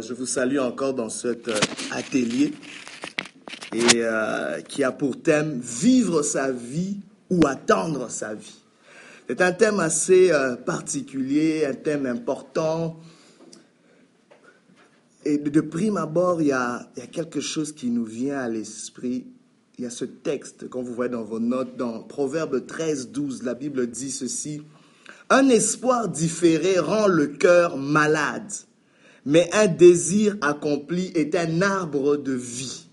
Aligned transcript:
euh, 0.00 0.02
je 0.02 0.14
vous 0.14 0.26
salue 0.26 0.58
encore 0.58 0.94
dans 0.94 1.08
cet 1.08 1.48
euh, 1.48 1.58
atelier 1.92 2.52
et 3.72 3.96
euh, 3.96 4.60
qui 4.62 4.82
a 4.82 4.92
pour 4.92 5.20
thème 5.22 5.60
vivre 5.60 6.22
sa 6.22 6.50
vie 6.50 6.98
ou 7.30 7.46
attendre 7.46 8.10
sa 8.10 8.34
vie. 8.34 8.56
C'est 9.28 9.40
un 9.42 9.52
thème 9.52 9.78
assez 9.78 10.32
particulier, 10.66 11.64
un 11.64 11.74
thème 11.74 12.04
important. 12.04 12.98
Et 15.24 15.38
de 15.38 15.60
prime 15.60 15.96
abord, 15.96 16.42
il 16.42 16.48
y, 16.48 16.52
a, 16.52 16.90
quelque 17.12 17.38
chose 17.38 17.70
qui 17.70 17.90
nous 17.90 18.04
vient 18.04 18.40
à 18.40 18.48
l'esprit. 18.48 19.28
Il 19.78 19.84
y 19.84 19.86
a 19.86 19.90
ce 19.90 20.04
texte, 20.04 20.68
quand 20.68 20.82
vous 20.82 20.92
voyez 20.92 21.12
dans 21.12 21.22
vos 21.22 21.38
notes, 21.38 21.76
dans 21.76 22.02
Proverbe 22.02 22.66
13, 22.66 23.10
12, 23.10 23.44
la 23.44 23.54
Bible 23.54 23.86
dit 23.86 24.10
ceci. 24.10 24.62
Un 25.28 25.48
espoir 25.48 26.08
différé 26.08 26.80
rend 26.80 27.06
le 27.06 27.28
cœur 27.28 27.76
malade, 27.76 28.50
mais 29.26 29.48
un 29.52 29.66
désir 29.66 30.36
accompli 30.40 31.12
est 31.14 31.34
un 31.34 31.62
arbre 31.62 32.16
de 32.16 32.32
vie. 32.32 32.86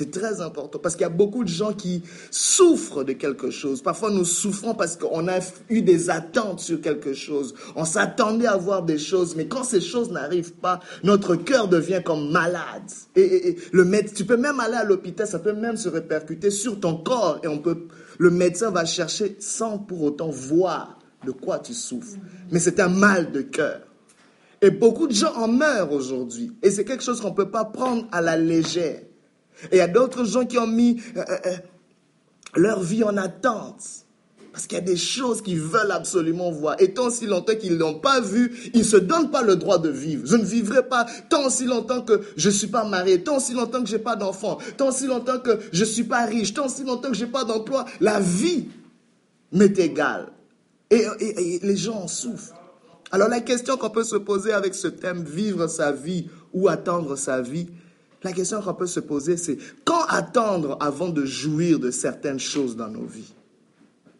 C'est 0.00 0.10
très 0.10 0.40
important 0.40 0.78
parce 0.78 0.94
qu'il 0.94 1.02
y 1.02 1.04
a 1.04 1.10
beaucoup 1.10 1.44
de 1.44 1.50
gens 1.50 1.74
qui 1.74 2.02
souffrent 2.30 3.04
de 3.04 3.12
quelque 3.12 3.50
chose. 3.50 3.82
Parfois, 3.82 4.10
nous 4.10 4.24
souffrons 4.24 4.74
parce 4.74 4.96
qu'on 4.96 5.28
a 5.28 5.40
eu 5.68 5.82
des 5.82 6.08
attentes 6.08 6.60
sur 6.60 6.80
quelque 6.80 7.12
chose. 7.12 7.54
On 7.76 7.84
s'attendait 7.84 8.46
à 8.46 8.56
voir 8.56 8.82
des 8.82 8.96
choses, 8.96 9.36
mais 9.36 9.46
quand 9.46 9.62
ces 9.62 9.82
choses 9.82 10.10
n'arrivent 10.10 10.54
pas, 10.54 10.80
notre 11.04 11.36
cœur 11.36 11.68
devient 11.68 12.00
comme 12.02 12.30
malade. 12.30 12.90
Et, 13.14 13.56
le 13.72 13.84
médecin, 13.84 14.14
tu 14.16 14.24
peux 14.24 14.38
même 14.38 14.58
aller 14.58 14.76
à 14.76 14.84
l'hôpital, 14.84 15.26
ça 15.26 15.38
peut 15.38 15.52
même 15.52 15.76
se 15.76 15.90
répercuter 15.90 16.50
sur 16.50 16.80
ton 16.80 16.96
corps 16.96 17.38
et 17.42 17.48
on 17.48 17.58
peut, 17.58 17.86
le 18.16 18.30
médecin 18.30 18.70
va 18.70 18.86
chercher 18.86 19.36
sans 19.38 19.76
pour 19.76 20.02
autant 20.02 20.30
voir 20.30 20.98
de 21.26 21.32
quoi 21.32 21.58
tu 21.58 21.74
souffres. 21.74 22.16
Mais 22.50 22.58
c'est 22.58 22.80
un 22.80 22.88
mal 22.88 23.32
de 23.32 23.42
cœur. 23.42 23.82
Et 24.62 24.70
beaucoup 24.70 25.06
de 25.06 25.14
gens 25.14 25.34
en 25.34 25.48
meurent 25.48 25.92
aujourd'hui. 25.92 26.52
Et 26.62 26.70
c'est 26.70 26.84
quelque 26.84 27.02
chose 27.02 27.20
qu'on 27.20 27.30
ne 27.30 27.34
peut 27.34 27.50
pas 27.50 27.64
prendre 27.64 28.06
à 28.12 28.20
la 28.20 28.36
légère. 28.36 29.02
Et 29.70 29.76
il 29.76 29.78
y 29.78 29.80
a 29.80 29.88
d'autres 29.88 30.24
gens 30.24 30.44
qui 30.44 30.58
ont 30.58 30.66
mis 30.66 31.00
euh, 31.16 31.24
euh, 31.28 31.38
euh, 31.46 31.56
leur 32.56 32.82
vie 32.82 33.04
en 33.04 33.16
attente. 33.16 33.82
Parce 34.52 34.66
qu'il 34.66 34.76
y 34.76 34.80
a 34.80 34.84
des 34.84 34.96
choses 34.96 35.42
qu'ils 35.42 35.60
veulent 35.60 35.92
absolument 35.92 36.50
voir. 36.50 36.74
Et 36.80 36.92
tant 36.92 37.08
si 37.08 37.26
longtemps 37.26 37.54
qu'ils 37.54 37.74
ne 37.74 37.78
l'ont 37.78 38.00
pas 38.00 38.20
vu, 38.20 38.70
ils 38.74 38.80
ne 38.80 38.84
se 38.84 38.96
donnent 38.96 39.30
pas 39.30 39.42
le 39.42 39.54
droit 39.56 39.78
de 39.78 39.88
vivre. 39.88 40.26
Je 40.26 40.36
ne 40.36 40.44
vivrai 40.44 40.82
pas 40.82 41.06
tant 41.28 41.48
si 41.50 41.66
longtemps 41.66 42.02
que 42.02 42.20
je 42.36 42.48
ne 42.48 42.54
suis 42.54 42.66
pas 42.66 42.84
marié, 42.84 43.22
tant 43.22 43.38
si 43.38 43.54
longtemps 43.54 43.80
que 43.80 43.88
je 43.88 43.96
n'ai 43.96 44.02
pas 44.02 44.16
d'enfant, 44.16 44.58
tant 44.76 44.90
si 44.90 45.06
longtemps 45.06 45.38
que 45.38 45.60
je 45.72 45.80
ne 45.80 45.88
suis 45.88 46.04
pas 46.04 46.24
riche, 46.24 46.52
tant 46.52 46.68
si 46.68 46.82
longtemps 46.82 47.10
que 47.10 47.16
je 47.16 47.24
n'ai 47.24 47.30
pas 47.30 47.44
d'emploi. 47.44 47.84
La 48.00 48.18
vie 48.18 48.68
m'est 49.52 49.78
égale. 49.78 50.26
Et, 50.90 51.60
les 51.62 51.76
gens 51.76 52.02
en 52.02 52.08
souffrent. 52.08 52.59
Alors 53.12 53.28
la 53.28 53.40
question 53.40 53.76
qu'on 53.76 53.90
peut 53.90 54.04
se 54.04 54.16
poser 54.16 54.52
avec 54.52 54.74
ce 54.74 54.88
thème, 54.88 55.24
vivre 55.24 55.66
sa 55.66 55.92
vie 55.92 56.28
ou 56.52 56.68
attendre 56.68 57.16
sa 57.16 57.40
vie, 57.40 57.68
la 58.22 58.32
question 58.32 58.60
qu'on 58.60 58.74
peut 58.74 58.86
se 58.86 59.00
poser, 59.00 59.36
c'est 59.36 59.58
quand 59.84 60.04
attendre 60.08 60.76
avant 60.80 61.08
de 61.08 61.24
jouir 61.24 61.78
de 61.78 61.90
certaines 61.90 62.38
choses 62.38 62.76
dans 62.76 62.88
nos 62.88 63.06
vies? 63.06 63.32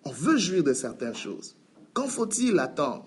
On 0.04 0.10
veut 0.10 0.38
jouir 0.38 0.64
de 0.64 0.72
certaines 0.72 1.14
choses. 1.14 1.54
Quand 1.92 2.06
faut-il 2.06 2.58
attendre? 2.58 3.04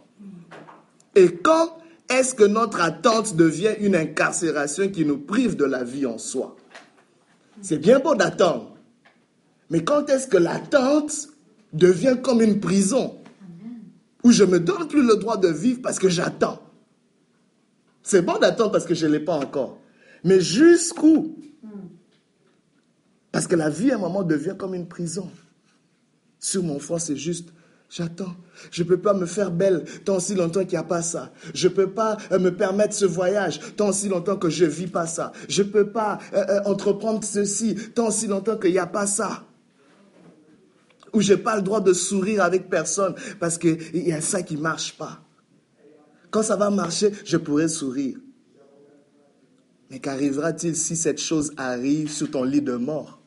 Et 1.16 1.36
quand 1.36 1.78
est-ce 2.10 2.36
que 2.36 2.44
notre 2.44 2.82
attente 2.82 3.36
devient 3.36 3.74
une 3.80 3.96
incarcération 3.96 4.90
qui 4.90 5.04
nous 5.04 5.18
prive 5.18 5.56
de 5.56 5.66
la 5.66 5.84
vie 5.84 6.06
en 6.06 6.18
soi? 6.18 6.56
C'est 7.62 7.78
bien 7.78 8.00
beau 8.00 8.14
d'attendre. 8.14 8.76
Mais 9.70 9.84
quand 9.84 10.10
est-ce 10.10 10.28
que 10.28 10.38
l'attente 10.38 11.30
devient 11.72 12.18
comme 12.22 12.42
une 12.42 12.60
prison? 12.60 13.16
Où 14.24 14.32
je 14.32 14.44
ne 14.44 14.52
me 14.52 14.60
donne 14.60 14.88
plus 14.88 15.06
le 15.06 15.18
droit 15.18 15.38
de 15.38 15.50
vivre 15.50 15.82
parce 15.82 16.00
que 16.00 16.10
j'attends. 16.10 16.62
C'est 18.02 18.22
bon 18.22 18.38
d'attendre 18.38 18.72
parce 18.72 18.86
que 18.86 18.94
je 18.94 19.08
ne 19.08 19.14
l'ai 19.14 19.20
pas 19.20 19.36
encore. 19.36 19.80
Mais 20.24 20.42
jusqu'où? 20.42 21.38
Parce 23.32 23.48
que 23.48 23.56
la 23.56 23.70
vie, 23.70 23.92
à 23.92 23.96
un 23.96 24.00
moment, 24.00 24.24
devient 24.24 24.56
comme 24.58 24.76
une 24.76 24.88
prison. 24.88 25.30
Sur 26.40 26.64
mon 26.64 26.78
front, 26.78 27.00
c'est 27.00 27.16
juste, 27.16 27.50
j'attends. 27.90 28.36
Je 28.70 28.84
ne 28.84 28.88
peux 28.88 29.00
pas 29.00 29.14
me 29.14 29.26
faire 29.26 29.50
belle 29.50 29.86
tant 30.06 30.20
si 30.20 30.36
longtemps 30.36 30.62
qu'il 30.62 30.74
n'y 30.78 30.78
a 30.78 30.84
pas 30.84 31.02
ça. 31.02 31.32
Je 31.54 31.68
ne 31.68 31.74
peux 31.74 31.90
pas 31.90 32.18
euh, 32.32 32.38
me 32.38 32.56
permettre 32.56 32.94
ce 32.94 33.06
voyage 33.06 33.60
tant 33.76 33.92
si 33.92 34.08
longtemps 34.08 34.38
que 34.38 34.50
je 34.50 34.66
ne 34.66 34.70
vis 34.70 34.88
pas 34.88 35.08
ça. 35.08 35.32
Je 35.50 35.64
ne 35.64 35.70
peux 35.70 35.90
pas 35.90 36.20
euh, 36.34 36.46
euh, 36.48 36.62
entreprendre 36.66 37.24
ceci 37.24 37.76
tant 37.96 38.12
si 38.12 38.28
longtemps 38.28 38.58
qu'il 38.58 38.72
n'y 38.72 38.80
a 38.80 38.86
pas 38.86 39.08
ça 39.08 39.46
où 41.14 41.22
j'ai 41.22 41.38
pas 41.38 41.56
le 41.56 41.62
droit 41.62 41.82
de 41.82 41.94
sourire 41.94 42.44
avec 42.44 42.70
personne 42.70 43.16
parce 43.40 43.58
qu'il 43.58 43.80
y 43.96 44.12
a 44.12 44.22
ça 44.22 44.42
qui 44.42 44.58
marche 44.58 44.98
pas. 44.98 45.22
Quand 46.32 46.44
ça 46.44 46.56
va 46.56 46.70
marcher, 46.70 47.12
je 47.26 47.38
pourrai 47.38 47.68
sourire. 47.68 48.18
Mais 49.92 50.00
qu'arrivera-t-il 50.00 50.76
si 50.76 50.96
cette 50.96 51.20
chose 51.20 51.54
arrive 51.58 52.10
sur 52.10 52.32
ton 52.32 52.44
lit 52.44 52.62
de 52.62 52.76
mort? 52.76 53.22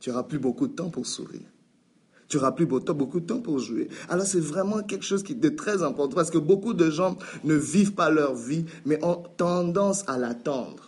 Tu 0.00 0.10
n'auras 0.10 0.24
plus 0.24 0.40
beaucoup 0.40 0.66
de 0.66 0.72
temps 0.72 0.90
pour 0.90 1.06
sourire. 1.06 1.48
Tu 2.26 2.36
n'auras 2.36 2.52
plus 2.52 2.66
beaucoup 2.66 3.20
de 3.20 3.26
temps 3.26 3.40
pour 3.40 3.58
jouer. 3.58 3.88
Alors 4.08 4.26
c'est 4.26 4.40
vraiment 4.40 4.82
quelque 4.82 5.04
chose 5.04 5.22
qui 5.22 5.32
est 5.32 5.56
très 5.56 5.82
important 5.82 6.16
parce 6.16 6.30
que 6.30 6.38
beaucoup 6.38 6.74
de 6.74 6.90
gens 6.90 7.16
ne 7.44 7.54
vivent 7.54 7.94
pas 7.94 8.10
leur 8.10 8.34
vie, 8.34 8.66
mais 8.84 9.02
ont 9.04 9.22
tendance 9.36 10.04
à 10.08 10.18
l'attendre. 10.18 10.87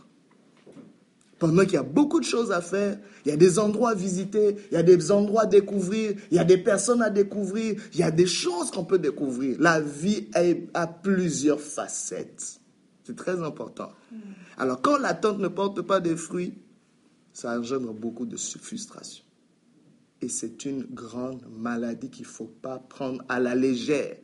Pendant 1.40 1.64
qu'il 1.64 1.72
y 1.72 1.78
a 1.78 1.82
beaucoup 1.82 2.20
de 2.20 2.24
choses 2.24 2.52
à 2.52 2.60
faire, 2.60 2.98
il 3.24 3.30
y 3.30 3.32
a 3.32 3.36
des 3.36 3.58
endroits 3.58 3.90
à 3.90 3.94
visiter, 3.94 4.56
il 4.70 4.74
y 4.74 4.76
a 4.76 4.82
des 4.82 5.10
endroits 5.10 5.44
à 5.44 5.46
découvrir, 5.46 6.14
il 6.30 6.36
y 6.36 6.38
a 6.38 6.44
des 6.44 6.58
personnes 6.58 7.00
à 7.00 7.08
découvrir, 7.08 7.80
il 7.94 7.98
y 7.98 8.02
a 8.02 8.10
des 8.10 8.26
choses 8.26 8.70
qu'on 8.70 8.84
peut 8.84 8.98
découvrir. 8.98 9.56
La 9.58 9.80
vie 9.80 10.28
a 10.74 10.86
plusieurs 10.86 11.58
facettes. 11.58 12.60
C'est 13.04 13.16
très 13.16 13.42
important. 13.42 13.88
Mm. 14.12 14.16
Alors 14.58 14.82
quand 14.82 14.98
l'attente 14.98 15.38
ne 15.38 15.48
porte 15.48 15.80
pas 15.80 15.98
des 15.98 16.14
fruits, 16.14 16.58
ça 17.32 17.58
engendre 17.58 17.94
beaucoup 17.94 18.26
de 18.26 18.36
frustration. 18.36 19.24
Et 20.20 20.28
c'est 20.28 20.66
une 20.66 20.82
grande 20.82 21.42
maladie 21.50 22.10
qu'il 22.10 22.26
ne 22.26 22.30
faut 22.30 22.52
pas 22.60 22.78
prendre 22.78 23.24
à 23.30 23.40
la 23.40 23.54
légère. 23.54 24.18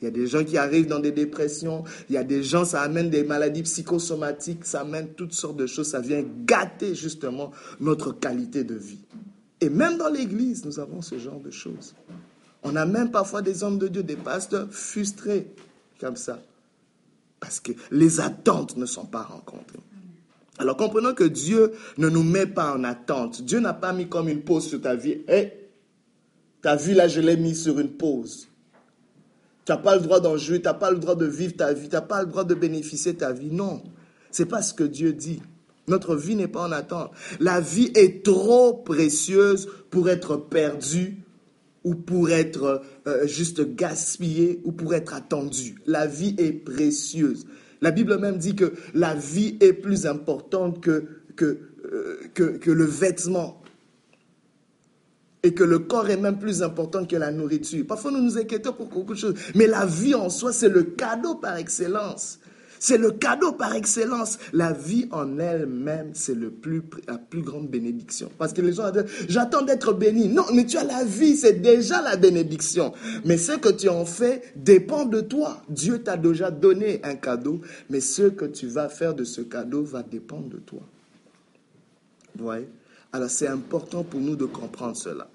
Il 0.00 0.04
y 0.04 0.08
a 0.08 0.10
des 0.10 0.26
gens 0.26 0.44
qui 0.44 0.58
arrivent 0.58 0.86
dans 0.86 0.98
des 0.98 1.12
dépressions, 1.12 1.84
il 2.08 2.14
y 2.14 2.18
a 2.18 2.24
des 2.24 2.42
gens, 2.42 2.64
ça 2.64 2.82
amène 2.82 3.10
des 3.10 3.24
maladies 3.24 3.62
psychosomatiques, 3.62 4.64
ça 4.64 4.80
amène 4.80 5.08
toutes 5.14 5.32
sortes 5.32 5.56
de 5.56 5.66
choses, 5.66 5.88
ça 5.88 6.00
vient 6.00 6.24
gâter 6.44 6.94
justement 6.94 7.52
notre 7.80 8.12
qualité 8.12 8.64
de 8.64 8.74
vie. 8.74 9.00
Et 9.60 9.68
même 9.68 9.96
dans 9.96 10.08
l'Église, 10.08 10.64
nous 10.64 10.78
avons 10.78 11.02
ce 11.02 11.18
genre 11.18 11.40
de 11.40 11.50
choses. 11.50 11.94
On 12.62 12.76
a 12.76 12.84
même 12.84 13.10
parfois 13.10 13.42
des 13.42 13.62
hommes 13.62 13.78
de 13.78 13.88
Dieu, 13.88 14.02
des 14.02 14.16
pasteurs 14.16 14.68
frustrés 14.70 15.46
comme 16.00 16.16
ça, 16.16 16.42
parce 17.40 17.60
que 17.60 17.72
les 17.90 18.20
attentes 18.20 18.76
ne 18.76 18.86
sont 18.86 19.06
pas 19.06 19.22
rencontrées. 19.22 19.78
Alors 20.58 20.76
comprenons 20.76 21.14
que 21.14 21.24
Dieu 21.24 21.72
ne 21.98 22.08
nous 22.08 22.22
met 22.22 22.46
pas 22.46 22.74
en 22.74 22.84
attente. 22.84 23.42
Dieu 23.42 23.60
n'a 23.60 23.74
pas 23.74 23.92
mis 23.92 24.08
comme 24.08 24.28
une 24.28 24.42
pause 24.42 24.66
sur 24.66 24.80
ta 24.80 24.94
vie. 24.94 25.18
Hé, 25.28 25.52
ta 26.62 26.76
vie 26.76 26.94
là, 26.94 27.08
je 27.08 27.20
l'ai 27.20 27.36
mis 27.36 27.54
sur 27.54 27.78
une 27.78 27.90
pause. 27.90 28.48
Tu 29.66 29.72
n'as 29.72 29.78
pas 29.78 29.96
le 29.96 30.02
droit 30.02 30.20
d'en 30.20 30.36
jouer, 30.36 30.60
tu 30.60 30.66
n'as 30.66 30.74
pas 30.74 30.92
le 30.92 30.98
droit 30.98 31.16
de 31.16 31.26
vivre 31.26 31.54
ta 31.56 31.72
vie, 31.72 31.88
tu 31.88 31.94
n'as 31.96 32.00
pas 32.00 32.22
le 32.22 32.28
droit 32.28 32.44
de 32.44 32.54
bénéficier 32.54 33.16
ta 33.16 33.32
vie. 33.32 33.50
Non, 33.50 33.82
c'est 34.30 34.46
pas 34.46 34.62
ce 34.62 34.72
que 34.72 34.84
Dieu 34.84 35.12
dit. 35.12 35.42
Notre 35.88 36.14
vie 36.14 36.36
n'est 36.36 36.46
pas 36.46 36.62
en 36.62 36.72
attente. 36.72 37.10
La 37.40 37.60
vie 37.60 37.90
est 37.96 38.24
trop 38.24 38.74
précieuse 38.74 39.68
pour 39.90 40.08
être 40.08 40.36
perdue 40.36 41.18
ou 41.82 41.96
pour 41.96 42.30
être 42.30 42.82
euh, 43.08 43.26
juste 43.26 43.74
gaspillée 43.74 44.60
ou 44.64 44.70
pour 44.70 44.94
être 44.94 45.14
attendue. 45.14 45.76
La 45.86 46.06
vie 46.06 46.36
est 46.38 46.52
précieuse. 46.52 47.46
La 47.80 47.90
Bible 47.90 48.18
même 48.18 48.38
dit 48.38 48.54
que 48.54 48.72
la 48.94 49.14
vie 49.14 49.56
est 49.60 49.72
plus 49.72 50.06
importante 50.06 50.80
que, 50.80 51.08
euh, 51.42 52.18
le 52.66 52.84
vêtement 52.84 53.60
et 55.46 55.54
que 55.54 55.62
le 55.62 55.78
corps 55.78 56.10
est 56.10 56.16
même 56.16 56.40
plus 56.40 56.60
important 56.64 57.06
que 57.06 57.14
la 57.14 57.30
nourriture. 57.30 57.86
Parfois, 57.86 58.10
nous 58.10 58.20
nous 58.20 58.36
inquiétons 58.36 58.72
pour 58.72 58.88
beaucoup 58.88 59.14
de 59.14 59.18
choses, 59.18 59.34
mais 59.54 59.68
la 59.68 59.86
vie 59.86 60.16
en 60.16 60.28
soi, 60.28 60.52
c'est 60.52 60.68
le 60.68 60.82
cadeau 60.82 61.36
par 61.36 61.56
excellence. 61.56 62.40
C'est 62.80 62.98
le 62.98 63.12
cadeau 63.12 63.52
par 63.52 63.72
excellence. 63.76 64.38
La 64.52 64.72
vie 64.72 65.06
en 65.12 65.38
elle-même, 65.38 66.10
c'est 66.14 66.34
le 66.34 66.50
plus, 66.50 66.82
la 67.06 67.16
plus 67.16 67.42
grande 67.42 67.68
bénédiction. 67.68 68.28
Parce 68.38 68.52
que 68.52 68.60
les 68.60 68.72
gens 68.72 68.90
disent, 68.90 69.04
j'attends 69.28 69.62
d'être 69.62 69.92
béni. 69.92 70.26
Non, 70.28 70.42
mais 70.52 70.66
tu 70.66 70.78
as 70.78 70.84
la 70.84 71.04
vie, 71.04 71.36
c'est 71.36 71.62
déjà 71.62 72.02
la 72.02 72.16
bénédiction. 72.16 72.92
Mais 73.24 73.38
ce 73.38 73.52
que 73.52 73.68
tu 73.68 73.88
en 73.88 74.04
fais 74.04 74.42
dépend 74.56 75.04
de 75.04 75.20
toi. 75.20 75.62
Dieu 75.68 76.02
t'a 76.02 76.16
déjà 76.16 76.50
donné 76.50 77.00
un 77.04 77.14
cadeau, 77.14 77.60
mais 77.88 78.00
ce 78.00 78.22
que 78.22 78.46
tu 78.46 78.66
vas 78.66 78.88
faire 78.88 79.14
de 79.14 79.22
ce 79.22 79.42
cadeau 79.42 79.84
va 79.84 80.02
dépendre 80.02 80.48
de 80.48 80.58
toi. 80.58 80.80
Vous 82.34 82.44
voyez? 82.46 82.68
Alors 83.12 83.30
c'est 83.30 83.46
important 83.46 84.02
pour 84.02 84.20
nous 84.20 84.34
de 84.34 84.44
comprendre 84.44 84.96
cela. 84.96 85.28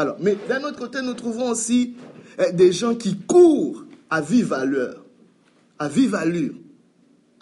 Alors, 0.00 0.16
mais 0.18 0.34
d'un 0.48 0.64
autre 0.64 0.78
côté, 0.78 1.02
nous 1.02 1.12
trouvons 1.12 1.50
aussi 1.50 1.94
eh, 2.38 2.52
des 2.54 2.72
gens 2.72 2.94
qui 2.94 3.18
courent 3.18 3.84
à 4.08 4.22
vive 4.22 4.54
allure, 4.54 5.04
à 5.78 5.88
vive 5.88 6.14
allure 6.14 6.54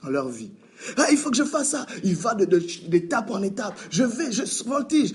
dans 0.02 0.10
leur 0.10 0.28
vie. 0.28 0.50
Ah, 0.96 1.06
il 1.12 1.16
faut 1.16 1.31
que 1.31 1.37
je 1.37 1.44
fasse 1.44 1.69
ça. 1.69 1.87
Il 2.02 2.16
va 2.16 2.34
d'étape 2.34 3.31
en 3.31 3.44
étape. 3.44 3.78
Je 3.90 4.02
vais, 4.02 4.32
je 4.32 4.43
voltige. 4.64 5.12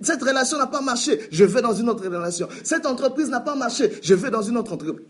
Cette 0.00 0.22
relation 0.22 0.56
n'a 0.56 0.68
pas 0.68 0.80
marché. 0.80 1.20
Je 1.30 1.44
vais 1.44 1.60
dans 1.60 1.74
une 1.74 1.90
autre 1.90 2.02
relation. 2.02 2.48
Cette 2.64 2.86
entreprise 2.86 3.28
n'a 3.28 3.40
pas 3.40 3.56
marché. 3.56 3.92
Je 4.02 4.14
vais 4.14 4.30
dans 4.30 4.40
une 4.40 4.56
autre 4.56 4.72
entreprise. 4.72 5.06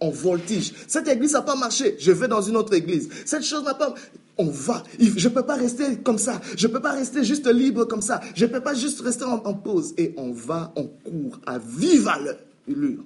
On 0.00 0.10
voltige. 0.10 0.72
Cette 0.86 1.08
église 1.08 1.32
n'a 1.32 1.42
pas 1.42 1.56
marché. 1.56 1.96
Je 1.98 2.12
vais 2.12 2.28
dans 2.28 2.42
une 2.42 2.56
autre 2.56 2.72
église. 2.74 3.08
Cette 3.24 3.42
chose 3.42 3.64
n'a 3.64 3.74
pas... 3.74 3.94
On 4.36 4.46
va. 4.46 4.84
Je 5.00 5.28
ne 5.28 5.34
peux 5.34 5.44
pas 5.44 5.56
rester 5.56 5.96
comme 5.98 6.18
ça. 6.18 6.40
Je 6.56 6.68
ne 6.68 6.72
peux 6.72 6.80
pas 6.80 6.92
rester 6.92 7.24
juste 7.24 7.48
libre 7.48 7.84
comme 7.84 8.02
ça. 8.02 8.20
Je 8.36 8.44
ne 8.44 8.50
peux 8.50 8.60
pas 8.60 8.74
juste 8.74 9.00
rester 9.00 9.24
en, 9.24 9.54
pause. 9.54 9.94
Et 9.98 10.14
on 10.16 10.30
va, 10.30 10.72
on 10.76 10.86
court 10.86 11.40
à 11.44 11.58
vive 11.58 12.06
allure. 12.06 13.04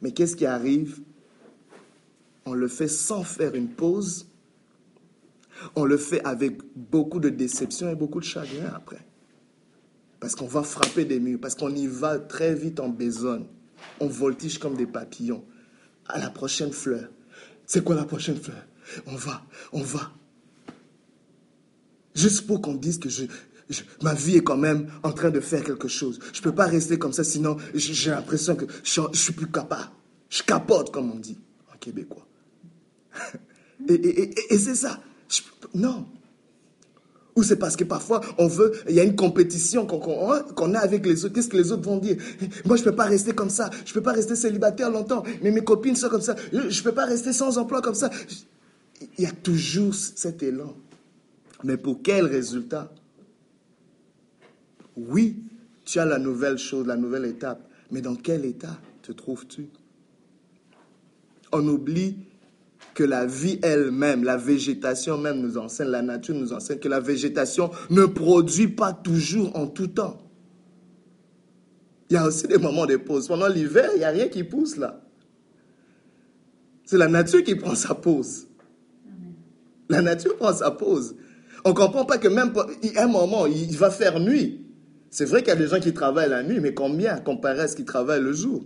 Mais 0.00 0.10
qu'est-ce 0.10 0.34
qui 0.34 0.46
arrive? 0.46 1.00
On 2.44 2.54
le 2.54 2.66
fait 2.66 2.88
sans 2.88 3.22
faire 3.22 3.54
une 3.54 3.68
pause. 3.68 4.26
On 5.76 5.84
le 5.84 5.96
fait 5.96 6.24
avec 6.24 6.60
beaucoup 6.74 7.20
de 7.20 7.28
déception 7.28 7.88
et 7.88 7.94
beaucoup 7.94 8.18
de 8.18 8.24
chagrin 8.24 8.72
après. 8.74 9.06
Parce 10.18 10.34
qu'on 10.34 10.46
va 10.46 10.64
frapper 10.64 11.04
des 11.04 11.20
murs, 11.20 11.38
parce 11.40 11.54
qu'on 11.54 11.74
y 11.74 11.86
va 11.86 12.18
très 12.18 12.54
vite 12.54 12.80
en 12.80 12.88
besogne. 12.88 13.44
On 14.00 14.08
voltige 14.08 14.58
comme 14.58 14.74
des 14.74 14.86
papillons. 14.86 15.44
À 16.08 16.18
la 16.18 16.30
prochaine 16.30 16.72
fleur. 16.72 17.08
C'est 17.66 17.82
quoi 17.82 17.94
la 17.94 18.04
prochaine 18.04 18.36
fleur? 18.36 18.64
On 19.06 19.14
va, 19.14 19.42
on 19.72 19.80
va. 19.80 20.12
Juste 22.14 22.46
pour 22.46 22.60
qu'on 22.60 22.74
dise 22.74 22.98
que 22.98 23.08
je, 23.08 23.24
ma 24.02 24.14
vie 24.14 24.36
est 24.36 24.42
quand 24.42 24.56
même 24.56 24.90
en 25.02 25.12
train 25.12 25.30
de 25.30 25.40
faire 25.40 25.64
quelque 25.64 25.88
chose. 25.88 26.18
Je 26.32 26.40
ne 26.40 26.44
peux 26.44 26.54
pas 26.54 26.66
rester 26.66 26.98
comme 26.98 27.12
ça, 27.12 27.24
sinon 27.24 27.56
j'ai 27.74 28.10
l'impression 28.10 28.56
que 28.56 28.66
je, 28.84 29.00
ne 29.00 29.14
suis 29.14 29.32
plus 29.32 29.50
capable. 29.50 29.90
Je 30.28 30.42
capote, 30.42 30.92
comme 30.92 31.10
on 31.10 31.18
dit 31.18 31.38
en 31.72 31.78
québécois. 31.78 32.26
et, 33.88 34.58
c'est 34.58 34.74
ça. 34.74 35.00
non. 35.74 36.06
Ou 37.34 37.42
c'est 37.42 37.56
parce 37.56 37.76
que 37.76 37.84
parfois, 37.84 38.20
on 38.36 38.46
veut, 38.46 38.72
il 38.88 38.94
y 38.94 39.00
a 39.00 39.04
une 39.04 39.16
compétition 39.16 39.86
qu'on 39.86 40.74
a 40.74 40.78
avec 40.78 41.06
les 41.06 41.24
autres. 41.24 41.34
Qu'est-ce 41.34 41.48
que 41.48 41.56
les 41.56 41.72
autres 41.72 41.84
vont 41.84 41.96
dire? 41.96 42.16
Moi, 42.66 42.76
je 42.76 42.82
ne 42.82 42.90
peux 42.90 42.94
pas 42.94 43.06
rester 43.06 43.32
comme 43.32 43.48
ça. 43.48 43.70
Je 43.86 43.90
ne 43.90 43.94
peux 43.94 44.02
pas 44.02 44.12
rester 44.12 44.36
célibataire 44.36 44.90
longtemps. 44.90 45.22
Mais 45.42 45.50
mes 45.50 45.64
copines 45.64 45.96
sont 45.96 46.10
comme 46.10 46.20
ça. 46.20 46.36
Je 46.52 46.58
ne 46.58 46.82
peux 46.82 46.92
pas 46.92 47.06
rester 47.06 47.32
sans 47.32 47.56
emploi 47.56 47.80
comme 47.80 47.94
ça. 47.94 48.10
Il 49.16 49.24
y 49.24 49.26
a 49.26 49.32
toujours 49.32 49.94
cet 49.94 50.42
élan. 50.42 50.76
Mais 51.64 51.78
pour 51.78 52.02
quel 52.02 52.26
résultat? 52.26 52.92
Oui, 54.96 55.42
tu 55.86 55.98
as 56.00 56.04
la 56.04 56.18
nouvelle 56.18 56.58
chose, 56.58 56.86
la 56.86 56.96
nouvelle 56.96 57.24
étape. 57.24 57.66
Mais 57.90 58.02
dans 58.02 58.14
quel 58.14 58.44
état 58.44 58.78
te 59.00 59.10
trouves-tu? 59.10 59.68
On 61.50 61.66
oublie 61.66 62.16
que 63.02 63.08
la 63.08 63.26
vie 63.26 63.58
elle-même, 63.64 64.22
la 64.22 64.36
végétation 64.36 65.18
même 65.18 65.40
nous 65.40 65.58
enseigne, 65.58 65.88
la 65.88 66.02
nature 66.02 66.36
nous 66.36 66.52
enseigne 66.52 66.78
que 66.78 66.88
la 66.88 67.00
végétation 67.00 67.72
ne 67.90 68.04
produit 68.06 68.68
pas 68.68 68.92
toujours 68.92 69.56
en 69.56 69.66
tout 69.66 69.88
temps. 69.88 70.18
Il 72.08 72.14
y 72.14 72.16
a 72.16 72.24
aussi 72.24 72.46
des 72.46 72.58
moments 72.58 72.86
de 72.86 72.94
pause. 72.94 73.26
Pendant 73.26 73.48
l'hiver, 73.48 73.90
il 73.96 73.98
n'y 73.98 74.04
a 74.04 74.10
rien 74.10 74.28
qui 74.28 74.44
pousse 74.44 74.76
là. 74.76 75.02
C'est 76.84 76.96
la 76.96 77.08
nature 77.08 77.42
qui 77.42 77.56
prend 77.56 77.74
sa 77.74 77.96
pause. 77.96 78.46
La 79.88 80.00
nature 80.00 80.36
prend 80.36 80.54
sa 80.54 80.70
pause. 80.70 81.16
On 81.64 81.70
ne 81.70 81.74
comprend 81.74 82.04
pas 82.04 82.18
que 82.18 82.28
même 82.28 82.52
à 82.94 83.02
un 83.02 83.08
moment, 83.08 83.46
il 83.46 83.76
va 83.76 83.90
faire 83.90 84.20
nuit. 84.20 84.64
C'est 85.10 85.24
vrai 85.24 85.40
qu'il 85.40 85.48
y 85.48 85.56
a 85.56 85.56
des 85.56 85.66
gens 85.66 85.80
qui 85.80 85.92
travaillent 85.92 86.30
la 86.30 86.44
nuit, 86.44 86.60
mais 86.60 86.72
combien 86.72 87.18
comparé 87.18 87.62
à 87.62 87.66
ceux 87.66 87.74
qui 87.74 87.84
travaillent 87.84 88.22
le 88.22 88.32
jour? 88.32 88.64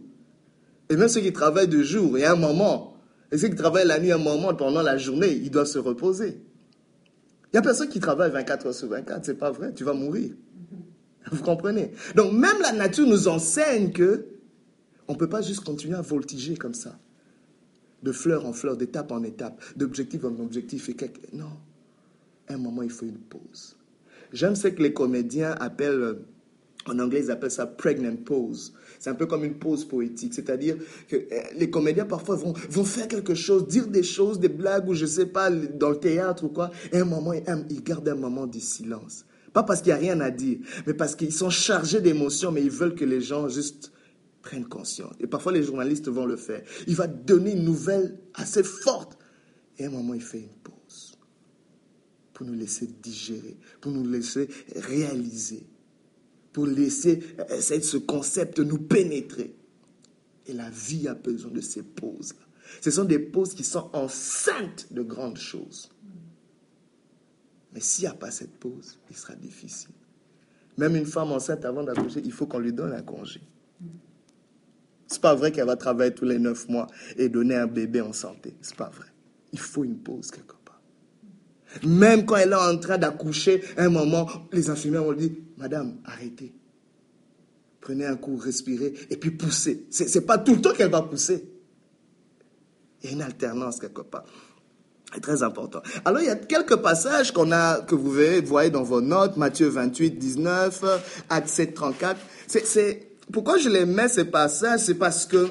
Et 0.91 0.97
même 0.97 1.09
ceux 1.09 1.23
qui 1.23 1.33
travaillent 1.33 1.69
de 1.69 1.83
jour, 1.83 2.19
il 2.19 2.25
un 2.27 2.37
moment, 2.37 2.96
et 3.33 3.39
ceux 3.39 3.49
qui 3.49 3.57
travaillent 3.57 3.87
la 3.87 3.99
nuit 3.99 4.13
un 4.13 4.19
moment 4.19 4.55
pendant 4.55 4.83
la 4.83 4.97
journée, 4.99 5.33
ils 5.33 5.51
doivent 5.51 5.67
se 5.67 5.79
reposer. 5.79 6.41
Il 7.47 7.55
n'y 7.55 7.59
a 7.59 7.63
personne 7.63 7.89
qui 7.89 8.01
travaille 8.01 8.31
24 8.31 8.67
heures 8.67 8.75
sur 8.75 8.89
24, 8.89 9.25
c'est 9.25 9.35
pas 9.35 9.51
vrai, 9.51 9.73
tu 9.75 9.85
vas 9.85 9.95
mourir. 9.95 10.33
Vous 11.33 11.43
comprenez? 11.43 11.93
Donc 12.15 12.33
même 12.33 12.61
la 12.61 12.73
nature 12.73 13.07
nous 13.07 13.29
enseigne 13.29 13.93
que 13.93 14.27
on 15.09 15.15
ne 15.15 15.19
peut 15.19 15.29
pas 15.29 15.43
juste 15.43 15.65
continuer 15.65 15.97
à 15.97 16.03
voltiger 16.03 16.57
comme 16.57 16.75
ça, 16.75 16.99
de 18.03 18.13
fleur 18.13 18.47
en 18.47 18.53
fleur, 18.53 18.77
d'étape 18.77 19.13
en 19.13 19.23
étape, 19.23 19.63
d'objectif 19.77 20.25
en 20.25 20.39
objectif. 20.41 20.89
Et 20.89 20.97
Non, 21.33 21.53
un 22.49 22.59
moment, 22.59 22.83
il 22.83 22.91
faut 22.91 23.07
une 23.07 23.19
pause. 23.19 23.77
J'aime 24.33 24.57
ce 24.57 24.69
que 24.69 24.83
les 24.83 24.93
comédiens 24.93 25.53
appellent, 25.53 26.19
en 26.87 26.99
anglais, 26.99 27.21
ils 27.25 27.31
appellent 27.31 27.51
ça 27.51 27.67
pregnant 27.67 28.17
pause. 28.17 28.75
C'est 28.99 29.11
un 29.11 29.15
peu 29.15 29.27
comme 29.27 29.45
une 29.45 29.59
pause 29.59 29.85
poétique, 29.85 30.35
c'est-à-dire 30.35 30.77
que 31.09 31.17
euh, 31.17 31.43
les 31.57 31.71
comédiens 31.71 32.07
parfois 32.07 32.37
vont, 32.37 32.53
vont 32.71 32.85
faire 32.85 33.09
quelque 33.09 33.35
chose, 33.35 33.67
dire 33.67 33.87
des 33.87 34.03
choses, 34.03 34.41
des 34.41 34.49
blagues 34.49 34.89
ou 34.89 34.95
je 34.95 35.07
sais 35.07 35.27
pas, 35.27 35.51
dans 35.51 35.91
le 35.91 35.99
théâtre 35.99 36.45
ou 36.45 36.49
quoi, 36.49 36.71
et 36.93 36.99
un 36.99 37.05
moment, 37.05 37.33
ils 37.33 37.83
gardent 37.83 38.09
un 38.09 38.15
moment 38.15 38.47
de 38.47 38.59
silence. 38.59 39.25
Pas 39.53 39.63
parce 39.63 39.81
qu'il 39.81 39.93
n'y 39.93 39.99
a 39.99 40.01
rien 40.01 40.21
à 40.21 40.31
dire, 40.31 40.59
mais 40.87 40.95
parce 40.95 41.15
qu'ils 41.17 41.33
sont 41.33 41.51
chargés 41.51 42.01
d'émotions, 42.01 42.53
mais 42.53 42.63
ils 42.63 42.71
veulent 42.71 42.95
que 42.95 43.05
les 43.05 43.21
gens 43.21 43.49
juste 43.49 43.93
prennent 44.43 44.69
conscience. 44.69 45.15
Et 45.19 45.27
parfois, 45.27 45.53
les 45.53 45.63
journalistes 45.63 46.09
vont 46.09 46.27
le 46.27 46.37
faire. 46.37 46.63
Il 46.87 46.95
va 46.95 47.07
donner 47.07 47.53
une 47.53 47.65
nouvelle 47.65 48.19
assez 48.35 48.63
forte, 48.63 49.19
et 49.79 49.85
à 49.85 49.89
un 49.89 49.91
moment, 49.91 50.15
il 50.15 50.23
fait 50.23 50.41
une 50.41 50.49
pause 50.63 51.19
pour 52.33 52.47
nous 52.47 52.53
laisser 52.53 52.87
digérer, 53.03 53.57
pour 53.81 53.93
nous 53.93 54.07
laisser 54.07 54.49
réaliser 54.75 55.67
pour 56.57 56.67
laisser 56.67 57.23
euh, 57.39 57.61
ce 57.61 57.99
concept 57.99 58.61
nous 58.61 58.79
pénétrer. 58.79 59.55
Et 60.47 60.55
la 60.55 60.71
vie 60.71 61.07
a 61.07 61.13
besoin 61.13 61.51
de 61.51 61.61
ces 61.61 61.83
pauses-là. 61.83 62.47
Ce 62.81 62.91
sont 62.91 63.05
des 63.05 63.19
pauses 63.19 63.53
qui 63.53 63.63
sont 63.63 63.91
enceintes 63.93 64.91
de 64.91 65.03
grandes 65.03 65.37
choses. 65.37 65.91
Mais 67.75 67.81
s'il 67.81 68.05
n'y 68.05 68.09
a 68.09 68.15
pas 68.15 68.31
cette 68.31 68.57
pause, 68.57 68.99
il 69.11 69.17
sera 69.17 69.35
difficile. 69.35 69.91
Même 70.79 70.97
une 70.97 71.05
femme 71.05 71.31
enceinte, 71.31 71.63
avant 71.67 71.83
d'accoucher, 71.83 72.23
il 72.25 72.33
faut 72.33 72.47
qu'on 72.47 72.61
lui 72.61 72.73
donne 72.73 72.95
un 72.95 73.03
congé. 73.03 73.43
C'est 75.09 75.21
pas 75.21 75.35
vrai 75.35 75.53
qu'elle 75.53 75.67
va 75.67 75.77
travailler 75.77 76.15
tous 76.15 76.25
les 76.25 76.39
neuf 76.39 76.71
mois 76.71 76.87
et 77.19 77.29
donner 77.29 77.57
un 77.57 77.67
bébé 77.67 78.01
en 78.01 78.15
santé. 78.15 78.57
C'est 78.63 78.77
pas 78.77 78.89
vrai. 78.89 79.09
Il 79.53 79.59
faut 79.59 79.85
une 79.85 79.99
pause 79.99 80.31
quelque 80.31 80.57
part. 80.65 80.81
Même 81.85 82.25
quand 82.25 82.37
elle 82.37 82.53
est 82.53 82.55
en 82.55 82.79
train 82.79 82.97
d'accoucher, 82.97 83.63
un 83.77 83.91
moment, 83.91 84.27
les 84.53 84.71
infirmières 84.71 85.05
vont 85.05 85.13
dire 85.13 85.33
Madame, 85.57 85.97
arrêtez. 86.05 86.53
Prenez 87.81 88.07
un 88.07 88.17
coup, 88.17 88.37
respirez, 88.37 88.95
et 89.11 89.17
puis 89.17 89.31
poussez. 89.31 89.87
Ce 89.91 90.19
n'est 90.19 90.25
pas 90.25 90.39
tout 90.39 90.57
le 90.57 90.61
temps 90.61 90.73
qu'elle 90.73 90.91
va 90.91 91.03
pousser. 91.03 91.49
Il 93.03 93.11
y 93.11 93.13
a 93.13 93.17
une 93.17 93.23
alternance 93.23 93.79
quelque 93.79 94.03
part. 94.03 94.25
C'est 95.15 95.21
très 95.21 95.43
important. 95.43 95.81
Alors, 96.05 96.21
il 96.21 96.27
y 96.27 96.31
a 96.31 96.37
quelques 96.37 96.77
passages 96.77 97.33
qu'on 97.33 97.53
a, 97.53 97.81
que 97.81 97.95
vous 97.95 98.13
voyez 98.45 98.71
dans 98.71 98.83
vos 98.83 99.01
notes, 99.01 99.37
Matthieu 99.37 99.69
28, 99.69 100.19
19, 100.19 100.85
Acte 101.31 101.49
7, 101.49 101.75
34. 101.75 102.21
C'est, 102.49 103.09
pourquoi 103.33 103.57
je 103.57 103.69
les 103.69 103.87
mets, 103.87 104.09
ces 104.09 104.25
passages? 104.25 104.81
C'est 104.81 104.95
parce 104.95 105.25
que 105.25 105.49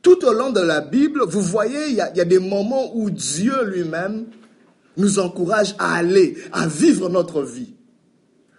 tout 0.00 0.24
au 0.24 0.32
long 0.32 0.52
de 0.52 0.60
la 0.60 0.80
Bible, 0.80 1.24
vous 1.26 1.42
voyez, 1.42 1.88
il 1.88 1.96
y 1.96 2.00
a, 2.00 2.10
il 2.12 2.16
y 2.16 2.20
a 2.20 2.24
des 2.24 2.38
moments 2.38 2.96
où 2.96 3.10
Dieu 3.10 3.64
lui-même 3.64 4.26
nous 4.96 5.18
encourage 5.18 5.74
à 5.78 5.96
aller, 5.96 6.38
à 6.52 6.66
vivre 6.68 7.08
notre 7.08 7.42
vie. 7.42 7.75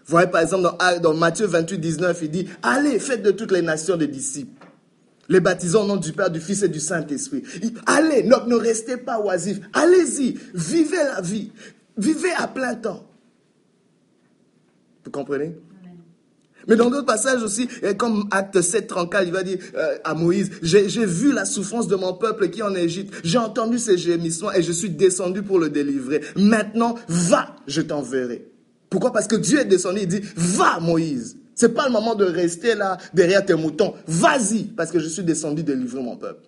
Vous 0.07 0.11
voyez 0.11 0.27
par 0.27 0.41
exemple 0.41 0.69
dans, 1.01 1.13
Matthieu 1.13 1.47
28, 1.47 1.79
19, 1.79 2.19
il 2.21 2.31
dit, 2.31 2.47
allez, 2.63 2.97
faites 2.97 3.21
de 3.21 3.31
toutes 3.31 3.51
les 3.51 3.61
nations 3.61 3.97
des 3.97 4.07
disciples. 4.07 4.65
Les 5.27 5.41
baptisons 5.41 5.83
au 5.83 5.87
nom 5.87 5.97
du 5.97 6.13
Père, 6.13 6.29
du 6.29 6.39
Fils 6.39 6.63
et 6.63 6.69
du 6.69 6.79
Saint-Esprit. 6.79 7.43
Allez, 7.85 8.23
ne, 8.23 8.35
ne 8.47 8.55
restez 8.55 8.95
pas 8.95 9.19
oisifs. 9.19 9.59
Allez-y, 9.73 10.39
vivez 10.53 10.95
la 10.95 11.19
vie. 11.19 11.51
Vivez 11.97 12.31
à 12.37 12.47
plein 12.47 12.75
temps. 12.75 13.05
Vous 15.03 15.11
comprenez? 15.11 15.57
Mais 16.69 16.77
dans 16.77 16.89
d'autres 16.89 17.05
passages 17.05 17.43
aussi, 17.43 17.67
comme 17.97 18.29
Acte 18.31 18.61
7, 18.61 18.87
34, 18.87 19.25
il 19.25 19.33
va 19.33 19.43
dire 19.43 19.57
euh, 19.75 19.97
à 20.05 20.13
Moïse, 20.13 20.51
j'ai 20.61 21.05
vu 21.05 21.33
la 21.33 21.43
souffrance 21.43 21.89
de 21.89 21.95
mon 21.97 22.13
peuple 22.13 22.49
qui 22.49 22.59
est 22.59 22.63
en 22.63 22.75
Égypte, 22.75 23.13
j'ai 23.25 23.37
entendu 23.37 23.77
ses 23.77 23.97
gémissements 23.97 24.53
et 24.53 24.63
je 24.63 24.71
suis 24.71 24.89
descendu 24.89 25.43
pour 25.43 25.59
le 25.59 25.69
délivrer. 25.69 26.21
Maintenant, 26.37 26.95
va, 27.09 27.55
je 27.67 27.81
t'enverrai. 27.81 28.45
Pourquoi? 28.89 29.11
Parce 29.11 29.27
que 29.27 29.35
Dieu 29.35 29.59
est 29.59 29.65
descendu, 29.65 30.01
il 30.01 30.07
dit, 30.07 30.21
va 30.35 30.79
Moïse. 30.79 31.37
C'est 31.55 31.73
pas 31.73 31.87
le 31.87 31.91
moment 31.91 32.15
de 32.15 32.25
rester 32.25 32.75
là 32.75 32.97
derrière 33.13 33.45
tes 33.45 33.55
moutons. 33.55 33.95
Vas-y, 34.07 34.63
parce 34.63 34.91
que 34.91 34.99
je 34.99 35.07
suis 35.07 35.23
descendu 35.23 35.63
délivrer 35.63 36.01
mon 36.01 36.15
peuple. 36.15 36.47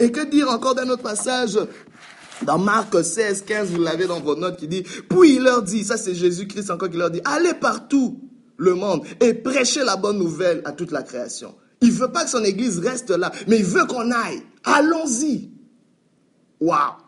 Et 0.00 0.10
que 0.10 0.24
dire 0.28 0.48
encore 0.50 0.74
d'un 0.74 0.88
autre 0.88 1.02
passage? 1.02 1.58
Dans 2.42 2.58
Marc 2.58 3.04
16, 3.04 3.44
15, 3.46 3.68
vous 3.68 3.80
l'avez 3.80 4.06
dans 4.06 4.20
vos 4.20 4.34
notes 4.34 4.56
qui 4.56 4.66
dit, 4.66 4.82
puis 4.82 5.36
il 5.36 5.42
leur 5.42 5.62
dit, 5.62 5.84
ça 5.84 5.96
c'est 5.96 6.14
Jésus-Christ 6.14 6.70
encore 6.70 6.90
qui 6.90 6.96
leur 6.96 7.10
dit, 7.10 7.20
allez 7.24 7.54
partout 7.54 8.20
le 8.56 8.74
monde 8.74 9.04
et 9.20 9.32
prêchez 9.34 9.84
la 9.84 9.96
bonne 9.96 10.18
nouvelle 10.18 10.60
à 10.64 10.72
toute 10.72 10.90
la 10.90 11.02
création. 11.02 11.54
Il 11.80 11.92
veut 11.92 12.10
pas 12.10 12.24
que 12.24 12.30
son 12.30 12.42
église 12.42 12.80
reste 12.80 13.10
là, 13.10 13.30
mais 13.46 13.58
il 13.58 13.64
veut 13.64 13.84
qu'on 13.86 14.10
aille. 14.10 14.42
Allons-y. 14.64 15.50
Waouh. 16.60 17.01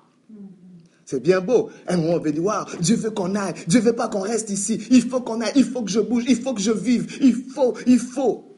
C'est 1.05 1.23
bien 1.23 1.41
beau. 1.41 1.71
Un 1.87 1.97
moment, 1.99 2.15
on 2.15 2.21
peut 2.21 2.33
dire, 2.33 2.67
Dieu 2.81 2.97
veut 2.97 3.11
qu'on 3.11 3.35
aille. 3.35 3.55
Dieu 3.67 3.81
veut 3.81 3.93
pas 3.93 4.09
qu'on 4.09 4.21
reste 4.21 4.51
ici. 4.51 4.81
Il 4.91 5.03
faut 5.03 5.21
qu'on 5.21 5.41
aille. 5.41 5.53
Il 5.57 5.65
faut 5.65 5.83
que 5.83 5.91
je 5.91 6.01
bouge. 6.01 6.25
Il 6.29 6.37
faut 6.37 6.55
que 6.55 6.63
je 6.63 6.73
vive. 6.73 7.19
Il 7.21 7.35
faut, 7.35 7.75
il 7.87 7.99
faut. 7.99 8.57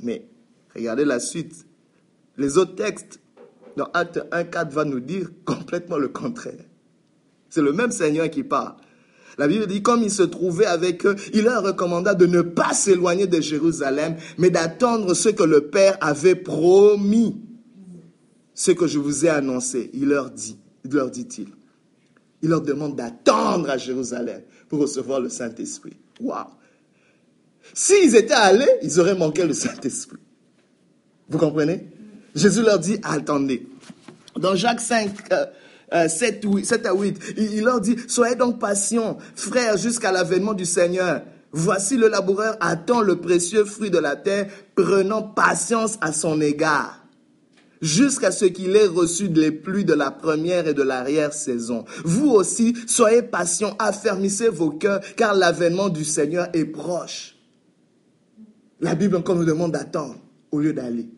Mais, 0.00 0.26
regardez 0.74 1.04
la 1.04 1.18
suite. 1.18 1.66
Les 2.38 2.58
autres 2.58 2.76
textes, 2.76 3.20
dans 3.76 3.88
Acte 3.94 4.20
1, 4.30 4.44
4, 4.44 4.72
va 4.72 4.84
nous 4.84 5.00
dire 5.00 5.30
complètement 5.44 5.98
le 5.98 6.08
contraire. 6.08 6.64
C'est 7.50 7.62
le 7.62 7.72
même 7.72 7.90
Seigneur 7.90 8.30
qui 8.30 8.42
parle. 8.42 8.74
La 9.38 9.48
Bible 9.48 9.66
dit, 9.66 9.82
comme 9.82 10.02
il 10.02 10.10
se 10.10 10.22
trouvait 10.22 10.66
avec 10.66 11.04
eux, 11.04 11.16
il 11.34 11.42
leur 11.42 11.62
recommanda 11.62 12.14
de 12.14 12.26
ne 12.26 12.42
pas 12.42 12.72
s'éloigner 12.72 13.26
de 13.26 13.40
Jérusalem, 13.40 14.16
mais 14.38 14.50
d'attendre 14.50 15.12
ce 15.14 15.28
que 15.28 15.42
le 15.42 15.68
Père 15.68 15.98
avait 16.00 16.36
promis. 16.36 17.42
ce 18.54 18.70
que 18.70 18.86
je 18.86 18.98
vous 18.98 19.26
ai 19.26 19.28
annoncé, 19.28 19.90
il 19.92 20.08
leur 20.08 20.30
dit, 20.30 20.56
leur 20.94 21.10
dit-il. 21.10 21.48
Il 22.42 22.50
leur 22.50 22.60
demande 22.60 22.96
d'attendre 22.96 23.70
à 23.70 23.78
Jérusalem 23.78 24.42
pour 24.68 24.80
recevoir 24.80 25.20
le 25.20 25.28
Saint-Esprit. 25.28 25.96
Waouh! 26.20 26.46
S'ils 27.74 28.14
étaient 28.14 28.32
allés, 28.32 28.68
ils 28.82 29.00
auraient 29.00 29.14
manqué 29.14 29.44
le 29.44 29.52
Saint-Esprit. 29.52 30.18
Vous 31.28 31.38
comprenez? 31.38 31.88
Jésus 32.34 32.62
leur 32.62 32.78
dit, 32.78 32.98
attendez. 33.02 33.66
Dans 34.38 34.54
Jacques 34.54 34.80
5, 34.80 35.10
7, 36.08 36.44
euh, 36.44 36.90
à 36.90 36.94
8, 36.94 37.34
il, 37.36 37.64
leur 37.64 37.80
dit, 37.80 37.96
soyez 38.06 38.36
donc 38.36 38.60
patients, 38.60 39.18
frères, 39.34 39.76
jusqu'à 39.76 40.12
l'avènement 40.12 40.54
du 40.54 40.66
Seigneur. 40.66 41.22
Voici 41.52 41.96
le 41.96 42.08
laboureur 42.08 42.56
attend 42.60 43.00
le 43.00 43.16
précieux 43.16 43.64
fruit 43.64 43.90
de 43.90 43.98
la 43.98 44.14
terre, 44.14 44.46
prenant 44.74 45.22
patience 45.22 45.96
à 46.02 46.12
son 46.12 46.40
égard 46.40 47.05
jusqu'à 47.80 48.30
ce 48.30 48.44
qu'il 48.44 48.76
ait 48.76 48.86
reçu 48.86 49.28
les 49.28 49.52
pluies 49.52 49.84
de 49.84 49.94
la 49.94 50.10
première 50.10 50.66
et 50.66 50.74
de 50.74 50.82
l'arrière-saison. 50.82 51.84
Vous 52.04 52.30
aussi, 52.30 52.76
soyez 52.86 53.22
patients, 53.22 53.76
affermissez 53.78 54.48
vos 54.48 54.70
cœurs, 54.70 55.00
car 55.16 55.34
l'avènement 55.34 55.88
du 55.88 56.04
Seigneur 56.04 56.48
est 56.52 56.64
proche. 56.64 57.36
La 58.80 58.94
Bible 58.94 59.16
encore 59.16 59.36
nous 59.36 59.44
demande 59.44 59.72
d'attendre 59.72 60.16
au 60.50 60.60
lieu 60.60 60.72
d'aller. 60.72 61.08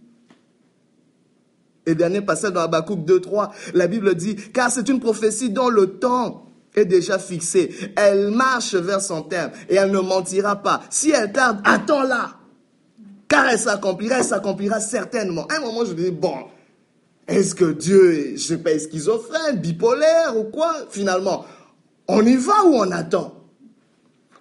Et 1.86 1.94
dernier 1.94 2.20
passage 2.20 2.52
dans 2.52 2.60
Habakkuk 2.60 3.04
2, 3.04 3.20
3, 3.20 3.52
la 3.74 3.86
Bible 3.86 4.14
dit, 4.14 4.36
car 4.36 4.70
c'est 4.70 4.88
une 4.88 5.00
prophétie 5.00 5.50
dont 5.50 5.70
le 5.70 5.98
temps 5.98 6.44
est 6.74 6.84
déjà 6.84 7.18
fixé. 7.18 7.74
Elle 7.96 8.30
marche 8.30 8.74
vers 8.74 9.00
son 9.00 9.22
terme 9.22 9.52
et 9.68 9.76
elle 9.76 9.90
ne 9.90 10.00
mentira 10.00 10.56
pas. 10.56 10.82
Si 10.90 11.10
elle 11.10 11.32
tarde, 11.32 11.60
attends-la. 11.64 12.37
Car 13.28 13.46
elle 13.48 13.58
s'accomplira, 13.58 14.18
elle 14.18 14.24
s'accomplira 14.24 14.80
certainement. 14.80 15.46
À 15.46 15.56
un 15.56 15.60
moment, 15.60 15.84
je 15.84 15.92
me 15.92 16.02
dis, 16.02 16.10
bon, 16.10 16.46
est-ce 17.26 17.54
que 17.54 17.72
Dieu 17.72 18.14
est, 18.14 18.36
je 18.38 18.42
sais 18.42 18.58
pas, 18.58 18.78
schizophrène, 18.78 19.58
bipolaire 19.58 20.36
ou 20.36 20.44
quoi 20.44 20.86
Finalement, 20.90 21.44
on 22.08 22.24
y 22.24 22.36
va 22.36 22.64
ou 22.64 22.74
on 22.74 22.90
attend? 22.90 23.34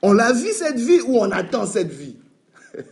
On 0.02 0.14
la 0.14 0.32
vit 0.32 0.54
cette 0.54 0.80
vie 0.80 1.02
ou 1.02 1.18
on 1.18 1.32
attend 1.32 1.66
cette 1.66 1.92
vie? 1.92 2.16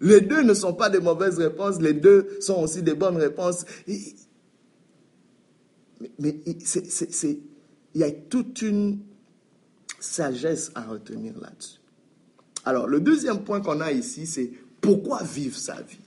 Les 0.00 0.20
deux 0.20 0.42
ne 0.42 0.54
sont 0.54 0.74
pas 0.74 0.90
des 0.90 1.00
mauvaises 1.00 1.38
réponses, 1.38 1.80
les 1.80 1.94
deux 1.94 2.36
sont 2.40 2.62
aussi 2.62 2.82
des 2.82 2.92
bonnes 2.94 3.16
réponses. 3.16 3.64
Mais, 6.18 6.42
il 6.44 7.40
y 7.94 8.04
a 8.04 8.10
toute 8.10 8.60
une 8.60 8.98
sagesse 9.98 10.70
à 10.74 10.82
retenir 10.82 11.32
là-dessus. 11.40 11.78
Alors, 12.66 12.88
le 12.88 13.00
deuxième 13.00 13.44
point 13.44 13.60
qu'on 13.60 13.80
a 13.80 13.92
ici, 13.92 14.26
c'est 14.26 14.50
pourquoi 14.80 15.22
vivre 15.22 15.56
sa 15.56 15.80
vie? 15.80 16.00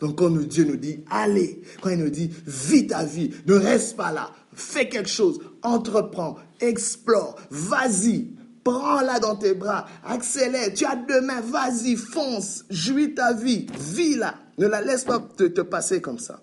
Donc 0.00 0.16
quand 0.16 0.30
Dieu 0.30 0.64
nous 0.64 0.76
dit, 0.76 1.04
allez, 1.08 1.62
quand 1.80 1.90
il 1.90 1.98
nous 1.98 2.10
dit, 2.10 2.30
vis 2.46 2.86
ta 2.86 3.04
vie, 3.04 3.30
ne 3.46 3.54
reste 3.54 3.96
pas 3.96 4.10
là, 4.10 4.30
fais 4.52 4.88
quelque 4.88 5.08
chose, 5.08 5.40
entreprends, 5.62 6.36
explore, 6.60 7.36
vas-y, 7.50 8.32
prends-la 8.64 9.20
dans 9.20 9.36
tes 9.36 9.54
bras, 9.54 9.86
accélère, 10.02 10.72
tu 10.74 10.84
as 10.84 10.96
deux 10.96 11.20
mains, 11.20 11.42
vas-y, 11.42 11.94
fonce, 11.94 12.64
jouis 12.70 13.14
ta 13.14 13.34
vie, 13.34 13.66
vis-la, 13.78 14.34
ne 14.58 14.66
la 14.66 14.80
laisse 14.80 15.04
pas 15.04 15.20
te, 15.20 15.44
te 15.44 15.60
passer 15.60 16.00
comme 16.00 16.18
ça. 16.18 16.42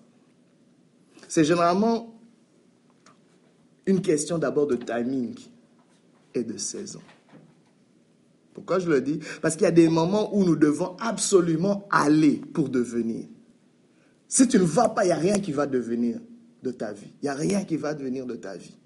C'est 1.27 1.43
généralement 1.43 2.20
une 3.86 4.01
question 4.01 4.38
d'abord 4.38 4.67
de 4.67 4.75
timing 4.75 5.36
et 6.34 6.43
de 6.43 6.58
saison. 6.58 7.01
Pourquoi 8.53 8.79
je 8.79 8.89
le 8.89 9.01
dis? 9.01 9.20
Parce 9.41 9.55
qu'il 9.55 9.63
y 9.63 9.67
a 9.67 9.72
des 9.72 9.89
moments 9.89 10.36
où 10.36 10.43
nous 10.43 10.55
devons 10.55 10.96
absolument 11.00 11.88
aller 11.89 12.41
pour 12.53 12.70
devenir. 12.70 13.25
Si 14.27 14.48
tu 14.48 14.58
ne 14.58 14.63
vas 14.63 14.89
pas, 14.89 15.03
il 15.03 15.08
n'y 15.08 15.13
a 15.13 15.17
rien 15.17 15.39
qui 15.39 15.51
va 15.51 15.65
devenir 15.65 16.20
de 16.63 16.72
ta 16.72 16.93
vie. 16.93 17.12
Il 17.22 17.25
n'y 17.25 17.29
a 17.29 17.34
rien 17.34 17.63
qui 17.63 17.77
va 17.77 17.93
devenir 17.93 18.25
de 18.25 18.36
ta 18.36 18.55
vie. 18.55 18.77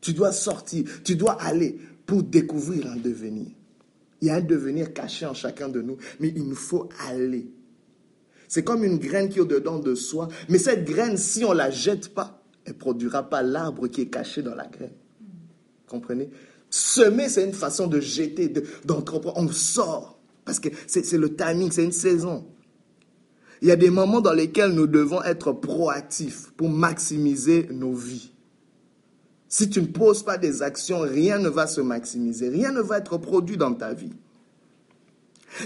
Tu 0.00 0.12
dois 0.12 0.32
sortir, 0.32 0.84
tu 1.04 1.14
dois 1.14 1.40
aller 1.40 1.78
pour 2.06 2.22
découvrir 2.22 2.90
un 2.90 2.96
devenir. 2.96 3.46
Il 4.20 4.28
y 4.28 4.30
a 4.30 4.36
un 4.36 4.40
devenir 4.40 4.92
caché 4.92 5.26
en 5.26 5.34
chacun 5.34 5.68
de 5.68 5.80
nous, 5.80 5.96
mais 6.20 6.32
il 6.34 6.44
nous 6.48 6.54
faut 6.54 6.88
aller. 7.08 7.52
C'est 8.48 8.62
comme 8.64 8.84
une 8.84 8.98
graine 8.98 9.28
qui 9.28 9.38
est 9.38 9.42
au-dedans 9.42 9.78
de 9.78 9.94
soi, 9.94 10.28
mais 10.48 10.58
cette 10.58 10.84
graine, 10.84 11.16
si 11.16 11.44
on 11.44 11.52
ne 11.52 11.58
la 11.58 11.70
jette 11.70 12.12
pas, 12.12 12.42
elle 12.64 12.74
ne 12.74 12.78
produira 12.78 13.28
pas 13.28 13.42
l'arbre 13.42 13.88
qui 13.88 14.02
est 14.02 14.10
caché 14.10 14.42
dans 14.42 14.54
la 14.54 14.66
graine. 14.66 14.92
Comprenez? 15.86 16.30
Semer, 16.72 17.28
c'est 17.28 17.44
une 17.44 17.52
façon 17.52 17.86
de 17.86 18.00
jeter, 18.00 18.50
d'entreprendre. 18.86 19.36
on 19.36 19.52
sort, 19.52 20.18
parce 20.46 20.58
que 20.58 20.70
c'est 20.86 21.18
le 21.18 21.36
timing, 21.36 21.70
c'est 21.70 21.84
une 21.84 21.92
saison. 21.92 22.46
Il 23.60 23.68
y 23.68 23.70
a 23.70 23.76
des 23.76 23.90
moments 23.90 24.22
dans 24.22 24.32
lesquels 24.32 24.72
nous 24.72 24.86
devons 24.86 25.22
être 25.22 25.52
proactifs 25.52 26.50
pour 26.56 26.70
maximiser 26.70 27.68
nos 27.70 27.92
vies. 27.92 28.32
Si 29.48 29.68
tu 29.68 29.82
ne 29.82 29.86
poses 29.86 30.22
pas 30.22 30.38
des 30.38 30.62
actions, 30.62 31.00
rien 31.00 31.38
ne 31.38 31.50
va 31.50 31.66
se 31.66 31.82
maximiser, 31.82 32.48
rien 32.48 32.72
ne 32.72 32.80
va 32.80 32.96
être 32.96 33.18
produit 33.18 33.58
dans 33.58 33.74
ta 33.74 33.92
vie. 33.92 34.14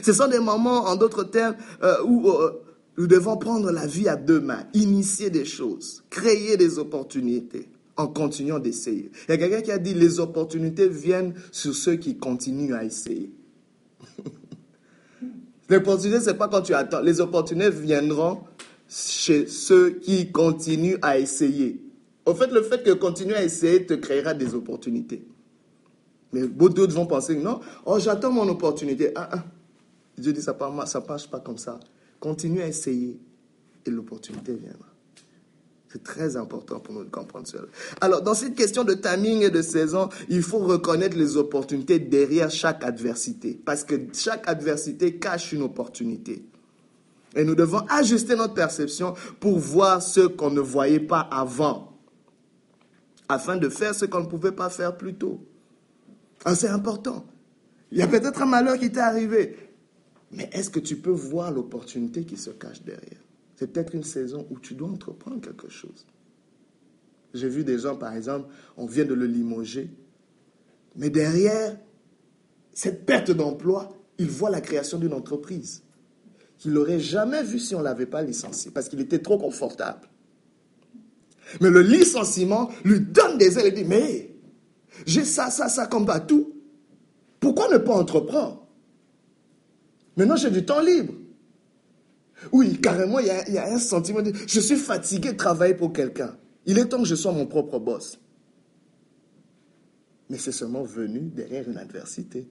Ce 0.02 0.12
sont 0.12 0.26
des 0.26 0.40
moments, 0.40 0.86
en 0.86 0.96
d'autres 0.96 1.22
termes, 1.22 1.54
euh, 1.84 2.02
où 2.04 2.28
euh, 2.28 2.64
nous 2.98 3.06
devons 3.06 3.36
prendre 3.36 3.70
la 3.70 3.86
vie 3.86 4.08
à 4.08 4.16
deux 4.16 4.40
mains, 4.40 4.64
initier 4.74 5.30
des 5.30 5.44
choses, 5.44 6.02
créer 6.10 6.56
des 6.56 6.80
opportunités 6.80 7.68
en 7.96 8.08
continuant 8.08 8.58
d'essayer. 8.58 9.10
Il 9.28 9.30
y 9.30 9.34
a 9.34 9.38
quelqu'un 9.38 9.62
qui 9.62 9.72
a 9.72 9.78
dit 9.78 9.94
les 9.94 10.20
opportunités 10.20 10.88
viennent 10.88 11.34
sur 11.50 11.74
ceux 11.74 11.96
qui 11.96 12.16
continuent 12.16 12.74
à 12.74 12.84
essayer. 12.84 13.32
Les 15.68 15.78
opportunités, 15.78 16.20
ce 16.20 16.30
n'est 16.30 16.36
pas 16.36 16.46
quand 16.46 16.62
tu 16.62 16.74
attends. 16.74 17.00
Les 17.00 17.20
opportunités 17.20 17.70
viendront 17.70 18.40
chez 18.88 19.48
ceux 19.48 19.90
qui 19.90 20.30
continuent 20.30 20.98
à 21.02 21.18
essayer. 21.18 21.82
Au 22.24 22.34
fait, 22.34 22.52
le 22.52 22.62
fait 22.62 22.84
que 22.84 22.92
continuer 22.92 23.34
à 23.34 23.42
essayer 23.42 23.84
te 23.84 23.94
créera 23.94 24.32
des 24.32 24.54
opportunités. 24.54 25.26
Mais 26.32 26.46
beaucoup 26.46 26.74
d'autres 26.74 26.94
vont 26.94 27.06
penser, 27.06 27.36
non, 27.36 27.60
oh, 27.84 27.98
j'attends 27.98 28.30
mon 28.30 28.48
opportunité. 28.48 29.10
Ah, 29.14 29.28
ah. 29.32 29.44
Dieu 30.18 30.32
dit, 30.32 30.42
ça 30.42 30.56
ne 30.58 30.76
marche 30.76 31.30
pas 31.30 31.40
comme 31.40 31.58
ça. 31.58 31.80
Continue 32.20 32.62
à 32.62 32.68
essayer 32.68 33.18
et 33.84 33.90
l'opportunité 33.90 34.54
viendra. 34.54 34.95
C'est 35.96 36.02
très 36.02 36.36
important 36.36 36.78
pour 36.78 36.92
nous 36.92 37.04
de 37.04 37.08
comprendre 37.08 37.46
cela. 37.46 37.62
Alors, 38.02 38.20
dans 38.20 38.34
cette 38.34 38.54
question 38.54 38.84
de 38.84 38.92
timing 38.92 39.40
et 39.40 39.48
de 39.48 39.62
saison, 39.62 40.10
il 40.28 40.42
faut 40.42 40.58
reconnaître 40.58 41.16
les 41.16 41.38
opportunités 41.38 41.98
derrière 41.98 42.50
chaque 42.50 42.84
adversité. 42.84 43.58
Parce 43.64 43.82
que 43.82 43.94
chaque 44.12 44.46
adversité 44.46 45.16
cache 45.16 45.54
une 45.54 45.62
opportunité. 45.62 46.44
Et 47.34 47.44
nous 47.44 47.54
devons 47.54 47.78
ajuster 47.88 48.36
notre 48.36 48.52
perception 48.52 49.14
pour 49.40 49.58
voir 49.58 50.02
ce 50.02 50.20
qu'on 50.20 50.50
ne 50.50 50.60
voyait 50.60 51.00
pas 51.00 51.20
avant. 51.20 51.98
Afin 53.30 53.56
de 53.56 53.70
faire 53.70 53.94
ce 53.94 54.04
qu'on 54.04 54.20
ne 54.20 54.28
pouvait 54.28 54.52
pas 54.52 54.68
faire 54.68 54.98
plus 54.98 55.14
tôt. 55.14 55.40
Ah, 56.44 56.54
c'est 56.54 56.68
important. 56.68 57.24
Il 57.90 57.96
y 57.96 58.02
a 58.02 58.06
peut-être 58.06 58.42
un 58.42 58.46
malheur 58.46 58.78
qui 58.78 58.92
t'est 58.92 59.00
arrivé. 59.00 59.56
Mais 60.30 60.50
est-ce 60.52 60.68
que 60.68 60.80
tu 60.80 60.96
peux 60.96 61.08
voir 61.08 61.52
l'opportunité 61.52 62.24
qui 62.24 62.36
se 62.36 62.50
cache 62.50 62.82
derrière? 62.82 63.25
C'est 63.56 63.72
peut-être 63.72 63.94
une 63.94 64.04
saison 64.04 64.46
où 64.50 64.58
tu 64.60 64.74
dois 64.74 64.88
entreprendre 64.88 65.40
quelque 65.40 65.68
chose. 65.68 66.06
J'ai 67.34 67.48
vu 67.48 67.64
des 67.64 67.78
gens, 67.78 67.96
par 67.96 68.14
exemple, 68.14 68.48
on 68.76 68.86
vient 68.86 69.04
de 69.04 69.14
le 69.14 69.26
limoger, 69.26 69.90
mais 70.94 71.10
derrière 71.10 71.76
cette 72.72 73.04
perte 73.04 73.30
d'emploi, 73.30 73.92
il 74.18 74.28
voit 74.28 74.50
la 74.50 74.60
création 74.60 74.98
d'une 74.98 75.12
entreprise 75.12 75.82
qu'il 76.58 76.72
n'aurait 76.72 77.00
jamais 77.00 77.42
vue 77.42 77.58
si 77.58 77.74
on 77.74 77.80
ne 77.80 77.84
l'avait 77.84 78.06
pas 78.06 78.22
licencié, 78.22 78.70
parce 78.70 78.88
qu'il 78.88 79.00
était 79.00 79.18
trop 79.18 79.38
confortable. 79.38 80.08
Mais 81.60 81.70
le 81.70 81.82
licenciement 81.82 82.70
lui 82.84 83.00
donne 83.00 83.38
des 83.38 83.58
ailes 83.58 83.66
et 83.66 83.72
dit, 83.72 83.84
mais 83.84 84.34
j'ai 85.04 85.24
ça, 85.24 85.50
ça, 85.50 85.68
ça 85.68 85.86
comme 85.86 86.06
tout. 86.26 86.54
Pourquoi 87.40 87.70
ne 87.70 87.78
pas 87.78 87.94
entreprendre? 87.94 88.66
Maintenant, 90.16 90.36
j'ai 90.36 90.50
du 90.50 90.64
temps 90.64 90.80
libre. 90.80 91.12
Oui, 92.52 92.80
carrément, 92.80 93.18
il 93.18 93.26
y, 93.26 93.58
a, 93.58 93.72
un 93.72 93.78
sentiment 93.78 94.22
de 94.22 94.32
je 94.46 94.60
suis 94.60 94.76
fatigué 94.76 95.32
de 95.32 95.36
travailler 95.36 95.74
pour 95.74 95.92
quelqu'un. 95.92 96.36
Il 96.64 96.78
est 96.78 96.86
temps 96.86 96.98
que 96.98 97.04
je 97.08 97.14
sois 97.14 97.32
mon 97.32 97.46
propre 97.46 97.78
boss. 97.78 98.18
Mais 100.28 100.38
c'est 100.38 100.52
seulement 100.52 100.82
venu 100.82 101.20
derrière 101.20 101.68
une 101.68 101.78
adversité. 101.78 102.48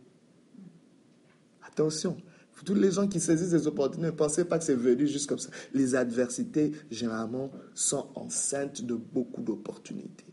Attention, 1.68 2.18
tous 2.64 2.74
les 2.74 2.92
gens 2.92 3.08
qui 3.08 3.20
saisissent 3.20 3.52
des 3.52 3.68
opportunités, 3.68 4.08
ne 4.08 4.12
pensez 4.12 4.46
pas 4.46 4.58
que 4.58 4.64
c'est 4.64 4.76
venu 4.76 5.08
juste 5.08 5.28
comme 5.28 5.40
ça. 5.40 5.50
Les 5.74 5.96
adversités, 5.96 6.72
généralement, 6.90 7.52
sont 7.74 8.08
enceintes 8.16 8.82
de 8.82 8.96
beaucoup 8.96 9.42
d'opportunités. 9.42 10.26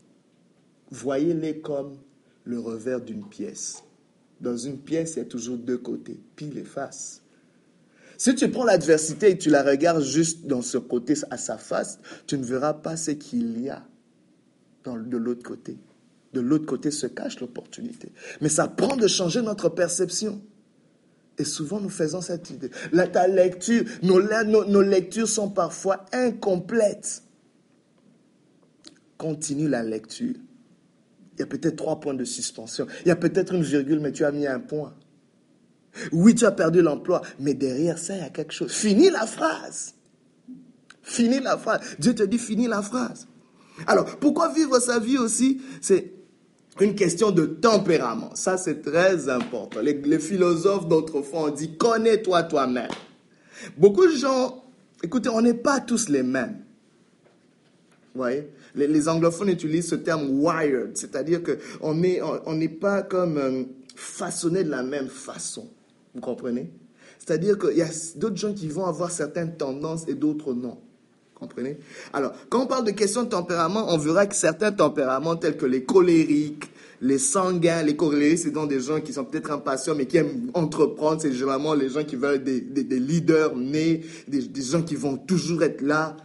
Voyez-les 0.91 1.59
comme 1.59 1.97
le 2.45 2.59
revers 2.59 3.01
d'une 3.01 3.27
pièce. 3.27 3.83
Dans 4.39 4.57
une 4.57 4.77
pièce, 4.77 5.15
il 5.15 5.19
y 5.19 5.21
a 5.21 5.25
toujours 5.25 5.57
deux 5.57 5.77
côtés, 5.77 6.19
pile 6.35 6.57
et 6.57 6.63
face. 6.63 7.22
Si 8.17 8.35
tu 8.35 8.49
prends 8.49 8.63
l'adversité 8.63 9.31
et 9.31 9.37
tu 9.37 9.49
la 9.49 9.63
regardes 9.63 10.03
juste 10.03 10.45
dans 10.45 10.61
ce 10.61 10.77
côté, 10.77 11.15
à 11.29 11.37
sa 11.37 11.57
face, 11.57 11.99
tu 12.27 12.37
ne 12.37 12.43
verras 12.43 12.73
pas 12.73 12.95
ce 12.97 13.11
qu'il 13.11 13.61
y 13.61 13.69
a 13.69 13.83
de 14.85 15.17
l'autre 15.17 15.43
côté. 15.43 15.77
De 16.33 16.41
l'autre 16.41 16.65
côté 16.65 16.91
se 16.91 17.07
cache 17.07 17.39
l'opportunité. 17.39 18.11
Mais 18.41 18.49
ça 18.49 18.67
prend 18.67 18.95
de 18.95 19.07
changer 19.07 19.41
notre 19.41 19.69
perception. 19.69 20.41
Et 21.37 21.43
souvent, 21.43 21.79
nous 21.79 21.89
faisons 21.89 22.21
cette 22.21 22.49
idée. 22.49 22.69
La, 22.91 23.07
ta 23.07 23.27
lecture, 23.27 23.83
nos, 24.03 24.21
nos, 24.21 24.65
nos 24.65 24.81
lectures 24.81 25.27
sont 25.27 25.49
parfois 25.49 26.05
incomplètes. 26.11 27.23
Continue 29.17 29.67
la 29.67 29.83
lecture. 29.83 30.35
Il 31.35 31.39
y 31.39 31.43
a 31.43 31.47
peut-être 31.47 31.75
trois 31.75 31.99
points 31.99 32.13
de 32.13 32.25
suspension. 32.25 32.85
Il 33.05 33.07
y 33.07 33.11
a 33.11 33.15
peut-être 33.15 33.53
une 33.53 33.63
virgule, 33.63 33.99
mais 33.99 34.11
tu 34.11 34.25
as 34.25 34.31
mis 34.31 34.45
un 34.45 34.59
point. 34.59 34.93
Oui, 36.11 36.35
tu 36.35 36.45
as 36.45 36.51
perdu 36.51 36.81
l'emploi, 36.81 37.21
mais 37.39 37.53
derrière 37.53 37.97
ça, 37.97 38.15
il 38.15 38.21
y 38.21 38.25
a 38.25 38.29
quelque 38.29 38.53
chose. 38.53 38.71
Finis 38.71 39.09
la 39.09 39.27
phrase. 39.27 39.93
Finis 41.01 41.39
la 41.39 41.57
phrase. 41.57 41.81
Dieu 41.99 42.15
te 42.15 42.23
dit, 42.23 42.39
finis 42.39 42.67
la 42.67 42.81
phrase. 42.81 43.27
Alors, 43.87 44.05
pourquoi 44.17 44.49
vivre 44.49 44.79
sa 44.79 44.99
vie 44.99 45.17
aussi? 45.17 45.61
C'est 45.81 46.11
une 46.79 46.95
question 46.95 47.31
de 47.31 47.45
tempérament. 47.45 48.31
Ça, 48.35 48.57
c'est 48.57 48.81
très 48.81 49.29
important. 49.29 49.81
Les, 49.81 50.19
philosophes 50.19 50.87
d'autrefois 50.87 51.43
ont 51.43 51.49
dit, 51.49 51.77
connais-toi 51.77 52.43
toi-même. 52.43 52.91
Beaucoup 53.77 54.07
de 54.07 54.15
gens, 54.15 54.63
écoutez, 55.03 55.29
on 55.29 55.41
n'est 55.41 55.53
pas 55.53 55.79
tous 55.79 56.09
les 56.09 56.23
mêmes. 56.23 56.63
Vous 58.13 58.21
voyez? 58.21 58.49
Les, 58.75 59.07
anglophones 59.07 59.49
utilisent 59.49 59.89
ce 59.89 59.95
terme 59.95 60.29
wired, 60.39 60.95
c'est-à-dire 60.95 61.41
qu'on 61.43 61.93
n'est 61.95 62.21
on, 62.21 62.67
pas 62.79 63.03
comme 63.03 63.37
euh, 63.37 63.63
façonné 63.95 64.63
de 64.63 64.69
la 64.69 64.83
même 64.83 65.09
façon. 65.09 65.69
Vous 66.13 66.21
comprenez? 66.21 66.71
C'est-à-dire 67.19 67.57
qu'il 67.57 67.77
y 67.77 67.81
a 67.81 67.89
d'autres 68.15 68.37
gens 68.37 68.53
qui 68.53 68.67
vont 68.67 68.85
avoir 68.85 69.11
certaines 69.11 69.55
tendances 69.55 70.07
et 70.07 70.13
d'autres 70.13 70.53
non. 70.53 70.77
Comprenez? 71.35 71.77
Alors, 72.13 72.33
quand 72.49 72.63
on 72.63 72.67
parle 72.67 72.85
de 72.85 72.91
questions 72.91 73.23
de 73.23 73.29
tempérament, 73.29 73.93
on 73.93 73.97
verra 73.97 74.27
que 74.27 74.35
certains 74.35 74.71
tempéraments 74.71 75.35
tels 75.35 75.57
que 75.57 75.65
les 75.65 75.83
colériques, 75.83 76.65
les 77.01 77.17
sanguins, 77.17 77.83
les 77.83 77.95
colériques, 77.95 78.39
c'est 78.39 78.51
donc 78.51 78.69
des 78.69 78.79
gens 78.79 79.01
qui 79.01 79.13
sont 79.13 79.25
peut-être 79.25 79.51
impatients 79.51 79.95
mais 79.95 80.05
qui 80.05 80.17
aiment 80.17 80.51
entreprendre. 80.53 81.21
C'est 81.21 81.33
généralement 81.33 81.73
les 81.73 81.89
gens 81.89 82.03
qui 82.03 82.15
veulent 82.15 82.43
des, 82.43 82.61
des, 82.61 82.99
leaders 82.99 83.55
nés, 83.55 84.01
des, 84.27 84.41
des, 84.41 84.61
gens 84.61 84.81
qui 84.81 84.95
vont 84.95 85.17
toujours 85.17 85.63
être 85.63 85.81
là. 85.81 86.15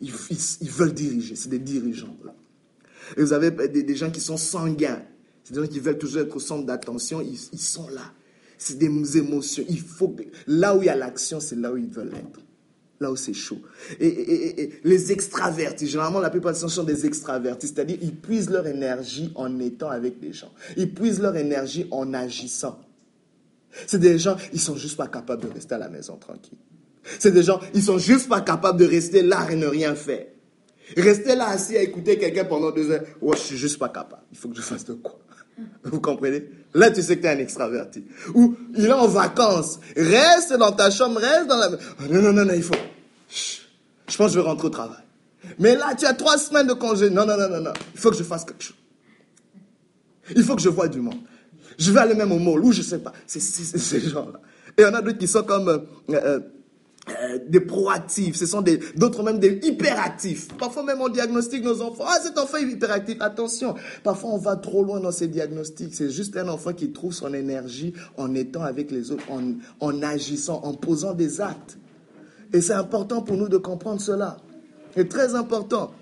Ils, 0.00 0.12
ils, 0.60 0.70
veulent 0.70 0.94
diriger. 0.94 1.36
C'est 1.36 1.50
des 1.50 1.58
dirigeants. 1.58 2.16
Et 3.16 3.22
vous 3.22 3.32
avez 3.32 3.50
des, 3.50 3.82
des, 3.82 3.96
gens 3.96 4.10
qui 4.10 4.20
sont 4.20 4.38
sanguins. 4.38 5.02
C'est 5.44 5.54
des 5.54 5.60
gens 5.60 5.66
qui 5.66 5.80
veulent 5.80 5.98
toujours 5.98 6.22
être 6.22 6.34
au 6.34 6.40
centre 6.40 6.64
d'attention. 6.64 7.20
Ils, 7.20 7.38
ils 7.52 7.60
sont 7.60 7.88
là. 7.88 8.12
C'est 8.64 8.78
des 8.78 9.18
émotions. 9.18 9.64
Il 9.68 9.80
faut 9.80 10.14
là 10.46 10.76
où 10.76 10.82
il 10.82 10.86
y 10.86 10.88
a 10.88 10.94
l'action, 10.94 11.40
c'est 11.40 11.56
là 11.56 11.72
où 11.72 11.76
ils 11.76 11.90
veulent 11.90 12.14
être. 12.14 12.40
Là 13.00 13.10
où 13.10 13.16
c'est 13.16 13.34
chaud. 13.34 13.58
Et, 13.98 14.70
les 14.84 15.10
extravertis, 15.10 15.88
généralement 15.88 16.20
la 16.20 16.30
plupart 16.30 16.52
des 16.52 16.60
gens 16.60 16.68
sont 16.68 16.84
des 16.84 17.04
extravertis, 17.04 17.66
c'est-à-dire 17.66 17.98
ils 18.00 18.14
puisent 18.14 18.50
leur 18.50 18.64
énergie 18.68 19.32
en 19.34 19.58
étant 19.58 19.90
avec 19.90 20.14
les 20.22 20.32
gens. 20.32 20.52
Ils 20.76 20.94
puisent 20.94 21.20
leur 21.20 21.34
énergie 21.34 21.88
en 21.90 22.14
agissant. 22.14 22.78
C'est 23.88 23.98
des 23.98 24.16
gens, 24.16 24.36
ils 24.52 24.60
sont 24.60 24.76
juste 24.76 24.96
pas 24.96 25.08
capables 25.08 25.42
de 25.42 25.52
rester 25.52 25.74
à 25.74 25.78
la 25.78 25.88
maison 25.88 26.16
tranquille. 26.16 26.58
C'est 27.18 27.32
des 27.32 27.42
gens, 27.42 27.58
ils 27.74 27.82
sont 27.82 27.98
juste 27.98 28.28
pas 28.28 28.42
capables 28.42 28.78
de 28.78 28.86
rester 28.86 29.22
là 29.22 29.44
et 29.50 29.56
ne 29.56 29.66
rien 29.66 29.96
faire. 29.96 30.26
Rester 30.96 31.34
là 31.34 31.48
assis 31.48 31.76
à 31.76 31.82
écouter 31.82 32.16
quelqu'un 32.16 32.44
pendant 32.44 32.70
deux 32.70 32.92
heures, 32.92 33.02
oh, 33.20 33.32
je 33.34 33.40
suis 33.40 33.56
juste 33.56 33.80
pas 33.80 33.88
capable. 33.88 34.22
Il 34.30 34.38
faut 34.38 34.48
que 34.48 34.56
je 34.56 34.62
fasse 34.62 34.84
de 34.84 34.92
quoi? 34.92 35.18
Vous 35.82 36.00
comprenez? 36.00 36.44
Là, 36.74 36.90
tu 36.90 37.02
sais 37.02 37.16
que 37.16 37.22
tu 37.22 37.26
es 37.26 37.30
un 37.30 37.38
extraverti. 37.38 38.04
Ou 38.34 38.56
il 38.76 38.86
est 38.86 38.92
en 38.92 39.06
vacances. 39.06 39.78
Reste 39.96 40.54
dans 40.54 40.72
ta 40.72 40.90
chambre, 40.90 41.20
reste 41.20 41.46
dans 41.46 41.56
la... 41.56 41.68
non, 41.68 42.22
non, 42.22 42.32
non, 42.32 42.44
non, 42.44 42.54
il 42.54 42.62
faut... 42.62 42.74
Je 43.28 44.16
pense 44.16 44.28
que 44.28 44.34
je 44.34 44.40
vais 44.40 44.46
rentrer 44.46 44.66
au 44.68 44.70
travail. 44.70 45.02
Mais 45.58 45.76
là, 45.76 45.94
tu 45.98 46.06
as 46.06 46.14
trois 46.14 46.38
semaines 46.38 46.66
de 46.66 46.72
congé. 46.72 47.10
Non, 47.10 47.26
non, 47.26 47.36
non, 47.36 47.48
non, 47.48 47.60
non. 47.60 47.72
Il 47.94 48.00
faut 48.00 48.10
que 48.10 48.16
je 48.16 48.22
fasse 48.22 48.44
quelque 48.44 48.62
chose. 48.62 48.76
Il 50.34 50.42
faut 50.44 50.56
que 50.56 50.62
je 50.62 50.68
voie 50.68 50.88
du 50.88 51.00
monde. 51.00 51.18
Je 51.78 51.90
vais 51.90 52.00
aller 52.00 52.14
même 52.14 52.32
au 52.32 52.38
mall 52.38 52.64
ou 52.64 52.72
je 52.72 52.82
sais 52.82 52.98
pas. 52.98 53.12
C'est 53.26 53.40
ces 53.40 54.00
gens-là. 54.00 54.40
Et 54.78 54.84
on 54.84 54.94
a 54.94 55.02
d'autres 55.02 55.18
qui 55.18 55.28
sont 55.28 55.42
comme... 55.42 55.68
Euh, 55.68 55.78
euh, 56.10 56.40
euh, 57.08 57.38
des 57.48 57.58
proactifs, 57.60 58.36
ce 58.36 58.46
sont 58.46 58.62
d'autres 58.94 59.24
même 59.24 59.40
des 59.40 59.58
hyperactifs. 59.64 60.48
Parfois 60.56 60.84
même 60.84 61.00
on 61.00 61.08
diagnostique 61.08 61.64
nos 61.64 61.82
enfants. 61.82 62.04
Ah, 62.06 62.18
cet 62.22 62.38
enfant 62.38 62.58
est 62.58 62.62
hyperactif. 62.62 63.16
Attention, 63.20 63.74
parfois 64.04 64.30
on 64.30 64.38
va 64.38 64.54
trop 64.54 64.84
loin 64.84 65.00
dans 65.00 65.10
ces 65.10 65.26
diagnostics. 65.26 65.94
C'est 65.94 66.10
juste 66.10 66.36
un 66.36 66.48
enfant 66.48 66.72
qui 66.72 66.92
trouve 66.92 67.12
son 67.12 67.34
énergie 67.34 67.92
en 68.16 68.34
étant 68.36 68.62
avec 68.62 68.92
les 68.92 69.10
autres, 69.10 69.24
en, 69.30 69.42
en 69.80 70.02
agissant, 70.02 70.60
en 70.62 70.74
posant 70.74 71.12
des 71.12 71.40
actes. 71.40 71.76
Et 72.52 72.60
c'est 72.60 72.74
important 72.74 73.22
pour 73.22 73.36
nous 73.36 73.48
de 73.48 73.56
comprendre 73.56 74.00
cela. 74.00 74.36
C'est 74.94 75.08
très 75.08 75.34
important. 75.34 75.92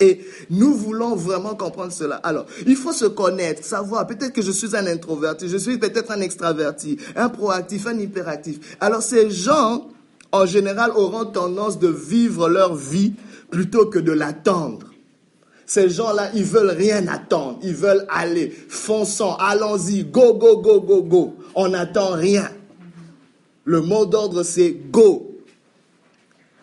Et 0.00 0.20
nous 0.50 0.74
voulons 0.74 1.14
vraiment 1.14 1.54
comprendre 1.54 1.92
cela. 1.92 2.16
Alors, 2.16 2.46
il 2.66 2.76
faut 2.76 2.92
se 2.92 3.06
connaître, 3.06 3.64
savoir, 3.64 4.06
peut-être 4.06 4.32
que 4.32 4.42
je 4.42 4.50
suis 4.50 4.76
un 4.76 4.86
introverti, 4.86 5.48
je 5.48 5.56
suis 5.56 5.78
peut-être 5.78 6.10
un 6.10 6.20
extraverti, 6.20 6.98
un 7.16 7.28
proactif, 7.30 7.86
un 7.86 7.98
hyperactif. 7.98 8.76
Alors, 8.80 9.02
ces 9.02 9.30
gens 9.30 9.88
en 10.32 10.46
général, 10.46 10.90
auront 10.92 11.24
tendance 11.24 11.78
de 11.78 11.88
vivre 11.88 12.48
leur 12.48 12.74
vie 12.74 13.14
plutôt 13.50 13.86
que 13.86 13.98
de 13.98 14.12
l'attendre. 14.12 14.90
Ces 15.66 15.90
gens-là, 15.90 16.30
ils 16.34 16.44
veulent 16.44 16.70
rien 16.70 17.06
attendre. 17.08 17.58
Ils 17.62 17.74
veulent 17.74 18.06
aller, 18.08 18.50
fonçant, 18.50 19.36
allons-y, 19.36 20.04
go, 20.04 20.34
go, 20.34 20.58
go, 20.58 20.80
go, 20.80 21.02
go. 21.02 21.34
On 21.54 21.68
n'attend 21.68 22.12
rien. 22.12 22.50
Le 23.64 23.80
mot 23.80 24.06
d'ordre, 24.06 24.44
c'est 24.44 24.72
go. 24.72 25.32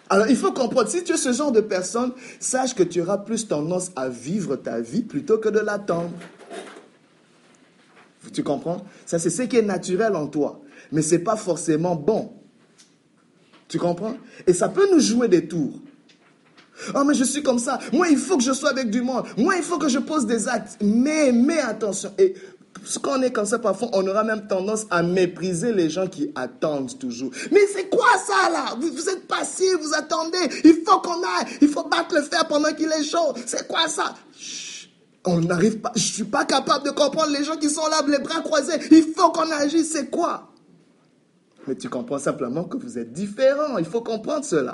Alors, 0.10 0.28
il 0.28 0.38
faut 0.38 0.54
comprendre, 0.54 0.90
si 0.90 1.04
tu 1.04 1.14
es 1.14 1.18
ce 1.18 1.34
genre 1.34 1.52
de 1.52 1.60
personne, 1.60 2.14
sache 2.40 2.76
que 2.76 2.84
tu 2.84 3.02
auras 3.02 3.18
plus 3.18 3.48
tendance 3.48 3.92
à 3.96 4.10
vivre 4.10 4.56
ta 4.56 4.80
vie 4.80 5.02
plutôt 5.02 5.38
que 5.38 5.50
de 5.50 5.60
l'attendre. 5.60 6.12
Tu 8.32 8.44
comprends? 8.44 8.86
Ça, 9.06 9.20
c'est 9.20 9.30
ce 9.30 9.42
qui 9.44 9.58
est 9.58 9.64
naturel 9.64 10.16
en 10.16 10.28
toi. 10.28 10.62
Mais 10.92 11.02
ce 11.02 11.16
n'est 11.16 11.22
pas 11.24 11.36
forcément 11.36 11.96
bon. 11.96 12.32
Tu 13.74 13.80
comprends? 13.80 14.16
Et 14.46 14.54
ça 14.54 14.70
peut 14.70 14.88
nous 14.92 15.00
jouer 15.00 15.28
des 15.28 15.48
tours. 15.48 15.80
Oh, 16.94 17.04
mais 17.04 17.16
je 17.16 17.24
suis 17.24 17.42
comme 17.42 17.58
ça. 17.58 17.80
Moi, 17.92 18.08
il 18.08 18.20
faut 18.20 18.38
que 18.38 18.44
je 18.44 18.54
sois 18.54 18.70
avec 18.70 18.92
du 18.92 19.02
monde. 19.02 19.26
Moi, 19.36 19.56
il 19.58 19.64
faut 19.64 19.80
que 19.80 19.90
je 19.90 19.98
pose 19.98 20.28
des 20.28 20.48
actes. 20.48 20.78
Mais, 20.80 21.32
mais 21.32 21.58
attention. 21.58 22.14
Et 22.20 22.36
quand 23.02 23.18
on 23.18 23.24
est 23.24 23.32
comme 23.32 23.48
ça, 23.48 23.58
parfois, 23.58 23.90
on 23.94 24.06
aura 24.06 24.24
même 24.24 24.46
tendance 24.46 24.86
à 24.92 25.02
mépriser 25.02 25.74
les 25.74 25.90
gens 25.90 26.06
qui 26.06 26.32
attendent 26.36 27.00
toujours. 27.00 27.32
Mais 27.52 27.62
c'est 27.74 27.90
quoi 27.90 28.06
ça, 28.24 28.52
là? 28.52 28.76
Vous, 28.80 29.10
êtes 29.10 29.28
passif, 29.28 29.74
vous 29.82 29.96
attendez. 29.96 30.38
Il 30.66 30.84
faut 30.86 31.00
qu'on 31.00 31.24
aille. 31.24 31.48
Il 31.60 31.68
faut 31.68 31.90
battre 31.90 32.14
le 32.14 32.22
fer 32.22 32.48
pendant 32.48 32.74
qu'il 32.74 32.92
est 32.92 33.04
chaud. 33.04 33.34
C'est 33.48 33.68
quoi 33.68 33.88
ça? 33.88 34.14
On 35.26 35.40
n'arrive 35.40 35.80
pas. 35.80 35.94
Je 35.96 36.04
suis 36.04 36.26
pas 36.26 36.46
capable 36.46 36.86
de 36.86 36.92
comprendre 36.92 37.32
les 37.36 37.44
gens 37.44 37.58
qui 37.58 37.72
sont 37.72 37.88
là, 37.88 38.04
les 38.08 38.20
bras 38.20 38.42
croisés. 38.42 38.78
Il 38.92 39.06
faut 39.18 39.32
qu'on 39.32 39.50
agisse. 39.50 39.94
C'est 39.94 40.12
quoi? 40.12 40.53
Mais 41.68 41.76
tu 41.76 41.90
comprends 41.90 42.20
simplement 42.20 42.64
que 42.64 42.78
vous 42.78 42.98
êtes 42.98 43.14
différents. 43.14 43.78
Il 43.78 43.86
faut 43.86 44.02
comprendre 44.02 44.46
cela. 44.46 44.74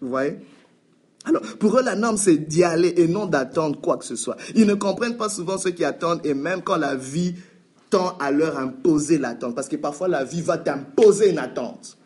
Vous 0.00 0.08
voyez? 0.08 0.38
Alors, 1.24 1.42
pour 1.58 1.78
eux, 1.78 1.82
la 1.82 1.96
norme, 1.96 2.16
c'est 2.16 2.36
d'y 2.36 2.62
aller 2.62 2.94
et 2.96 3.08
non 3.08 3.26
d'attendre 3.26 3.80
quoi 3.80 3.96
que 3.96 4.04
ce 4.04 4.14
soit. 4.14 4.36
Ils 4.54 4.66
ne 4.66 4.74
comprennent 4.74 5.16
pas 5.16 5.28
souvent 5.28 5.58
ceux 5.58 5.72
qui 5.72 5.84
attendent 5.84 6.24
et 6.24 6.34
même 6.34 6.62
quand 6.62 6.76
la 6.76 6.94
vie 6.94 7.34
tend 7.90 8.16
à 8.18 8.30
leur 8.30 8.58
imposer 8.58 9.18
l'attente. 9.18 9.54
Parce 9.54 9.68
que 9.68 9.76
parfois, 9.76 10.06
la 10.06 10.22
vie 10.22 10.42
va 10.42 10.58
t'imposer 10.58 11.30
une 11.30 11.38
attente. 11.38 11.96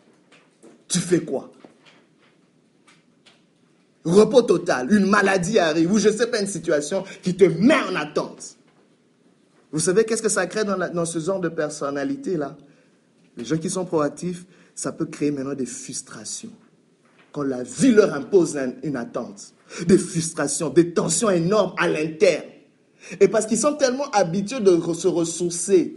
Tu 0.87 0.97
fais 0.99 1.21
quoi? 1.21 1.51
Repos 4.03 4.41
total, 4.41 4.91
une 4.91 5.05
maladie 5.05 5.59
arrive 5.59 5.91
ou 5.91 5.99
je 5.99 6.09
ne 6.09 6.13
sais 6.13 6.25
pas, 6.25 6.41
une 6.41 6.47
situation 6.47 7.03
qui 7.21 7.37
te 7.37 7.43
met 7.43 7.75
en 7.75 7.95
attente. 7.95 8.57
Vous 9.71 9.79
savez 9.79 10.05
qu'est-ce 10.05 10.23
que 10.23 10.29
ça 10.29 10.47
crée 10.47 10.63
dans, 10.63 10.77
dans 10.91 11.05
ce 11.05 11.19
genre 11.19 11.39
de 11.39 11.49
personnalité-là? 11.49 12.57
Les 13.37 13.45
gens 13.45 13.57
qui 13.57 13.69
sont 13.69 13.85
proactifs, 13.85 14.45
ça 14.75 14.91
peut 14.91 15.05
créer 15.05 15.31
maintenant 15.31 15.53
des 15.53 15.65
frustrations. 15.65 16.51
Quand 17.31 17.43
la 17.43 17.63
vie 17.63 17.91
leur 17.91 18.13
impose 18.13 18.57
une 18.83 18.95
attente, 18.95 19.53
des 19.87 19.97
frustrations, 19.97 20.69
des 20.69 20.93
tensions 20.93 21.29
énormes 21.29 21.73
à 21.77 21.87
l'interne. 21.87 22.45
Et 23.19 23.27
parce 23.27 23.45
qu'ils 23.45 23.57
sont 23.57 23.75
tellement 23.75 24.09
habitués 24.11 24.59
de 24.59 24.79
se 24.93 25.07
ressourcer 25.07 25.95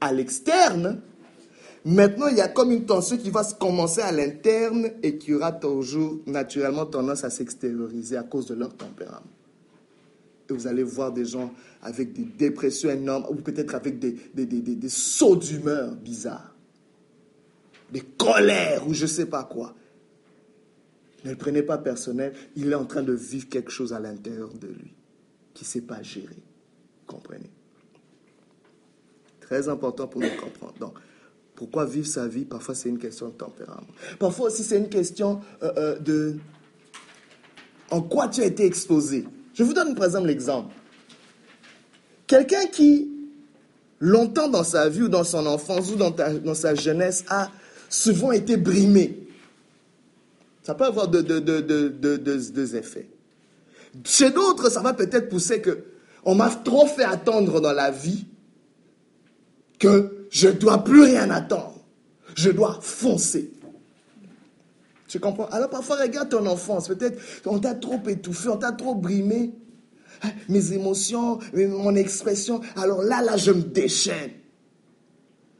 à 0.00 0.12
l'externe, 0.12 1.00
maintenant 1.84 2.26
il 2.26 2.36
y 2.36 2.40
a 2.40 2.48
comme 2.48 2.72
une 2.72 2.84
tension 2.84 3.16
qui 3.16 3.30
va 3.30 3.44
se 3.44 3.54
commencer 3.54 4.00
à 4.00 4.10
l'interne 4.10 4.90
et 5.02 5.16
qui 5.16 5.32
aura 5.32 5.52
toujours 5.52 6.18
naturellement 6.26 6.86
tendance 6.86 7.24
à 7.24 7.30
s'extérioriser 7.30 8.16
à 8.16 8.24
cause 8.24 8.46
de 8.46 8.54
leur 8.54 8.74
tempérament. 8.74 9.22
Et 10.50 10.52
vous 10.52 10.66
allez 10.66 10.82
voir 10.82 11.12
des 11.12 11.24
gens 11.24 11.52
avec 11.82 12.12
des 12.12 12.24
dépressions 12.24 12.90
énormes 12.90 13.26
ou 13.30 13.36
peut-être 13.36 13.74
avec 13.74 13.98
des, 13.98 14.16
sauts 14.88 15.36
d'humeur 15.36 15.94
bizarres 15.94 16.53
des 17.90 18.00
colères 18.00 18.86
ou 18.86 18.94
je 18.94 19.02
ne 19.02 19.08
sais 19.08 19.26
pas 19.26 19.44
quoi. 19.44 19.74
Ne 21.24 21.30
le 21.30 21.36
prenez 21.36 21.62
pas 21.62 21.78
personnel, 21.78 22.34
il 22.56 22.70
est 22.70 22.74
en 22.74 22.84
train 22.84 23.02
de 23.02 23.12
vivre 23.12 23.48
quelque 23.48 23.70
chose 23.70 23.92
à 23.92 24.00
l'intérieur 24.00 24.52
de 24.52 24.68
lui 24.68 24.94
qui 25.54 25.64
ne 25.64 25.68
sait 25.68 25.80
pas 25.80 26.02
gérer. 26.02 26.42
Comprenez? 27.06 27.50
Très 29.40 29.68
important 29.68 30.06
pour 30.06 30.20
nous 30.20 30.36
comprendre. 30.40 30.74
Donc, 30.80 30.98
pourquoi 31.54 31.86
vivre 31.86 32.06
sa 32.06 32.26
vie? 32.26 32.44
Parfois, 32.44 32.74
c'est 32.74 32.88
une 32.88 32.98
question 32.98 33.28
de 33.28 33.34
tempérament. 33.34 33.86
Parfois 34.18 34.48
aussi, 34.48 34.64
c'est 34.64 34.78
une 34.78 34.88
question 34.88 35.40
euh, 35.62 35.72
euh, 35.76 35.98
de 35.98 36.36
en 37.90 38.02
quoi 38.02 38.28
tu 38.28 38.42
as 38.42 38.46
été 38.46 38.64
exposé? 38.64 39.24
Je 39.54 39.62
vous 39.62 39.72
donne 39.72 39.94
par 39.94 40.06
exemple 40.06 40.26
l'exemple. 40.26 40.74
Quelqu'un 42.26 42.66
qui 42.66 43.14
longtemps 44.00 44.48
dans 44.48 44.64
sa 44.64 44.88
vie 44.88 45.02
ou 45.02 45.08
dans 45.08 45.24
son 45.24 45.46
enfance 45.46 45.90
ou 45.92 45.96
dans, 45.96 46.10
dans 46.10 46.54
sa 46.54 46.74
jeunesse, 46.74 47.24
a 47.28 47.50
souvent 47.94 48.32
été 48.32 48.56
brimé. 48.56 49.28
Ça 50.62 50.74
peut 50.74 50.84
avoir 50.84 51.08
deux 51.08 51.22
de, 51.22 52.76
effets. 52.76 53.08
Chez 54.04 54.30
d'autres, 54.30 54.70
ça 54.70 54.80
va 54.80 54.94
peut-être 54.94 55.28
pousser 55.28 55.60
que 55.60 55.84
on 56.24 56.34
m'a 56.34 56.48
trop 56.48 56.86
fait 56.86 57.04
attendre 57.04 57.60
dans 57.60 57.72
la 57.72 57.90
vie 57.90 58.26
que 59.78 60.26
je 60.30 60.48
ne 60.48 60.54
dois 60.54 60.82
plus 60.82 61.02
rien 61.02 61.30
attendre. 61.30 61.84
Je 62.34 62.50
dois 62.50 62.78
foncer. 62.80 63.52
Tu 65.06 65.20
comprends? 65.20 65.46
Alors 65.48 65.68
parfois, 65.68 65.96
regarde 65.96 66.30
ton 66.30 66.46
enfance. 66.46 66.88
Peut-être 66.88 67.20
on 67.44 67.58
t'a 67.60 67.74
trop 67.74 68.00
étouffé, 68.08 68.48
on 68.48 68.56
t'a 68.56 68.72
trop 68.72 68.94
brimé. 68.94 69.52
Hein, 70.22 70.30
mes 70.48 70.72
émotions, 70.72 71.38
mon 71.52 71.94
expression. 71.94 72.60
Alors 72.76 73.02
là, 73.02 73.22
là, 73.22 73.36
je 73.36 73.52
me 73.52 73.62
déchaîne. 73.62 74.30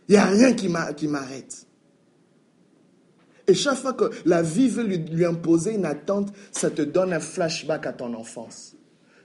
Il 0.09 0.13
n'y 0.13 0.17
a 0.17 0.25
rien 0.25 0.55
qui 0.55 0.69
m'arrête. 0.69 1.67
Et 3.47 3.55
chaque 3.55 3.77
fois 3.77 3.93
que 3.93 4.11
la 4.25 4.43
vie 4.43 4.69
veut 4.69 4.85
lui, 4.85 5.25
imposer 5.25 5.75
une 5.75 5.85
attente, 5.85 6.33
ça 6.51 6.71
te 6.71 6.83
donne 6.83 7.13
un 7.13 7.21
flashback 7.21 7.87
à 7.87 7.93
ton 7.93 8.15
enfance. 8.15 8.75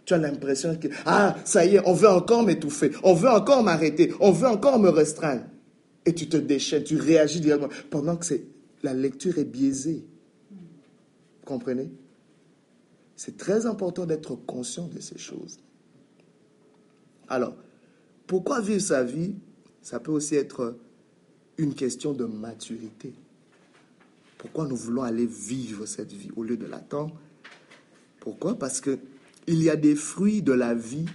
Tu 0.04 0.14
as 0.14 0.18
l'impression 0.18 0.76
que, 0.76 0.88
ah, 1.06 1.38
ça 1.46 1.66
y 1.66 1.76
est, 1.76 1.82
on 1.86 1.94
veut 1.94 2.10
encore 2.10 2.44
m'étouffer, 2.44 2.92
on 3.04 3.14
veut 3.14 3.30
encore 3.30 3.64
m'arrêter, 3.64 4.14
on 4.20 4.32
veut 4.32 4.48
encore 4.48 4.80
me 4.80 4.90
restreindre. 4.90 5.44
Et 6.06 6.14
tu 6.14 6.28
te 6.28 6.38
déchaînes, 6.38 6.84
tu 6.84 6.98
réagis 6.98 7.40
directement, 7.40 7.72
pendant 7.90 8.18
que 8.18 8.34
la 8.84 8.94
lecture 8.94 9.38
est 9.38 9.46
biaisée. 9.46 10.06
Vous 10.52 11.46
comprenez? 11.46 11.90
C'est 13.16 13.38
très 13.38 13.66
important 13.66 14.06
d'être 14.06 14.36
conscient 14.36 14.88
de 14.88 15.00
ces 15.00 15.18
choses. 15.18 15.60
Alors, 17.28 17.54
pourquoi 18.28 18.62
vivre 18.62 18.82
sa 18.82 19.04
vie? 19.04 19.36
Ça 19.82 20.00
peut 20.00 20.12
aussi 20.12 20.36
être 20.36 20.78
une 21.58 21.74
question 21.74 22.14
de 22.14 22.26
maturité. 22.26 23.14
Pourquoi 24.40 24.66
nous 24.66 24.78
voulons 24.78 25.04
aller 25.04 25.26
vivre 25.26 25.86
cette 25.86 26.14
vie 26.14 26.32
au 26.38 26.44
lieu 26.44 26.56
de 26.56 26.66
l'attendre? 26.66 27.14
Pourquoi? 28.22 28.58
Parce 28.58 28.80
que 28.80 28.98
il 29.48 29.62
y 29.62 29.70
a 29.70 29.76
des 29.76 29.96
fruits 29.96 30.42
de 30.42 30.54
la 30.54 30.74
vie 30.74 31.08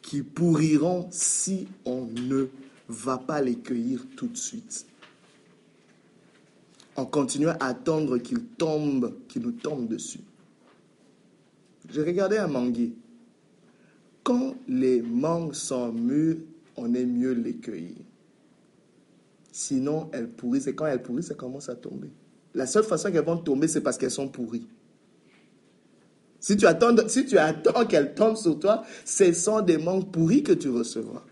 qui 0.00 0.22
pourriront 0.22 1.08
si 1.10 1.66
on 1.84 2.06
ne 2.06 2.46
va 2.88 3.18
pas 3.18 3.42
les 3.42 3.56
cueillir 3.56 4.06
tout 4.16 4.28
de 4.28 4.36
suite. 4.36 4.86
On 6.96 7.04
continue 7.04 7.48
à 7.48 7.56
attendre 7.60 8.18
qu'ils 8.18 8.44
tombent, 8.44 9.12
qu'ils 9.26 9.42
nous 9.42 9.52
tombent 9.52 9.88
dessus. 9.88 10.20
J'ai 11.88 12.02
regardé 12.02 12.36
un 12.38 12.46
manguier. 12.46 12.92
Quand 14.22 14.54
les 14.68 15.02
mangues 15.02 15.54
sont 15.54 15.92
mûres, 15.92 16.36
on 16.76 16.94
est 16.94 17.06
mieux 17.06 17.32
les 17.32 17.56
cueillir. 17.56 17.96
Sinon, 19.50 20.08
elles 20.12 20.28
pourrissent. 20.28 20.68
Et 20.68 20.74
quand 20.76 20.86
elles 20.86 21.02
pourrissent, 21.02 21.28
ça 21.28 21.34
commence 21.34 21.68
à 21.68 21.74
tomber. 21.74 22.10
La 22.54 22.66
seule 22.66 22.84
façon 22.84 23.10
qu'elles 23.12 23.24
vont 23.24 23.38
tomber, 23.38 23.68
c'est 23.68 23.80
parce 23.80 23.96
qu'elles 23.96 24.10
sont 24.10 24.28
pourries. 24.28 24.66
Si 26.40 26.56
tu 26.56 26.66
attends, 26.66 26.96
si 27.06 27.26
qu'elles 27.88 28.14
tombent 28.14 28.36
sur 28.36 28.58
toi, 28.58 28.82
ce 29.04 29.32
sont 29.32 29.60
des 29.60 29.76
mangues 29.76 30.10
pourries 30.10 30.42
que 30.42 30.52
tu 30.52 30.70
recevras. 30.70 31.22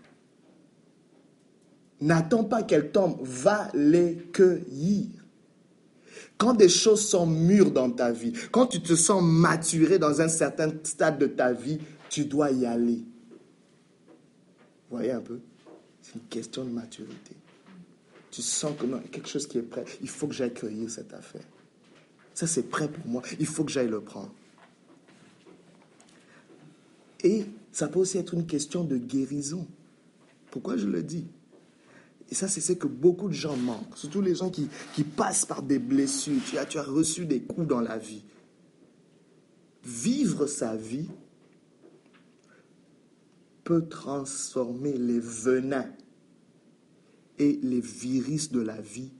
N'attends 2.01 2.43
pas 2.43 2.63
qu'elles 2.63 2.91
tombent, 2.91 3.17
va 3.21 3.69
les 3.73 4.15
cueillir. 4.31 5.07
Quand 6.37 6.53
des 6.53 6.69
choses 6.69 7.05
sont 7.05 7.25
mûres 7.25 7.71
dans 7.71 7.91
ta 7.91 8.11
vie, 8.11 8.31
quand 8.51 8.67
tu 8.67 8.81
te 8.81 8.95
sens 8.95 9.21
maturé 9.21 9.99
dans 9.99 10.21
un 10.21 10.29
certain 10.29 10.71
stade 10.83 11.19
de 11.19 11.27
ta 11.27 11.51
vie, 11.51 11.79
tu 12.09 12.23
dois 12.25 12.51
y 12.51 12.65
aller. 12.65 13.03
Vous 14.89 14.97
voyez 14.97 15.11
un 15.11 15.19
peu 15.19 15.39
C'est 16.01 16.15
une 16.15 16.27
question 16.29 16.63
de 16.63 16.69
maturité. 16.69 17.35
Tu 18.31 18.41
sens 18.41 18.75
que 18.77 18.85
non, 18.85 18.99
quelque 19.11 19.27
chose 19.27 19.47
qui 19.47 19.57
est 19.57 19.63
prêt. 19.63 19.85
Il 20.01 20.09
faut 20.09 20.27
que 20.27 20.33
j'aille 20.33 20.53
cueillir 20.53 20.89
cette 20.89 21.13
affaire. 21.13 21.43
Ça, 22.33 22.47
c'est 22.47 22.63
prêt 22.63 22.87
pour 22.87 23.05
moi. 23.07 23.21
Il 23.39 23.45
faut 23.45 23.63
que 23.63 23.71
j'aille 23.71 23.89
le 23.89 24.01
prendre. 24.01 24.33
Et 27.23 27.45
ça 27.71 27.87
peut 27.87 27.99
aussi 27.99 28.17
être 28.17 28.33
une 28.33 28.45
question 28.45 28.83
de 28.83 28.97
guérison. 28.97 29.67
Pourquoi 30.51 30.77
je 30.77 30.87
le 30.87 31.03
dis? 31.03 31.25
Et 32.31 32.35
ça, 32.35 32.47
c'est 32.47 32.61
ce 32.61 32.73
que 32.73 32.87
beaucoup 32.87 33.27
de 33.27 33.33
gens 33.33 33.57
manquent. 33.57 33.97
Surtout 33.97 34.21
les 34.21 34.35
gens 34.35 34.49
qui, 34.49 34.69
qui 34.93 35.03
passent 35.03 35.45
par 35.45 35.63
des 35.63 35.79
blessures. 35.79 36.41
Tu 36.47 36.57
as, 36.57 36.65
tu 36.65 36.77
as 36.77 36.83
reçu 36.83 37.25
des 37.25 37.41
coups 37.41 37.67
dans 37.67 37.81
la 37.81 37.97
vie. 37.97 38.23
Vivre 39.83 40.45
sa 40.45 40.75
vie 40.75 41.09
peut 43.63 43.87
transformer 43.87 44.97
les 44.97 45.19
venins 45.19 45.89
et 47.39 47.59
les 47.63 47.79
virus 47.79 48.51
de 48.51 48.59
la 48.59 48.79
vie 48.79 49.11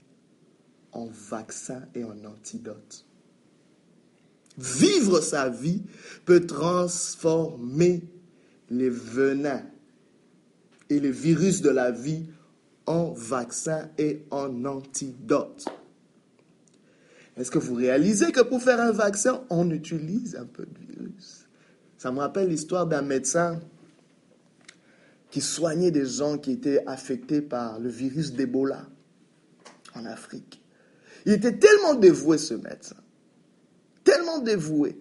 en 0.92 1.06
vaccin 1.06 1.82
et 1.94 2.04
en 2.04 2.24
antidote. 2.24 3.06
Vivre 4.58 5.20
sa 5.20 5.48
vie 5.48 5.82
peut 6.26 6.46
transformer 6.46 8.02
les 8.68 8.90
venins 8.90 9.64
et 10.90 11.00
les 11.00 11.10
virus 11.10 11.62
de 11.62 11.70
la 11.70 11.90
vie 11.90 12.26
en 12.86 13.12
vaccin 13.12 13.88
et 13.96 14.24
en 14.30 14.64
antidote. 14.64 15.64
Est-ce 17.36 17.50
que 17.50 17.58
vous 17.58 17.74
réalisez 17.74 18.32
que 18.32 18.40
pour 18.40 18.60
faire 18.60 18.80
un 18.80 18.92
vaccin, 18.92 19.44
on 19.48 19.70
utilise 19.70 20.36
un 20.36 20.44
peu 20.44 20.66
de 20.66 20.92
virus? 20.92 21.46
Ça 21.96 22.10
me 22.10 22.18
rappelle 22.18 22.48
l'histoire 22.48 22.86
d'un 22.86 23.02
médecin 23.02 23.60
qui 25.30 25.40
soignait 25.40 25.90
des 25.90 26.06
gens 26.06 26.38
qui 26.38 26.52
étaient 26.52 26.82
affectés 26.86 27.40
par 27.40 27.78
le 27.78 27.88
virus 27.88 28.32
d'Ebola 28.32 28.86
en 29.94 30.04
Afrique. 30.04 30.62
Il 31.26 31.32
était 31.32 31.56
tellement 31.56 31.94
dévoué, 31.94 32.38
ce 32.38 32.54
médecin, 32.54 32.96
tellement 34.04 34.38
dévoué, 34.38 34.98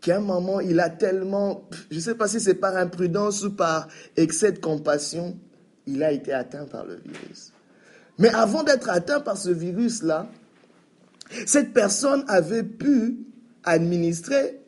qu'à 0.00 0.16
un 0.16 0.20
moment, 0.20 0.60
il 0.60 0.80
a 0.80 0.90
tellement, 0.90 1.68
je 1.90 1.96
ne 1.96 2.00
sais 2.00 2.14
pas 2.14 2.28
si 2.28 2.40
c'est 2.40 2.54
par 2.54 2.76
imprudence 2.76 3.44
ou 3.44 3.52
par 3.52 3.88
excès 4.16 4.52
de 4.52 4.58
compassion, 4.58 5.38
il 5.86 6.02
a 6.02 6.12
été 6.12 6.32
atteint 6.32 6.66
par 6.66 6.84
le 6.84 6.96
virus. 6.96 7.52
Mais 8.18 8.28
avant 8.28 8.62
d'être 8.62 8.88
atteint 8.90 9.20
par 9.20 9.36
ce 9.36 9.50
virus-là, 9.50 10.28
cette 11.46 11.72
personne 11.72 12.24
avait 12.28 12.62
pu 12.62 13.18
administrer 13.64 14.59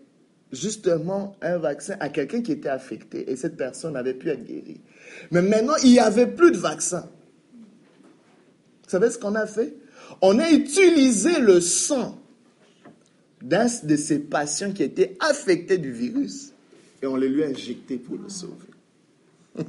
justement 0.52 1.36
un 1.40 1.58
vaccin 1.58 1.96
à 2.00 2.08
quelqu'un 2.08 2.42
qui 2.42 2.52
était 2.52 2.68
affecté 2.68 3.30
et 3.30 3.36
cette 3.36 3.56
personne 3.56 3.96
avait 3.96 4.14
pu 4.14 4.28
être 4.28 4.44
guérie. 4.44 4.80
Mais 5.30 5.42
maintenant, 5.42 5.74
il 5.82 5.92
n'y 5.92 5.98
avait 5.98 6.26
plus 6.26 6.52
de 6.52 6.58
vaccin. 6.58 7.08
Vous 8.84 8.90
savez 8.90 9.10
ce 9.10 9.18
qu'on 9.18 9.34
a 9.34 9.46
fait? 9.46 9.74
On 10.20 10.38
a 10.38 10.50
utilisé 10.50 11.40
le 11.40 11.60
sang 11.60 12.18
d'un 13.40 13.66
de 13.82 13.96
ces 13.96 14.18
patients 14.18 14.72
qui 14.72 14.82
étaient 14.82 15.16
affectés 15.20 15.78
du 15.78 15.90
virus 15.90 16.52
et 17.02 17.06
on 17.06 17.16
les 17.16 17.28
lui 17.28 17.42
a 17.42 17.48
injecté 17.48 17.96
pour 17.96 18.16
le 18.16 18.28
sauver. 18.28 18.68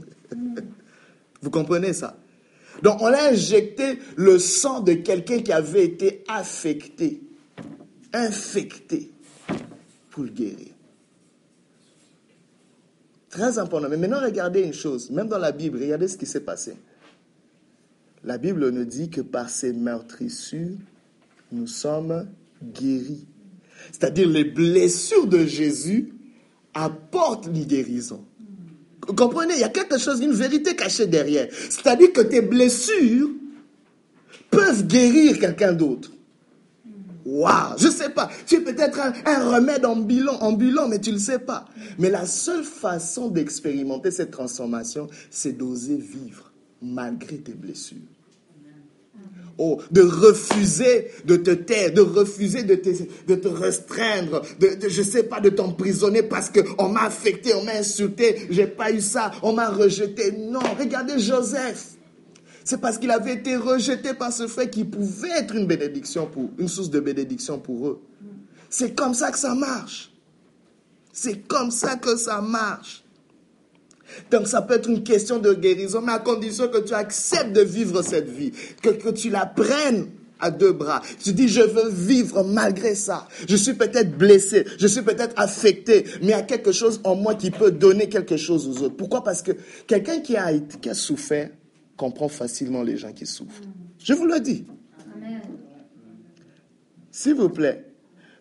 Vous 1.41 1.49
comprenez 1.49 1.93
ça? 1.93 2.17
Donc 2.81 3.01
on 3.01 3.07
a 3.07 3.29
injecté 3.31 3.99
le 4.15 4.37
sang 4.39 4.81
de 4.81 4.93
quelqu'un 4.93 5.39
qui 5.39 5.51
avait 5.51 5.85
été 5.85 6.23
affecté, 6.27 7.21
infecté, 8.11 9.11
pour 10.09 10.23
le 10.23 10.29
guérir. 10.29 10.72
Très 13.33 13.57
important. 13.57 13.89
Mais 13.89 13.97
maintenant, 13.97 14.21
regardez 14.21 14.61
une 14.61 14.75
chose. 14.75 15.09
Même 15.09 15.27
dans 15.27 15.39
la 15.39 15.51
Bible, 15.51 15.79
regardez 15.81 16.07
ce 16.07 16.17
qui 16.17 16.27
s'est 16.27 16.41
passé. 16.41 16.75
La 18.23 18.37
Bible 18.37 18.69
nous 18.69 18.85
dit 18.85 19.09
que 19.09 19.21
par 19.21 19.49
ces 19.49 19.73
meurtrissures, 19.73 20.77
nous 21.51 21.65
sommes 21.65 22.27
guéris. 22.61 23.25
C'est-à-dire 23.91 24.29
les 24.29 24.43
blessures 24.43 25.25
de 25.25 25.47
Jésus 25.47 26.13
apportent 26.75 27.47
une 27.47 27.63
guérison. 27.63 28.23
Vous 29.07 29.15
comprenez? 29.15 29.55
Il 29.55 29.61
y 29.61 29.63
a 29.63 29.69
quelque 29.69 29.97
chose, 29.97 30.21
une 30.21 30.33
vérité 30.33 30.75
cachée 30.75 31.07
derrière. 31.07 31.47
C'est-à-dire 31.51 32.13
que 32.13 32.21
tes 32.21 32.41
blessures 32.41 33.31
peuvent 34.51 34.85
guérir 34.85 35.39
quelqu'un 35.39 35.73
d'autre. 35.73 36.11
Waouh, 37.33 37.77
je 37.79 37.87
sais 37.87 38.09
pas. 38.09 38.29
Tu 38.45 38.57
es 38.57 38.61
peut-être 38.61 38.99
un, 39.25 39.49
remède 39.49 39.85
ambulant, 39.85 40.37
ambulant, 40.41 40.87
mais 40.87 40.99
tu 40.99 41.11
le 41.11 41.17
sais 41.17 41.39
pas. 41.39 41.65
Mais 41.97 42.11
la 42.11 42.27
seule 42.27 42.63
façon 42.63 43.27
d'expérimenter 43.29 44.11
cette 44.11 44.29
transformation, 44.29 45.07
c'est 45.31 45.53
d'oser 45.53 45.95
vivre 45.95 46.51
malgré 46.79 47.37
tes 47.37 47.53
blessures. 47.53 47.97
Oh, 49.57 49.79
de 49.91 50.01
refuser 50.01 51.09
de 51.25 51.35
te 51.35 51.51
taire, 51.51 51.93
de 51.93 52.01
refuser 52.01 52.63
de 52.63 52.75
te, 52.75 52.89
de 53.27 53.35
te 53.35 53.47
restreindre, 53.47 54.41
de, 54.59 54.75
de, 54.75 54.89
je 54.89 55.01
sais 55.01 55.23
pas, 55.23 55.39
de 55.39 55.49
t'emprisonner 55.49 56.23
parce 56.23 56.49
qu'on 56.49 56.89
m'a 56.89 57.03
affecté, 57.03 57.53
on 57.53 57.63
m'a 57.63 57.73
insulté, 57.73 58.47
j'ai 58.49 58.65
pas 58.65 58.91
eu 58.91 59.01
ça, 59.01 59.31
on 59.43 59.53
m'a 59.53 59.69
rejeté. 59.69 60.31
Non, 60.31 60.61
regardez 60.79 61.19
Joseph. 61.19 61.97
C'est 62.63 62.79
parce 62.79 62.97
qu'il 62.97 63.11
avait 63.11 63.33
été 63.33 63.55
rejeté 63.55 64.13
par 64.13 64.31
ce 64.31 64.47
fait 64.47 64.69
qu'il 64.69 64.89
pouvait 64.89 65.31
être 65.31 65.55
une 65.55 65.67
bénédiction 65.67 66.27
pour, 66.27 66.49
une 66.57 66.67
source 66.67 66.89
de 66.89 66.99
bénédiction 66.99 67.59
pour 67.59 67.87
eux. 67.87 68.01
C'est 68.69 68.95
comme 68.95 69.13
ça 69.13 69.31
que 69.31 69.37
ça 69.37 69.53
marche. 69.53 70.11
C'est 71.11 71.47
comme 71.47 71.71
ça 71.71 71.95
que 71.95 72.15
ça 72.15 72.41
marche. 72.41 73.03
Donc 74.31 74.47
ça 74.47 74.61
peut 74.61 74.75
être 74.75 74.89
une 74.89 75.03
question 75.03 75.39
de 75.39 75.53
guérison, 75.53 76.01
mais 76.01 76.13
à 76.13 76.19
condition 76.19 76.67
que 76.67 76.79
tu 76.79 76.93
acceptes 76.93 77.53
de 77.53 77.61
vivre 77.61 78.01
cette 78.01 78.29
vie, 78.29 78.51
que, 78.81 78.89
que 78.89 79.09
tu 79.09 79.29
la 79.29 79.45
prennes 79.45 80.07
à 80.39 80.51
deux 80.51 80.71
bras. 80.71 81.01
Tu 81.23 81.33
dis, 81.33 81.47
je 81.47 81.61
veux 81.61 81.89
vivre 81.89 82.43
malgré 82.43 82.95
ça. 82.95 83.27
Je 83.47 83.55
suis 83.55 83.73
peut-être 83.73 84.17
blessé, 84.17 84.65
je 84.77 84.87
suis 84.87 85.01
peut-être 85.01 85.33
affecté, 85.37 86.05
mais 86.21 86.27
il 86.27 86.29
y 86.29 86.33
a 86.33 86.41
quelque 86.41 86.71
chose 86.71 86.99
en 87.03 87.15
moi 87.15 87.35
qui 87.35 87.49
peut 87.49 87.71
donner 87.71 88.09
quelque 88.09 88.37
chose 88.37 88.67
aux 88.67 88.83
autres. 88.83 88.95
Pourquoi? 88.95 89.23
Parce 89.23 89.41
que 89.41 89.51
quelqu'un 89.87 90.19
qui 90.19 90.35
a, 90.35 90.51
qui 90.81 90.89
a 90.89 90.93
souffert 90.93 91.49
comprend 91.97 92.27
facilement 92.27 92.83
les 92.83 92.97
gens 92.97 93.13
qui 93.13 93.25
souffrent. 93.25 93.61
Je 93.99 94.13
vous 94.13 94.25
le 94.25 94.39
dis. 94.39 94.65
S'il 97.11 97.35
vous 97.35 97.49
plaît, 97.49 97.85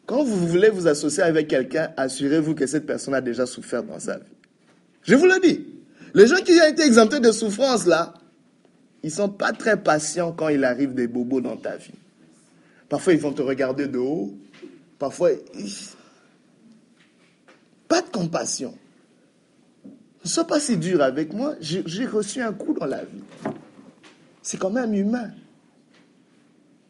quand 0.07 0.25
vous 0.25 0.47
voulez 0.47 0.71
vous 0.71 0.87
associer 0.87 1.23
avec 1.23 1.49
quelqu'un, 1.49 1.93
assurez-vous 1.97 2.55
que 2.55 2.67
cette 2.67 2.87
personne 2.87 3.15
a 3.15 3.21
déjà 3.21 3.47
souffert 3.47 3.83
dans 3.83 3.99
sa 3.99 4.19
vie. 4.19 4.25
Je 5.03 5.15
vous 5.15 5.27
le 5.27 5.41
dis. 5.41 5.67
Les 6.15 6.27
gens 6.27 6.37
qui 6.37 6.53
ont 6.53 6.69
été 6.69 6.83
exemptés 6.83 7.21
de 7.21 7.33
souffrance, 7.33 7.87
là, 7.87 8.15
ils 9.03 9.11
sont 9.11 9.29
pas 9.29 9.53
très 9.53 9.83
patients 9.83 10.33
quand 10.33 10.49
il 10.49 10.65
arrive 10.65 10.95
des 10.95 11.07
bobos 11.07 11.41
dans 11.41 11.57
ta 11.57 11.77
vie. 11.77 11.95
Parfois, 12.89 13.13
ils 13.13 13.19
vont 13.19 13.33
te 13.33 13.43
regarder 13.43 13.87
de 13.87 13.99
haut. 13.99 14.35
Parfois, 14.99 15.31
pas 17.89 18.03
de 18.03 18.09
compassion. 18.09 18.77
Ne 20.25 20.29
sois 20.29 20.45
pas 20.45 20.61
si 20.61 20.77
dur 20.77 21.03
avec 21.03 21.33
moi. 21.33 21.55
J'ai 21.61 22.07
reçu 22.07 22.41
un 22.41 22.53
coup 22.53 22.75
dans 22.75 22.87
la 22.87 23.05
vie. 23.05 23.23
C'est 24.43 24.59
quand 24.59 24.71
même 24.71 24.95
humain. 24.95 25.31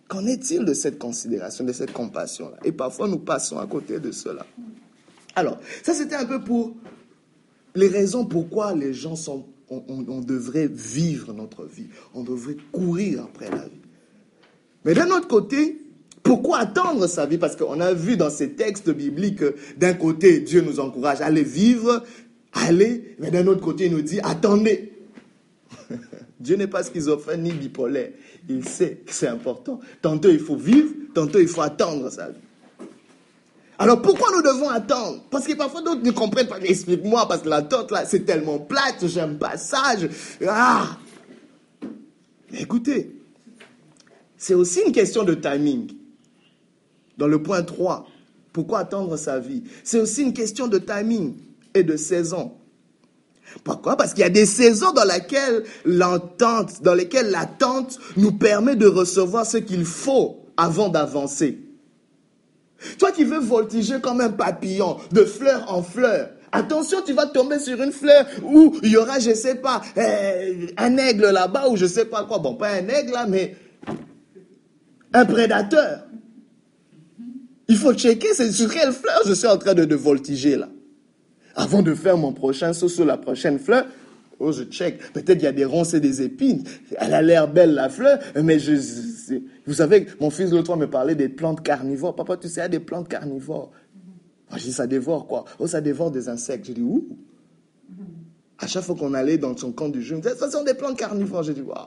Qu'en 0.08 0.26
est-il 0.26 0.64
de 0.64 0.74
cette 0.74 0.98
considération, 0.98 1.64
de 1.64 1.72
cette 1.72 1.92
compassion-là? 1.92 2.58
Et 2.64 2.72
parfois, 2.72 3.08
nous 3.08 3.18
passons 3.18 3.58
à 3.58 3.66
côté 3.66 3.98
de 3.98 4.12
cela. 4.12 4.44
Alors, 5.34 5.58
ça, 5.82 5.94
c'était 5.94 6.16
un 6.16 6.26
peu 6.26 6.42
pour 6.42 6.74
les 7.74 7.88
raisons 7.88 8.26
pourquoi 8.26 8.74
les 8.74 8.92
gens 8.92 9.16
sont 9.16 9.46
on, 9.88 10.20
devrait 10.20 10.68
vivre 10.68 11.32
notre 11.32 11.64
vie. 11.64 11.86
On 12.14 12.22
devrait 12.22 12.56
courir 12.72 13.22
après 13.22 13.50
la 13.50 13.64
vie. 13.64 13.80
Mais 14.84 14.94
d'un 14.94 15.08
autre 15.10 15.28
côté, 15.28 15.80
pourquoi 16.22 16.58
attendre 16.58 17.06
sa 17.06 17.26
vie? 17.26 17.38
Parce 17.38 17.56
qu'on 17.56 17.80
a 17.80 17.94
vu 17.94 18.16
dans 18.16 18.30
ces 18.30 18.50
textes 18.50 18.90
bibliques 18.90 19.38
que 19.38 19.54
d'un 19.76 19.94
côté, 19.94 20.40
Dieu 20.40 20.60
nous 20.60 20.80
encourage 20.80 21.20
à 21.20 21.26
aller 21.26 21.42
vivre, 21.42 22.02
aller, 22.52 23.16
mais 23.18 23.30
d'un 23.30 23.46
autre 23.46 23.60
côté, 23.60 23.86
il 23.86 23.92
nous 23.92 24.02
dit, 24.02 24.20
attendez. 24.22 24.92
Dieu 26.40 26.56
n'est 26.56 26.66
pas 26.66 26.82
schizophrène 26.82 27.42
ni 27.42 27.52
bipolaire. 27.52 28.10
Il 28.48 28.66
sait 28.66 29.02
que 29.06 29.12
c'est 29.12 29.28
important. 29.28 29.80
Tantôt 30.00 30.28
il 30.30 30.40
faut 30.40 30.56
vivre, 30.56 30.90
tantôt 31.14 31.38
il 31.38 31.46
faut 31.48 31.62
attendre 31.62 32.10
sa 32.10 32.30
vie. 32.30 32.40
Alors 33.78 34.02
pourquoi 34.02 34.28
nous 34.34 34.42
devons 34.42 34.68
attendre? 34.68 35.22
Parce 35.30 35.46
que 35.46 35.54
parfois 35.54 35.82
d'autres 35.82 36.02
ne 36.02 36.10
comprennent 36.10 36.48
pas. 36.48 36.60
Explique-moi, 36.60 37.26
parce 37.28 37.42
que 37.42 37.48
l'attente 37.48 37.90
là, 37.90 38.04
c'est 38.04 38.24
tellement 38.24 38.58
plate, 38.58 39.06
j'aime 39.06 39.38
pas 39.38 39.56
ça. 39.56 39.94
Ah 40.46 40.98
Écoutez, 42.58 43.16
c'est 44.36 44.54
aussi 44.54 44.80
une 44.84 44.92
question 44.92 45.22
de 45.22 45.34
timing. 45.34 45.92
Dans 47.16 47.28
le 47.28 47.42
point 47.42 47.62
3, 47.62 48.06
pourquoi 48.52 48.80
attendre 48.80 49.16
sa 49.16 49.38
vie? 49.38 49.62
C'est 49.84 50.00
aussi 50.00 50.22
une 50.22 50.32
question 50.32 50.66
de 50.66 50.78
timing 50.78 51.34
et 51.74 51.82
de 51.82 51.96
saison. 51.96 52.52
Pourquoi? 53.64 53.96
Parce 53.96 54.14
qu'il 54.14 54.22
y 54.22 54.26
a 54.26 54.30
des 54.30 54.46
saisons 54.46 54.92
dans 54.92 55.04
lesquelles 55.04 55.64
l'entente, 55.84 56.82
dans 56.82 56.94
lesquelles 56.94 57.30
l'attente 57.30 57.98
nous 58.16 58.32
permet 58.32 58.76
de 58.76 58.86
recevoir 58.86 59.46
ce 59.46 59.58
qu'il 59.58 59.84
faut 59.84 60.46
avant 60.56 60.88
d'avancer. 60.88 61.58
Toi 62.98 63.12
qui 63.12 63.24
veux 63.24 63.40
voltiger 63.40 64.00
comme 64.00 64.20
un 64.20 64.30
papillon, 64.30 64.96
de 65.12 65.24
fleur 65.24 65.72
en 65.72 65.82
fleur, 65.82 66.30
Attention, 66.54 66.98
tu 67.00 67.14
vas 67.14 67.24
tomber 67.24 67.58
sur 67.58 67.80
une 67.82 67.92
fleur 67.92 68.26
où 68.44 68.76
il 68.82 68.90
y 68.90 68.96
aura, 68.98 69.18
je 69.18 69.32
sais 69.32 69.54
pas, 69.54 69.80
euh, 69.96 70.66
un 70.76 70.98
aigle 70.98 71.30
là-bas 71.30 71.68
ou 71.70 71.76
je 71.76 71.86
sais 71.86 72.04
pas 72.04 72.24
quoi. 72.24 72.40
Bon, 72.40 72.56
pas 72.56 72.72
un 72.72 72.88
aigle 72.88 73.12
là, 73.12 73.24
mais 73.26 73.56
un 75.14 75.24
prédateur. 75.24 76.04
Il 77.68 77.78
faut 77.78 77.94
checker 77.94 78.34
sur 78.34 78.70
quelle 78.70 78.92
fleur 78.92 79.22
je 79.24 79.32
suis 79.32 79.46
en 79.46 79.56
train 79.56 79.72
de 79.72 79.94
voltiger 79.94 80.56
là. 80.56 80.68
Avant 81.54 81.82
de 81.82 81.94
faire 81.94 82.16
mon 82.16 82.32
prochain 82.32 82.72
saut 82.72 82.88
sur 82.88 83.04
la 83.04 83.16
prochaine 83.16 83.58
fleur, 83.58 83.84
Oh, 84.44 84.50
je 84.50 84.64
check. 84.64 84.98
Peut-être 85.12 85.38
il 85.38 85.44
y 85.44 85.46
a 85.46 85.52
des 85.52 85.64
ronces 85.64 85.94
et 85.94 86.00
des 86.00 86.20
épines. 86.20 86.64
Elle 86.98 87.14
a 87.14 87.22
l'air 87.22 87.46
belle, 87.46 87.74
la 87.74 87.88
fleur, 87.88 88.18
mais 88.42 88.58
je, 88.58 88.72
vous 89.66 89.74
savez, 89.74 90.08
mon 90.20 90.30
fils 90.30 90.50
l'autre 90.50 90.66
fois 90.66 90.76
me 90.76 90.90
parlait 90.90 91.14
des 91.14 91.28
plantes 91.28 91.62
carnivores. 91.62 92.16
Papa, 92.16 92.36
tu 92.36 92.48
sais, 92.48 92.54
il 92.54 92.58
y 92.58 92.66
a 92.66 92.68
des 92.68 92.80
plantes 92.80 93.08
carnivores. 93.08 93.70
Moi, 94.50 94.58
je 94.58 94.64
dis, 94.64 94.72
ça 94.72 94.88
dévore 94.88 95.28
quoi 95.28 95.44
Oh, 95.60 95.68
ça 95.68 95.80
dévore 95.80 96.10
des 96.10 96.28
insectes. 96.28 96.66
Je 96.66 96.72
dis, 96.72 96.82
où 96.82 97.06
À 98.58 98.66
chaque 98.66 98.82
fois 98.82 98.96
qu'on 98.96 99.14
allait 99.14 99.38
dans 99.38 99.56
son 99.56 99.70
camp 99.70 99.88
du 99.88 100.02
jeu, 100.02 100.20
ça 100.22 100.50
sont 100.50 100.64
des 100.64 100.74
plantes 100.74 100.98
carnivores. 100.98 101.44
Je 101.44 101.52
dis, 101.52 101.62
waouh. 101.62 101.86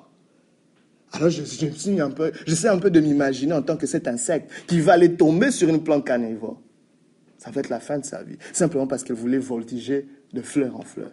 Alors 1.11 1.29
je, 1.29 1.43
je, 1.43 1.67
suis 1.67 1.99
un 1.99 2.09
peu, 2.09 2.31
j'essaie 2.47 2.69
un 2.69 2.79
peu 2.79 2.89
de 2.89 3.01
m'imaginer 3.01 3.53
en 3.53 3.61
tant 3.61 3.75
que 3.75 3.85
cet 3.85 4.07
insecte 4.07 4.49
qui 4.67 4.79
va 4.79 4.93
aller 4.93 5.13
tomber 5.15 5.51
sur 5.51 5.67
une 5.67 5.83
plante 5.83 6.05
carnivore. 6.05 6.61
Ça 7.45 7.51
va 7.51 7.59
être 7.59 7.69
la 7.69 7.79
fin 7.79 7.99
de 7.99 8.05
sa 8.05 8.23
vie. 8.23 8.37
Simplement 8.53 8.87
parce 8.87 9.03
qu'elle 9.03 9.15
voulait 9.15 9.37
voltiger 9.37 10.07
de 10.33 10.41
fleur 10.41 10.75
en 10.75 10.81
fleur. 10.81 11.11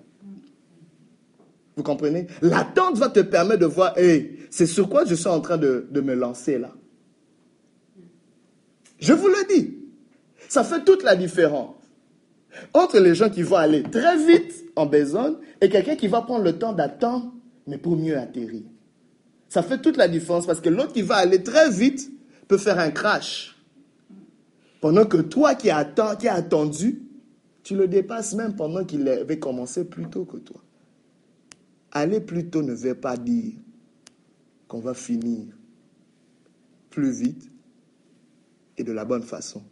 Vous 1.77 1.83
comprenez? 1.83 2.27
L'attente 2.41 2.97
va 2.97 3.11
te 3.11 3.21
permettre 3.21 3.61
de 3.61 3.67
voir, 3.67 3.97
hey, 3.99 4.39
c'est 4.51 4.67
sur 4.67 4.89
quoi 4.89 5.05
je 5.05 5.15
suis 5.15 5.29
en 5.29 5.41
train 5.41 5.59
de, 5.59 5.87
me 5.93 6.15
lancer 6.15 6.59
là. 6.59 6.73
Je 8.99 9.13
vous 9.13 9.29
le 9.29 9.55
dis, 9.55 9.77
ça 10.49 10.65
fait 10.65 10.85
toute 10.85 11.03
la 11.03 11.17
différence 11.17 11.75
entre 12.73 12.99
les 12.99 13.15
gens 13.15 13.31
qui 13.31 13.43
vont 13.43 13.57
aller 13.57 13.83
très 13.83 14.17
vite 14.17 14.65
en 14.77 14.87
besogne 14.87 15.35
et 15.61 15.69
quelqu'un 15.69 15.97
qui 15.97 16.09
va 16.09 16.23
prendre 16.23 16.45
le 16.45 16.59
temps 16.59 16.73
d'attendre, 16.73 17.33
mais 17.67 17.79
pour 17.79 17.97
mieux 17.97 18.19
atterrir. 18.19 18.63
Ça 19.49 19.63
fait 19.63 19.79
toute 19.79 19.97
la 19.97 20.09
différence 20.09 20.47
parce 20.47 20.61
que 20.61 20.69
l'autre 20.69 20.93
qui 20.93 21.03
va 21.03 21.17
aller 21.17 21.43
très 21.43 21.71
vite 21.71 22.11
peut 22.49 22.59
faire 22.59 22.79
un 22.79 22.91
crash. 22.91 23.52
Pendant 24.83 25.07
que 25.07 25.19
toi 25.19 25.55
qui 25.55 25.71
as, 25.71 25.85
qui 26.19 26.27
attendu, 26.27 27.03
tu 27.63 27.77
le 27.77 27.87
dépasses 27.87 28.35
même 28.35 28.57
pendant 28.57 28.85
qu'il 28.85 29.09
avait 29.09 29.39
commencé 29.39 29.85
plus 29.85 30.11
tôt 30.11 30.25
que 30.25 30.39
toi. 30.39 30.61
Aller 31.93 32.21
plus 32.21 32.51
tôt 32.51 32.63
ne 32.63 32.75
veut 32.75 32.97
pas 32.97 33.17
dire 33.17 33.53
qu'on 34.67 34.81
va 34.81 34.93
finir 34.93 35.47
plus 36.91 37.13
vite 37.13 37.49
et 38.77 38.83
de 38.83 38.91
la 38.91 39.05
bonne 39.05 39.23
façon. 39.23 39.63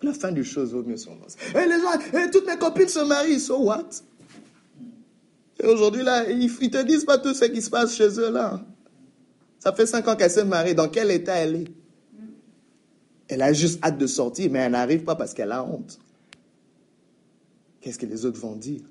La 0.00 0.12
fin 0.12 0.30
du 0.30 0.44
chose 0.44 0.72
vaut 0.74 0.84
mieux 0.84 0.96
son 0.96 1.14
Et 1.14 1.56
eh, 1.56 1.66
les 1.66 1.80
gens, 1.80 2.18
et 2.20 2.26
eh, 2.26 2.30
toutes 2.30 2.46
mes 2.46 2.58
copines 2.58 2.86
se 2.86 3.00
marient, 3.00 3.40
so 3.40 3.64
what? 3.64 3.88
Et 5.58 5.66
aujourd'hui, 5.66 6.04
là, 6.04 6.30
ils 6.30 6.46
ne 6.46 6.68
te 6.68 6.82
disent 6.84 7.04
pas 7.04 7.18
tout 7.18 7.34
ce 7.34 7.46
qui 7.46 7.60
se 7.60 7.68
passe 7.70 7.96
chez 7.96 8.20
eux, 8.20 8.30
là. 8.30 8.64
Ça 9.58 9.72
fait 9.72 9.86
cinq 9.86 10.06
ans 10.06 10.14
qu'elle 10.14 10.30
s'est 10.30 10.44
mariée. 10.44 10.74
Dans 10.74 10.88
quel 10.88 11.10
état 11.10 11.34
elle 11.34 11.56
est? 11.56 11.81
Elle 13.32 13.40
a 13.40 13.54
juste 13.54 13.82
hâte 13.82 13.96
de 13.96 14.06
sortir, 14.06 14.50
mais 14.50 14.58
elle 14.58 14.72
n'arrive 14.72 15.04
pas 15.04 15.14
parce 15.14 15.32
qu'elle 15.32 15.52
a 15.52 15.64
honte. 15.64 15.98
Qu'est-ce 17.80 17.98
que 17.98 18.04
les 18.04 18.26
autres 18.26 18.38
vont 18.38 18.56
dire? 18.56 18.82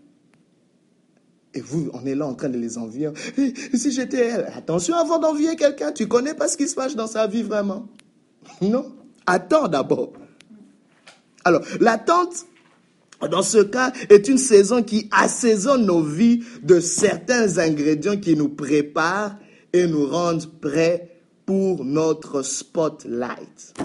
Et 1.54 1.62
vous, 1.62 1.92
on 1.94 2.04
est 2.08 2.16
là 2.16 2.26
en 2.26 2.34
train 2.34 2.50
de 2.50 2.58
les 2.58 2.80
envier. 2.80 3.12
si 3.76 3.92
j'étais 3.92 4.26
elle, 4.26 4.52
attention 4.56 4.96
avant 4.96 5.20
d'envier 5.20 5.56
quelqu'un, 5.56 5.92
tu 5.92 6.08
connais 6.08 6.34
pas 6.34 6.48
ce 6.48 6.58
qui 6.58 6.68
se 6.68 6.74
passe 6.74 6.96
dans 6.96 7.06
sa 7.06 7.28
vie 7.28 7.44
vraiment. 7.44 7.88
Non? 8.62 8.92
Attends 9.28 9.68
d'abord. 9.68 10.14
Alors, 11.44 11.62
l'attente, 11.80 12.48
dans 13.30 13.44
ce 13.44 13.60
cas, 13.60 13.94
est 14.10 14.28
une 14.28 14.40
saison 14.40 14.82
qui 14.82 15.08
assaisonne 15.12 15.86
nos 15.86 16.02
vies 16.02 16.44
de 16.64 16.80
certains 16.80 17.60
ingrédients 17.60 18.18
qui 18.18 18.36
nous 18.36 18.50
préparent 18.50 19.38
et 19.72 19.86
nous 19.86 20.08
rendent 20.08 20.48
prêts 20.60 21.20
pour 21.46 21.86
notre 21.86 22.42
spotlight. 22.42 23.76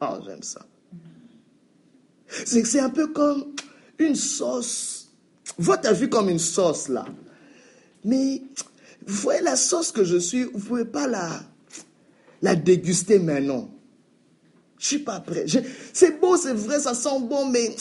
Oh, 0.00 0.18
j'aime 0.24 0.42
ça. 0.42 0.64
C'est 2.26 2.80
un 2.80 2.90
peu 2.90 3.08
comme 3.08 3.54
une 3.98 4.14
sauce 4.14 4.98
Vois 5.56 5.78
ta 5.78 5.92
vie 5.92 6.08
comme 6.08 6.28
une 6.28 6.38
sauce 6.38 6.88
là. 6.88 7.06
Mais 8.04 8.42
vous 9.06 9.14
voyez 9.14 9.42
la 9.42 9.56
sauce 9.56 9.90
que 9.90 10.04
je 10.04 10.16
suis, 10.16 10.44
vous 10.44 10.58
ne 10.58 10.62
pouvez 10.62 10.84
pas 10.84 11.06
la, 11.06 11.42
la 12.42 12.54
déguster 12.54 13.18
maintenant. 13.18 13.70
Je 14.78 14.86
suis 14.86 14.98
pas 14.98 15.20
prêt. 15.20 15.46
C'est 15.92 16.20
beau, 16.20 16.36
c'est 16.36 16.52
vrai, 16.52 16.78
ça 16.78 16.94
sent 16.94 17.20
bon, 17.22 17.46
mais 17.48 17.74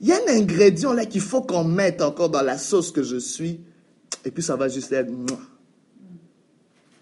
il 0.00 0.08
y 0.08 0.12
a 0.12 0.16
un 0.16 0.36
ingrédient 0.36 0.92
là 0.92 1.06
qu'il 1.06 1.22
faut 1.22 1.40
qu'on 1.40 1.64
mette 1.64 2.02
encore 2.02 2.28
dans 2.28 2.42
la 2.42 2.58
sauce 2.58 2.90
que 2.90 3.02
je 3.02 3.16
suis. 3.16 3.60
Et 4.24 4.30
puis 4.30 4.42
ça 4.42 4.56
va 4.56 4.68
juste 4.68 4.92
être... 4.92 5.10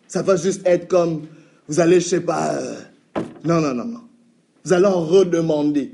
Ça 0.07 0.23
va 0.23 0.37
juste 0.37 0.61
être 0.65 0.87
comme, 0.87 1.27
vous 1.67 1.81
allez, 1.81 1.99
je 1.99 2.09
sais 2.09 2.21
pas... 2.21 2.55
Euh, 2.55 2.81
non, 3.45 3.61
non, 3.61 3.75
non, 3.75 3.85
non. 3.85 4.04
Vous 4.65 4.73
allez 4.73 4.87
en 4.87 5.05
redemander. 5.05 5.93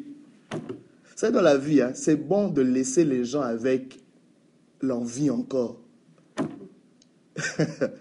C'est 1.17 1.33
dans 1.33 1.43
la 1.43 1.59
vie, 1.59 1.83
hein, 1.83 1.91
c'est 1.95 2.17
bon 2.17 2.49
de 2.49 2.63
laisser 2.63 3.05
les 3.05 3.25
gens 3.25 3.43
avec 3.43 3.99
l'envie 4.81 5.29
encore 5.29 5.81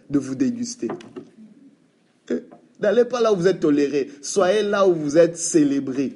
de 0.09 0.19
vous 0.19 0.35
déguster. 0.35 0.87
N'allez 2.79 3.05
pas 3.05 3.19
là 3.19 3.33
où 3.33 3.35
vous 3.35 3.47
êtes 3.47 3.59
toléré, 3.59 4.09
soyez 4.21 4.63
là 4.63 4.87
où 4.87 4.93
vous 4.93 5.17
êtes 5.17 5.37
célébré. 5.37 6.13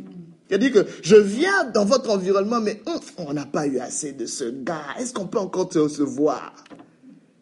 a 0.51 0.57
dit 0.57 0.71
que 0.71 0.85
je 1.01 1.15
viens 1.15 1.65
dans 1.73 1.83
votre 1.83 2.11
environnement, 2.11 2.61
mais 2.61 2.81
hum, 2.85 2.99
on 3.17 3.33
n'a 3.33 3.45
pas 3.45 3.65
eu 3.67 3.79
assez 3.79 4.13
de 4.13 4.25
ce 4.27 4.45
gars. 4.45 4.85
Est-ce 4.99 5.13
qu'on 5.13 5.27
peut 5.27 5.39
encore 5.39 5.69
te 5.69 5.79
recevoir? 5.79 6.53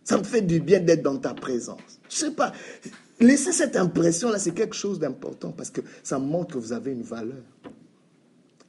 Ça 0.06 0.18
me 0.18 0.24
fait 0.24 0.42
du 0.42 0.60
bien 0.60 0.80
d'être 0.80 1.04
dans 1.04 1.18
ta 1.18 1.34
présence. 1.34 2.00
Je 2.10 2.16
sais 2.16 2.32
pas. 2.32 2.54
Laissez 3.22 3.52
cette 3.52 3.76
impression-là, 3.76 4.40
c'est 4.40 4.54
quelque 4.54 4.76
chose 4.76 5.00
d'important 5.00 5.52
parce 5.52 5.70
que 5.70 5.82
ça 6.04 6.18
montre 6.18 6.56
que 6.56 6.58
vous 6.58 6.74
avez 6.74 6.92
une 6.92 7.04
valeur. 7.04 7.44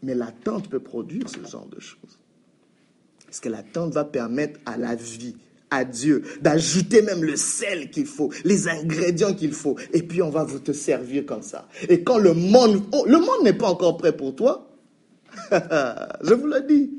Mais 0.02 0.14
l'attente 0.14 0.68
peut 0.68 0.80
produire 0.80 1.28
ce 1.28 1.38
genre 1.48 1.66
de 1.66 1.80
choses. 1.80 2.18
Parce 3.24 3.40
que 3.40 3.48
l'attente 3.48 3.94
va 3.94 4.04
permettre 4.04 4.60
à 4.66 4.76
la 4.76 4.94
vie, 4.94 5.36
à 5.70 5.86
Dieu, 5.86 6.22
d'ajouter 6.42 7.00
même 7.00 7.24
le 7.24 7.36
sel 7.36 7.90
qu'il 7.90 8.04
faut, 8.04 8.30
les 8.44 8.68
ingrédients 8.68 9.32
qu'il 9.32 9.52
faut. 9.52 9.76
Et 9.94 10.02
puis 10.02 10.20
on 10.20 10.28
va 10.28 10.44
vous 10.44 10.58
te 10.58 10.72
servir 10.72 11.24
comme 11.24 11.42
ça. 11.42 11.66
Et 11.88 12.02
quand 12.02 12.18
le 12.18 12.34
monde, 12.34 12.82
oh, 12.92 13.06
le 13.06 13.18
monde 13.18 13.44
n'est 13.44 13.54
pas 13.54 13.68
encore 13.68 13.96
prêt 13.96 14.14
pour 14.14 14.36
toi, 14.36 14.68
je 15.50 16.34
vous 16.34 16.46
le 16.46 16.60
dis. 16.60 16.90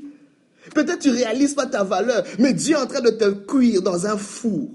Peut-être 0.74 0.98
tu 0.98 1.10
réalises 1.10 1.54
pas 1.54 1.66
ta 1.66 1.84
valeur, 1.84 2.24
mais 2.40 2.52
Dieu 2.52 2.74
est 2.74 2.80
en 2.80 2.86
train 2.86 3.00
de 3.00 3.10
te 3.10 3.30
cuire 3.30 3.80
dans 3.80 4.06
un 4.06 4.16
four. 4.16 4.70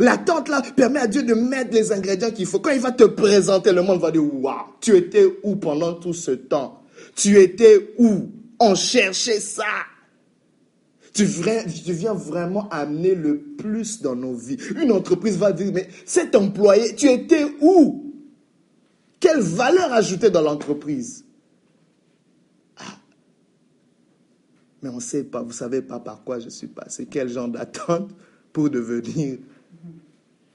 L'attente 0.00 0.48
là 0.48 0.62
permet 0.74 1.00
à 1.00 1.06
Dieu 1.06 1.22
de 1.22 1.34
mettre 1.34 1.72
les 1.72 1.92
ingrédients 1.92 2.30
qu'il 2.30 2.46
faut. 2.46 2.58
Quand 2.58 2.70
il 2.72 2.80
va 2.80 2.92
te 2.92 3.04
présenter, 3.04 3.72
le 3.72 3.82
monde 3.82 4.00
va 4.00 4.10
dire 4.10 4.22
Waouh, 4.22 4.74
tu 4.80 4.96
étais 4.96 5.24
où 5.42 5.56
pendant 5.56 5.94
tout 5.94 6.12
ce 6.12 6.32
temps? 6.32 6.82
Tu 7.14 7.38
étais 7.38 7.94
où? 7.98 8.30
On 8.58 8.74
cherchait 8.74 9.40
ça. 9.40 9.64
Tu 11.12 11.24
viens, 11.24 12.12
vraiment 12.12 12.68
amener 12.68 13.14
le 13.14 13.38
plus 13.38 14.02
dans 14.02 14.14
nos 14.14 14.34
vies. 14.34 14.58
Une 14.76 14.92
entreprise 14.92 15.38
va 15.38 15.50
dire, 15.50 15.72
mais 15.72 15.88
cet 16.04 16.36
employé, 16.36 16.94
tu 16.94 17.08
étais 17.08 17.46
où? 17.62 18.12
Quelle 19.18 19.40
valeur 19.40 19.94
ajoutée 19.94 20.28
dans 20.28 20.42
l'entreprise? 20.42 21.24
Ah. 22.76 22.98
Mais 24.82 24.90
on 24.90 24.96
ne 24.96 25.00
sait 25.00 25.24
pas, 25.24 25.40
vous 25.40 25.48
ne 25.48 25.54
savez 25.54 25.80
pas 25.80 26.00
par 26.00 26.22
quoi 26.22 26.38
je 26.38 26.50
suis 26.50 26.66
passé, 26.66 27.06
quel 27.10 27.30
genre 27.30 27.48
d'attente 27.48 28.10
pour 28.52 28.68
devenir 28.68 29.38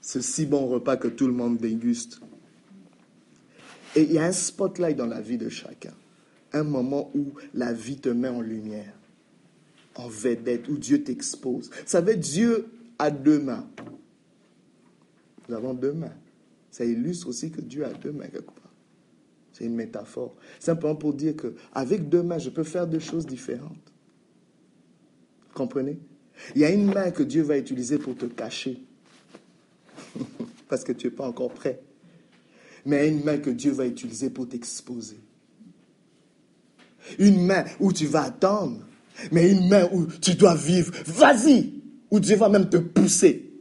ce 0.02 0.20
si 0.20 0.44
bon 0.44 0.66
repas 0.66 0.98
que 0.98 1.08
tout 1.08 1.26
le 1.26 1.32
monde 1.32 1.56
déguste. 1.56 2.20
Et 3.96 4.02
il 4.02 4.12
y 4.12 4.18
a 4.18 4.24
un 4.24 4.32
spotlight 4.32 4.96
dans 4.96 5.06
la 5.06 5.22
vie 5.22 5.38
de 5.38 5.48
chacun, 5.48 5.94
un 6.52 6.64
moment 6.64 7.10
où 7.14 7.32
la 7.54 7.72
vie 7.72 7.96
te 7.96 8.10
met 8.10 8.28
en 8.28 8.42
lumière 8.42 8.92
en 9.96 10.08
vedette, 10.08 10.68
où 10.68 10.76
Dieu 10.76 11.02
t'expose. 11.02 11.70
Vous 11.70 11.76
savez, 11.86 12.16
Dieu 12.16 12.66
a 12.98 13.10
deux 13.10 13.38
mains. 13.38 13.66
Nous 15.48 15.54
avons 15.54 15.74
deux 15.74 15.92
mains. 15.92 16.14
Ça 16.70 16.84
illustre 16.84 17.28
aussi 17.28 17.50
que 17.50 17.60
Dieu 17.60 17.84
a 17.84 17.92
deux 17.92 18.12
mains 18.12 18.28
quelque 18.28 18.46
part. 18.46 18.72
C'est 19.52 19.64
une 19.64 19.74
métaphore. 19.74 20.34
Simplement 20.58 20.96
pour 20.96 21.12
dire 21.12 21.36
que 21.36 21.54
avec 21.74 22.08
deux 22.08 22.22
mains, 22.22 22.38
je 22.38 22.50
peux 22.50 22.64
faire 22.64 22.86
deux 22.86 23.00
choses 23.00 23.26
différentes. 23.26 23.92
Comprenez? 25.52 25.98
Il 26.54 26.62
y 26.62 26.64
a 26.64 26.70
une 26.70 26.86
main 26.86 27.10
que 27.10 27.22
Dieu 27.22 27.42
va 27.42 27.58
utiliser 27.58 27.98
pour 27.98 28.16
te 28.16 28.24
cacher. 28.24 28.82
Parce 30.68 30.84
que 30.84 30.92
tu 30.92 31.06
n'es 31.06 31.12
pas 31.12 31.26
encore 31.26 31.52
prêt. 31.52 31.80
Mais 32.84 33.08
une 33.08 33.22
main 33.24 33.38
que 33.38 33.50
Dieu 33.50 33.72
va 33.72 33.86
utiliser 33.86 34.30
pour 34.30 34.48
t'exposer. 34.48 35.18
Une 37.18 37.46
main 37.46 37.64
où 37.80 37.92
tu 37.92 38.06
vas 38.06 38.24
attendre 38.24 38.78
mais 39.30 39.50
une 39.50 39.68
main 39.68 39.88
où 39.92 40.06
tu 40.06 40.34
dois 40.34 40.54
vivre, 40.54 40.92
vas-y, 41.06 41.72
où 42.10 42.20
Dieu 42.20 42.36
va 42.36 42.48
même 42.48 42.68
te 42.68 42.78
pousser. 42.78 43.52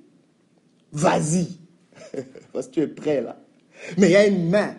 Vas-y. 0.92 1.48
Parce 2.54 2.68
que 2.68 2.72
tu 2.72 2.82
es 2.82 2.88
prêt 2.88 3.22
là. 3.22 3.38
Mais 3.98 4.10
il 4.10 4.14
y 4.14 4.16
a 4.16 4.28
une 4.28 4.50
main. 4.50 4.76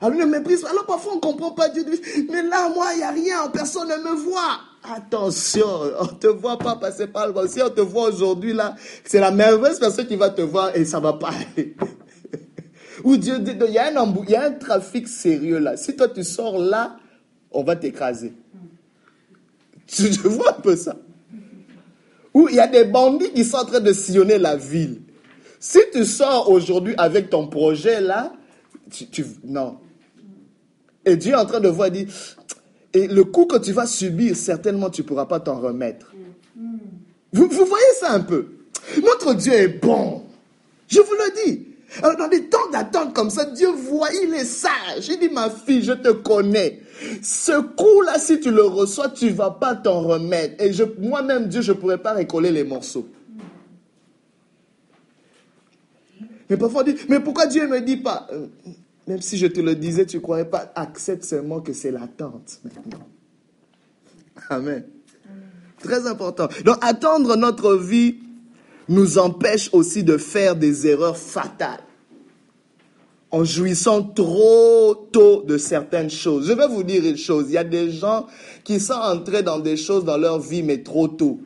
Le 0.00 0.26
méprise, 0.26 0.64
alors 0.64 0.86
parfois 0.86 1.14
on 1.14 1.16
ne 1.16 1.20
comprend 1.20 1.50
pas 1.52 1.68
Dieu. 1.70 1.84
Mais 2.30 2.42
là, 2.42 2.68
moi, 2.68 2.90
il 2.94 2.98
n'y 2.98 3.02
a 3.02 3.10
rien, 3.10 3.48
personne 3.50 3.88
ne 3.88 3.96
me 3.96 4.16
voit. 4.16 4.60
Attention, 4.82 5.66
on 6.00 6.04
ne 6.04 6.18
te 6.18 6.26
voit 6.28 6.58
pas 6.58 6.76
passer 6.76 7.08
par 7.08 7.28
le 7.28 7.48
Si 7.48 7.60
on 7.60 7.70
te 7.70 7.80
voit 7.80 8.08
aujourd'hui 8.08 8.52
là, 8.52 8.76
c'est 9.04 9.20
la 9.20 9.30
merveilleuse 9.30 9.80
personne 9.80 10.06
qui 10.06 10.16
va 10.16 10.30
te 10.30 10.42
voir 10.42 10.74
et 10.76 10.84
ça 10.84 11.00
va 11.00 11.14
pas 11.14 11.30
aller. 11.30 11.74
Ou 13.04 13.16
Dieu 13.16 13.38
dit, 13.38 13.52
il 13.52 13.72
y, 13.72 13.78
a 13.78 13.86
un 13.86 14.14
y 14.26 14.34
a 14.34 14.44
un 14.44 14.52
trafic 14.52 15.08
sérieux 15.08 15.58
là. 15.58 15.76
Si 15.76 15.96
toi 15.96 16.08
tu 16.08 16.24
sors 16.24 16.58
là, 16.58 16.96
on 17.50 17.64
va 17.64 17.76
t'écraser. 17.76 18.32
Je 19.88 20.28
vois 20.28 20.50
un 20.50 20.60
peu 20.60 20.76
ça. 20.76 20.96
Où 22.34 22.48
il 22.48 22.56
y 22.56 22.60
a 22.60 22.66
des 22.66 22.84
bandits 22.84 23.32
qui 23.32 23.44
sont 23.44 23.56
en 23.56 23.64
train 23.64 23.80
de 23.80 23.92
sillonner 23.92 24.38
la 24.38 24.56
ville. 24.56 25.02
Si 25.58 25.78
tu 25.92 26.04
sors 26.04 26.50
aujourd'hui 26.50 26.94
avec 26.98 27.30
ton 27.30 27.48
projet 27.48 28.00
là, 28.00 28.32
tu, 28.90 29.24
non. 29.44 29.78
Et 31.04 31.16
Dieu 31.16 31.32
est 31.32 31.36
en 31.36 31.46
train 31.46 31.60
de 31.60 31.68
voir, 31.68 31.90
dit, 31.90 32.06
et 32.94 33.06
le 33.06 33.24
coup 33.24 33.46
que 33.46 33.58
tu 33.58 33.72
vas 33.72 33.86
subir, 33.86 34.36
certainement 34.36 34.90
tu 34.90 35.02
ne 35.02 35.06
pourras 35.06 35.26
pas 35.26 35.40
t'en 35.40 35.60
remettre. 35.60 36.14
Vous, 37.32 37.48
voyez 37.48 37.94
ça 38.00 38.12
un 38.12 38.20
peu? 38.20 38.46
Notre 39.02 39.34
Dieu 39.34 39.52
est 39.52 39.68
bon. 39.68 40.22
Je 40.88 41.00
vous 41.00 41.12
le 41.12 41.44
dis. 41.44 41.66
Alors, 42.02 42.16
dans 42.16 42.28
des 42.28 42.44
temps 42.44 42.70
d'attente 42.72 43.14
comme 43.14 43.30
ça, 43.30 43.44
Dieu 43.44 43.68
voit, 43.68 44.08
il 44.22 44.34
est 44.34 44.44
sage. 44.44 45.08
Il 45.08 45.18
dit, 45.18 45.28
ma 45.28 45.50
fille, 45.50 45.82
je 45.82 45.92
te 45.92 46.10
connais. 46.10 46.80
Ce 47.22 47.60
coup-là, 47.60 48.18
si 48.18 48.40
tu 48.40 48.50
le 48.50 48.62
reçois, 48.62 49.08
tu 49.10 49.26
ne 49.26 49.32
vas 49.32 49.50
pas 49.50 49.74
t'en 49.74 50.00
remettre. 50.00 50.62
Et 50.62 50.72
moi-même, 50.98 51.48
Dieu, 51.48 51.60
je 51.62 51.72
ne 51.72 51.76
pourrais 51.76 51.98
pas 51.98 52.12
récoller 52.12 52.50
les 52.50 52.64
morceaux. 52.64 53.08
Mais 56.48 56.56
parfois 56.56 56.80
on 56.80 56.84
dit, 56.84 56.96
mais 57.08 57.20
pourquoi 57.20 57.46
Dieu 57.46 57.62
ne 57.64 57.68
me 57.68 57.80
dit 57.80 57.98
pas? 57.98 58.26
Euh, 58.32 58.46
Même 59.08 59.22
si 59.22 59.38
je 59.38 59.46
te 59.46 59.58
le 59.60 59.74
disais, 59.74 60.04
tu 60.04 60.18
ne 60.18 60.22
croyais 60.22 60.44
pas. 60.44 60.70
Accepte 60.74 61.24
seulement 61.24 61.60
que 61.60 61.72
c'est 61.72 61.90
l'attente 61.90 62.60
maintenant. 62.62 63.08
Amen. 64.50 64.84
Très 65.82 66.06
important. 66.06 66.48
Donc 66.66 66.76
attendre 66.82 67.34
notre 67.36 67.74
vie 67.74 68.16
nous 68.86 69.16
empêche 69.16 69.70
aussi 69.72 70.04
de 70.04 70.18
faire 70.18 70.56
des 70.56 70.86
erreurs 70.86 71.16
fatales 71.16 71.80
en 73.30 73.44
jouissant 73.44 74.02
trop 74.02 75.08
tôt 75.10 75.42
de 75.42 75.56
certaines 75.56 76.10
choses. 76.10 76.46
Je 76.46 76.52
vais 76.52 76.68
vous 76.68 76.82
dire 76.82 77.02
une 77.02 77.16
chose, 77.16 77.46
il 77.48 77.54
y 77.54 77.58
a 77.58 77.64
des 77.64 77.90
gens 77.90 78.26
qui 78.62 78.78
sont 78.78 78.92
entrés 78.92 79.42
dans 79.42 79.58
des 79.58 79.78
choses 79.78 80.04
dans 80.04 80.18
leur 80.18 80.38
vie, 80.38 80.62
mais 80.62 80.82
trop 80.82 81.08
tôt. 81.08 81.40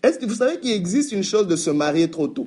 Est-ce 0.00 0.20
que 0.20 0.26
vous 0.26 0.36
savez 0.36 0.60
qu'il 0.60 0.70
existe 0.70 1.10
une 1.10 1.24
chose 1.24 1.48
de 1.48 1.56
se 1.56 1.70
marier 1.70 2.08
trop 2.08 2.28
tôt? 2.28 2.46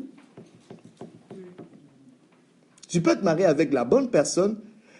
Tu 2.89 2.99
peux 2.99 3.15
te 3.15 3.23
marier 3.23 3.45
avec 3.45 3.71
la 3.71 3.85
bonne 3.85 4.09
personne, 4.09 4.57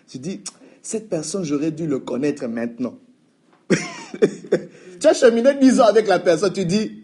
tu 0.08 0.19
dis, 0.19 0.41
cette 0.82 1.10
personne, 1.10 1.43
j'aurais 1.43 1.71
dû 1.71 1.86
le 1.86 1.99
connaître 1.99 2.47
maintenant. 2.47 2.97
tu 3.69 5.08
as 5.08 5.13
cheminé 5.13 5.56
10 5.60 5.82
ans 5.82 5.88
avec 5.88 6.08
la 6.08 6.19
personne, 6.19 6.54
tu 6.54 6.63
dis, 6.63 7.04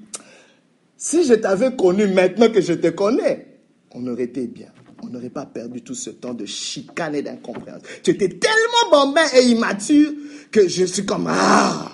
si 0.95 1.25
je 1.25 1.33
t'avais 1.33 1.75
connu 1.75 2.07
maintenant 2.07 2.49
que 2.49 2.61
je 2.61 2.73
te 2.73 2.87
connais, 2.87 3.59
on 3.91 4.07
aurait 4.07 4.23
été 4.23 4.47
bien 4.47 4.69
on 5.05 5.09
n'aurait 5.09 5.29
pas 5.29 5.45
perdu 5.45 5.81
tout 5.81 5.93
ce 5.93 6.09
temps 6.09 6.33
de 6.33 6.45
chicane 6.45 7.15
et 7.15 7.21
d'incompréhension. 7.21 7.87
Tu 8.03 8.11
étais 8.11 8.29
tellement 8.29 8.89
bambin 8.91 9.25
et 9.35 9.43
immature 9.45 10.11
que 10.51 10.67
je 10.67 10.85
suis 10.85 11.05
comme 11.05 11.27
Ah 11.29 11.91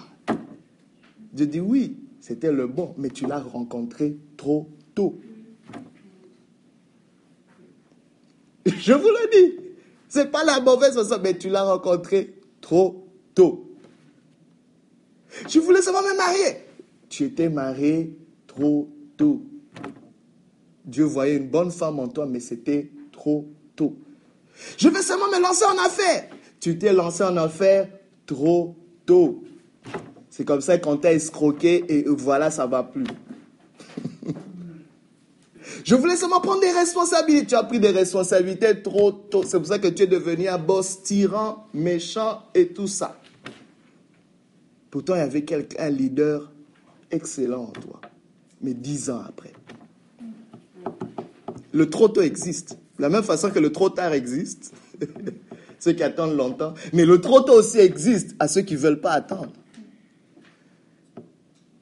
Je 1.38 1.44
dis 1.44 1.60
oui, 1.60 1.98
c'était 2.20 2.52
le 2.52 2.68
bon, 2.68 2.94
mais 2.98 3.10
tu 3.10 3.28
l'as 3.28 3.40
rencontré 3.40 4.18
trop 4.38 4.70
tôt. 4.96 5.20
Je 8.66 8.94
vous 8.94 9.10
le 9.10 9.30
dis, 9.32 9.60
c'est 10.08 10.32
pas 10.32 10.44
la 10.44 10.60
mauvaise 10.60 10.94
façon, 10.94 11.20
mais 11.24 11.38
tu 11.38 11.50
l'as 11.50 11.64
rencontré 11.64 12.36
trop 12.60 13.08
tôt. 13.34 13.72
Je 15.48 15.60
voulais 15.60 15.82
seulement 15.82 16.02
me 16.02 16.16
marier. 16.18 16.58
Tu 17.10 17.26
étais 17.26 17.50
marié 17.50 18.18
trop 18.48 18.90
tôt. 19.18 19.42
Dieu 20.86 21.06
voyait 21.06 21.38
une 21.38 21.48
bonne 21.48 21.72
femme 21.72 22.00
en 22.00 22.08
toi, 22.08 22.26
mais 22.26 22.40
c'était 22.40 22.92
trop 23.12 23.48
tôt. 23.76 23.96
Je 24.78 24.90
vais 24.90 25.02
seulement 25.02 25.28
me 25.30 25.42
lancer 25.42 25.66
en 25.66 25.78
affaires. 25.84 26.28
Tu 26.60 26.78
t'es 26.78 26.94
lancé 26.94 27.24
en 27.24 27.38
affaires 27.38 27.88
trop 28.26 28.76
tôt. 29.06 29.44
C'est 30.30 30.46
comme 30.46 30.62
ça 30.62 30.78
qu'on 30.78 30.98
t'a 30.98 31.14
escroqué 31.14 31.84
et 31.88 32.04
voilà, 32.08 32.52
ça 32.52 32.66
va 32.66 32.84
plus. 32.84 33.06
Je 35.84 35.96
voulais 35.96 36.16
seulement 36.16 36.40
prendre 36.40 36.62
des 36.62 36.72
responsabilités. 36.72 37.48
Tu 37.48 37.56
as 37.56 37.64
pris 37.64 37.80
des 37.80 37.90
responsabilités 37.90 38.82
trop 38.82 39.12
tôt. 39.12 39.44
C'est 39.46 39.58
pour 39.58 39.68
ça 39.68 39.80
que 39.80 39.88
tu 39.88 40.04
es 40.04 40.08
devenu 40.08 40.48
un 40.48 40.58
boss 40.58 41.02
tyran, 41.04 41.68
méchant 41.74 42.44
et 42.54 42.68
tout 42.68 42.88
ça. 42.88 43.18
Pourtant, 44.90 45.16
il 45.16 45.20
y 45.20 45.22
avait 45.22 45.46
un 45.80 45.90
leader 45.90 46.52
excellent 47.10 47.64
en 47.64 47.72
toi. 47.72 48.02
Mais 48.62 48.74
dix 48.74 49.10
ans 49.10 49.22
après. 49.28 49.54
Le 51.72 51.90
trop 51.90 52.10
tôt 52.10 52.22
existe. 52.22 52.78
De 52.98 53.04
la 53.04 53.10
même 53.10 53.24
façon 53.24 53.50
que 53.50 53.60
le 53.60 53.72
trop 53.72 53.90
tard 53.90 54.14
existe, 54.14 54.74
ceux 55.80 55.94
qui 55.94 56.04
attendent 56.04 56.36
longtemps, 56.36 56.74
mais 56.94 57.06
le 57.06 57.20
trop 57.20 57.42
tôt 57.42 57.54
aussi 57.54 57.80
existe 57.80 58.36
à 58.40 58.48
ceux 58.48 58.62
qui 58.62 58.76
ne 58.76 58.80
veulent 58.80 59.02
pas 59.02 59.14
attendre. 59.14 59.52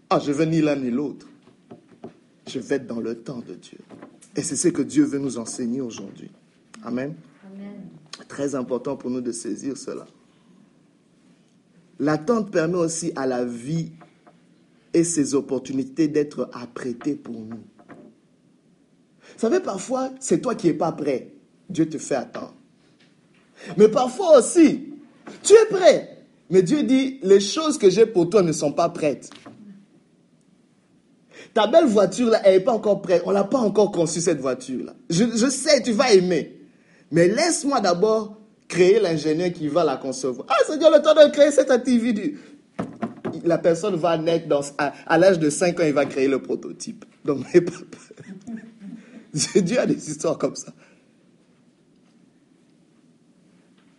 Ah, 0.10 0.20
je 0.20 0.32
veux 0.32 0.46
ni 0.46 0.62
l'un 0.62 0.76
ni 0.76 0.90
l'autre. 0.90 1.29
Je 2.50 2.60
vais 2.60 2.76
être 2.76 2.88
dans 2.88 3.00
le 3.00 3.16
temps 3.16 3.44
de 3.48 3.54
Dieu. 3.54 3.78
Et 4.36 4.42
c'est 4.42 4.56
ce 4.56 4.70
que 4.70 4.82
Dieu 4.82 5.04
veut 5.04 5.20
nous 5.20 5.38
enseigner 5.38 5.82
aujourd'hui. 5.82 6.32
Amen. 6.84 7.14
Très 8.28 8.56
important 8.56 8.96
pour 8.98 9.12
nous 9.12 9.22
de 9.22 9.32
saisir 9.32 9.78
cela. 9.78 10.08
L'attente 12.00 12.52
permet 12.52 12.78
aussi 12.78 13.12
à 13.16 13.28
la 13.28 13.46
vie 13.46 13.92
et 14.94 15.04
ses 15.04 15.36
opportunités 15.36 16.08
d'être 16.08 16.50
apprêtées 16.54 17.16
pour 17.16 17.36
nous. 17.36 17.60
Vous 19.22 19.38
savez, 19.38 19.60
parfois, 19.60 20.10
c'est 20.20 20.42
toi 20.42 20.56
qui 20.56 20.68
n'es 20.68 20.74
pas 20.74 20.92
prêt. 20.92 21.32
Dieu 21.70 21.88
te 21.88 22.00
fait 22.00 22.16
attendre. 22.16 22.56
Mais 23.78 23.90
parfois 23.90 24.40
aussi, 24.40 24.94
tu 25.44 25.54
es 25.54 25.66
prêt. 25.70 26.26
Mais 26.50 26.64
Dieu 26.64 26.82
dit, 26.84 27.20
les 27.22 27.40
choses 27.40 27.78
que 27.78 27.90
j'ai 27.90 28.08
pour 28.08 28.30
toi 28.30 28.42
ne 28.42 28.52
sont 28.54 28.72
pas 28.72 28.90
prêtes. 28.90 29.30
Ta 31.54 31.68
belle 31.68 31.86
voiture, 31.86 32.30
là, 32.30 32.42
elle 32.44 32.56
n'est 32.56 32.64
pas 32.64 32.74
encore 32.74 33.02
prête. 33.02 33.24
On 33.26 33.32
n'a 33.32 33.44
pas 33.44 33.58
encore 33.58 33.92
conçu 33.92 34.22
cette 34.22 34.40
voiture-là. 34.40 34.94
Je, 35.10 35.50
sais, 35.50 35.82
tu 35.82 35.92
vas 35.92 36.14
aimer. 36.14 36.56
Mais 37.12 37.28
laisse-moi 37.28 37.82
d'abord 37.82 38.38
créer 38.68 39.00
l'ingénieur 39.00 39.52
qui 39.52 39.68
va 39.68 39.84
la 39.84 39.98
concevoir. 39.98 40.48
Ah, 40.50 40.78
Dieu 40.78 40.88
le 40.94 41.02
temps 41.02 41.16
de 41.16 41.32
créer 41.32 41.52
cet 41.52 41.72
individu. 41.72 42.40
La 43.44 43.58
personne 43.58 43.96
va 43.96 44.18
naître 44.18 44.48
à, 44.78 45.18
l'âge 45.18 45.40
de 45.40 45.50
5 45.50 45.80
ans, 45.80 45.84
il 45.86 45.94
va 45.94 46.06
créer 46.06 46.28
le 46.28 46.42
prototype. 46.42 47.06
Donc, 47.26 47.46
pas. 47.52 49.60
Dieu 49.60 49.80
a 49.80 49.86
des 49.86 50.10
histoires 50.10 50.38
comme 50.38 50.56
ça. 50.56 50.72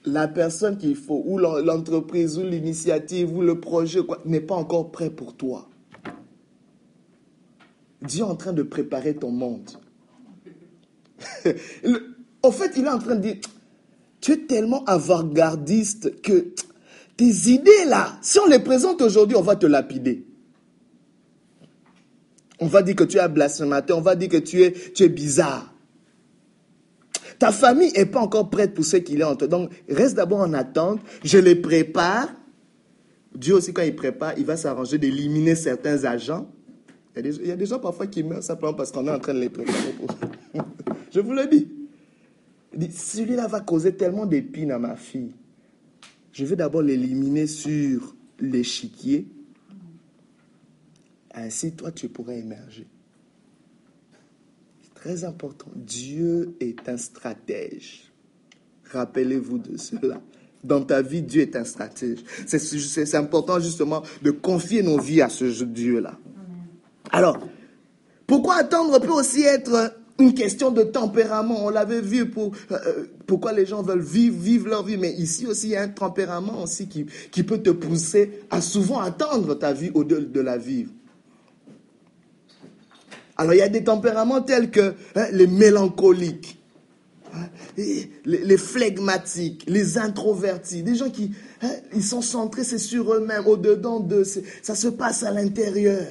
La 0.05 0.29
personne 0.29 0.79
qu'il 0.79 0.97
faut, 0.97 1.23
ou 1.27 1.39
l'entreprise, 1.39 2.39
ou 2.39 2.43
l'initiative, 2.43 3.37
ou 3.37 3.43
le 3.43 3.61
projet, 3.61 4.01
n'est 4.25 4.41
pas 4.41 4.55
encore 4.55 4.91
prêt 4.91 5.11
pour 5.11 5.37
toi. 5.37 5.70
Dieu 8.03 8.21
est 8.21 8.29
en 8.29 8.37
train 8.37 8.53
de 8.53 8.63
préparer 8.63 9.15
ton 9.15 9.31
monde. 9.31 9.71
Au 12.43 12.51
fait, 12.51 12.73
il 12.77 12.85
est 12.85 12.89
en 12.89 12.99
train 12.99 13.15
de 13.15 13.21
dire, 13.21 13.37
tu 14.21 14.33
es 14.33 14.39
tellement 14.39 14.85
avant-gardiste 14.85 16.21
que 16.23 16.53
tes 17.17 17.51
idées 17.51 17.85
là, 17.87 18.19
si 18.23 18.39
on 18.39 18.47
les 18.47 18.61
présente 18.61 19.03
aujourd'hui, 19.03 19.37
on 19.37 19.43
va 19.43 19.57
te 19.57 19.67
lapider. 19.67 20.27
On 22.61 22.67
va 22.67 22.83
dire 22.83 22.95
que 22.95 23.05
tu 23.05 23.19
es 23.19 23.29
blasphémateur, 23.29 23.99
on 23.99 24.03
va 24.03 24.17
dire 24.17 24.29
que 24.29 24.37
tu 24.37 24.63
es, 24.63 24.73
tu 24.73 25.03
es 25.03 25.09
bizarre. 25.09 25.75
Ta 27.39 27.53
famille 27.53 27.91
n'est 27.93 28.07
pas 28.07 28.21
encore 28.21 28.51
prête 28.51 28.75
pour 28.75 28.85
ce 28.85 28.99
qu'il 28.99 29.23
est 29.23 29.25
en 29.25 29.35
toi. 29.35 29.49
Donc, 29.49 29.71
reste 29.89 30.15
d'abord 30.15 30.41
en 30.41 30.53
attente. 30.53 31.01
Je 31.25 31.39
les 31.39 31.55
prépare. 31.55 32.29
Dieu 33.35 33.55
aussi, 33.55 33.73
quand 33.73 33.83
il 33.83 33.97
prépare, 33.97 34.35
il 34.37 34.45
va 34.45 34.59
s'arranger 34.59 34.99
d'éliminer 34.99 35.55
certains 35.55 36.05
agents. 36.05 36.51
Il 37.23 37.47
y, 37.47 37.51
a 37.51 37.57
des, 37.57 37.67
gens 37.67 37.79
parfois 37.79 38.07
qui 38.07 38.23
meurent 38.23 38.43
simplement 38.43 38.75
parce 38.75 38.91
qu'on 38.91 39.07
est 39.07 39.11
en 39.11 39.19
train 39.19 39.35
de 39.35 39.41
les 39.41 39.49
préparer. 39.49 39.95
Je 41.13 41.21
vous 41.21 41.33
le 41.33 41.47
dis. 41.47 41.69
Celui-là 42.91 43.47
va 43.47 43.61
causer 43.61 43.95
tellement 43.95 44.27
d'épines 44.27 44.71
à 44.71 44.79
ma 44.79 44.97
fille. 44.97 45.35
Je 46.33 46.45
vais 46.45 46.57
d'abord 46.57 46.83
l'éliminer 46.83 47.47
sur 47.47 48.15
l'échiquier. 48.39 49.27
Ainsi, 51.35 51.73
toi, 51.73 51.91
tu 51.91 52.09
pourrais 52.09 52.39
émerger. 52.39 52.87
C'est 54.83 54.95
très 54.95 55.25
important. 55.25 55.71
Dieu 55.75 56.55
est 56.61 56.89
un 56.89 56.97
stratège. 56.97 58.11
Rappelez-vous 58.85 59.59
de 59.59 59.77
cela. 59.77 60.21
Dans 60.63 60.83
ta 60.83 61.03
vie, 61.03 61.23
Dieu 61.23 61.43
est 61.43 61.57
un 61.57 61.65
stratège. 61.65 62.19
C'est 62.47 63.15
important 63.15 63.59
justement 63.59 64.03
de 64.23 64.31
confier 64.31 64.83
nos 64.83 64.99
vies 64.99 65.23
à 65.23 65.29
ce 65.29 65.65
Dieu-là. 65.65 66.19
Alors, 67.13 67.39
pourquoi 68.27 68.57
attendre 68.57 69.01
peut 69.01 69.13
aussi 69.13 69.43
être 69.43 69.95
une 70.19 70.35
question 70.35 70.71
de 70.71 70.83
tempérament? 70.83 71.65
On 71.65 71.71
l'avait 71.71 72.01
vu 72.01 72.31
pour 72.31 72.53
euh, 72.71 72.79
euh, 72.87 73.05
pourquoi 73.27 73.53
les 73.53 73.67
gens 73.67 73.83
veulent 73.83 74.01
vivre, 74.01 74.69
leur 74.69 74.85
vie. 74.85 74.97
Mais 74.97 75.13
ici 75.13 75.47
aussi, 75.47 75.69
il 75.69 75.71
y 75.71 75.77
a 75.77 75.83
un 75.83 75.89
tempérament 75.89 76.63
aussi 76.63 76.89
qui, 76.89 77.07
qui 77.31 77.43
peut 77.43 77.59
te 77.59 77.71
pousser 77.71 78.45
à 78.51 78.61
souvent 78.61 79.01
attendre 79.01 79.55
ta 79.55 79.73
vie 79.73 79.91
au-delà 79.95 80.27
de 80.27 80.41
la 80.41 80.59
vivre. 80.59 80.93
Alors, 83.37 83.55
il 83.55 83.59
y 83.59 83.63
a 83.63 83.69
des 83.69 83.83
tempéraments 83.83 84.43
tels 84.43 84.71
que 84.71 84.95
hein, 85.17 85.27
les 85.33 85.47
mélancoliques, 85.47 86.61
hein, 87.35 87.49
les, 87.77 88.13
les, 88.27 88.57
flegmatiques, 88.59 89.65
les 89.67 89.97
introvertis, 89.97 90.83
des 90.83 90.95
gens 90.95 91.09
qui 91.09 91.33
hein, 91.63 91.71
ils 91.95 92.05
sont 92.05 92.21
centrés, 92.21 92.65
c'est 92.65 92.79
sur 92.79 93.15
eux-mêmes, 93.15 93.47
au-dedans 93.47 93.99
d'eux, 93.99 94.25
ça 94.25 94.75
se 94.75 94.89
passe 94.89 95.23
à 95.23 95.31
l'intérieur. 95.31 96.07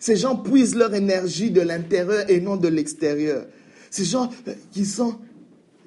Ces 0.00 0.16
gens 0.16 0.34
puisent 0.34 0.74
leur 0.74 0.94
énergie 0.94 1.50
de 1.50 1.60
l'intérieur 1.60 2.28
et 2.28 2.40
non 2.40 2.56
de 2.56 2.68
l'extérieur. 2.68 3.46
Ces 3.90 4.06
gens 4.06 4.30
euh, 4.48 4.54
qui 4.72 4.86
sont... 4.86 5.18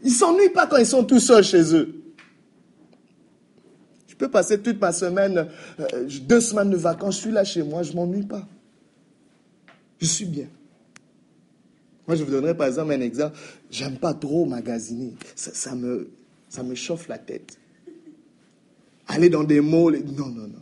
Ils 0.03 0.11
s'ennuient 0.11 0.53
pas 0.53 0.67
quand 0.67 0.77
ils 0.77 0.85
sont 0.85 1.03
tout 1.03 1.19
seuls 1.19 1.43
chez 1.43 1.75
eux. 1.75 1.95
Je 4.07 4.15
peux 4.15 4.29
passer 4.29 4.59
toute 4.59 4.79
ma 4.79 4.91
semaine, 4.91 5.47
euh, 5.79 6.07
deux 6.21 6.41
semaines 6.41 6.69
de 6.69 6.77
vacances, 6.77 7.15
je 7.15 7.21
suis 7.21 7.31
là 7.31 7.43
chez 7.43 7.63
moi, 7.63 7.81
je 7.81 7.93
m'ennuie 7.93 8.25
pas. 8.25 8.47
Je 9.99 10.05
suis 10.05 10.25
bien. 10.25 10.47
Moi, 12.07 12.15
je 12.15 12.23
vous 12.23 12.31
donnerai 12.31 12.55
par 12.55 12.67
exemple 12.67 12.91
un 12.91 13.01
exemple. 13.01 13.35
J'aime 13.71 13.97
pas 13.97 14.13
trop 14.13 14.45
magasiner. 14.45 15.13
Ça, 15.35 15.73
me, 15.73 16.11
ça 16.49 16.61
me 16.61 16.75
chauffe 16.75 17.07
la 17.07 17.17
tête. 17.17 17.57
Aller 19.07 19.29
dans 19.29 19.43
des 19.43 19.61
malls, 19.61 20.03
non, 20.15 20.27
non, 20.27 20.47
non. 20.47 20.61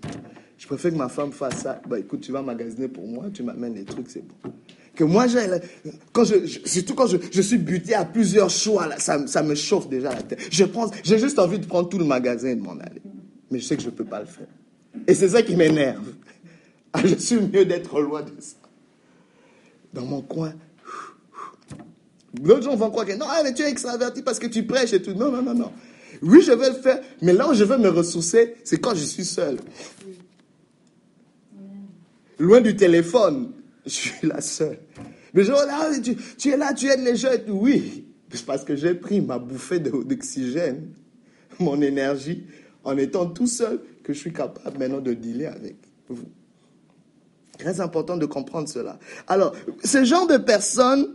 Je 0.62 0.68
préfère 0.68 0.92
que 0.92 0.96
ma 0.96 1.10
femme 1.10 1.32
fasse 1.32 1.64
ça. 1.64 1.82
Bah, 1.90 1.98
écoute, 1.98 2.22
tu 2.22 2.32
vas 2.32 2.44
magasiner 2.44 2.88
pour 2.88 3.08
moi, 3.08 3.26
tu 3.34 3.42
m'amènes 3.42 3.74
les 3.74 3.84
trucs, 3.84 4.08
c'est 4.12 4.24
bon. 4.24 4.54
Que 4.94 5.04
moi, 5.04 5.26
quand 6.12 6.24
je, 6.24 6.36
surtout 6.66 6.94
quand 6.94 7.08
je, 7.08 7.42
suis 7.42 7.58
buté 7.58 7.96
à 7.96 8.06
plusieurs 8.06 8.52
choix, 8.52 8.88
ça, 9.00 9.18
me 9.42 9.56
chauffe 9.56 9.90
déjà 9.90 10.14
la 10.14 10.22
tête. 10.22 10.40
Je 10.52 10.64
pense, 10.64 10.92
j'ai 11.04 11.18
juste 11.18 11.40
envie 11.40 11.58
de 11.58 11.66
prendre 11.66 11.90
tout 11.90 11.98
le 11.98 12.06
magasin 12.06 12.50
et 12.50 12.56
de 12.56 12.62
m'en 12.62 12.74
aller. 12.74 13.02
Mais 13.50 13.58
je 13.58 13.66
sais 13.66 13.76
que 13.76 13.82
je 13.82 13.88
ne 13.88 13.94
peux 13.94 14.06
pas 14.06 14.20
le 14.20 14.28
faire. 14.28 14.46
Et 15.08 15.16
c'est 15.16 15.30
ça 15.30 15.42
qui 15.42 15.56
m'énerve. 15.56 16.06
Ah, 16.94 17.02
je 17.06 17.16
suis 17.16 17.40
mieux 17.40 17.66
d'être 17.66 18.00
loin 18.00 18.22
de 18.22 18.30
ça. 18.40 18.58
Dans 19.94 20.06
mon 20.06 20.22
coin. 20.22 20.54
D'autres 22.36 22.64
gens 22.64 22.76
vont 22.76 22.92
croire 22.92 23.08
que 23.08 23.14
non, 23.14 23.26
ah, 23.28 23.42
mais 23.44 23.56
tu 23.56 23.64
es 23.64 23.70
extraverti 23.70 24.22
parce 24.22 24.38
que 24.38 24.46
tu 24.46 24.64
prêches 24.68 24.94
et 24.94 25.02
tout. 25.02 25.14
Non, 25.14 25.32
non, 25.32 25.42
non, 25.42 25.56
non. 25.56 25.72
Oui, 26.22 26.44
je 26.44 26.52
vais 26.52 26.70
le 26.70 26.76
faire. 26.76 27.02
Mais 27.24 27.34
là 27.34 27.50
où 27.50 27.56
je 27.56 27.64
veux 27.64 27.80
me 27.80 27.90
ressourcer, 27.90 28.58
c'est 28.64 28.78
quand 28.78 28.94
je 28.94 29.06
suis 29.06 29.26
seul 29.26 29.58
loin 32.42 32.62
du 32.62 32.76
téléphone. 32.76 33.52
Je 33.86 33.90
suis 33.90 34.28
la 34.28 34.42
seule. 34.42 34.80
Mais 35.34 35.44
je, 35.44 35.52
là, 35.52 35.90
tu, 36.04 36.16
tu, 36.38 36.50
es 36.50 36.58
là, 36.58 36.74
tu 36.74 36.88
aides 36.88 37.04
les 37.04 37.16
gens. 37.16 37.30
Oui, 37.48 38.06
parce 38.46 38.64
que 38.64 38.76
j'ai 38.76 38.94
pris 38.94 39.22
ma 39.22 39.40
bouffée 39.40 39.80
d'oxygène, 39.80 40.90
mon 41.60 41.82
énergie, 41.82 42.44
en 42.84 42.98
étant 42.98 43.28
tout 43.28 43.48
seul, 43.48 43.80
que 44.04 44.14
je 44.14 44.20
suis 44.20 44.34
capable 44.34 44.78
maintenant 44.78 45.00
de 45.00 45.14
dealer 45.14 45.48
avec 45.48 45.78
vous. 46.10 46.26
Très 47.58 47.80
important 47.80 48.18
de 48.18 48.26
comprendre 48.26 48.68
cela. 48.68 49.00
Alors, 49.28 49.56
ce 49.84 50.04
genre 50.04 50.28
de 50.28 50.38
personnes 50.38 51.08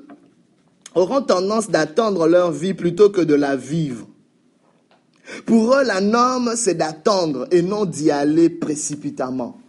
auront 0.95 1.23
tendance 1.23 1.69
d'attendre 1.69 2.27
leur 2.27 2.53
vie 2.53 2.75
plutôt 2.75 3.11
que 3.11 3.21
de 3.21 3.35
la 3.35 3.57
vivre. 3.57 4.07
Pour 5.45 5.75
eux, 5.75 5.85
la 5.85 6.01
norme, 6.01 6.53
c'est 6.57 6.75
d'attendre 6.75 7.49
et 7.51 7.63
non 7.63 7.85
d'y 7.85 8.11
aller 8.11 8.49
précipitamment. 8.49 9.61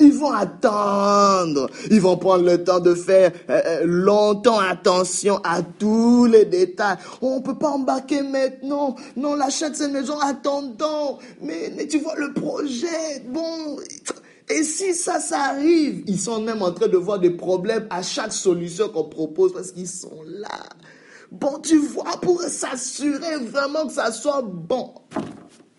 Ils 0.00 0.12
vont 0.12 0.32
attendre. 0.32 1.70
Ils 1.90 2.00
vont 2.00 2.16
prendre 2.16 2.44
le 2.44 2.64
temps 2.64 2.80
de 2.80 2.94
faire 2.94 3.30
euh, 3.48 3.62
euh, 3.64 3.80
longtemps 3.84 4.58
attention 4.58 5.40
à 5.44 5.62
tous 5.62 6.26
les 6.26 6.44
détails. 6.44 6.96
On 7.22 7.38
ne 7.38 7.42
peut 7.42 7.56
pas 7.56 7.70
embarquer 7.70 8.22
maintenant. 8.22 8.96
Non, 9.16 9.36
l'achat 9.36 9.70
de 9.70 9.76
cette 9.76 9.92
maison, 9.92 10.18
attendons. 10.18 11.18
Mais, 11.40 11.72
mais 11.76 11.86
tu 11.86 11.98
vois 11.98 12.16
le 12.16 12.32
projet. 12.32 13.22
Bon. 13.28 13.76
Et 14.48 14.64
si 14.64 14.94
ça, 14.94 15.20
ça 15.20 15.40
arrive, 15.50 16.02
ils 16.06 16.20
sont 16.20 16.40
même 16.40 16.62
en 16.62 16.72
train 16.72 16.88
de 16.88 16.96
voir 16.96 17.20
des 17.20 17.30
problèmes 17.30 17.86
à 17.88 18.02
chaque 18.02 18.32
solution 18.32 18.88
qu'on 18.88 19.04
propose 19.04 19.52
parce 19.52 19.70
qu'ils 19.70 19.88
sont 19.88 20.22
là. 20.26 20.60
Bon, 21.30 21.58
tu 21.62 21.78
vois, 21.78 22.20
pour 22.20 22.40
s'assurer 22.42 23.36
vraiment 23.42 23.86
que 23.86 23.92
ça 23.92 24.12
soit 24.12 24.42
bon. 24.42 24.92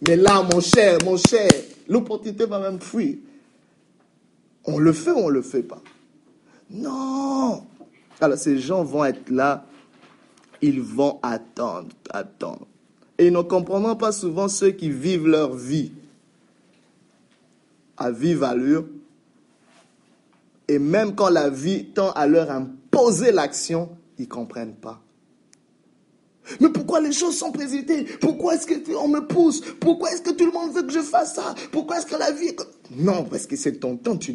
Mais 0.07 0.15
là, 0.15 0.45
mon 0.51 0.61
cher, 0.61 0.97
mon 1.05 1.17
cher, 1.17 1.49
l'opportunité 1.87 2.45
va 2.45 2.59
même 2.59 2.79
fuir. 2.79 3.15
On 4.67 4.79
le 4.79 4.93
fait 4.93 5.11
ou 5.11 5.17
on 5.17 5.27
ne 5.29 5.33
le 5.33 5.41
fait 5.41 5.63
pas? 5.63 5.81
Non 6.69 7.65
Alors 8.19 8.37
ces 8.37 8.57
gens 8.57 8.83
vont 8.83 9.05
être 9.05 9.29
là, 9.29 9.65
ils 10.61 10.81
vont 10.81 11.19
attendre, 11.21 11.89
attendre. 12.09 12.65
Et 13.17 13.27
ils 13.27 13.33
ne 13.33 13.41
comprendront 13.41 13.95
pas 13.95 14.11
souvent 14.11 14.47
ceux 14.47 14.71
qui 14.71 14.89
vivent 14.89 15.27
leur 15.27 15.53
vie 15.53 15.91
à 17.97 18.11
vive 18.11 18.43
allure. 18.43 18.85
Et 20.67 20.79
même 20.79 21.15
quand 21.15 21.29
la 21.29 21.49
vie 21.49 21.85
tend 21.85 22.11
à 22.11 22.27
leur 22.27 22.51
imposer 22.51 23.31
l'action, 23.31 23.89
ils 24.17 24.23
ne 24.23 24.29
comprennent 24.29 24.75
pas. 24.75 24.99
Mais 26.59 26.69
pourquoi 26.69 27.01
les 27.01 27.11
choses 27.11 27.37
sont 27.37 27.51
présidées? 27.51 28.05
Pourquoi 28.21 28.55
est-ce 28.55 28.67
qu'on 28.67 29.07
me 29.07 29.21
pousse? 29.21 29.61
Pourquoi 29.79 30.11
est-ce 30.11 30.21
que 30.21 30.31
tout 30.31 30.45
le 30.45 30.51
monde 30.51 30.73
veut 30.73 30.83
que 30.83 30.93
je 30.93 31.01
fasse 31.01 31.35
ça? 31.35 31.55
Pourquoi 31.71 31.97
est-ce 31.97 32.05
que 32.05 32.15
la 32.15 32.31
vie... 32.31 32.51
Non, 32.95 33.23
parce 33.23 33.47
que 33.47 33.55
c'est 33.55 33.79
ton 33.79 33.97
temps, 33.97 34.17
tu, 34.17 34.33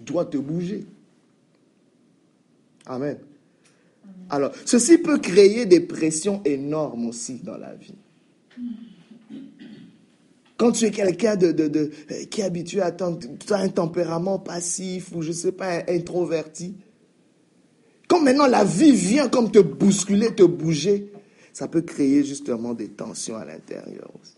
dois 0.00 0.24
te 0.24 0.36
bouger. 0.36 0.86
Amen. 2.86 3.18
Alors, 4.30 4.52
ceci 4.64 4.98
peut 4.98 5.18
créer 5.18 5.66
des 5.66 5.80
pressions 5.80 6.40
énormes 6.44 7.06
aussi 7.06 7.40
dans 7.42 7.56
la 7.56 7.74
vie. 7.74 7.94
Quand 10.56 10.72
tu 10.72 10.84
es 10.84 10.90
quelqu'un 10.90 11.34
de, 11.34 11.50
de, 11.50 11.90
qui 12.30 12.40
est 12.40 12.44
habitué 12.44 12.80
à 12.80 12.92
tu 12.92 13.04
un 13.50 13.68
tempérament 13.68 14.38
passif 14.38 15.10
ou 15.14 15.22
je 15.22 15.28
ne 15.28 15.34
sais 15.34 15.52
pas, 15.52 15.82
introverti. 15.88 16.76
Quand 18.06 18.20
maintenant 18.20 18.46
la 18.46 18.62
vie 18.62 18.92
vient 18.92 19.28
comme 19.28 19.50
te 19.50 19.58
bousculer, 19.58 20.34
te 20.34 20.44
bouger, 20.44 21.11
ça 21.52 21.68
peut 21.68 21.82
créer 21.82 22.24
justement 22.24 22.74
des 22.74 22.88
tensions 22.88 23.36
à 23.36 23.44
l'intérieur 23.44 24.10
aussi. 24.20 24.36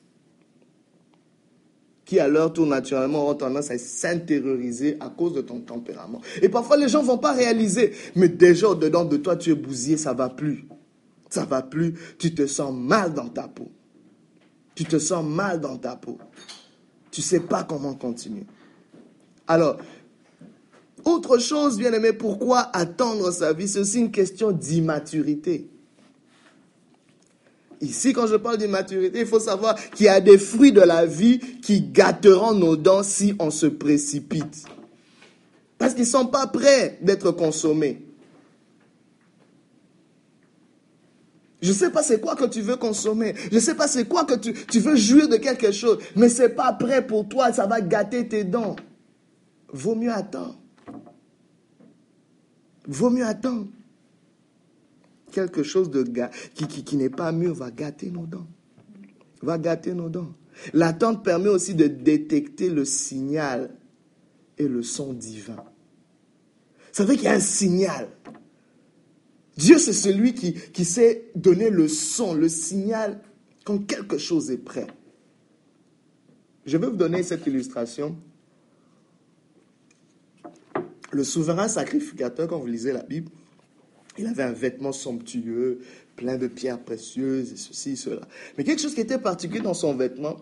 Qui 2.05 2.21
alors 2.21 2.53
tout 2.53 2.67
naturellement 2.67 3.29
ont 3.31 3.35
tendance 3.35 3.71
à 3.71 3.79
s'intérioriser 3.79 4.99
à 5.01 5.09
cause 5.09 5.33
de 5.33 5.41
ton 5.41 5.61
tempérament. 5.61 6.21
Et 6.43 6.49
parfois 6.49 6.77
les 6.77 6.89
gens 6.89 7.03
ne 7.03 7.07
vont 7.07 7.19
pas 7.19 7.33
réaliser, 7.33 7.93
mais 8.15 8.29
déjà 8.29 8.69
au-dedans 8.69 9.05
de 9.05 9.17
toi 9.17 9.37
tu 9.37 9.51
es 9.51 9.55
bousillé, 9.55 9.97
ça 9.97 10.13
va 10.13 10.29
plus. 10.29 10.67
Ça 11.31 11.45
va 11.45 11.63
plus, 11.63 11.95
tu 12.19 12.35
te 12.35 12.47
sens 12.47 12.73
mal 12.75 13.15
dans 13.15 13.29
ta 13.29 13.49
peau. 13.49 13.69
Tu 14.75 14.85
te 14.85 14.99
sens 14.99 15.25
mal 15.25 15.61
dans 15.61 15.79
ta 15.79 15.97
peau. 15.97 16.19
Tu 17.11 17.21
ne 17.21 17.25
sais 17.25 17.41
pas 17.41 17.65
comment 17.65 17.95
continuer. 17.95 18.45
Alors, 19.47 19.79
autre 21.05 21.39
chose, 21.39 21.79
bien 21.79 21.93
aimé, 21.93 22.13
pourquoi 22.13 22.71
attendre 22.77 23.31
sa 23.31 23.53
vie? 23.53 23.69
C'est 23.69 23.81
aussi 23.81 24.01
une 24.01 24.11
question 24.11 24.53
d'immaturité. 24.53 25.69
Ici, 27.85 28.13
quand 28.13 28.27
je 28.27 28.37
parle 28.37 28.59
d'immaturité, 28.59 29.21
il 29.21 29.27
faut 29.27 29.41
savoir 29.41 29.77
qu'il 29.91 30.07
y 30.07 30.09
a 30.09 30.21
des 30.21 30.39
fruits 30.39 30.73
de 30.73 30.81
la 30.81 31.05
vie 31.05 31.39
qui 31.39 31.83
gâteront 31.83 32.55
nos 32.55 32.77
dents 32.77 33.03
si 33.03 33.35
on 33.39 33.51
se 33.51 33.67
précipite. 33.67 34.65
Parce 35.79 35.93
qu'ils 35.93 36.05
ne 36.05 36.09
sont 36.09 36.27
pas 36.27 36.47
prêts 36.47 36.99
d'être 37.03 37.31
consommés. 37.33 38.01
Je 41.61 41.71
ne 41.71 41.75
sais 41.75 41.91
pas 41.91 42.03
c'est 42.03 42.21
quoi 42.21 42.37
que 42.37 42.45
tu 42.45 42.61
veux 42.61 42.77
consommer. 42.77 43.35
Je 43.51 43.55
ne 43.55 43.61
sais 43.61 43.75
pas 43.75 43.89
c'est 43.89 44.07
quoi 44.07 44.25
que 44.25 44.35
tu, 44.35 44.81
veux 44.81 44.97
jouir 44.97 45.29
de 45.29 45.37
quelque 45.37 45.73
chose. 45.73 45.99
Mais 46.17 46.29
ce 46.29 46.43
n'est 46.43 46.49
pas 46.51 46.73
prêt 46.73 47.07
pour 47.07 47.29
toi. 47.29 47.53
Ça 47.53 47.67
va 47.67 47.81
gâter 47.81 48.29
tes 48.29 48.45
dents. 48.45 48.77
Vaut 49.73 49.95
mieux 49.95 50.13
attendre. 50.13 50.59
Vaut 52.87 53.11
mieux 53.11 53.25
attendre 53.25 53.67
quelque 55.35 55.65
chose 55.65 55.91
de 55.91 56.05
qui, 56.55 56.67
qui, 56.69 56.97
n'est 56.97 57.11
pas 57.11 57.33
mûr 57.33 57.55
va 57.55 57.73
gâter 57.73 58.11
nos 58.11 58.25
dents. 58.25 58.47
Va 59.43 59.59
gâter 59.59 59.93
nos 59.93 60.09
dents. 60.09 60.33
L'attente 60.73 61.25
permet 61.25 61.49
aussi 61.49 61.75
de 61.75 61.89
détecter 61.89 62.71
le 62.71 62.85
signal 62.85 63.75
et 64.57 64.69
le 64.69 64.83
son 64.83 65.13
divin. 65.13 65.65
Ça 66.93 67.05
veut 67.05 67.15
qu'il 67.15 67.25
y 67.25 67.29
a 67.29 67.33
un 67.33 67.41
signal. 67.41 68.09
Dieu, 69.57 69.79
c'est 69.79 69.93
celui 69.93 70.35
qui, 70.35 70.55
qui 70.55 70.85
sait 70.85 71.33
donner 71.35 71.69
le 71.69 71.89
son, 71.89 72.35
le 72.35 72.49
signal 72.49 73.21
quand 73.65 73.79
quelque 73.79 74.19
chose 74.19 74.53
est 74.53 74.59
prêt. 74.59 74.87
Je 76.65 76.77
vais 76.77 76.87
vous 76.87 76.97
donner 76.97 77.25
cette 77.25 77.45
illustration. 77.49 78.17
Le 81.11 81.25
souverain 81.25 81.67
sacrificateur, 81.67 82.47
quand 82.47 82.59
vous 82.59 82.67
lisez 82.67 82.93
la 82.93 83.03
Bible, 83.03 83.31
il 84.19 84.27
avait 84.27 84.43
un 84.43 84.53
vêtement 84.53 84.93
somptueux, 84.93 85.81
plein 86.17 86.37
de 86.37 86.47
pierres 86.47 86.81
précieuses, 86.81 87.53
et 87.53 87.57
ceci, 87.57 87.97
cela. 87.97 88.23
Mais 88.57 88.65
quelque 88.65 88.81
chose 88.81 88.95
qui 88.95 89.01
était 89.01 89.19
particulier 89.19 89.61
dans 89.63 89.75
son 89.75 89.95
vêtement, 89.95 90.37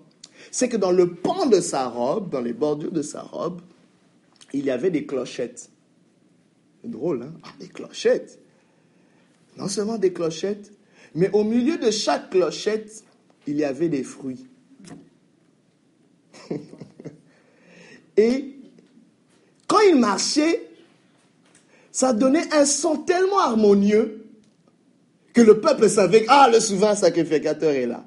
c'est 0.50 0.68
que 0.68 0.76
dans 0.76 0.92
le 0.92 1.14
pan 1.14 1.46
de 1.46 1.60
sa 1.60 1.88
robe, 1.88 2.30
dans 2.30 2.40
les 2.40 2.52
bordures 2.52 2.92
de 2.92 3.02
sa 3.02 3.22
robe, 3.22 3.60
il 4.52 4.64
y 4.64 4.70
avait 4.70 4.90
des 4.90 5.06
clochettes. 5.06 5.70
C'est 6.82 6.90
drôle, 6.90 7.22
hein? 7.22 7.32
Ah, 7.42 7.52
des 7.60 7.68
clochettes. 7.68 8.38
Non 9.56 9.68
seulement 9.68 9.98
des 9.98 10.12
clochettes, 10.12 10.72
mais 11.14 11.30
au 11.32 11.44
milieu 11.44 11.78
de 11.78 11.90
chaque 11.90 12.30
clochette, 12.30 13.04
il 13.46 13.56
y 13.56 13.64
avait 13.64 13.88
des 13.88 14.02
fruits. 14.02 14.46
et 18.16 18.56
quand 19.66 19.80
il 19.80 19.96
marchait, 19.96 20.68
ça 21.92 22.12
donnait 22.12 22.52
un 22.52 22.64
son 22.64 22.96
tellement 22.96 23.38
harmonieux 23.38 24.24
que 25.32 25.42
le 25.42 25.60
peuple 25.60 25.88
savait 25.88 26.22
que 26.22 26.28
ah, 26.28 26.48
le 26.52 26.58
souverain 26.58 26.94
sacrificateur 26.94 27.70
est 27.70 27.86
là. 27.86 28.04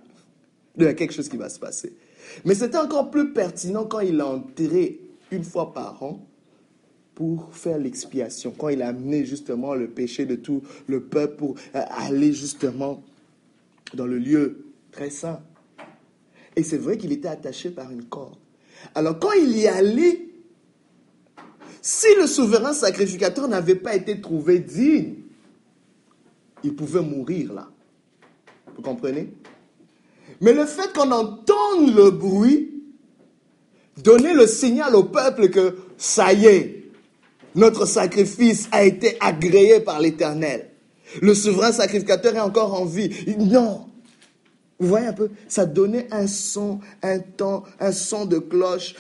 Il 0.78 0.84
y 0.84 0.88
a 0.88 0.94
quelque 0.94 1.14
chose 1.14 1.30
qui 1.30 1.38
va 1.38 1.50
se 1.50 1.60
passer. 1.60 1.96
Mais 2.44 2.56
c'était 2.56 2.78
encore 2.78 3.12
plus 3.12 3.32
pertinent 3.32 3.86
quand 3.86 4.02
il 4.02 4.20
a 4.20 4.28
entré 4.28 5.00
une 5.32 5.44
fois 5.44 5.74
par 5.74 6.04
an 6.04 6.26
pour 7.14 7.56
faire 7.56 7.78
l'expiation, 7.78 8.54
quand 8.58 8.70
il 8.70 8.82
a 8.82 8.90
amené 8.90 9.26
justement 9.26 9.74
le 9.74 9.88
péché 9.88 10.26
de 10.26 10.36
tout 10.36 10.62
le 10.88 11.02
peuple 11.02 11.36
pour 11.38 11.56
euh, 11.76 11.82
aller 11.90 12.34
justement 12.34 13.02
dans 13.94 14.06
le 14.06 14.18
lieu 14.18 14.66
très 14.92 15.10
saint. 15.10 15.40
Et 16.56 16.64
c'est 16.64 16.78
vrai 16.78 16.98
qu'il 16.98 17.12
était 17.12 17.28
attaché 17.28 17.70
par 17.70 17.92
une 17.92 18.04
corde. 18.04 18.36
Alors 18.94 19.18
quand 19.18 19.32
il 19.32 19.58
y 19.58 19.68
allait, 19.68 20.28
si 21.88 22.08
le 22.20 22.26
souverain 22.26 22.74
sacrificateur 22.74 23.48
n'avait 23.48 23.76
pas 23.76 23.94
été 23.94 24.20
trouvé 24.20 24.58
digne, 24.58 25.18
il 26.64 26.76
pouvait 26.76 27.02
mourir 27.02 27.54
là. 27.54 27.70
Vous 28.76 28.82
comprenez? 28.82 29.32
Mais 30.42 30.52
le 30.52 30.66
fait 30.66 30.92
qu'on 30.94 31.12
entende 31.12 31.96
le 31.96 32.10
bruit, 32.10 32.82
donner 34.04 34.34
le 34.34 34.48
signal 34.48 34.96
au 34.96 35.04
peuple 35.04 35.52
que 35.52 35.76
ça 35.96 36.34
y 36.34 36.48
est, 36.48 36.86
notre 37.54 37.86
sacrifice 37.86 38.68
a 38.72 38.84
été 38.84 39.16
agréé 39.20 39.80
par 39.80 40.02
l'Éternel. 40.02 40.72
Le 41.22 41.36
souverain 41.36 41.72
sacrificateur 41.72 42.36
est 42.36 42.40
encore 42.40 42.74
en 42.74 42.86
vie. 42.86 43.12
Non. 43.38 43.86
Vous 44.80 44.88
voyez 44.88 45.06
un 45.06 45.14
peu? 45.14 45.30
Ça 45.48 45.68
donnait 45.68 46.08
un 46.10 46.26
son, 46.26 46.80
un 47.04 47.20
temps, 47.20 47.64
un 47.80 47.92
son 47.92 48.26
de 48.26 48.40
cloche, 48.40 48.96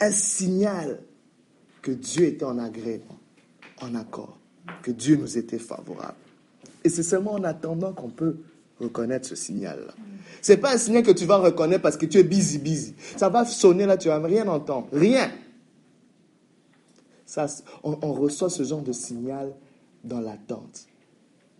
un 0.00 0.10
signal 0.10 1.05
que 1.86 1.92
Dieu 1.92 2.24
était 2.24 2.44
en 2.44 2.58
agrément, 2.58 3.16
en 3.80 3.94
accord, 3.94 4.36
que 4.82 4.90
Dieu 4.90 5.14
nous 5.14 5.38
était 5.38 5.60
favorable. 5.60 6.16
Et 6.82 6.88
c'est 6.88 7.04
seulement 7.04 7.34
en 7.34 7.44
attendant 7.44 7.92
qu'on 7.92 8.08
peut 8.08 8.38
reconnaître 8.80 9.28
ce 9.28 9.36
signal-là. 9.36 9.94
Ce 10.42 10.50
n'est 10.50 10.58
pas 10.58 10.74
un 10.74 10.78
signal 10.78 11.04
que 11.04 11.12
tu 11.12 11.26
vas 11.26 11.36
reconnaître 11.36 11.82
parce 11.82 11.96
que 11.96 12.06
tu 12.06 12.18
es 12.18 12.24
busy, 12.24 12.58
busy. 12.58 12.96
Ça 13.16 13.28
va 13.28 13.44
sonner 13.44 13.86
là, 13.86 13.96
tu 13.96 14.08
vas 14.08 14.18
rien 14.18 14.48
entendre. 14.48 14.88
Rien. 14.92 15.30
Ça, 17.24 17.46
on, 17.84 17.96
on 18.02 18.12
reçoit 18.14 18.50
ce 18.50 18.64
genre 18.64 18.82
de 18.82 18.90
signal 18.90 19.54
dans 20.02 20.20
l'attente. 20.20 20.88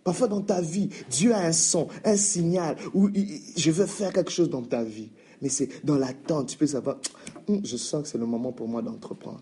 Parfois 0.03 0.27
dans 0.27 0.41
ta 0.41 0.59
vie, 0.59 0.89
Dieu 1.09 1.33
a 1.33 1.39
un 1.39 1.53
son, 1.53 1.87
un 2.03 2.17
signal 2.17 2.75
où 2.93 3.09
je 3.13 3.71
veux 3.71 3.85
faire 3.85 4.11
quelque 4.11 4.31
chose 4.31 4.49
dans 4.49 4.61
ta 4.61 4.83
vie. 4.83 5.09
Mais 5.41 5.47
c'est 5.47 5.85
dans 5.85 5.95
l'attente, 5.95 6.49
tu 6.49 6.57
peux 6.57 6.67
savoir, 6.67 6.97
je 7.63 7.77
sens 7.77 8.03
que 8.03 8.09
c'est 8.09 8.17
le 8.17 8.25
moment 8.25 8.51
pour 8.51 8.67
moi 8.67 8.81
d'entreprendre. 8.81 9.39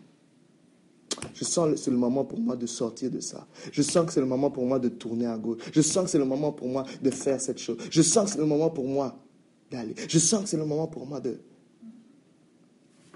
Je 1.33 1.43
sens 1.43 1.71
que 1.71 1.75
c'est 1.77 1.91
le 1.91 1.97
moment 1.97 2.25
pour 2.25 2.39
moi 2.39 2.55
de 2.55 2.65
sortir 2.65 3.11
de 3.11 3.19
ça. 3.19 3.47
Je 3.71 3.81
sens 3.81 4.05
que 4.05 4.13
c'est 4.13 4.19
le 4.19 4.25
moment 4.25 4.51
pour 4.51 4.65
moi 4.65 4.79
de 4.79 4.89
tourner 4.89 5.25
à 5.25 5.37
gauche. 5.37 5.61
Je 5.71 5.81
sens 5.81 6.05
que 6.05 6.09
c'est 6.09 6.17
le 6.17 6.25
moment 6.25 6.51
pour 6.51 6.67
moi 6.67 6.85
de 7.01 7.09
faire 7.09 7.39
cette 7.39 7.57
chose. 7.57 7.77
Je 7.89 8.01
sens 8.01 8.25
que 8.25 8.31
c'est 8.31 8.37
le 8.37 8.45
moment 8.45 8.69
pour 8.69 8.87
moi 8.87 9.17
d'aller. 9.71 9.95
Je 10.07 10.19
sens 10.19 10.43
que 10.43 10.49
c'est 10.49 10.57
le 10.57 10.65
moment 10.65 10.87
pour 10.87 11.05
moi 11.05 11.19
de... 11.19 11.39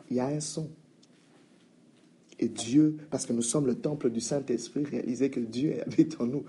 Il 0.09 0.17
y 0.17 0.19
a 0.19 0.27
un 0.27 0.39
son. 0.39 0.69
Et 2.39 2.47
Dieu, 2.47 2.97
parce 3.11 3.25
que 3.25 3.33
nous 3.33 3.41
sommes 3.41 3.67
le 3.67 3.75
temple 3.75 4.09
du 4.09 4.21
Saint-Esprit, 4.21 4.85
réalisez 4.85 5.29
que 5.29 5.39
Dieu 5.39 5.81
habite 5.85 6.19
en 6.19 6.25
nous. 6.25 6.43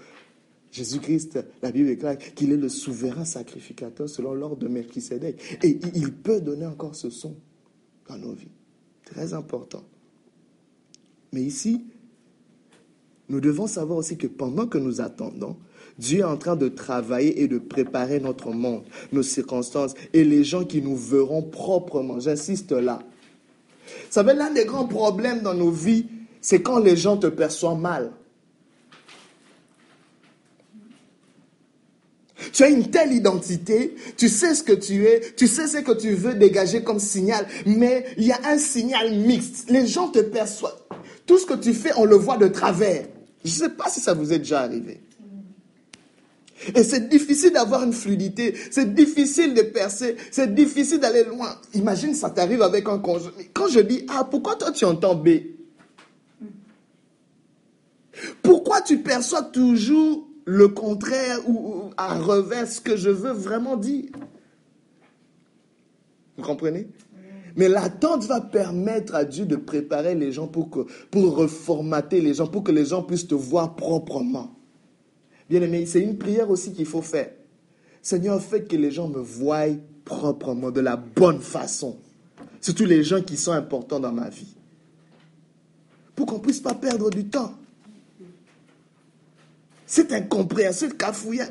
Jésus-Christ, 0.71 1.41
la 1.63 1.73
Bible 1.73 1.89
déclare 1.89 2.17
qu'il 2.17 2.53
est 2.53 2.57
le 2.57 2.69
souverain 2.69 3.25
sacrificateur 3.25 4.09
selon 4.09 4.35
l'ordre 4.35 4.57
de 4.57 4.69
Melchisedec. 4.69 5.59
Et 5.65 5.81
il 5.95 6.13
peut 6.13 6.41
donner 6.41 6.67
encore 6.67 6.95
ce 6.95 7.11
son 7.11 7.35
dans 8.09 8.17
nos 8.17 8.33
vies. 8.33 8.53
Très 9.05 9.35
important. 9.35 9.83
Mais 11.33 11.43
ici, 11.43 11.85
nous 13.29 13.41
devons 13.41 13.67
savoir 13.67 13.99
aussi 13.99 14.17
que 14.17 14.27
pendant 14.27 14.67
que 14.67 14.79
nous 14.79 15.01
attendons, 15.01 15.57
Dieu 15.99 16.21
est 16.21 16.25
en 16.25 16.37
train 16.37 16.57
de 16.57 16.69
travailler 16.69 17.43
et 17.43 17.49
de 17.49 17.59
préparer 17.59 18.21
notre 18.21 18.51
monde, 18.51 18.83
nos 19.13 19.23
circonstances 19.23 19.95
et 20.13 20.25
les 20.25 20.45
gens 20.45 20.65
qui 20.65 20.83
nous 20.83 20.97
verront 20.97 21.43
proprement. 21.43 22.19
J'insiste 22.21 22.73
là. 22.73 23.01
Vous 23.87 24.13
savez, 24.13 24.35
l'un 24.35 24.51
des 24.51 24.65
grands 24.65 24.87
problèmes 24.87 25.43
dans 25.43 25.55
nos 25.55 25.71
vies, 25.71 26.07
c'est 26.41 26.63
quand 26.63 26.79
les 26.79 26.97
gens 26.97 27.17
te 27.19 27.27
perçoivent 27.27 27.79
mal. 27.79 28.13
Tu 32.53 32.63
as 32.65 32.71
une 32.71 32.91
telle 32.91 33.13
identité, 33.13 33.95
tu 34.17 34.29
sais 34.29 34.55
ce 34.55 34.63
que 34.63 34.73
tu 34.73 35.07
es, 35.07 35.35
tu 35.37 35.47
sais 35.47 35.67
ce 35.69 35.79
que 35.79 35.93
tu 35.93 36.15
veux 36.15 36.35
dégager 36.35 36.83
comme 36.83 36.99
signal, 36.99 37.47
mais 37.67 38.07
il 38.17 38.25
y 38.25 38.33
a 38.33 38.41
un 38.45 38.59
signal 38.59 39.15
mixte. 39.15 39.71
Les 39.71 39.87
gens 39.87 40.09
te 40.09 40.21
perçoivent. 40.21 40.80
Tout 41.31 41.39
ce 41.39 41.47
que 41.47 41.55
tu 41.55 41.75
fais, 41.75 41.93
on 41.97 42.07
le 42.07 42.17
voit 42.17 42.39
de 42.39 42.49
travers. 42.49 43.07
Je 43.45 43.51
ne 43.51 43.55
sais 43.55 43.69
pas 43.69 43.89
si 43.89 44.01
ça 44.01 44.15
vous 44.15 44.33
est 44.33 44.41
déjà 44.41 44.63
arrivé. 44.63 45.01
Et 46.75 46.83
c'est 46.83 47.09
difficile 47.09 47.53
d'avoir 47.53 47.85
une 47.85 47.93
fluidité, 47.93 48.53
c'est 48.73 48.93
difficile 48.93 49.55
de 49.55 49.63
percer, 49.63 50.17
c'est 50.33 50.53
difficile 50.53 50.99
d'aller 50.99 51.23
loin. 51.23 51.57
Imagine, 51.75 52.15
ça 52.15 52.31
t'arrive 52.31 52.63
avec 52.63 52.89
un 52.89 52.99
conjoint. 52.99 53.31
Quand 53.55 53.69
je 53.69 53.79
dis 53.79 54.05
A, 54.09 54.25
pourquoi 54.25 54.57
toi 54.57 54.73
tu 54.73 54.85
entends 54.85 55.15
B? 55.15 55.29
Pourquoi 58.43 58.81
tu 58.81 58.99
perçois 58.99 59.43
toujours 59.43 60.27
le 60.47 60.67
contraire 60.67 61.49
ou, 61.49 61.93
à 61.97 62.19
revers 62.19 62.67
ce 62.67 62.81
que 62.81 62.97
je 62.97 63.11
veux 63.11 63.31
vraiment 63.31 63.77
dire? 63.77 64.11
Vous 66.37 66.43
comprenez? 66.43 66.89
Mais 67.57 67.69
l'attente 67.69 68.25
va 68.25 68.41
permettre 68.41 69.15
à 69.15 69.25
Dieu 69.25 69.47
de 69.47 69.57
préparer 69.57 70.15
les 70.15 70.33
gens 70.33 70.47
pour, 70.47 70.71
que, 70.71 70.81
pour 71.11 71.37
reformater 71.37 72.21
les 72.21 72.35
gens, 72.35 72.47
pour 72.47 72.65
que 72.65 72.73
les 72.73 72.87
gens 72.87 73.03
puissent 73.03 73.29
te 73.29 73.35
voir 73.35 73.77
proprement. 73.77 74.55
Bien 75.49 75.63
aimé, 75.63 75.85
c'est 75.87 76.01
une 76.01 76.17
prière 76.17 76.51
aussi 76.51 76.73
qu'il 76.73 76.87
faut 76.87 77.03
faire. 77.03 77.31
Seigneur, 78.03 78.41
fais 78.41 78.63
que 78.63 78.77
les 78.77 78.91
gens 78.91 79.09
me 79.09 79.19
voient 79.19 79.67
proprement, 80.05 80.71
de 80.71 80.81
la 80.81 80.97
bonne 80.97 81.41
façon. 81.41 81.99
Surtout 82.61 82.85
les 82.85 83.03
gens 83.03 83.23
qui 83.23 83.37
sont 83.37 83.53
importants 83.53 84.01
dans 84.01 84.13
ma 84.13 84.29
vie. 84.29 84.55
Pour 86.15 86.27
qu'on 86.27 86.37
ne 86.37 86.43
puisse 86.43 86.61
pas 86.61 86.75
perdre 86.75 87.11
du 87.11 87.27
temps. 87.27 87.55
C'est 89.87 90.13
incompréhensible, 90.13 90.95
cafouillage. 90.95 91.49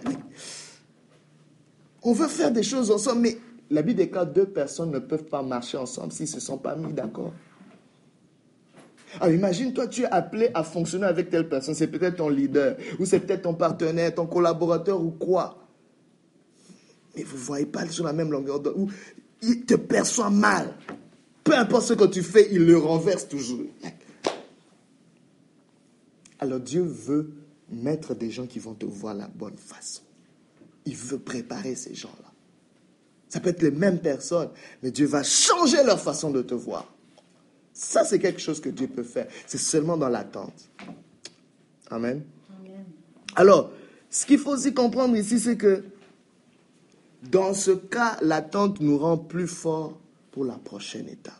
On 2.04 2.14
veut 2.14 2.28
faire 2.28 2.52
des 2.52 2.64
choses 2.64 2.90
ensemble, 2.90 3.22
mais 3.22 3.38
la 3.70 3.82
Bible 3.82 3.98
déclare 3.98 4.26
deux 4.26 4.48
personnes 4.48 4.92
ne 4.92 5.00
peuvent 5.00 5.26
pas 5.26 5.44
marcher 5.44 5.78
ensemble 5.78 6.12
s'ils 6.12 6.26
ne 6.26 6.32
se 6.32 6.40
sont 6.40 6.58
pas 6.58 6.76
mis 6.76 6.94
d'accord. 6.94 7.34
Alors 9.20 9.34
imagine, 9.34 9.74
toi, 9.74 9.88
tu 9.88 10.04
es 10.04 10.06
appelé 10.06 10.50
à 10.54 10.64
fonctionner 10.64 11.06
avec 11.06 11.30
telle 11.30 11.50
personne. 11.50 11.74
C'est 11.74 11.88
peut-être 11.88 12.18
ton 12.18 12.30
leader, 12.30 12.78
ou 13.00 13.06
c'est 13.06 13.20
peut-être 13.20 13.44
ton 13.44 13.56
partenaire, 13.56 14.14
ton 14.14 14.28
collaborateur, 14.28 15.02
ou 15.02 15.12
quoi. 15.12 15.68
Mais 17.16 17.24
vous 17.24 17.38
ne 17.38 17.42
voyez 17.42 17.66
pas 17.66 17.88
sur 17.88 18.06
la 18.06 18.14
même 18.14 18.32
longueur 18.32 18.60
d'onde, 18.60 18.76
ou 18.78 18.90
il 19.42 19.66
te 19.66 19.76
perçoit 19.76 20.30
mal. 20.30 20.76
Peu 21.44 21.56
importe 21.56 21.88
ce 21.88 21.94
que 21.94 22.06
tu 22.06 22.22
fais, 22.22 22.50
il 22.52 22.66
le 22.66 22.78
renverse 22.78 23.28
toujours. 23.28 23.66
Alors 26.40 26.60
Dieu 26.60 26.84
veut 26.84 27.32
mettre 27.70 28.16
des 28.16 28.30
gens 28.30 28.46
qui 28.46 28.60
vont 28.60 28.74
te 28.74 28.86
voir 28.86 29.14
la 29.14 29.28
bonne 29.28 29.58
façon. 29.58 30.04
Il 30.86 30.96
veut 30.96 31.20
préparer 31.20 31.76
ces 31.76 31.96
gens-là. 31.96 32.29
Ça 33.30 33.40
peut 33.40 33.50
être 33.50 33.62
les 33.62 33.72
mêmes 33.72 34.00
personnes, 34.00 34.50
mais 34.82 34.90
Dieu 34.90 35.06
va 35.06 35.22
changer 35.22 35.84
leur 35.84 36.02
façon 36.02 36.32
de 36.32 36.42
te 36.42 36.56
voir. 36.56 36.92
Ça, 37.74 38.04
c'est 38.04 38.20
quelque 38.20 38.42
chose 38.42 38.60
que 38.60 38.70
Dieu 38.70 38.88
peut 38.88 39.04
faire. 39.04 39.28
C'est 39.46 39.60
seulement 39.60 39.96
dans 39.96 40.10
l'attente. 40.10 40.70
Amen. 41.92 42.24
Alors, 43.36 43.72
ce 44.10 44.26
qu'il 44.26 44.40
faut 44.40 44.52
aussi 44.52 44.74
comprendre 44.74 45.16
ici, 45.16 45.40
c'est 45.40 45.56
que 45.56 45.84
dans 47.32 47.54
ce 47.54 47.72
cas, 47.72 48.18
l'attente 48.22 48.82
nous 48.82 48.98
rend 48.98 49.18
plus 49.18 49.48
forts 49.48 49.98
pour 50.32 50.44
la 50.44 50.56
prochaine 50.56 51.08
étape. 51.08 51.34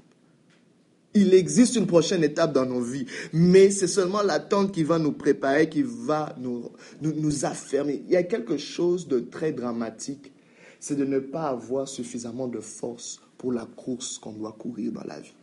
Il 1.16 1.34
existe 1.34 1.76
une 1.76 1.88
prochaine 1.88 2.24
étape 2.24 2.54
dans 2.54 2.68
nos 2.68 2.82
vies, 2.82 3.08
mais 3.34 3.72
c'est 3.72 3.88
seulement 3.88 4.22
l'attente 4.22 4.72
qui 4.72 4.84
va 4.84 5.00
nous 5.00 5.12
préparer, 5.12 5.68
qui 5.68 5.82
va 5.84 6.36
nous, 6.40 6.70
nous, 7.02 7.14
nous 7.14 7.46
affirmer. 7.46 8.04
Il 8.06 8.12
y 8.12 8.16
a 8.16 8.24
quelque 8.24 8.58
chose 8.58 9.08
de 9.08 9.20
très 9.20 9.52
dramatique 9.52 10.32
c'est 10.80 10.96
de 10.96 11.06
ne 11.06 11.20
pas 11.20 11.50
avoir 11.50 11.88
suffisamment 11.88 12.48
de 12.48 12.60
force 12.60 13.20
pour 13.38 13.52
la 13.52 13.66
course 13.66 14.18
qu'on 14.18 14.32
doit 14.32 14.56
courir 14.58 14.92
dans 14.92 15.04
la 15.04 15.20
vie. 15.20 15.34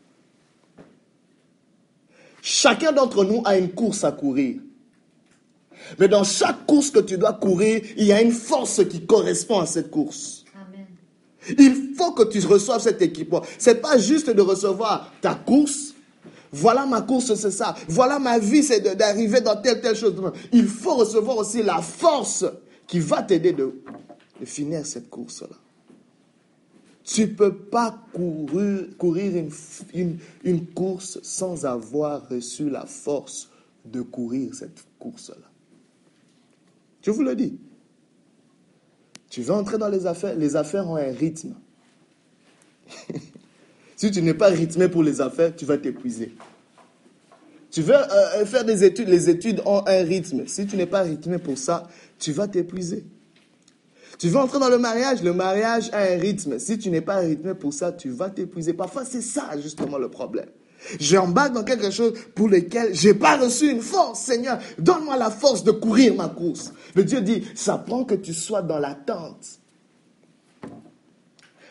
Chacun 2.43 2.93
d'entre 2.93 3.25
nous 3.25 3.43
a 3.45 3.59
une 3.59 3.71
course 3.71 4.05
à 4.05 4.13
courir. 4.13 4.61
Mais 5.99 6.09
dans 6.09 6.25
chaque 6.25 6.67
course 6.67 6.91
que 6.91 7.01
tu 7.01 7.19
dois 7.19 7.35
courir, 7.35 7.83
il 7.97 8.05
y 8.05 8.13
a 8.13 8.23
une 8.23 8.33
force 8.33 8.85
qui 8.89 9.05
correspond 9.05 9.61
à 9.61 9.67
cette 9.67 9.91
course. 9.91 10.45
Il 11.59 11.95
faut 11.97 12.13
que 12.13 12.25
tu 12.25 12.45
reçoives 12.47 12.81
cet 12.81 13.03
équipement. 13.03 13.43
C'est 13.59 13.81
pas 13.81 13.99
juste 13.99 14.31
de 14.31 14.43
recevoir 14.43 15.13
ta 15.21 15.35
course. 15.35 15.95
Voilà 16.53 16.87
ma 16.87 17.03
course, 17.03 17.35
c'est 17.35 17.51
ça. 17.51 17.75
Voilà 17.89 18.19
ma 18.19 18.39
vie, 18.39 18.63
c'est 18.63 18.81
d'arriver 18.97 19.41
dans 19.41 19.57
telle, 19.57 19.81
telle 19.81 19.97
chose. 19.97 20.15
Il 20.53 20.67
faut 20.67 20.95
recevoir 20.95 21.37
aussi 21.39 21.63
la 21.63 21.83
force 21.83 22.45
qui 22.87 23.01
va 23.01 23.23
t'aider 23.23 23.53
de 23.53 23.83
de 24.41 24.45
finir 24.45 24.85
cette 24.87 25.09
course-là. 25.11 25.57
Tu 27.05 27.23
ne 27.23 27.27
peux 27.27 27.55
pas 27.55 27.97
courir, 28.13 29.45
une, 29.95 30.67
course 30.75 31.21
sans 31.23 31.65
avoir 31.65 32.29
reçu 32.29 32.69
la 32.69 32.85
force 32.85 33.49
de 33.85 34.03
courir 34.03 34.53
cette 34.55 34.85
course-là. 34.99 35.49
Je 37.03 37.13
vous 37.13 37.23
le 37.23 37.37
dis. 37.37 37.57
Tu 39.31 39.43
veux 39.43 39.53
entrer 39.53 39.79
dans 39.79 39.89
les 39.89 40.07
affaires, 40.07 40.35
les 40.35 40.57
affaires 40.57 40.89
ont 40.89 40.97
un 40.97 41.13
rythme. 41.13 41.55
si 43.97 44.11
tu 44.11 44.21
n'es 44.23 44.35
pas 44.35 44.49
rythmé 44.49 44.89
pour 44.89 45.05
les 45.05 45.21
affaires, 45.21 45.55
tu 45.55 45.65
vas 45.65 45.79
t'épuiser. 45.79 46.35
Tu 47.71 47.83
veux 47.83 47.95
euh, 47.95 48.39
euh, 48.39 48.47
faire 48.47 48.65
des 48.65 48.83
études, 48.83 49.09
les 49.09 49.31
études 49.31 49.63
ont 49.65 49.83
un 49.87 50.03
rythme. 50.03 50.47
Si 50.49 50.67
tu 50.67 50.77
n'es 50.77 50.87
pas 50.87 51.03
rythmé 51.03 51.39
pour 51.39 51.59
ça, 51.59 51.89
tu 52.19 52.33
vas 52.33 52.49
t'épuiser. 52.49 53.05
Tu 54.19 54.29
veux 54.29 54.39
entrer 54.39 54.59
dans 54.59 54.69
le 54.69 54.79
mariage, 54.79 55.23
le 55.23 55.33
mariage 55.33 55.91
a 55.93 56.01
un 56.01 56.19
rythme. 56.19 56.59
Si 56.59 56.79
tu 56.79 56.91
n'es 56.91 57.01
pas 57.01 57.17
rythmé 57.17 57.55
pour 57.55 57.73
ça, 57.73 57.93
tu 57.93 58.11
vas 58.11 58.31
t'épuiser. 58.31 58.73
Parfois, 58.73 59.05
c'est 59.05 59.21
ça 59.21 59.51
justement 59.61 59.99
le 59.99 60.09
problème. 60.09 60.49
J'embarque 61.01 61.53
dans 61.53 61.65
quelque 61.65 61.91
chose 61.91 62.13
pour 62.35 62.49
lequel 62.49 62.95
j'ai 62.95 63.15
pas 63.15 63.37
reçu 63.37 63.71
une 63.71 63.81
force. 63.81 64.21
Seigneur, 64.21 64.59
donne-moi 64.79 65.17
la 65.17 65.31
force 65.31 65.65
de 65.65 65.73
courir 65.73 66.15
ma 66.15 66.29
course. 66.29 66.73
Le 66.95 67.05
Dieu 67.05 67.21
dit, 67.21 67.45
ça 67.55 67.79
prend 67.79 68.05
que 68.05 68.15
tu 68.15 68.33
sois 68.33 68.63
dans 68.63 68.79
l'attente. 68.79 69.61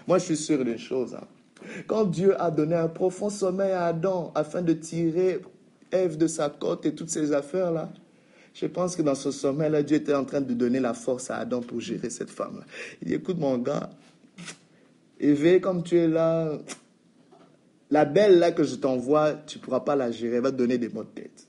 Moi, 0.08 0.20
je 0.20 0.26
suis 0.26 0.38
sûr 0.38 0.64
d'une 0.64 0.78
chose. 0.78 1.16
Hein. 1.16 1.26
Quand 1.88 2.06
Dieu 2.06 2.40
a 2.40 2.52
donné 2.52 2.76
un 2.76 2.88
profond 2.88 3.30
sommeil 3.30 3.72
à 3.72 3.86
Adam 3.86 4.32
afin 4.36 4.62
de 4.62 4.74
tirer 4.74 5.42
Ève 5.92 6.18
de 6.18 6.28
sa 6.28 6.50
côte 6.50 6.86
et 6.86 6.94
toutes 6.94 7.10
ces 7.10 7.32
affaires-là, 7.32 7.90
je 8.56 8.68
pense 8.68 8.96
que 8.96 9.02
dans 9.02 9.16
ce 9.16 9.32
sommet-là, 9.32 9.84
Dieu 9.84 9.98
était 9.98 10.16
en 10.16 10.24
train 10.24 10.40
de 10.40 10.54
donner 10.54 10.80
la 10.80 10.94
force 10.94 11.30
à 11.30 11.38
Adam 11.38 11.60
pour 11.60 11.82
gérer 11.82 12.10
cette 12.10 12.30
femme-là. 12.30 12.64
Il 13.02 13.10
dit, 13.10 13.14
écoute 13.14 13.38
mon 13.38 13.58
gars, 13.58 13.90
éveillé 15.20 15.60
comme 15.60 15.84
tu 15.84 15.98
es 15.98 16.08
là, 16.08 16.58
la 17.92 18.06
belle 18.06 18.40
là 18.40 18.54
que 18.54 18.64
je 18.64 18.76
t'envoie, 18.76 19.34
tu 19.46 19.58
ne 19.58 19.64
pourras 19.64 19.82
pas 19.82 19.98
la 19.98 20.10
gérer, 20.10 20.38
elle 20.38 20.44
va 20.44 20.52
te 20.52 20.56
donner 20.56 20.78
des 20.78 20.88
maux 20.88 21.04
de 21.04 21.10
tête. 21.10 21.48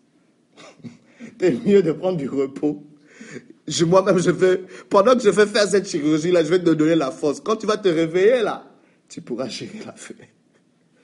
C'est 1.40 1.64
mieux 1.64 1.82
de 1.82 1.92
prendre 1.92 2.18
du 2.18 2.28
repos. 2.28 2.82
moi-même, 3.86 4.18
je 4.18 4.32
vais, 4.32 4.64
pendant 4.90 5.14
que 5.14 5.22
je 5.22 5.30
vais 5.30 5.46
faire 5.46 5.68
cette 5.68 5.88
chirurgie-là, 5.88 6.42
je 6.42 6.50
vais 6.50 6.58
te 6.58 6.70
donner 6.70 6.96
la 6.96 7.12
force. 7.12 7.38
Quand 7.40 7.54
tu 7.54 7.66
vas 7.66 7.76
te 7.76 7.88
réveiller 7.88 8.42
là, 8.42 8.64
tu 9.08 9.20
pourras 9.20 9.46
gérer 9.46 9.78
l'affaire. 9.86 10.26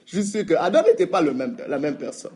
Je 0.04 0.20
suis 0.20 0.28
sûr 0.28 0.44
que 0.44 0.54
Adam 0.54 0.82
n'était 0.82 1.06
pas 1.06 1.20
le 1.20 1.32
même, 1.32 1.56
la 1.68 1.78
même 1.78 1.96
personne 1.96 2.32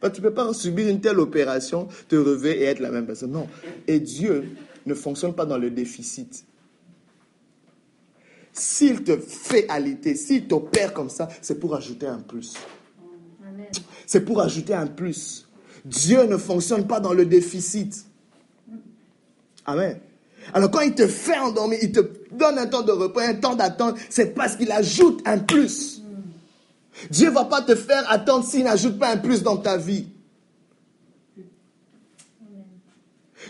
tu 0.00 0.20
ne 0.20 0.28
peux 0.28 0.34
pas 0.34 0.52
subir 0.52 0.88
une 0.88 1.00
telle 1.00 1.18
opération, 1.18 1.88
te 2.08 2.16
réveiller 2.16 2.62
et 2.62 2.64
être 2.64 2.80
la 2.80 2.90
même 2.90 3.06
personne. 3.06 3.32
Non. 3.32 3.48
Et 3.86 4.00
Dieu 4.00 4.44
ne 4.86 4.94
fonctionne 4.94 5.34
pas 5.34 5.46
dans 5.46 5.58
le 5.58 5.70
déficit. 5.70 6.44
S'il 8.52 9.02
te 9.02 9.16
fait 9.16 9.68
aliter, 9.68 10.14
s'il 10.14 10.46
t'opère 10.46 10.92
comme 10.92 11.10
ça, 11.10 11.28
c'est 11.42 11.58
pour 11.58 11.74
ajouter 11.74 12.06
un 12.06 12.20
plus. 12.20 12.54
C'est 14.06 14.20
pour 14.20 14.40
ajouter 14.40 14.74
un 14.74 14.86
plus. 14.86 15.48
Dieu 15.84 16.24
ne 16.24 16.36
fonctionne 16.36 16.86
pas 16.86 17.00
dans 17.00 17.12
le 17.12 17.26
déficit. 17.26 18.06
Amen. 19.66 19.98
Alors 20.52 20.70
quand 20.70 20.80
il 20.80 20.94
te 20.94 21.06
fait 21.06 21.38
endormir, 21.38 21.78
il 21.82 21.90
te 21.90 22.00
donne 22.32 22.58
un 22.58 22.66
temps 22.66 22.82
de 22.82 22.92
repos, 22.92 23.20
un 23.20 23.34
temps 23.34 23.54
d'attente, 23.54 23.96
c'est 24.10 24.34
parce 24.34 24.56
qu'il 24.56 24.70
ajoute 24.70 25.22
un 25.24 25.38
plus. 25.38 26.03
Dieu 27.10 27.28
ne 27.28 27.34
va 27.34 27.44
pas 27.44 27.62
te 27.62 27.74
faire 27.74 28.04
attendre 28.10 28.44
s'il 28.44 28.64
n'ajoute 28.64 28.98
pas 28.98 29.10
un 29.10 29.16
plus 29.16 29.42
dans 29.42 29.56
ta 29.56 29.76
vie. 29.76 30.06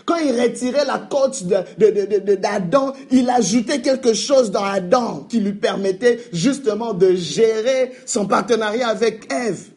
Quand 0.05 0.17
il 0.17 0.39
retirait 0.39 0.85
la 0.85 0.99
côte 0.99 1.43
d'Adam, 1.45 2.93
il 3.11 3.29
ajoutait 3.29 3.81
quelque 3.81 4.13
chose 4.13 4.51
dans 4.51 4.63
Adam 4.63 5.25
qui 5.29 5.39
lui 5.39 5.53
permettait 5.53 6.23
justement 6.31 6.93
de 6.93 7.13
gérer 7.15 7.91
son 8.05 8.27
partenariat 8.27 8.87
avec 8.87 9.31
Ève. 9.31 9.69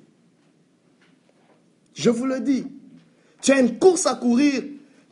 Je 1.94 2.10
vous 2.10 2.26
le 2.26 2.40
dis, 2.40 2.66
tu 3.40 3.52
as 3.52 3.60
une 3.60 3.78
course 3.78 4.06
à 4.06 4.16
courir, 4.16 4.62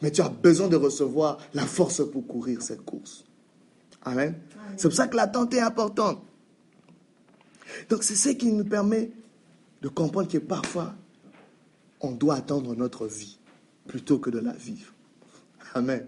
mais 0.03 0.11
tu 0.11 0.21
as 0.21 0.29
besoin 0.29 0.69
de 0.69 0.77
recevoir 0.77 1.39
la 1.55 1.65
force 1.65 2.03
pour 2.11 2.27
courir 2.27 2.61
cette 2.61 2.83
course. 2.83 3.25
Amen. 4.05 4.35
C'est 4.77 4.89
pour 4.89 4.97
ça 4.97 5.09
que 5.09 5.17
l'attente 5.17 5.55
est 5.55 5.61
importante. 5.61 6.23
Donc 7.89 8.03
c'est 8.03 8.15
ce 8.15 8.31
qui 8.31 8.53
nous 8.53 8.65
permet 8.65 9.11
de 9.83 9.89
comprendre 9.89 10.29
que 10.29 10.39
parfois, 10.39 10.95
on 12.01 12.13
doit 12.13 12.37
attendre 12.37 12.75
notre 12.75 13.07
vie 13.07 13.39
plutôt 13.87 14.19
que 14.19 14.31
de 14.31 14.39
la 14.39 14.53
vivre. 14.53 14.93
Amen. 15.75 16.07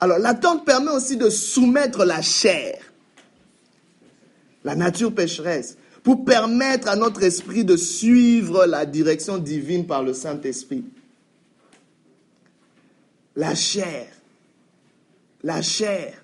Alors 0.00 0.18
l'attente 0.18 0.64
permet 0.64 0.90
aussi 0.90 1.16
de 1.16 1.28
soumettre 1.28 2.04
la 2.04 2.22
chair, 2.22 2.80
la 4.64 4.74
nature 4.74 5.14
pécheresse, 5.14 5.76
pour 6.02 6.24
permettre 6.24 6.88
à 6.88 6.96
notre 6.96 7.22
esprit 7.22 7.64
de 7.64 7.76
suivre 7.76 8.64
la 8.64 8.86
direction 8.86 9.36
divine 9.36 9.86
par 9.86 10.02
le 10.02 10.14
Saint-Esprit. 10.14 10.84
La 13.36 13.54
chair, 13.54 14.08
la 15.42 15.60
chair, 15.60 16.22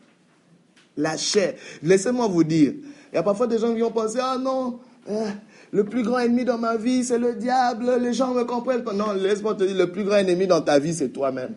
la 0.96 1.16
chair. 1.16 1.54
Laissez-moi 1.82 2.26
vous 2.26 2.44
dire, 2.44 2.72
il 3.16 3.18
y 3.18 3.20
a 3.20 3.22
parfois 3.22 3.46
des 3.46 3.58
gens 3.58 3.74
qui 3.74 3.82
ont 3.82 3.90
pensé, 3.90 4.18
ah 4.20 4.36
non, 4.36 4.78
hein, 5.08 5.32
le 5.72 5.84
plus 5.84 6.02
grand 6.02 6.18
ennemi 6.18 6.44
dans 6.44 6.58
ma 6.58 6.76
vie, 6.76 7.02
c'est 7.02 7.18
le 7.18 7.34
diable, 7.34 7.96
les 7.98 8.12
gens 8.12 8.34
me 8.34 8.44
comprennent 8.44 8.84
pas. 8.84 8.92
Non, 8.92 9.14
laisse-moi 9.14 9.54
te 9.54 9.64
dire, 9.64 9.74
le 9.74 9.90
plus 9.90 10.04
grand 10.04 10.16
ennemi 10.16 10.46
dans 10.46 10.60
ta 10.60 10.78
vie, 10.78 10.92
c'est 10.92 11.08
toi-même. 11.08 11.54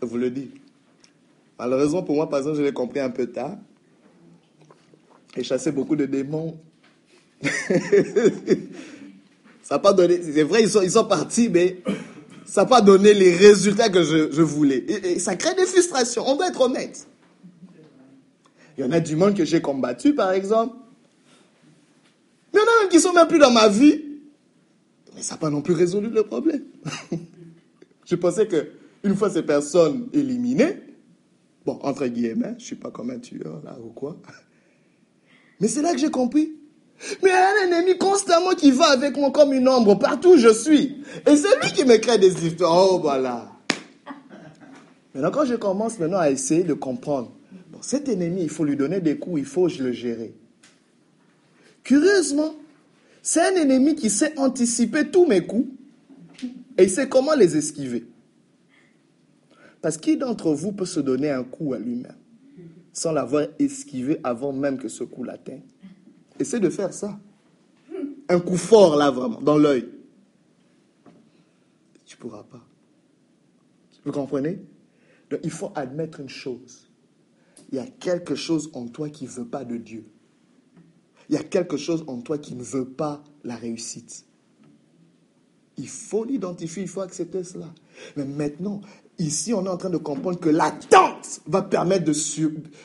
Je 0.00 0.06
vous 0.06 0.16
le 0.16 0.30
dis. 0.30 0.52
Malheureusement 1.58 2.02
pour 2.02 2.14
moi, 2.14 2.30
par 2.30 2.38
exemple, 2.38 2.56
je 2.56 2.62
l'ai 2.62 2.72
compris 2.72 3.00
un 3.00 3.10
peu 3.10 3.26
tard. 3.26 3.58
Et 5.36 5.44
chassé 5.44 5.70
beaucoup 5.70 5.96
de 5.96 6.06
démons. 6.06 6.58
ça 9.62 9.78
pas 9.78 9.92
donné. 9.92 10.22
C'est 10.22 10.44
vrai, 10.44 10.62
ils 10.62 10.70
sont, 10.70 10.80
ils 10.80 10.92
sont 10.92 11.04
partis, 11.04 11.50
mais 11.50 11.82
ça 12.46 12.62
n'a 12.62 12.68
pas 12.68 12.80
donné 12.80 13.12
les 13.12 13.36
résultats 13.36 13.90
que 13.90 14.02
je, 14.02 14.40
voulais. 14.40 14.82
Et, 14.88 15.18
ça 15.18 15.36
crée 15.36 15.54
des 15.54 15.66
frustrations. 15.66 16.24
On 16.26 16.36
doit 16.36 16.48
être 16.48 16.62
honnête. 16.62 17.06
Il 18.76 18.84
y 18.84 18.88
en 18.88 18.92
a 18.92 19.00
du 19.00 19.16
monde 19.16 19.34
que 19.34 19.44
j'ai 19.44 19.60
combattu, 19.60 20.14
par 20.14 20.32
exemple. 20.32 20.76
Il 22.52 22.56
y 22.56 22.60
en 22.60 22.62
a 22.62 22.82
même 22.82 22.88
qui 22.90 23.00
sont 23.00 23.12
même 23.12 23.28
plus 23.28 23.38
dans 23.38 23.50
ma 23.50 23.68
vie. 23.68 24.02
Mais 25.14 25.22
ça 25.22 25.34
n'a 25.34 25.38
pas 25.38 25.50
non 25.50 25.62
plus 25.62 25.74
résolu 25.74 26.08
le 26.08 26.22
problème. 26.24 26.64
je 28.04 28.14
pensais 28.16 28.46
que 28.46 28.70
une 29.02 29.14
fois 29.14 29.30
ces 29.30 29.42
personnes 29.42 30.08
éliminées, 30.12 30.76
bon, 31.64 31.78
entre 31.82 32.06
guillemets, 32.06 32.54
je 32.58 32.62
ne 32.62 32.66
suis 32.66 32.76
pas 32.76 32.90
comme 32.90 33.10
un 33.10 33.18
tueur 33.18 33.62
là 33.64 33.76
ou 33.82 33.88
quoi. 33.90 34.16
Mais 35.60 35.68
c'est 35.68 35.80
là 35.80 35.92
que 35.92 35.98
j'ai 35.98 36.10
compris 36.10 36.52
mais 37.22 37.30
un 37.30 37.66
ennemi 37.66 37.98
constamment 37.98 38.54
qui 38.54 38.70
va 38.70 38.86
avec 38.86 39.16
moi 39.16 39.30
comme 39.30 39.52
une 39.52 39.68
ombre 39.68 39.96
partout 39.96 40.34
où 40.34 40.38
je 40.38 40.52
suis. 40.52 41.02
Et 41.26 41.36
c'est 41.36 41.62
lui 41.62 41.72
qui 41.72 41.84
me 41.84 41.96
crée 41.98 42.18
des 42.18 42.46
histoires. 42.46 42.88
Oh, 42.90 42.98
voilà. 43.00 43.52
Maintenant, 45.14 45.30
quand 45.30 45.44
je 45.44 45.54
commence 45.54 45.98
maintenant 45.98 46.18
à 46.18 46.30
essayer 46.30 46.62
de 46.62 46.74
comprendre, 46.74 47.32
cet 47.82 48.08
ennemi, 48.08 48.42
il 48.42 48.48
faut 48.48 48.64
lui 48.64 48.76
donner 48.76 49.00
des 49.00 49.18
coups, 49.18 49.40
il 49.40 49.46
faut 49.46 49.68
le 49.68 49.92
gérer. 49.92 50.34
Curieusement, 51.82 52.54
c'est 53.22 53.40
un 53.40 53.60
ennemi 53.60 53.94
qui 53.94 54.10
sait 54.10 54.38
anticiper 54.38 55.10
tous 55.10 55.26
mes 55.26 55.46
coups 55.46 55.68
et 56.78 56.84
il 56.84 56.90
sait 56.90 57.08
comment 57.08 57.34
les 57.34 57.56
esquiver. 57.56 58.06
Parce 59.80 59.96
qui 59.96 60.16
d'entre 60.16 60.52
vous 60.52 60.72
peut 60.72 60.86
se 60.86 61.00
donner 61.00 61.30
un 61.30 61.44
coup 61.44 61.74
à 61.74 61.78
lui-même 61.78 62.16
sans 62.92 63.12
l'avoir 63.12 63.46
esquivé 63.58 64.18
avant 64.24 64.52
même 64.52 64.78
que 64.78 64.88
ce 64.88 65.04
coup 65.04 65.22
l'atteigne? 65.22 65.62
Essaie 66.38 66.60
de 66.60 66.70
faire 66.70 66.94
ça. 66.94 67.18
Un 68.28 68.40
coup 68.40 68.56
fort 68.56 68.96
là, 68.96 69.10
vraiment, 69.10 69.40
dans 69.40 69.58
l'œil. 69.58 69.86
Tu 72.06 72.16
ne 72.16 72.20
pourras 72.20 72.42
pas. 72.44 72.64
Vous 74.04 74.12
comprenez? 74.12 74.58
Donc, 75.30 75.40
il 75.42 75.50
faut 75.50 75.72
admettre 75.74 76.20
une 76.20 76.28
chose. 76.28 76.85
Il 77.70 77.76
y 77.76 77.78
a 77.78 77.86
quelque 77.86 78.34
chose 78.34 78.70
en 78.74 78.86
toi 78.86 79.08
qui 79.08 79.24
ne 79.24 79.30
veut 79.30 79.46
pas 79.46 79.64
de 79.64 79.76
Dieu. 79.76 80.04
Il 81.28 81.34
y 81.34 81.38
a 81.38 81.42
quelque 81.42 81.76
chose 81.76 82.04
en 82.06 82.18
toi 82.20 82.38
qui 82.38 82.54
ne 82.54 82.62
veut 82.62 82.88
pas 82.88 83.24
la 83.42 83.56
réussite. 83.56 84.24
Il 85.76 85.88
faut 85.88 86.24
l'identifier, 86.24 86.82
il 86.82 86.88
faut 86.88 87.00
accepter 87.00 87.42
cela. 87.42 87.66
Mais 88.16 88.24
maintenant, 88.24 88.80
ici, 89.18 89.52
on 89.52 89.64
est 89.66 89.68
en 89.68 89.76
train 89.76 89.90
de 89.90 89.96
comprendre 89.96 90.38
que 90.38 90.48
l'attente 90.48 91.40
va 91.46 91.62
permettre 91.62 92.04
de, 92.04 92.14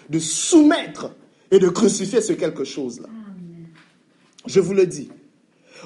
de 0.10 0.20
soumettre 0.20 1.16
et 1.52 1.60
de 1.60 1.70
crucifier 1.70 2.22
ce 2.22 2.34
quelque 2.34 2.64
chose-là. 2.64 3.08
Je 4.48 4.60
vous 4.60 4.74
le 4.74 4.88
dis. 4.88 5.10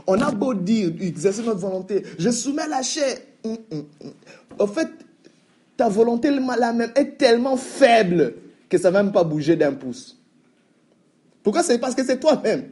On 0.08 0.20
a 0.22 0.32
beau 0.32 0.54
dire, 0.54 0.94
exercer 1.02 1.44
notre 1.44 1.60
volonté, 1.60 2.04
je 2.18 2.30
soumets 2.30 2.68
la 2.68 2.82
chair. 2.82 3.18
En 3.44 3.50
hum, 3.50 3.58
hum, 3.72 3.86
hum. 4.60 4.68
fait, 4.68 4.90
ta 5.78 5.90
volonté 5.90 6.32
la 6.32 6.74
même 6.74 6.92
est 6.96 7.18
tellement 7.18 7.58
faible 7.58 8.36
que 8.70 8.78
ça 8.78 8.90
ne 8.90 8.94
va 8.94 9.04
même 9.04 9.12
pas 9.12 9.24
bouger 9.24 9.56
d'un 9.56 9.74
pouce. 9.74 10.18
Pourquoi 11.44 11.64
C'est 11.64 11.80
parce 11.80 11.96
que 11.96 12.04
c'est 12.04 12.20
toi-même. 12.20 12.70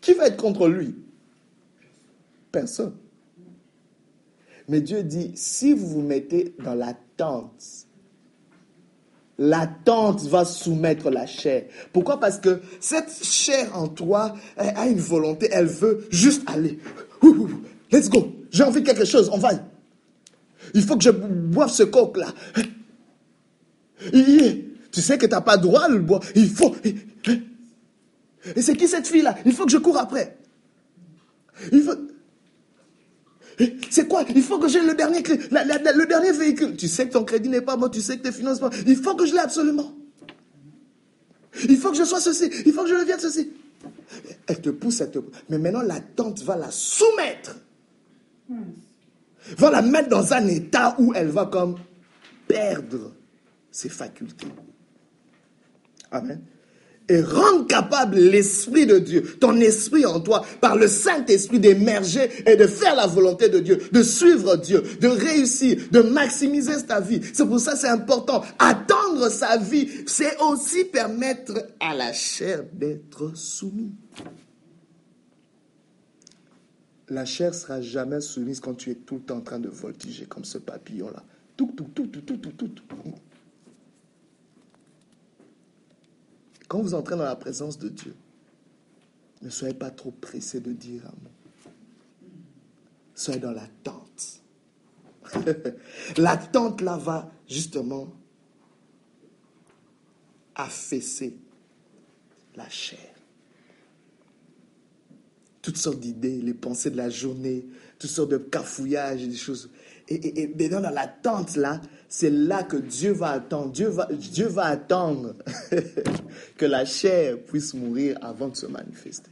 Qui 0.00 0.12
va 0.14 0.28
être 0.28 0.36
contre 0.36 0.68
lui? 0.68 0.94
Personne. 2.52 2.94
Mais 4.68 4.80
Dieu 4.80 5.02
dit, 5.02 5.32
si 5.34 5.72
vous 5.72 5.86
vous 5.86 6.02
mettez 6.02 6.54
dans 6.62 6.74
l'attente 6.74 7.86
L'attente 9.38 10.22
va 10.26 10.44
soumettre 10.44 11.10
la 11.10 11.26
chair. 11.26 11.64
Pourquoi? 11.92 12.20
Parce 12.20 12.38
que 12.38 12.60
cette 12.78 13.10
chair 13.24 13.76
en 13.76 13.88
toi 13.88 14.34
a 14.56 14.86
une 14.86 15.00
volonté, 15.00 15.48
elle 15.50 15.66
veut 15.66 16.06
juste 16.10 16.48
aller. 16.48 16.78
Let's 17.90 18.08
go. 18.08 18.32
J'ai 18.50 18.62
envie 18.62 18.80
de 18.80 18.86
quelque 18.86 19.04
chose, 19.04 19.28
on 19.32 19.38
va. 19.38 19.50
Il 20.72 20.82
faut 20.82 20.96
que 20.96 21.02
je 21.02 21.10
boive 21.10 21.70
ce 21.70 21.82
coq-là. 21.82 22.28
Tu 24.12 25.00
sais 25.00 25.18
que 25.18 25.26
tu 25.26 25.32
n'as 25.32 25.40
pas 25.40 25.56
droit 25.56 25.88
le 25.88 25.98
boire. 25.98 26.22
Il 26.34 26.50
faut. 26.50 26.74
Et 28.54 28.62
c'est 28.62 28.76
qui 28.76 28.86
cette 28.86 29.06
fille-là? 29.06 29.36
Il 29.44 29.52
faut 29.52 29.64
que 29.64 29.72
je 29.72 29.78
cours 29.78 29.98
après. 29.98 30.36
Il 31.72 31.82
faut... 31.82 31.94
C'est 33.88 34.08
quoi? 34.08 34.24
Il 34.34 34.42
faut 34.42 34.58
que 34.58 34.68
j'ai 34.68 34.80
le 34.80 34.94
dernier, 34.94 35.22
le 35.22 36.06
dernier 36.06 36.32
véhicule. 36.32 36.76
Tu 36.76 36.88
sais 36.88 37.06
que 37.06 37.12
ton 37.12 37.24
crédit 37.24 37.48
n'est 37.48 37.60
pas 37.60 37.76
bon, 37.76 37.88
tu 37.88 38.00
sais 38.00 38.18
que 38.18 38.22
tes 38.22 38.32
finances 38.32 38.58
pas. 38.58 38.70
Il 38.86 38.96
faut 38.96 39.14
que 39.14 39.26
je 39.26 39.32
l'ai 39.32 39.38
absolument. 39.38 39.94
Il 41.68 41.76
faut 41.76 41.92
que 41.92 41.96
je 41.96 42.04
sois 42.04 42.20
ceci. 42.20 42.50
Il 42.66 42.72
faut 42.72 42.82
que 42.82 42.90
je 42.90 42.96
devienne 42.96 43.20
ceci. 43.20 43.50
Elle 44.46 44.60
te 44.60 44.70
pousse, 44.70 45.00
elle 45.00 45.10
te 45.12 45.20
pousse. 45.20 45.34
Mais 45.48 45.58
maintenant, 45.58 45.82
la 45.82 46.00
tante 46.00 46.42
va 46.42 46.56
la 46.56 46.70
soumettre. 46.70 47.56
Va 49.56 49.70
la 49.70 49.82
mettre 49.82 50.08
dans 50.08 50.32
un 50.32 50.46
état 50.48 50.96
où 50.98 51.12
elle 51.14 51.28
va 51.28 51.46
comme 51.46 51.76
perdre 52.48 53.12
ses 53.74 53.88
facultés. 53.88 54.46
Amen 56.10 56.40
et 57.08 57.20
rendre 57.20 57.66
capable 57.66 58.16
l'Esprit 58.16 58.86
de 58.86 58.98
Dieu, 58.98 59.36
ton 59.38 59.60
esprit 59.60 60.06
en 60.06 60.20
toi, 60.20 60.42
par 60.60 60.76
le 60.76 60.88
Saint-Esprit 60.88 61.60
d'émerger 61.60 62.30
et 62.46 62.56
de 62.56 62.66
faire 62.66 62.94
la 62.96 63.06
volonté 63.06 63.48
de 63.48 63.58
Dieu, 63.58 63.78
de 63.92 64.02
suivre 64.02 64.56
Dieu, 64.56 64.82
de 65.00 65.08
réussir, 65.08 65.76
de 65.90 66.00
maximiser 66.00 66.82
ta 66.86 67.00
vie. 67.00 67.20
C'est 67.34 67.46
pour 67.46 67.60
ça 67.60 67.72
que 67.72 67.78
c'est 67.78 67.88
important. 67.88 68.42
Attendre 68.58 69.28
sa 69.28 69.58
vie, 69.58 69.86
c'est 70.06 70.40
aussi 70.40 70.84
permettre 70.84 71.66
à 71.78 71.94
la 71.94 72.12
chair 72.12 72.64
d'être 72.72 73.36
soumise. 73.36 73.92
La 77.10 77.26
chair 77.26 77.54
sera 77.54 77.82
jamais 77.82 78.22
soumise 78.22 78.60
quand 78.60 78.74
tu 78.74 78.90
es 78.90 78.94
tout 78.94 79.16
le 79.16 79.20
temps 79.20 79.36
en 79.36 79.42
train 79.42 79.58
de 79.58 79.68
voltiger 79.68 80.24
comme 80.24 80.44
ce 80.46 80.56
papillon-là. 80.56 81.22
Tout, 81.54 81.70
tout, 81.76 81.84
tout, 81.94 82.06
tout, 82.06 82.22
tout, 82.22 82.36
tout, 82.38 82.68
tout. 82.68 82.84
Quand 86.68 86.80
vous 86.80 86.94
entrez 86.94 87.16
dans 87.16 87.24
la 87.24 87.36
présence 87.36 87.78
de 87.78 87.88
Dieu, 87.88 88.14
ne 89.42 89.50
soyez 89.50 89.74
pas 89.74 89.90
trop 89.90 90.10
pressé 90.10 90.60
de 90.60 90.72
dire 90.72 91.02
mot. 91.22 91.30
Soyez 93.14 93.40
dans 93.40 93.52
l'attente. 93.52 94.40
l'attente 96.16 96.80
là 96.80 96.96
va 96.96 97.30
justement 97.48 98.12
affaisser 100.54 101.36
la 102.56 102.68
chair. 102.68 102.98
Toutes 105.62 105.76
sortes 105.76 106.00
d'idées, 106.00 106.42
les 106.42 106.54
pensées 106.54 106.90
de 106.90 106.96
la 106.96 107.08
journée, 107.08 107.66
toutes 107.98 108.10
sortes 108.10 108.30
de 108.30 108.38
cafouillages 108.38 109.22
et 109.22 109.28
des 109.28 109.36
choses. 109.36 109.70
Et, 110.08 110.42
et, 110.42 110.68
dans 110.68 110.80
l'attente 110.80 111.56
là, 111.56 111.80
c'est 112.08 112.30
là 112.30 112.62
que 112.62 112.76
Dieu 112.76 113.12
va 113.12 113.30
attendre. 113.30 113.72
Dieu 113.72 113.88
va, 114.46 114.64
attendre 114.64 115.34
que 116.56 116.66
la 116.66 116.84
chair 116.84 117.38
puisse 117.42 117.74
mourir 117.74 118.18
avant 118.22 118.48
de 118.48 118.56
se 118.56 118.66
manifester. 118.66 119.30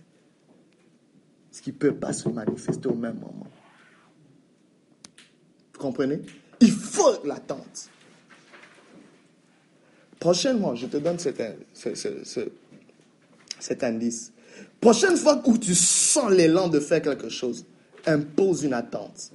Ce 1.51 1.61
qui 1.61 1.71
ne 1.71 1.77
peut 1.77 1.95
pas 1.95 2.13
se 2.13 2.29
manifester 2.29 2.89
au 2.89 2.95
même 2.95 3.19
moment. 3.19 3.47
Vous 5.75 5.81
comprenez? 5.81 6.23
Il 6.61 6.71
faut 6.71 7.25
l'attente. 7.25 7.89
Prochainement, 10.19 10.75
je 10.75 10.87
te 10.87 10.97
donne 10.97 11.19
cet, 11.19 11.43
cet 13.59 13.85
indice. 13.85 14.33
Prochaine 14.81 15.17
fois 15.17 15.43
où 15.47 15.59
tu 15.59 15.75
sens 15.75 16.31
l'élan 16.31 16.69
de 16.69 16.81
faire 16.81 17.03
quelque 17.03 17.29
chose, 17.29 17.65
impose 18.07 18.65
une 18.65 18.75
attente. 18.75 19.33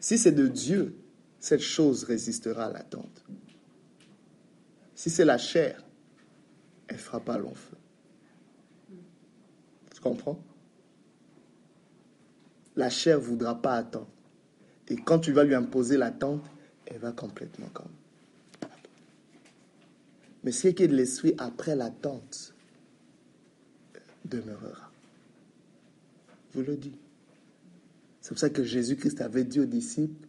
Si 0.00 0.18
c'est 0.18 0.32
de 0.32 0.46
Dieu, 0.46 0.96
cette 1.40 1.60
chose 1.60 2.04
résistera 2.04 2.66
à 2.66 2.72
l'attente. 2.72 3.24
Si 4.94 5.10
c'est 5.10 5.24
la 5.24 5.38
chair, 5.38 5.84
elle 6.88 6.98
fera 6.98 7.20
pas 7.20 7.38
long 7.38 7.54
feu. 7.54 7.76
Tu 9.94 10.00
comprends? 10.00 10.42
La 12.76 12.90
chair 12.90 13.18
ne 13.18 13.24
voudra 13.24 13.60
pas 13.60 13.74
attendre. 13.74 14.10
Et 14.88 14.96
quand 14.96 15.18
tu 15.18 15.32
vas 15.32 15.44
lui 15.44 15.54
imposer 15.54 15.96
l'attente, 15.96 16.44
elle 16.86 16.98
va 16.98 17.12
complètement 17.12 17.68
comme. 17.68 17.92
Mais 20.44 20.52
ce 20.52 20.68
qui 20.68 20.84
est 20.84 20.88
de 20.88 20.96
l'esprit 20.96 21.34
après 21.38 21.76
l'attente 21.76 22.54
demeurera. 24.24 24.90
Je 26.52 26.58
vous 26.58 26.64
le 26.64 26.76
dis. 26.76 26.96
C'est 28.28 28.34
pour 28.34 28.40
ça 28.40 28.50
que 28.50 28.62
Jésus-Christ 28.62 29.22
avait 29.22 29.44
dit 29.44 29.58
aux 29.58 29.64
disciples, 29.64 30.26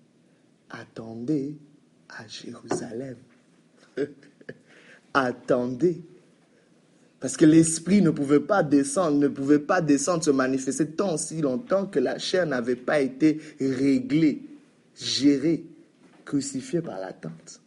attendez 0.69 1.57
à 2.07 2.25
Jérusalem. 2.29 3.17
attendez. 5.13 6.01
Parce 7.19 7.35
que 7.35 7.43
l'esprit 7.43 8.01
ne 8.01 8.11
pouvait 8.11 8.39
pas 8.39 8.63
descendre, 8.63 9.17
ne 9.17 9.27
pouvait 9.27 9.59
pas 9.59 9.81
descendre, 9.81 10.23
se 10.23 10.31
manifester 10.31 10.87
tant 10.87 11.17
si 11.17 11.41
longtemps 11.41 11.87
que 11.87 11.99
la 11.99 12.17
chair 12.19 12.45
n'avait 12.45 12.77
pas 12.77 13.01
été 13.01 13.41
réglée, 13.59 14.43
gérée. 14.95 15.65
crucifié 16.23 16.79
par 16.81 17.01
l'attente. 17.01 17.59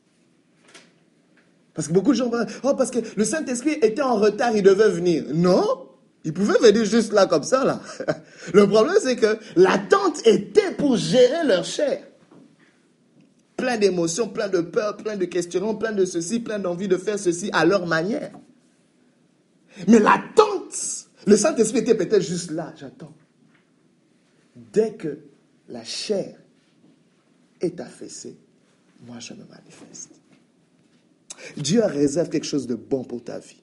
Parce 1.74 1.88
que 1.88 1.92
beaucoup 1.92 2.12
de 2.12 2.16
gens 2.16 2.30
vont 2.30 2.46
oh, 2.62 2.74
parce 2.74 2.90
que 2.90 3.00
le 3.18 3.24
Saint-Esprit 3.24 3.72
était 3.82 4.00
en 4.00 4.16
retard, 4.16 4.56
il 4.56 4.62
devait 4.62 4.88
venir. 4.88 5.26
Non, 5.34 5.90
il 6.24 6.32
pouvait 6.32 6.58
venir 6.58 6.84
juste 6.84 7.12
là, 7.12 7.26
comme 7.26 7.42
ça. 7.42 7.80
Le 8.54 8.68
problème, 8.68 8.96
c'est 9.00 9.16
que 9.16 9.38
l'attente 9.56 10.24
était 10.26 10.72
pour 10.72 10.96
gérer 10.96 11.44
leur 11.46 11.64
chair. 11.64 12.06
Plein 13.56 13.76
d'émotions, 13.76 14.28
plein 14.28 14.48
de 14.48 14.60
peurs, 14.60 14.96
plein 14.96 15.16
de 15.16 15.24
questionnements, 15.24 15.74
plein 15.74 15.92
de 15.92 16.04
ceci, 16.04 16.40
plein 16.40 16.58
d'envie 16.58 16.88
de 16.88 16.96
faire 16.96 17.18
ceci 17.18 17.50
à 17.52 17.64
leur 17.64 17.86
manière. 17.86 18.32
Mais 19.88 19.98
l'attente, 19.98 21.08
le 21.26 21.36
Saint-Esprit 21.36 21.78
était 21.78 21.94
peut-être 21.94 22.22
juste 22.22 22.50
là, 22.50 22.72
j'attends. 22.76 23.14
Dès 24.54 24.94
que 24.94 25.18
la 25.68 25.84
chair 25.84 26.36
est 27.60 27.80
affaissée, 27.80 28.36
moi 29.06 29.18
je 29.18 29.34
me 29.34 29.44
manifeste. 29.44 30.10
Dieu 31.56 31.82
a 31.82 31.86
réservé 31.86 32.30
quelque 32.30 32.44
chose 32.44 32.66
de 32.66 32.74
bon 32.74 33.04
pour 33.04 33.24
ta 33.24 33.38
vie. 33.38 33.61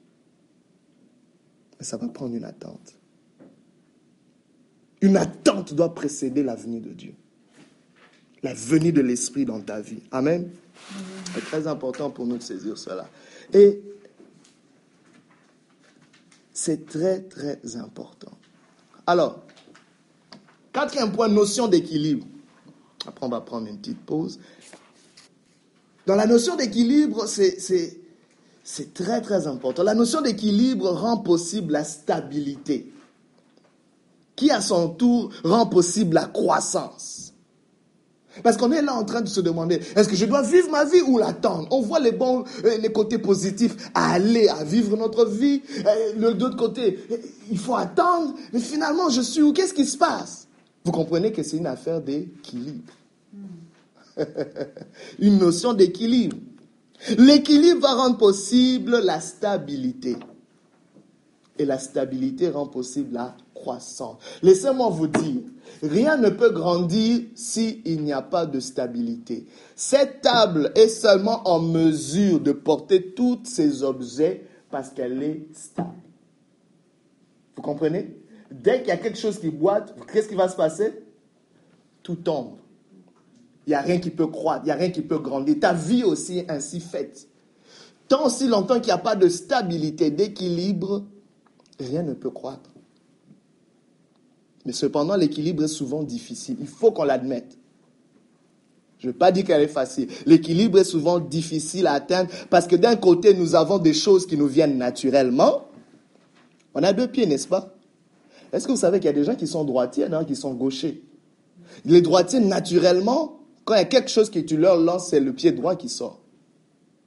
Mais 1.79 1.85
ça 1.85 1.97
va 1.97 2.07
prendre 2.07 2.35
une 2.35 2.43
attente. 2.43 2.95
Une 5.01 5.15
attente 5.15 5.73
doit 5.73 5.95
précéder 5.95 6.43
la 6.43 6.55
venue 6.55 6.81
de 6.81 6.89
Dieu. 6.89 7.13
La 8.43 8.53
venue 8.53 8.91
de 8.91 9.01
l'Esprit 9.01 9.45
dans 9.45 9.61
ta 9.61 9.79
vie. 9.79 10.01
Amen. 10.11 10.51
C'est 11.33 11.43
très 11.45 11.67
important 11.67 12.09
pour 12.09 12.25
nous 12.25 12.37
de 12.37 12.43
saisir 12.43 12.77
cela. 12.77 13.09
Et 13.53 13.81
c'est 16.53 16.85
très, 16.85 17.21
très 17.21 17.75
important. 17.77 18.31
Alors, 19.07 19.43
quatrième 20.73 21.11
point, 21.11 21.29
notion 21.29 21.67
d'équilibre. 21.67 22.27
Après, 23.07 23.25
on 23.25 23.29
va 23.29 23.41
prendre 23.41 23.67
une 23.67 23.77
petite 23.77 24.01
pause. 24.05 24.39
Dans 26.05 26.15
la 26.15 26.25
notion 26.25 26.55
d'équilibre, 26.55 27.25
c'est 27.27 27.98
très 28.93 29.21
très 29.21 29.47
important. 29.47 29.83
La 29.83 29.95
notion 29.95 30.21
d'équilibre 30.21 30.89
rend 30.89 31.17
possible 31.17 31.73
la 31.73 31.83
stabilité, 31.83 32.91
qui 34.35 34.51
à 34.51 34.61
son 34.61 34.89
tour 34.89 35.31
rend 35.43 35.65
possible 35.65 36.15
la 36.15 36.25
croissance? 36.25 37.33
Parce 38.43 38.57
qu'on 38.57 38.71
est 38.71 38.81
là 38.81 38.93
en 38.93 39.03
train 39.03 39.21
de 39.21 39.27
se 39.27 39.41
demander, 39.41 39.81
est-ce 39.95 40.07
que 40.07 40.15
je 40.15 40.25
dois 40.25 40.43
vivre 40.43 40.69
ma 40.69 40.85
vie 40.85 41.01
ou 41.01 41.17
l'attendre? 41.17 41.67
On 41.71 41.81
voit 41.81 41.99
les 41.99 42.11
bons, 42.11 42.43
euh, 42.63 42.77
les 42.77 42.91
côtés 42.91 43.17
positifs 43.17 43.75
à 43.93 44.13
aller, 44.13 44.47
à 44.47 44.63
vivre 44.63 44.95
notre 44.95 45.25
vie. 45.25 45.61
Euh, 45.85 46.13
de 46.15 46.21
l'autre 46.21 46.55
côté, 46.55 46.99
il 47.49 47.57
faut 47.57 47.75
attendre, 47.75 48.35
mais 48.53 48.59
finalement, 48.59 49.09
je 49.09 49.21
suis 49.21 49.41
où? 49.41 49.51
Qu'est-ce 49.51 49.73
qui 49.73 49.85
se 49.85 49.97
passe? 49.97 50.47
Vous 50.85 50.91
comprenez 50.91 51.31
que 51.31 51.43
c'est 51.43 51.57
une 51.57 51.67
affaire 51.67 52.01
d'équilibre. 52.01 52.93
une 55.19 55.39
notion 55.39 55.73
d'équilibre. 55.73 56.37
L'équilibre 57.17 57.81
va 57.81 57.93
rendre 57.93 58.17
possible 58.17 58.99
la 58.99 59.19
stabilité. 59.19 60.17
Et 61.57 61.65
la 61.65 61.77
stabilité 61.77 62.49
rend 62.49 62.67
possible 62.67 63.13
la 63.13 63.35
croissance. 63.53 64.17
Laissez-moi 64.41 64.89
vous 64.89 65.07
dire, 65.07 65.41
rien 65.83 66.17
ne 66.17 66.29
peut 66.29 66.51
grandir 66.51 67.21
s'il 67.35 68.01
n'y 68.01 68.13
a 68.13 68.21
pas 68.21 68.45
de 68.45 68.59
stabilité. 68.59 69.45
Cette 69.75 70.21
table 70.21 70.71
est 70.75 70.87
seulement 70.87 71.47
en 71.47 71.59
mesure 71.59 72.39
de 72.39 72.53
porter 72.53 73.11
tous 73.11 73.39
ces 73.43 73.83
objets 73.83 74.47
parce 74.69 74.89
qu'elle 74.89 75.21
est 75.21 75.47
stable. 75.53 75.89
Vous 77.55 77.61
comprenez? 77.61 78.15
Dès 78.49 78.79
qu'il 78.79 78.87
y 78.87 78.91
a 78.91 78.97
quelque 78.97 79.17
chose 79.17 79.37
qui 79.37 79.49
boite, 79.49 79.93
qu'est-ce 80.11 80.29
qui 80.29 80.35
va 80.35 80.47
se 80.47 80.55
passer? 80.55 81.03
Tout 82.01 82.15
tombe. 82.15 82.58
Il 83.69 83.73
n'y 83.73 83.75
a 83.75 83.81
rien 83.81 83.99
qui 83.99 84.09
peut 84.09 84.25
croître, 84.25 84.63
il 84.63 84.65
n'y 84.65 84.71
a 84.71 84.75
rien 84.75 84.89
qui 84.89 85.03
peut 85.03 85.19
grandir. 85.19 85.55
Ta 85.61 85.73
vie 85.73 86.03
aussi 86.03 86.39
est 86.39 86.49
ainsi 86.49 86.79
faite. 86.79 87.27
Tant 88.07 88.27
si 88.27 88.47
longtemps 88.47 88.79
qu'il 88.79 88.87
n'y 88.87 88.93
a 88.93 88.97
pas 88.97 89.15
de 89.15 89.29
stabilité, 89.29 90.09
d'équilibre, 90.09 91.03
rien 91.79 92.01
ne 92.01 92.13
peut 92.13 92.31
croître. 92.31 92.71
Mais 94.65 94.71
cependant, 94.71 95.15
l'équilibre 95.15 95.65
est 95.65 95.67
souvent 95.67 96.01
difficile. 96.01 96.57
Il 96.59 96.65
faut 96.65 96.91
qu'on 96.91 97.03
l'admette. 97.03 97.59
Je 98.97 99.05
ne 99.05 99.11
veux 99.11 99.17
pas 99.19 99.31
dire 99.31 99.45
qu'elle 99.45 99.61
est 99.61 99.67
facile. 99.67 100.07
L'équilibre 100.25 100.79
est 100.79 100.83
souvent 100.83 101.19
difficile 101.19 101.85
à 101.85 101.93
atteindre 101.93 102.31
parce 102.49 102.65
que 102.65 102.75
d'un 102.75 102.95
côté, 102.95 103.35
nous 103.35 103.53
avons 103.53 103.77
des 103.77 103.93
choses 103.93 104.25
qui 104.25 104.35
nous 104.35 104.47
viennent 104.47 104.79
naturellement. 104.79 105.65
On 106.73 106.81
a 106.81 106.91
deux 106.91 107.07
pieds, 107.07 107.27
n'est-ce 107.27 107.47
pas? 107.47 107.75
Est-ce 108.51 108.65
que 108.65 108.71
vous 108.71 108.79
savez 108.79 108.97
qu'il 108.97 109.05
y 109.05 109.09
a 109.09 109.13
des 109.13 109.25
gens 109.25 109.35
qui 109.35 109.45
sont 109.45 109.63
droitiers, 109.63 110.05
et 110.05 110.25
qui 110.25 110.35
sont 110.35 110.55
gauchers? 110.55 111.03
Les 111.85 112.01
droitiers, 112.01 112.39
naturellement, 112.39 113.38
quand 113.69 113.75
il 113.75 113.77
y 113.77 113.81
a 113.81 113.85
quelque 113.85 114.09
chose 114.09 114.31
que 114.31 114.39
tu 114.39 114.57
leur 114.57 114.77
lances, 114.77 115.09
c'est 115.11 115.19
le 115.19 115.31
pied 115.31 115.51
droit 115.51 115.75
qui 115.75 115.89
sort. 115.89 116.19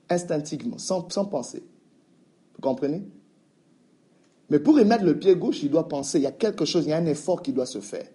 Instinctivement, 0.08 0.78
sans, 0.78 1.08
sans 1.10 1.24
penser. 1.24 1.64
Vous 2.54 2.60
comprenez? 2.60 3.02
Mais 4.48 4.60
pour 4.60 4.78
émettre 4.78 5.02
le 5.02 5.18
pied 5.18 5.34
gauche, 5.34 5.64
il 5.64 5.70
doit 5.70 5.88
penser. 5.88 6.18
Il 6.18 6.22
y 6.22 6.26
a 6.26 6.30
quelque 6.30 6.64
chose, 6.64 6.84
il 6.84 6.90
y 6.90 6.92
a 6.92 6.98
un 6.98 7.06
effort 7.06 7.42
qui 7.42 7.52
doit 7.52 7.66
se 7.66 7.80
faire. 7.80 8.06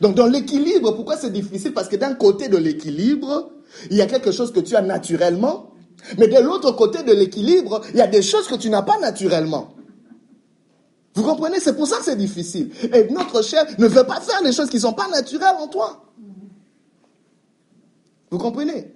Donc 0.00 0.14
dans 0.14 0.26
l'équilibre, 0.26 0.92
pourquoi 0.92 1.16
c'est 1.16 1.32
difficile? 1.32 1.74
Parce 1.74 1.88
que 1.88 1.96
d'un 1.96 2.14
côté 2.14 2.46
de 2.46 2.56
l'équilibre, 2.56 3.50
il 3.90 3.96
y 3.96 4.02
a 4.02 4.06
quelque 4.06 4.30
chose 4.30 4.52
que 4.52 4.60
tu 4.60 4.76
as 4.76 4.82
naturellement, 4.82 5.72
mais 6.16 6.28
de 6.28 6.38
l'autre 6.38 6.70
côté 6.76 7.02
de 7.02 7.12
l'équilibre, 7.12 7.80
il 7.90 7.96
y 7.96 8.02
a 8.02 8.06
des 8.06 8.22
choses 8.22 8.46
que 8.46 8.54
tu 8.54 8.70
n'as 8.70 8.82
pas 8.82 9.00
naturellement. 9.00 9.74
Vous 11.14 11.24
comprenez? 11.24 11.58
C'est 11.58 11.74
pour 11.74 11.88
ça 11.88 11.96
que 11.98 12.04
c'est 12.04 12.14
difficile. 12.14 12.70
Et 12.94 13.12
notre 13.12 13.42
chair 13.42 13.66
ne 13.78 13.88
veut 13.88 14.04
pas 14.04 14.20
faire 14.20 14.42
les 14.44 14.52
choses 14.52 14.70
qui 14.70 14.76
ne 14.76 14.82
sont 14.82 14.92
pas 14.92 15.08
naturelles 15.08 15.56
en 15.58 15.66
toi. 15.66 16.04
Vous 18.30 18.38
comprenez? 18.38 18.92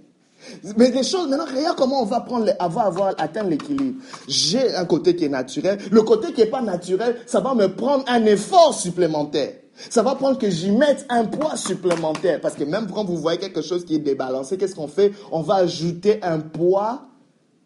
Mais 0.77 0.91
des 0.91 1.05
choses, 1.05 1.29
maintenant, 1.29 1.47
regarde 1.47 1.77
comment 1.77 2.03
on 2.03 2.05
va 2.05 2.21
prendre, 2.21 2.51
avoir, 2.59 2.87
avoir 2.87 3.15
atteindre 3.19 3.51
l'équilibre. 3.51 4.03
J'ai 4.27 4.75
un 4.75 4.85
côté 4.85 5.15
qui 5.15 5.25
est 5.25 5.29
naturel. 5.29 5.79
Le 5.91 6.03
côté 6.03 6.33
qui 6.33 6.41
n'est 6.41 6.49
pas 6.49 6.63
naturel, 6.63 7.17
ça 7.27 7.41
va 7.41 7.55
me 7.55 7.69
prendre 7.69 8.05
un 8.09 8.25
effort 8.25 8.75
supplémentaire. 8.75 9.53
Ça 9.89 10.03
va 10.03 10.15
prendre 10.17 10.39
que 10.39 10.51
j'y 10.51 10.73
mette 10.73 11.07
un 11.09 11.25
poids 11.25 11.57
supplémentaire. 11.57 12.41
Parce 12.41 12.55
que 12.55 12.65
même 12.65 12.89
quand 12.93 13.05
vous 13.05 13.17
voyez 13.17 13.39
quelque 13.39 13.63
chose 13.63 13.85
qui 13.85 13.95
est 13.95 14.01
débalancé, 14.01 14.59
qu'est-ce 14.59 14.75
qu'on 14.75 14.89
fait? 14.89 15.13
On 15.31 15.43
va 15.43 15.55
ajouter 15.57 16.19
un 16.23 16.41
poids 16.41 17.07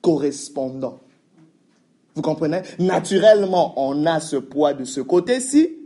correspondant. 0.03 0.99
Vous 2.15 2.23
comprenez? 2.23 2.61
Naturellement, 2.79 3.75
on 3.77 4.07
a 4.07 4.21
ce 4.21 4.37
poids 4.37 4.75
de 4.75 4.85
ce 4.85 5.01
côté-ci. 5.01 5.77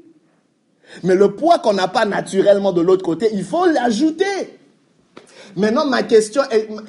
Mais 1.05 1.15
le 1.15 1.35
poids 1.37 1.59
qu'on 1.59 1.73
n'a 1.73 1.89
pas 1.89 2.05
naturellement 2.05 2.73
de 2.73 2.81
l'autre 2.81 3.05
côté, 3.05 3.31
il 3.33 3.45
faut 3.45 3.67
l'ajouter. 3.67 4.60
Maintenant, 5.57 5.87
ma 5.87 6.03
question 6.03 6.43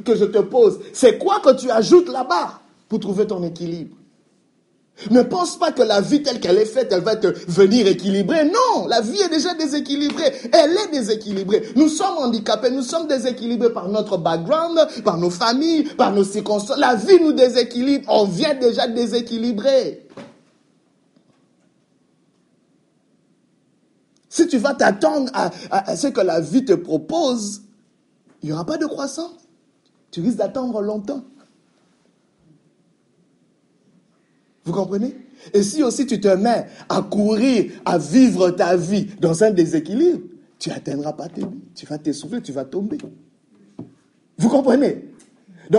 que 0.05 0.15
je 0.15 0.25
te 0.25 0.39
pose, 0.39 0.79
c'est 0.93 1.17
quoi 1.17 1.39
que 1.39 1.53
tu 1.55 1.69
ajoutes 1.69 2.09
là-bas 2.09 2.61
pour 2.89 2.99
trouver 2.99 3.27
ton 3.27 3.43
équilibre? 3.43 3.95
Ne 5.09 5.23
pense 5.23 5.57
pas 5.57 5.71
que 5.71 5.81
la 5.81 5.99
vie 5.99 6.21
telle 6.21 6.39
qu'elle 6.39 6.57
est 6.57 6.65
faite, 6.65 6.89
elle 6.91 7.01
va 7.01 7.15
te 7.15 7.27
venir 7.27 7.87
équilibrer. 7.87 8.45
Non, 8.45 8.85
la 8.87 9.01
vie 9.01 9.19
est 9.19 9.29
déjà 9.29 9.55
déséquilibrée. 9.55 10.31
Elle 10.51 10.71
est 10.73 10.91
déséquilibrée. 10.91 11.63
Nous 11.75 11.89
sommes 11.89 12.17
handicapés, 12.19 12.69
nous 12.69 12.83
sommes 12.83 13.07
déséquilibrés 13.07 13.73
par 13.73 13.89
notre 13.89 14.17
background, 14.17 14.79
par 15.03 15.17
nos 15.17 15.31
familles, 15.31 15.85
par 15.97 16.13
nos 16.13 16.23
circonstances. 16.23 16.77
La 16.77 16.93
vie 16.93 17.19
nous 17.19 17.33
déséquilibre. 17.33 18.05
On 18.09 18.25
vient 18.25 18.53
déjà 18.53 18.87
déséquilibrer. 18.87 20.07
Si 24.29 24.47
tu 24.47 24.59
vas 24.59 24.73
t'attendre 24.75 25.31
à, 25.33 25.95
ce 25.95 26.07
que 26.07 26.21
la 26.21 26.39
vie 26.39 26.63
te 26.63 26.73
propose, 26.73 27.63
il 28.41 28.47
n'y 28.47 28.53
aura 28.53 28.65
pas 28.65 28.77
de 28.77 28.85
croissance. 28.85 29.47
Tu 30.11 30.21
risques 30.21 30.37
d'attendre 30.37 30.81
longtemps. 30.81 31.23
Vous 34.63 34.73
comprenez? 34.73 35.15
Et 35.53 35.63
si 35.63 35.81
aussi 35.81 36.05
tu 36.05 36.19
te 36.19 36.27
mets 36.27 36.67
à 36.89 37.01
courir, 37.01 37.71
à 37.85 37.97
vivre 37.97 38.51
ta 38.51 38.75
vie 38.75 39.05
dans 39.19 39.43
un 39.43 39.51
déséquilibre, 39.51 40.19
tu 40.59 40.69
n'atteindras 40.69 41.13
pas 41.13 41.29
tes 41.29 41.41
buts. 41.43 41.61
Tu 41.73 41.85
vas 41.85 41.97
t'essouffler, 41.97 42.41
tu 42.41 42.51
vas 42.51 42.65
tomber. 42.65 42.97
Vous 44.37 44.49
comprenez? 44.49 45.07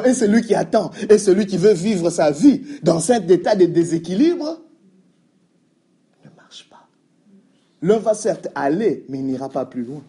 Et 0.04 0.14
celui 0.14 0.42
qui 0.42 0.54
attend, 0.54 0.90
et 1.10 1.18
celui 1.18 1.46
qui 1.46 1.58
veut 1.58 1.74
vivre 1.74 2.08
sa 2.10 2.30
vie 2.30 2.62
dans 2.82 2.98
cet 2.98 3.30
état 3.30 3.54
de 3.54 3.66
déséquilibre, 3.66 4.62
ne 6.24 6.30
marche 6.34 6.68
pas. 6.70 6.88
L'un 7.82 7.98
va 7.98 8.14
certes 8.14 8.48
aller, 8.54 9.04
mais 9.08 9.18
il 9.18 9.26
n'ira 9.26 9.50
pas 9.50 9.66
plus 9.66 9.84
loin. 9.84 10.02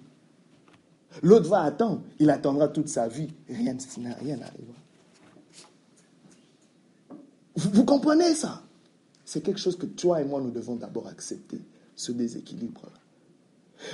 L'autre 1.22 1.50
va 1.50 1.62
attendre, 1.62 2.02
il 2.20 2.30
attendra 2.30 2.68
toute 2.68 2.90
sa 2.90 3.08
vie, 3.08 3.30
rien, 3.48 3.78
rien 3.98 4.38
n'arrivera. 4.38 4.74
Vous, 7.56 7.86
comprenez 7.86 8.34
ça? 8.34 8.64
C'est 9.26 9.42
quelque 9.42 9.60
chose 9.60 9.78
que 9.78 9.86
toi 9.86 10.22
et 10.22 10.26
moi, 10.26 10.42
nous 10.42 10.52
devons 10.52 10.76
d'abord 10.76 11.08
accepter, 11.08 11.62
ce 11.96 12.12
déséquilibre-là. 12.12 13.00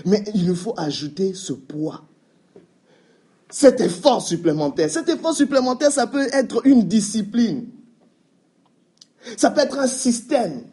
Mais 0.05 0.23
il 0.33 0.45
nous 0.45 0.55
faut 0.55 0.73
ajouter 0.77 1.33
ce 1.33 1.53
poids, 1.53 2.03
cet 3.49 3.81
effort 3.81 4.21
supplémentaire. 4.21 4.89
Cet 4.89 5.09
effort 5.09 5.33
supplémentaire, 5.33 5.91
ça 5.91 6.07
peut 6.07 6.27
être 6.31 6.65
une 6.65 6.83
discipline. 6.83 7.67
Ça 9.35 9.51
peut 9.51 9.61
être 9.61 9.77
un 9.77 9.87
système. 9.87 10.63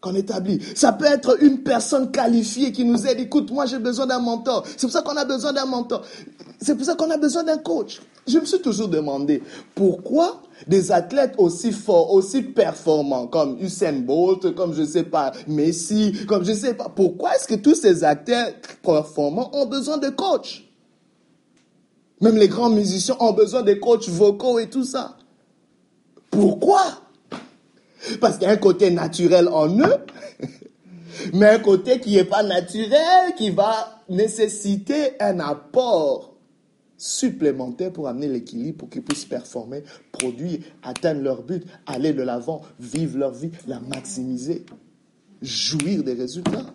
Qu'on 0.00 0.14
établit. 0.14 0.60
Ça 0.74 0.92
peut 0.92 1.04
être 1.04 1.42
une 1.42 1.62
personne 1.62 2.10
qualifiée 2.10 2.72
qui 2.72 2.84
nous 2.84 3.06
aide. 3.06 3.20
Écoute, 3.20 3.50
moi 3.50 3.66
j'ai 3.66 3.78
besoin 3.78 4.06
d'un 4.06 4.18
mentor. 4.18 4.64
C'est 4.66 4.86
pour 4.86 4.90
ça 4.92 5.02
qu'on 5.02 5.16
a 5.16 5.24
besoin 5.24 5.52
d'un 5.52 5.66
mentor. 5.66 6.02
C'est 6.60 6.74
pour 6.74 6.84
ça 6.84 6.94
qu'on 6.94 7.10
a 7.10 7.16
besoin 7.16 7.42
d'un 7.44 7.58
coach. 7.58 8.00
Je 8.26 8.38
me 8.38 8.44
suis 8.44 8.60
toujours 8.60 8.88
demandé 8.88 9.42
pourquoi 9.74 10.42
des 10.66 10.92
athlètes 10.92 11.34
aussi 11.38 11.72
forts, 11.72 12.12
aussi 12.12 12.42
performants 12.42 13.26
comme 13.26 13.58
Usain 13.60 13.92
Bolt, 13.92 14.54
comme 14.54 14.74
je 14.74 14.84
sais 14.84 15.04
pas 15.04 15.32
Messi, 15.48 16.14
comme 16.26 16.44
je 16.44 16.52
sais 16.52 16.74
pas, 16.74 16.90
pourquoi 16.94 17.34
est-ce 17.34 17.48
que 17.48 17.54
tous 17.54 17.74
ces 17.74 18.04
acteurs 18.04 18.48
performants 18.82 19.50
ont 19.54 19.66
besoin 19.66 19.98
de 19.98 20.10
coach? 20.10 20.66
Même 22.20 22.36
les 22.36 22.48
grands 22.48 22.70
musiciens 22.70 23.16
ont 23.20 23.32
besoin 23.32 23.62
de 23.62 23.72
coachs 23.74 24.08
vocaux 24.08 24.58
et 24.58 24.68
tout 24.68 24.84
ça. 24.84 25.16
Pourquoi? 26.30 26.82
Parce 28.20 28.38
qu'il 28.38 28.46
y 28.46 28.50
a 28.50 28.52
un 28.52 28.56
côté 28.56 28.90
naturel 28.90 29.48
en 29.48 29.68
eux, 29.78 29.96
mais 31.34 31.46
un 31.46 31.58
côté 31.58 32.00
qui 32.00 32.14
n'est 32.16 32.24
pas 32.24 32.42
naturel, 32.42 33.34
qui 33.36 33.50
va 33.50 34.02
nécessiter 34.08 35.20
un 35.20 35.40
apport 35.40 36.34
supplémentaire 36.96 37.92
pour 37.92 38.08
amener 38.08 38.28
l'équilibre, 38.28 38.78
pour 38.78 38.90
qu'ils 38.90 39.02
puissent 39.02 39.24
performer, 39.24 39.84
produire, 40.12 40.60
atteindre 40.82 41.22
leur 41.22 41.42
but, 41.42 41.64
aller 41.86 42.12
de 42.12 42.22
l'avant, 42.22 42.60
vivre 42.78 43.18
leur 43.18 43.32
vie, 43.32 43.50
la 43.66 43.80
maximiser, 43.80 44.66
jouir 45.40 46.02
des 46.02 46.12
résultats. 46.12 46.66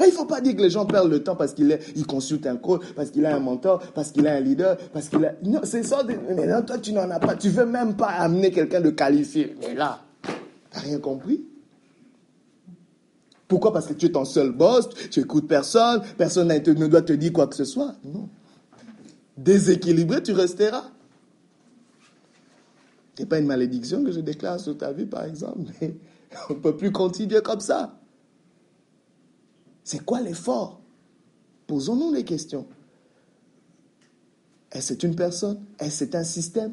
Il 0.00 0.06
ne 0.06 0.12
faut 0.12 0.24
pas 0.24 0.40
dire 0.40 0.56
que 0.56 0.62
les 0.62 0.70
gens 0.70 0.86
perdent 0.86 1.10
le 1.10 1.22
temps 1.22 1.36
parce 1.36 1.52
qu'il 1.52 1.78
il 1.94 2.06
consulte 2.06 2.46
un 2.46 2.56
coach, 2.56 2.82
parce 2.96 3.10
qu'il 3.10 3.24
a 3.26 3.34
un 3.34 3.40
mentor, 3.40 3.80
parce 3.94 4.10
qu'il 4.10 4.26
a 4.26 4.34
un 4.34 4.40
leader, 4.40 4.76
parce 4.92 5.08
qu'il 5.08 5.24
a... 5.24 5.34
Non, 5.42 5.60
c'est 5.62 5.84
ça. 5.84 6.02
Mais 6.04 6.46
non, 6.46 6.62
toi, 6.62 6.78
tu 6.78 6.92
n'en 6.92 7.08
as 7.10 7.20
pas. 7.20 7.36
Tu 7.36 7.48
ne 7.48 7.52
veux 7.52 7.66
même 7.66 7.94
pas 7.94 8.08
amener 8.08 8.50
quelqu'un 8.50 8.80
de 8.80 8.90
qualifié. 8.90 9.56
Mais 9.60 9.74
là, 9.74 10.00
tu 10.22 10.30
n'as 10.74 10.82
rien 10.82 10.98
compris. 10.98 11.44
Pourquoi? 13.46 13.72
Parce 13.72 13.86
que 13.86 13.92
tu 13.92 14.06
es 14.06 14.10
ton 14.10 14.24
seul 14.24 14.50
boss, 14.50 14.88
tu 15.10 15.20
écoutes 15.20 15.46
personne, 15.46 16.02
personne 16.16 16.48
ne 16.48 16.86
doit 16.86 17.02
te 17.02 17.12
dire 17.12 17.32
quoi 17.32 17.46
que 17.46 17.54
ce 17.54 17.64
soit. 17.64 17.94
Non. 18.04 18.28
Déséquilibré, 19.36 20.22
tu 20.22 20.32
resteras. 20.32 20.90
Ce 23.16 23.22
n'est 23.22 23.28
pas 23.28 23.38
une 23.38 23.46
malédiction 23.46 24.02
que 24.02 24.10
je 24.10 24.20
déclare 24.20 24.58
sur 24.58 24.76
ta 24.76 24.92
vie, 24.92 25.06
par 25.06 25.24
exemple, 25.24 25.70
mais 25.80 25.94
on 26.50 26.54
ne 26.54 26.58
peut 26.58 26.76
plus 26.76 26.90
continuer 26.90 27.40
comme 27.42 27.60
ça. 27.60 27.96
C'est 29.84 30.04
quoi 30.04 30.20
l'effort? 30.20 30.80
Posons-nous 31.66 32.12
les 32.12 32.24
questions. 32.24 32.66
Est-ce 34.72 34.88
c'est 34.88 35.02
une 35.02 35.14
personne? 35.14 35.60
Est-ce 35.78 35.98
c'est 35.98 36.14
un 36.14 36.24
système? 36.24 36.72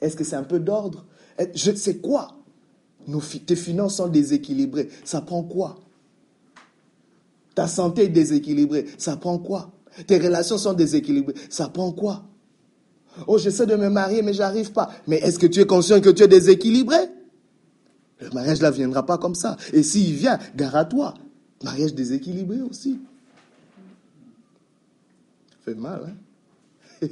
Est-ce 0.00 0.16
que 0.16 0.24
c'est 0.24 0.36
un 0.36 0.44
peu 0.44 0.60
d'ordre? 0.60 1.04
Je 1.54 1.74
sais 1.74 1.96
quoi? 1.96 2.36
Tes 3.46 3.56
finances 3.56 3.96
sont 3.96 4.08
déséquilibrées. 4.08 4.88
Ça 5.04 5.20
prend 5.20 5.42
quoi? 5.42 5.80
Ta 7.54 7.66
santé 7.66 8.04
est 8.04 8.08
déséquilibrée. 8.08 8.86
Ça 8.98 9.16
prend 9.16 9.38
quoi? 9.38 9.72
Tes 10.06 10.18
relations 10.18 10.58
sont 10.58 10.74
déséquilibrées. 10.74 11.34
Ça 11.48 11.68
prend 11.68 11.92
quoi? 11.92 12.24
Oh, 13.26 13.38
j'essaie 13.38 13.66
de 13.66 13.74
me 13.74 13.88
marier, 13.88 14.22
mais 14.22 14.32
j'arrive 14.32 14.72
pas. 14.72 14.90
Mais 15.06 15.16
est-ce 15.16 15.38
que 15.38 15.46
tu 15.46 15.60
es 15.60 15.66
conscient 15.66 16.00
que 16.00 16.10
tu 16.10 16.22
es 16.22 16.28
déséquilibré? 16.28 16.98
Le 18.20 18.30
mariage 18.30 18.60
ne 18.60 18.70
viendra 18.70 19.04
pas 19.04 19.18
comme 19.18 19.34
ça. 19.34 19.56
Et 19.72 19.82
s'il 19.82 20.14
vient, 20.14 20.38
gare 20.54 20.76
à 20.76 20.84
toi. 20.84 21.14
Mariage 21.62 21.94
déséquilibré 21.94 22.62
aussi. 22.62 22.98
Ça 25.50 25.56
fait 25.64 25.74
mal, 25.74 26.14
hein? 27.02 27.06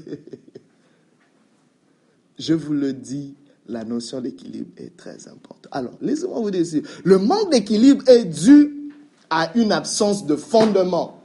Je 2.38 2.54
vous 2.54 2.72
le 2.72 2.92
dis 2.92 3.34
la 3.66 3.84
notion 3.84 4.20
d'équilibre 4.20 4.70
est 4.76 4.96
très 4.96 5.28
importante. 5.28 5.68
Alors, 5.72 5.92
laissez-moi 6.00 6.40
vous 6.40 6.50
dire 6.50 6.82
le 7.04 7.18
manque 7.18 7.50
d'équilibre 7.50 8.08
est 8.08 8.24
dû 8.24 8.92
à 9.28 9.52
une 9.56 9.72
absence 9.72 10.24
de 10.24 10.36
fondement. 10.36 11.20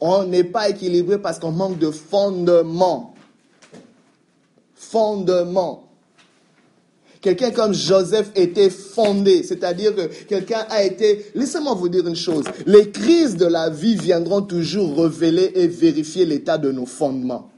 On 0.00 0.24
n'est 0.24 0.44
pas 0.44 0.68
équilibré 0.68 1.20
parce 1.20 1.38
qu'on 1.38 1.52
manque 1.52 1.78
de 1.78 1.90
fondement. 1.90 3.14
Fondement. 4.74 5.83
Quelqu'un 7.24 7.52
comme 7.52 7.72
Joseph 7.72 8.32
était 8.34 8.68
fondé, 8.68 9.42
c'est-à-dire 9.44 9.96
que 9.96 10.02
quelqu'un 10.26 10.66
a 10.68 10.84
été... 10.84 11.24
Laissez-moi 11.34 11.72
vous 11.72 11.88
dire 11.88 12.06
une 12.06 12.14
chose. 12.14 12.44
Les 12.66 12.90
crises 12.90 13.38
de 13.38 13.46
la 13.46 13.70
vie 13.70 13.96
viendront 13.96 14.42
toujours 14.42 14.98
révéler 14.98 15.50
et 15.54 15.66
vérifier 15.66 16.26
l'état 16.26 16.58
de 16.58 16.70
nos 16.70 16.84
fondements 16.84 17.50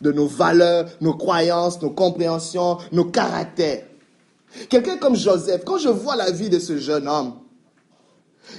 de 0.00 0.10
nos 0.10 0.26
valeurs, 0.26 0.88
nos 1.00 1.14
croyances, 1.14 1.80
nos 1.80 1.90
compréhensions, 1.90 2.78
nos 2.90 3.04
caractères. 3.04 3.84
Quelqu'un 4.68 4.96
comme 4.96 5.14
Joseph, 5.14 5.62
quand 5.64 5.78
je 5.78 5.88
vois 5.88 6.16
la 6.16 6.32
vie 6.32 6.50
de 6.50 6.58
ce 6.58 6.76
jeune 6.76 7.06
homme, 7.06 7.34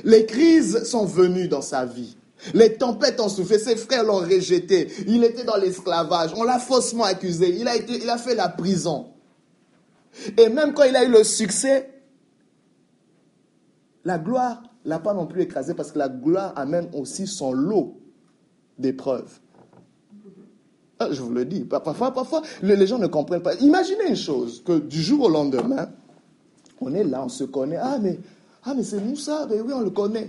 les 0.05 0.26
crises 0.26 0.86
sont 0.86 1.03
venues 1.03 1.49
dans 1.49 1.61
sa 1.61 1.86
vie. 1.86 2.15
Les 2.53 2.76
tempêtes 2.76 3.19
ont 3.19 3.28
soufflé, 3.28 3.59
ses 3.59 3.76
frères 3.76 4.05
l'ont 4.05 4.19
rejeté. 4.19 4.88
Il 5.05 5.26
était 5.26 5.43
dans 5.43 5.57
l'esclavage, 5.57 6.32
on 6.38 6.43
l'a 6.43 6.59
faussement 6.59 7.03
accusé, 7.03 7.57
il 7.59 7.67
a, 7.67 7.76
été, 7.76 8.01
il 8.01 8.09
a 8.09 8.17
fait 8.17 8.36
la 8.36 8.47
prison. 8.47 9.07
Et 10.38 10.49
même 10.49 10.74
quand 10.74 10.84
il 10.84 10.95
a 10.95 11.03
eu 11.03 11.09
le 11.09 11.24
succès, 11.24 11.89
la 14.05 14.18
gloire 14.18 14.64
l'a 14.86 14.99
pas 14.99 15.14
non 15.14 15.26
plus 15.26 15.41
écrasé 15.41 15.74
parce 15.74 15.91
que 15.91 15.99
la 15.99 16.09
gloire 16.09 16.53
amène 16.55 16.89
aussi 16.93 17.28
son 17.28 17.53
lot 17.53 17.99
d'épreuves. 18.78 19.39
Ah, 20.99 21.07
je 21.11 21.22
vous 21.22 21.32
le 21.32 21.45
dis. 21.45 21.61
Parfois, 21.61 22.14
les 22.61 22.88
gens 22.88 22.99
ne 22.99 23.07
comprennent 23.07 23.41
pas. 23.41 23.55
Imaginez 23.55 24.09
une 24.09 24.16
chose, 24.16 24.64
que 24.64 24.80
du 24.80 25.01
jour 25.01 25.26
au 25.26 25.30
lendemain, 25.30 25.89
on 26.80 26.93
est 26.93 27.03
là, 27.03 27.24
on 27.24 27.30
se 27.30 27.43
connaît. 27.45 27.78
Ah, 27.78 27.97
mais, 28.01 28.20
ah, 28.64 28.74
mais 28.76 28.84
c'est 28.84 28.99
Moussa, 28.99 29.47
mais 29.49 29.59
oui, 29.59 29.74
on 29.74 29.82
le 29.82 29.89
connaît. 29.89 30.28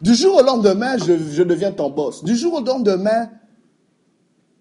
Du 0.00 0.14
jour 0.14 0.36
au 0.36 0.42
lendemain, 0.42 0.96
je 0.98 1.42
deviens 1.42 1.72
ton 1.72 1.90
boss. 1.90 2.24
Du 2.24 2.36
jour 2.36 2.54
au 2.54 2.64
lendemain, 2.64 3.30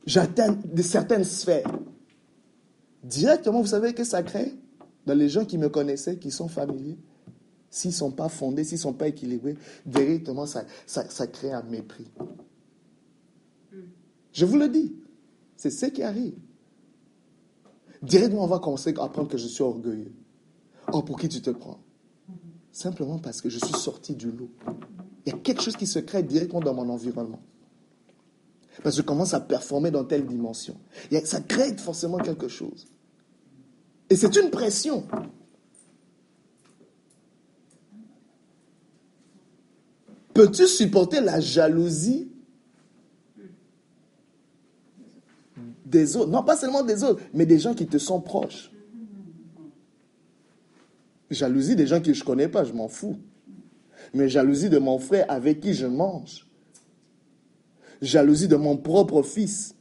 j'atteins 0.05 0.57
certaines 0.81 1.23
sphères. 1.23 1.71
Directement, 3.03 3.61
vous 3.61 3.67
savez 3.67 3.93
que 3.93 4.03
ça 4.03 4.23
crée 4.23 4.53
dans 5.05 5.13
les 5.13 5.29
gens 5.29 5.45
qui 5.45 5.57
me 5.57 5.69
connaissaient, 5.69 6.17
qui 6.17 6.31
sont 6.31 6.47
familiers. 6.47 6.97
S'ils 7.69 7.91
ne 7.91 7.95
sont 7.95 8.11
pas 8.11 8.29
fondés, 8.29 8.63
s'ils 8.63 8.77
ne 8.77 8.81
sont 8.81 8.93
pas 8.93 9.07
équilibrés, 9.07 9.57
directement, 9.85 10.45
ça, 10.45 10.63
ça, 10.85 11.09
ça 11.09 11.27
crée 11.27 11.51
un 11.51 11.63
mépris. 11.63 12.11
Je 14.31 14.45
vous 14.45 14.57
le 14.57 14.69
dis. 14.69 14.95
C'est 15.57 15.71
ce 15.71 15.87
qui 15.87 16.03
arrive. 16.03 16.35
Directement, 18.01 18.43
on 18.43 18.47
va 18.47 18.59
commencer 18.59 18.93
à 18.97 19.03
apprendre 19.03 19.29
que 19.29 19.37
je 19.37 19.47
suis 19.47 19.63
orgueilleux. 19.63 20.13
Oh, 20.91 21.01
pour 21.01 21.17
qui 21.17 21.29
tu 21.29 21.41
te 21.41 21.49
prends? 21.49 21.79
Simplement 22.71 23.19
parce 23.19 23.41
que 23.41 23.49
je 23.49 23.59
suis 23.59 23.73
sorti 23.73 24.15
du 24.15 24.31
lot. 24.31 24.49
Il 25.25 25.31
y 25.31 25.35
a 25.35 25.37
quelque 25.39 25.61
chose 25.61 25.77
qui 25.77 25.87
se 25.87 25.99
crée 25.99 26.21
directement 26.23 26.59
dans 26.59 26.73
mon 26.73 26.89
environnement. 26.89 27.41
Parce 28.83 28.95
que 28.95 29.01
je 29.01 29.05
commence 29.05 29.33
à 29.33 29.39
performer 29.39 29.91
dans 29.91 30.03
telle 30.03 30.25
dimension. 30.25 30.75
Ça 31.23 31.39
crée 31.41 31.77
forcément 31.77 32.17
quelque 32.17 32.47
chose. 32.47 32.87
Et 34.13 34.15
c'est 34.15 34.35
une 34.35 34.51
pression. 34.51 35.07
Peux-tu 40.35 40.67
supporter 40.67 41.19
la 41.19 41.39
jalousie 41.39 42.31
des 45.87 46.15
autres? 46.15 46.29
Non 46.29 46.43
pas 46.43 46.55
seulement 46.55 46.83
des 46.83 47.03
autres, 47.03 47.23
mais 47.33 47.47
des 47.47 47.57
gens 47.57 47.73
qui 47.73 47.87
te 47.87 47.97
sont 47.97 48.21
proches. 48.21 48.71
Jalousie 51.31 51.75
des 51.75 51.87
gens 51.87 51.99
que 51.99 52.13
je 52.13 52.19
ne 52.19 52.25
connais 52.25 52.47
pas, 52.47 52.63
je 52.63 52.73
m'en 52.73 52.89
fous. 52.89 53.17
Mais 54.13 54.29
jalousie 54.29 54.69
de 54.69 54.77
mon 54.77 54.99
frère 54.99 55.25
avec 55.27 55.59
qui 55.59 55.73
je 55.73 55.87
mange. 55.87 56.45
Jalousie 57.99 58.47
de 58.47 58.57
mon 58.57 58.77
propre 58.77 59.23
fils. 59.23 59.73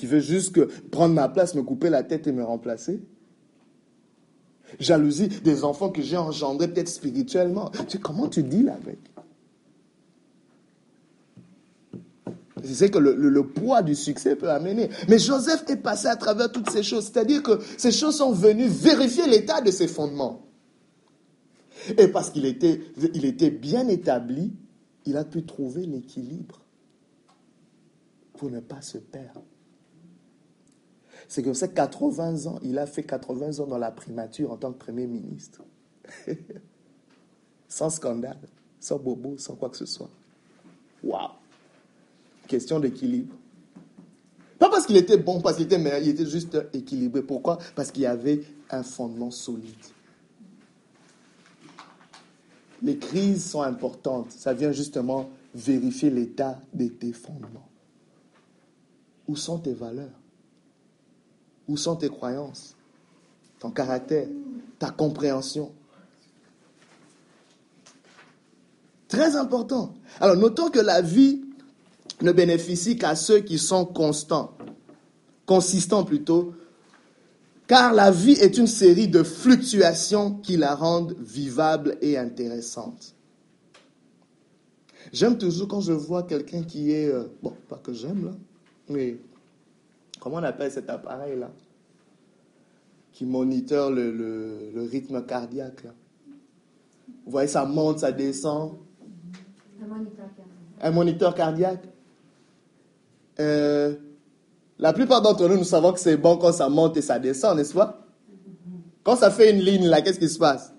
Qui 0.00 0.06
veut 0.06 0.20
juste 0.20 0.58
prendre 0.88 1.14
ma 1.14 1.28
place, 1.28 1.54
me 1.54 1.62
couper 1.62 1.90
la 1.90 2.02
tête 2.02 2.26
et 2.26 2.32
me 2.32 2.42
remplacer. 2.42 3.02
Jalousie 4.78 5.28
des 5.28 5.62
enfants 5.62 5.90
que 5.90 6.00
j'ai 6.00 6.16
engendrés 6.16 6.68
peut-être 6.68 6.88
spirituellement. 6.88 7.70
Tu 7.86 7.98
comment 7.98 8.26
tu 8.26 8.42
dis 8.42 8.62
là 8.62 8.78
avec 8.82 8.98
C'est 12.64 12.90
que 12.90 12.96
le, 12.96 13.46
poids 13.46 13.82
du 13.82 13.94
succès 13.94 14.36
peut 14.36 14.48
amener. 14.48 14.88
Mais 15.06 15.18
Joseph 15.18 15.64
est 15.68 15.76
passé 15.76 16.06
à 16.06 16.16
travers 16.16 16.50
toutes 16.50 16.70
ces 16.70 16.82
choses. 16.82 17.10
C'est-à-dire 17.12 17.42
que 17.42 17.58
ces 17.76 17.92
choses 17.92 18.16
sont 18.16 18.32
venues 18.32 18.68
vérifier 18.68 19.26
l'état 19.26 19.60
de 19.60 19.70
ses 19.70 19.86
fondements. 19.86 20.46
Et 21.98 22.08
parce 22.08 22.30
qu'il 22.30 22.46
était, 22.46 22.80
il 23.12 23.26
était 23.26 23.50
bien 23.50 23.86
établi, 23.86 24.54
il 25.04 25.18
a 25.18 25.26
pu 25.26 25.44
trouver 25.44 25.84
l'équilibre 25.84 26.62
pour 28.38 28.50
ne 28.50 28.60
pas 28.60 28.80
se 28.80 28.96
perdre. 28.96 29.42
C'est 31.30 31.44
que 31.44 31.52
ces 31.52 31.70
80 31.70 32.46
ans, 32.46 32.58
il 32.64 32.76
a 32.76 32.86
fait 32.86 33.04
80 33.04 33.60
ans 33.60 33.66
dans 33.68 33.78
la 33.78 33.92
primature 33.92 34.50
en 34.50 34.56
tant 34.56 34.72
que 34.72 34.78
Premier 34.78 35.06
ministre. 35.06 35.62
sans 37.68 37.88
scandale, 37.88 38.40
sans 38.80 38.98
bobo, 38.98 39.38
sans 39.38 39.54
quoi 39.54 39.70
que 39.70 39.76
ce 39.76 39.86
soit. 39.86 40.10
Waouh! 41.04 41.30
question 42.48 42.80
d'équilibre. 42.80 43.32
Pas 44.58 44.68
parce 44.70 44.86
qu'il 44.86 44.96
était 44.96 45.18
bon, 45.18 45.40
parce 45.40 45.54
qu'il 45.54 45.66
était 45.66 45.78
meilleur, 45.78 46.00
il 46.00 46.08
était 46.08 46.26
juste 46.26 46.58
équilibré. 46.72 47.22
Pourquoi? 47.22 47.58
Parce 47.76 47.92
qu'il 47.92 48.02
y 48.02 48.06
avait 48.06 48.42
un 48.68 48.82
fondement 48.82 49.30
solide. 49.30 49.70
Les 52.82 52.98
crises 52.98 53.48
sont 53.48 53.62
importantes. 53.62 54.32
Ça 54.32 54.52
vient 54.52 54.72
justement 54.72 55.30
vérifier 55.54 56.10
l'état 56.10 56.60
de 56.74 56.88
tes 56.88 57.12
fondements. 57.12 57.68
Où 59.28 59.36
sont 59.36 59.60
tes 59.60 59.74
valeurs? 59.74 60.19
Où 61.70 61.76
sont 61.76 61.94
tes 61.94 62.08
croyances 62.08 62.74
Ton 63.60 63.70
caractère 63.70 64.26
Ta 64.80 64.90
compréhension? 64.90 65.70
Très 69.06 69.36
important. 69.36 69.94
Alors, 70.20 70.36
notons 70.36 70.68
que 70.68 70.80
la 70.80 71.00
vie 71.00 71.42
ne 72.22 72.32
bénéficie 72.32 72.98
qu'à 72.98 73.14
ceux 73.14 73.38
qui 73.38 73.56
sont 73.56 73.84
constants, 73.84 74.56
consistants 75.46 76.02
plutôt, 76.02 76.54
car 77.68 77.92
la 77.92 78.10
vie 78.10 78.32
est 78.32 78.58
une 78.58 78.66
série 78.66 79.06
de 79.06 79.22
fluctuations 79.22 80.34
qui 80.34 80.56
la 80.56 80.74
rendent 80.74 81.14
vivable 81.20 81.98
et 82.00 82.18
intéressante. 82.18 83.14
J'aime 85.12 85.38
toujours 85.38 85.68
quand 85.68 85.80
je 85.80 85.92
vois 85.92 86.24
quelqu'un 86.24 86.64
qui 86.64 86.90
est, 86.90 87.08
euh, 87.08 87.28
bon, 87.44 87.54
pas 87.68 87.78
que 87.78 87.92
j'aime 87.92 88.24
là, 88.24 88.32
mais 88.88 89.18
comment 90.20 90.36
on 90.36 90.42
appelle 90.42 90.70
cet 90.70 90.88
appareil-là 90.88 91.50
Qui 93.12 93.24
moniteur 93.24 93.90
le, 93.90 94.12
le, 94.12 94.82
rythme 94.82 95.24
cardiaque. 95.24 95.82
Là? 95.84 95.90
Vous 97.24 97.32
voyez, 97.32 97.48
ça 97.48 97.64
monte, 97.64 98.00
ça 98.00 98.12
descend. 98.12 98.78
Un 99.82 99.86
moniteur 99.86 100.26
cardiaque. 100.36 100.82
Un 100.82 100.90
moniteur 100.90 101.34
cardiaque. 101.34 101.84
Euh, 103.40 103.96
la 104.78 104.92
plupart 104.92 105.22
d'entre 105.22 105.48
nous, 105.48 105.56
nous 105.56 105.64
savons 105.64 105.92
que 105.92 106.00
c'est 106.00 106.16
bon 106.16 106.36
quand 106.36 106.52
ça 106.52 106.68
monte 106.68 106.96
et 106.96 107.02
ça 107.02 107.18
descend, 107.18 107.56
n'est-ce 107.56 107.74
pas? 107.74 108.06
Quand 109.02 109.16
ça 109.16 109.30
fait 109.30 109.50
une 109.50 109.60
ligne 109.60 109.86
là, 109.86 110.02
qu'est-ce 110.02 110.18
qui 110.18 110.28
se 110.28 110.38
passe? 110.38 110.72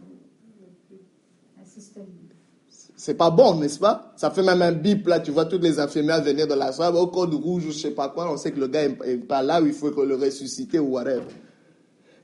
C'est 3.02 3.16
pas 3.16 3.32
bon, 3.32 3.56
n'est-ce 3.56 3.80
pas? 3.80 4.14
Ça 4.16 4.30
fait 4.30 4.44
même 4.44 4.62
un 4.62 4.74
bip 4.74 5.08
là, 5.08 5.20
tu 5.20 5.32
vois 5.32 5.46
toutes 5.46 5.64
les 5.64 5.80
infirmières 5.80 6.22
venir 6.22 6.46
de 6.46 6.54
la 6.54 6.72
soirée 6.72 7.00
au 7.00 7.08
code 7.08 7.34
rouge 7.34 7.66
ou 7.66 7.72
je 7.72 7.78
sais 7.80 7.90
pas 7.90 8.10
quoi, 8.10 8.32
on 8.32 8.38
sait 8.38 8.52
que 8.52 8.60
le 8.60 8.68
gars 8.68 8.84
est 8.84 9.18
pas 9.28 9.42
là 9.42 9.60
où 9.60 9.66
il 9.66 9.74
faut 9.74 9.90
le 10.06 10.14
ressusciter 10.14 10.78
ou 10.78 10.90
whatever. 10.90 11.24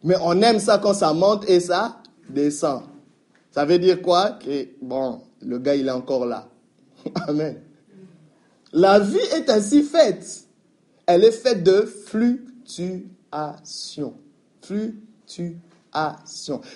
Mais 0.03 0.13
on 0.21 0.39
aime 0.39 0.59
ça 0.59 0.77
quand 0.77 0.93
ça 0.93 1.13
monte 1.13 1.49
et 1.49 1.61
ça 1.61 1.97
descend. 2.29 2.83
Ça 3.49 3.65
veut 3.65 3.79
dire 3.79 4.03
quoi? 4.03 4.33
Que 4.33 4.67
bon, 4.79 5.19
le 5.41 5.57
gars 5.57 5.73
il 5.73 5.87
est 5.87 5.91
encore 5.91 6.27
là. 6.27 6.47
Amen. 7.27 7.59
La 8.71 8.99
vie 8.99 9.17
est 9.35 9.49
ainsi 9.49 9.81
faite. 9.81 10.43
Elle 11.07 11.23
est 11.23 11.31
faite 11.31 11.63
de 11.63 11.91
fluctuations. 12.05 14.13
Fluctuations. 14.61 15.55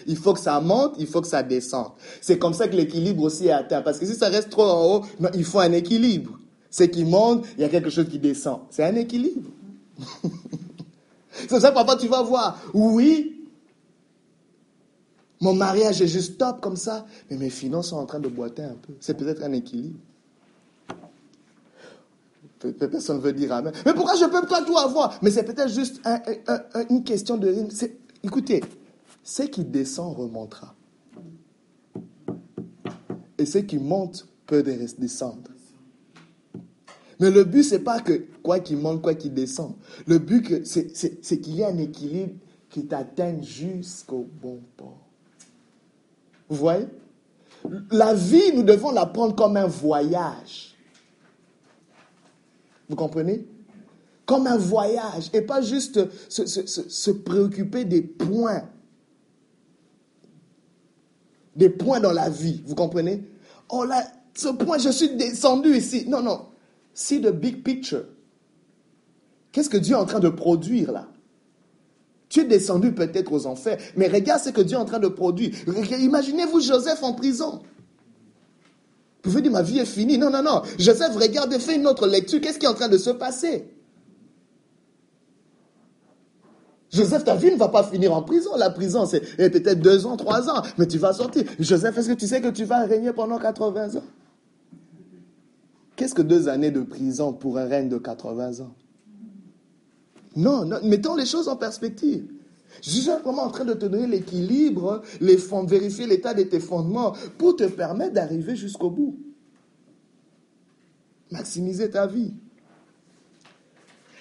Il 0.07 0.17
faut 0.17 0.33
que 0.33 0.39
ça 0.39 0.59
monte, 0.59 0.95
il 0.99 1.07
faut 1.07 1.21
que 1.21 1.27
ça 1.27 1.43
descende. 1.43 1.91
C'est 2.21 2.37
comme 2.37 2.53
ça 2.53 2.67
que 2.67 2.75
l'équilibre 2.75 3.23
aussi 3.23 3.47
est 3.47 3.51
atteint. 3.51 3.81
Parce 3.81 3.99
que 3.99 4.05
si 4.05 4.15
ça 4.15 4.29
reste 4.29 4.49
trop 4.49 4.63
en 4.63 4.95
haut, 4.95 5.05
il 5.33 5.43
faut 5.43 5.59
un 5.59 5.71
équilibre. 5.71 6.37
C'est 6.69 6.89
qui 6.89 7.03
monte, 7.03 7.45
il 7.57 7.61
y 7.61 7.63
a 7.65 7.69
quelque 7.69 7.89
chose 7.89 8.07
qui 8.09 8.19
descend. 8.19 8.59
C'est 8.69 8.83
un 8.83 8.95
équilibre. 8.95 9.49
C'est 11.49 11.59
ça, 11.59 11.71
papa, 11.71 11.95
tu 11.95 12.07
vas 12.07 12.21
voir. 12.21 12.59
Oui, 12.73 13.41
mon 15.41 15.53
mariage 15.53 16.01
est 16.01 16.07
juste 16.07 16.37
top 16.37 16.61
comme 16.61 16.75
ça, 16.75 17.05
mais 17.29 17.37
mes 17.37 17.49
finances 17.49 17.89
sont 17.89 17.97
en 17.97 18.05
train 18.05 18.19
de 18.19 18.29
boiter 18.29 18.63
un 18.63 18.75
peu. 18.75 18.93
C'est 18.99 19.15
peut-être 19.15 19.43
un 19.43 19.51
équilibre. 19.53 19.97
Personne 22.59 23.17
ne 23.17 23.21
veut 23.21 23.33
dire 23.33 23.51
Amen. 23.51 23.73
Mais 23.85 23.93
pourquoi 23.93 24.15
je 24.15 24.25
peux 24.25 24.45
pas 24.45 24.61
tout 24.61 24.77
avoir? 24.77 25.17
Mais 25.23 25.31
c'est 25.31 25.43
peut-être 25.43 25.69
juste 25.69 25.99
une 26.89 27.03
question 27.03 27.37
de 27.37 27.53
Écoutez, 28.23 28.61
ce 29.23 29.43
qui 29.43 29.63
descend 29.63 30.15
remontera. 30.15 30.75
Et 33.37 33.45
ce 33.45 33.57
qui 33.59 33.77
monte 33.77 34.27
peut 34.45 34.63
descendre. 34.63 35.49
Mais 37.19 37.29
le 37.29 37.43
but, 37.43 37.63
c'est 37.63 37.79
pas 37.79 37.99
que 37.99 38.25
quoi 38.41 38.59
qu'il 38.59 38.77
monte, 38.77 39.01
quoi 39.01 39.13
qu'il 39.13 39.33
descend. 39.33 39.75
Le 40.07 40.17
but, 40.17 40.65
c'est 40.65 41.39
qu'il 41.39 41.55
y 41.55 41.61
ait 41.61 41.65
un 41.65 41.77
équilibre 41.77 42.33
qui 42.69 42.85
t'atteigne 42.85 43.43
jusqu'au 43.43 44.27
bon 44.41 44.59
port. 44.75 45.07
Vous 46.49 46.55
voyez? 46.55 46.87
La 47.91 48.13
vie, 48.13 48.53
nous 48.55 48.63
devons 48.63 48.91
la 48.91 49.05
prendre 49.05 49.35
comme 49.35 49.55
un 49.55 49.67
voyage. 49.67 50.75
Vous 52.89 52.95
comprenez? 52.95 53.45
Comme 54.25 54.47
un 54.47 54.57
voyage 54.57 55.29
et 55.33 55.41
pas 55.41 55.61
juste 55.61 55.99
se 56.29 57.11
préoccuper 57.11 57.85
des 57.85 58.01
points 58.01 58.63
des 61.55 61.69
points 61.69 61.99
dans 61.99 62.11
la 62.11 62.29
vie, 62.29 62.61
vous 62.65 62.75
comprenez? 62.75 63.23
Oh 63.69 63.83
là, 63.83 64.05
ce 64.33 64.49
point, 64.49 64.77
je 64.77 64.89
suis 64.89 65.15
descendu 65.15 65.75
ici. 65.75 66.05
Non, 66.07 66.21
non. 66.21 66.45
See 66.93 67.21
the 67.21 67.31
big 67.31 67.63
picture. 67.63 68.05
Qu'est-ce 69.51 69.69
que 69.69 69.77
Dieu 69.77 69.95
est 69.95 69.99
en 69.99 70.05
train 70.05 70.19
de 70.19 70.29
produire 70.29 70.91
là? 70.91 71.07
Tu 72.29 72.39
es 72.39 72.45
descendu 72.45 72.93
peut-être 72.93 73.33
aux 73.33 73.45
enfers, 73.45 73.77
mais 73.97 74.07
regarde 74.07 74.41
ce 74.41 74.49
que 74.49 74.61
Dieu 74.61 74.77
est 74.77 74.79
en 74.79 74.85
train 74.85 74.99
de 74.99 75.09
produire. 75.09 75.53
Imaginez-vous 75.67 76.61
Joseph 76.61 77.03
en 77.03 77.11
prison. 77.11 77.61
Vous 79.23 79.29
pouvez 79.29 79.41
dire 79.41 79.51
ma 79.51 79.61
vie 79.61 79.79
est 79.79 79.85
finie. 79.85 80.17
Non, 80.17 80.29
non, 80.29 80.41
non. 80.41 80.61
Joseph, 80.79 81.15
regardez, 81.15 81.59
fais 81.59 81.75
une 81.75 81.85
autre 81.87 82.07
lecture. 82.07 82.39
Qu'est-ce 82.39 82.57
qui 82.57 82.65
est 82.65 82.69
en 82.69 82.73
train 82.73 82.87
de 82.87 82.97
se 82.97 83.09
passer? 83.09 83.65
Joseph, 86.91 87.23
ta 87.23 87.35
vie 87.35 87.51
ne 87.51 87.55
va 87.55 87.69
pas 87.69 87.83
finir 87.83 88.13
en 88.13 88.21
prison. 88.21 88.51
La 88.57 88.69
prison, 88.69 89.05
c'est 89.05 89.21
eh, 89.37 89.49
peut-être 89.49 89.79
deux 89.79 90.05
ans, 90.05 90.17
trois 90.17 90.49
ans, 90.49 90.61
mais 90.77 90.87
tu 90.87 90.97
vas 90.97 91.13
sortir. 91.13 91.45
Joseph, 91.59 91.97
est-ce 91.97 92.09
que 92.09 92.13
tu 92.13 92.27
sais 92.27 92.41
que 92.41 92.49
tu 92.49 92.65
vas 92.65 92.85
régner 92.85 93.13
pendant 93.13 93.39
80 93.39 93.95
ans? 93.95 94.03
Qu'est-ce 95.95 96.13
que 96.13 96.21
deux 96.21 96.49
années 96.49 96.71
de 96.71 96.81
prison 96.81 97.31
pour 97.31 97.57
un 97.57 97.65
règne 97.65 97.87
de 97.87 97.97
80 97.97 98.61
ans? 98.61 98.73
Non, 100.35 100.65
non, 100.65 100.79
mettons 100.83 101.15
les 101.15 101.25
choses 101.25 101.47
en 101.47 101.55
perspective. 101.55 102.25
Je 102.81 102.89
suis 102.89 103.09
en 103.09 103.49
train 103.49 103.65
de 103.65 103.73
te 103.73 103.85
donner 103.85 104.07
l'équilibre, 104.07 105.01
les 105.19 105.37
fonds, 105.37 105.65
vérifier 105.65 106.07
l'état 106.07 106.33
de 106.33 106.43
tes 106.43 106.59
fondements 106.59 107.13
pour 107.37 107.55
te 107.55 107.65
permettre 107.65 108.13
d'arriver 108.13 108.55
jusqu'au 108.55 108.89
bout. 108.89 109.17
Maximiser 111.31 111.89
ta 111.89 112.07
vie. 112.07 112.33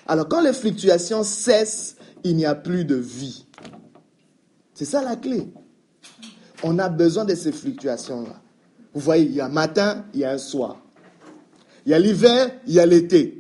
Alors 0.06 0.28
quand 0.28 0.40
les 0.40 0.52
fluctuations 0.52 1.22
cessent 1.22 1.96
il 2.24 2.36
n'y 2.36 2.46
a 2.46 2.54
plus 2.54 2.84
de 2.84 2.94
vie. 2.94 3.46
C'est 4.74 4.84
ça 4.84 5.02
la 5.02 5.16
clé. 5.16 5.52
On 6.62 6.78
a 6.78 6.88
besoin 6.88 7.24
de 7.24 7.34
ces 7.34 7.52
fluctuations-là. 7.52 8.40
Vous 8.92 9.00
voyez, 9.00 9.24
il 9.24 9.34
y 9.34 9.40
a 9.40 9.48
matin, 9.48 10.04
il 10.14 10.20
y 10.20 10.24
a 10.24 10.32
un 10.32 10.38
soir. 10.38 10.78
Il 11.86 11.92
y 11.92 11.94
a 11.94 11.98
l'hiver, 11.98 12.50
il 12.66 12.74
y 12.74 12.80
a 12.80 12.86
l'été. 12.86 13.36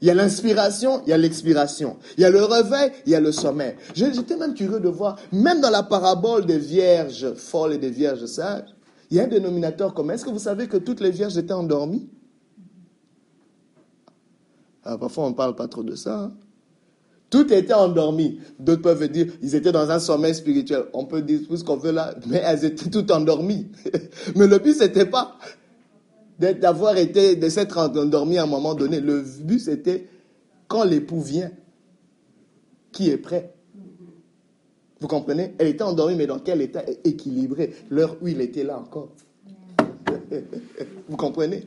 Il 0.00 0.08
y 0.08 0.10
a 0.10 0.14
l'inspiration, 0.14 1.02
il 1.06 1.10
y 1.10 1.12
a 1.12 1.16
l'expiration. 1.16 1.96
Il 2.18 2.22
y 2.22 2.24
a 2.24 2.30
le 2.30 2.44
réveil, 2.44 2.92
il 3.06 3.12
y 3.12 3.14
a 3.14 3.20
le 3.20 3.32
sommeil. 3.32 3.76
J'étais 3.94 4.36
même 4.36 4.54
curieux 4.54 4.80
de 4.80 4.88
voir, 4.88 5.18
même 5.32 5.60
dans 5.60 5.70
la 5.70 5.82
parabole 5.82 6.44
des 6.44 6.58
vierges 6.58 7.32
folles 7.34 7.74
et 7.74 7.78
des 7.78 7.90
vierges 7.90 8.26
sages, 8.26 8.74
il 9.10 9.16
y 9.16 9.20
a 9.20 9.24
un 9.24 9.28
dénominateur 9.28 9.94
commun. 9.94 10.14
Est-ce 10.14 10.24
que 10.24 10.30
vous 10.30 10.38
savez 10.38 10.68
que 10.68 10.76
toutes 10.76 11.00
les 11.00 11.10
vierges 11.10 11.38
étaient 11.38 11.52
endormies? 11.52 12.10
Ah, 14.84 14.98
Parfois, 14.98 15.26
on 15.26 15.30
ne 15.30 15.34
parle 15.34 15.54
pas 15.56 15.68
trop 15.68 15.82
de 15.82 15.94
ça. 15.94 16.18
Hein. 16.24 16.32
Tout 17.28 17.52
était 17.52 17.74
endormi. 17.74 18.40
D'autres 18.58 18.82
peuvent 18.82 19.08
dire, 19.08 19.32
ils 19.42 19.54
étaient 19.54 19.72
dans 19.72 19.90
un 19.90 19.98
sommeil 19.98 20.34
spirituel. 20.34 20.84
On 20.92 21.06
peut 21.06 21.22
dire 21.22 21.40
tout 21.46 21.56
ce 21.56 21.64
qu'on 21.64 21.76
veut 21.76 21.90
là, 21.90 22.14
mais 22.26 22.40
elles 22.44 22.64
étaient 22.64 22.88
toutes 22.88 23.10
endormies. 23.10 23.68
mais 24.36 24.46
le 24.46 24.58
but, 24.58 24.74
c'était 24.74 25.06
pas 25.06 25.36
d'avoir 26.38 26.96
été, 26.96 27.34
de 27.36 27.48
s'être 27.48 27.78
endormi 27.78 28.38
à 28.38 28.44
un 28.44 28.46
moment 28.46 28.74
donné. 28.74 29.00
Le 29.00 29.24
but, 29.42 29.58
c'était 29.58 30.06
quand 30.68 30.84
l'époux 30.84 31.20
vient, 31.20 31.50
qui 32.92 33.10
est 33.10 33.18
prêt. 33.18 33.52
Vous 35.00 35.08
comprenez? 35.08 35.54
Elle 35.58 35.68
était 35.68 35.82
endormie, 35.82 36.14
mais 36.14 36.26
dans 36.26 36.38
quel 36.38 36.62
état? 36.62 36.82
Équilibré 37.04 37.74
L'heure 37.90 38.16
où 38.22 38.28
il 38.28 38.40
était 38.40 38.64
là 38.64 38.78
encore. 38.78 39.10
Vous 41.08 41.16
comprenez? 41.16 41.66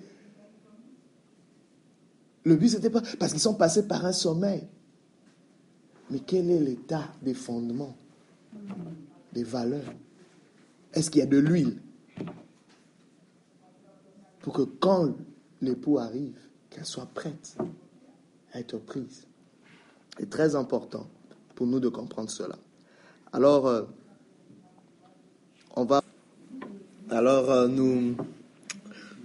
Le 2.44 2.56
but, 2.56 2.70
c'était 2.70 2.90
pas. 2.90 3.04
Parce 3.20 3.32
qu'ils 3.32 3.42
sont 3.42 3.54
passés 3.54 3.88
par 3.88 4.06
un 4.06 4.14
sommeil. 4.14 4.64
Mais 6.10 6.20
quel 6.20 6.50
est 6.50 6.60
l'état 6.60 7.14
des 7.22 7.34
fondements, 7.34 7.96
des 9.34 9.44
valeurs? 9.44 9.94
Est-ce 10.94 11.12
qu'il 11.12 11.20
y 11.20 11.24
a 11.24 11.28
de 11.28 11.38
l'huile 11.38 11.78
Pour 14.40 14.54
que 14.54 14.64
quand 14.64 15.16
l'époux 15.62 16.00
arrive, 16.00 16.40
qu'elle 16.70 16.86
soit 16.86 17.08
prête 17.14 17.58
à 18.54 18.60
être 18.60 18.78
prise? 18.80 19.28
C'est 20.18 20.30
très 20.30 20.56
important 20.56 21.08
pour 21.56 21.68
nous 21.68 21.80
de 21.80 21.90
comprendre 21.90 22.30
cela. 22.30 22.58
Alors, 23.32 23.68
euh, 23.68 23.84
on 25.76 25.86
va. 25.86 26.02
Alors, 27.10 27.52
euh, 27.52 27.68
nous, 27.68 28.16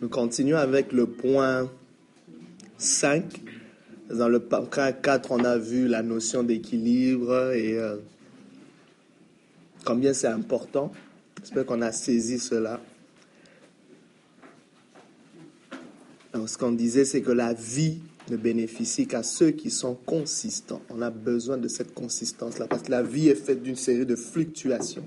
nous 0.03 0.09
continuons 0.09 0.59
avec 0.59 0.93
le 0.93 1.07
point 1.07 1.71
5 2.77 3.44
Dans 4.11 4.29
le 4.29 4.39
cas 4.39 4.93
4, 4.93 5.33
on 5.33 5.45
a 5.45 5.57
vu 5.57 5.89
la 5.89 6.03
notion 6.03 6.43
d'équilibre 6.43 7.53
et 7.53 7.79
euh, 7.79 7.97
combien 9.85 10.13
c'est 10.13 10.27
important. 10.27 10.93
J'espère 11.41 11.65
qu'on 11.65 11.81
a 11.81 11.93
saisi 11.93 12.39
cela. 12.39 12.81
ce 16.47 16.59
qu'on 16.59 16.73
disait, 16.73 17.05
c'est 17.05 17.23
que 17.23 17.31
la 17.31 17.55
vie 17.55 18.01
ne 18.31 18.37
bénéficie 18.37 19.07
qu'à 19.07 19.23
ceux 19.23 19.53
qui 19.53 19.71
sont 19.71 19.95
consistants. 19.95 20.83
On 20.91 21.01
a 21.01 21.11
besoin 21.11 21.57
de 21.57 21.69
cette 21.69 21.95
consistance-là 21.95 22.67
parce 22.67 22.83
que 22.83 22.91
la 22.91 23.03
vie 23.03 23.29
est 23.29 23.35
faite 23.35 23.63
d'une 23.63 23.77
série 23.77 24.05
de 24.05 24.17
fluctuations. 24.17 25.07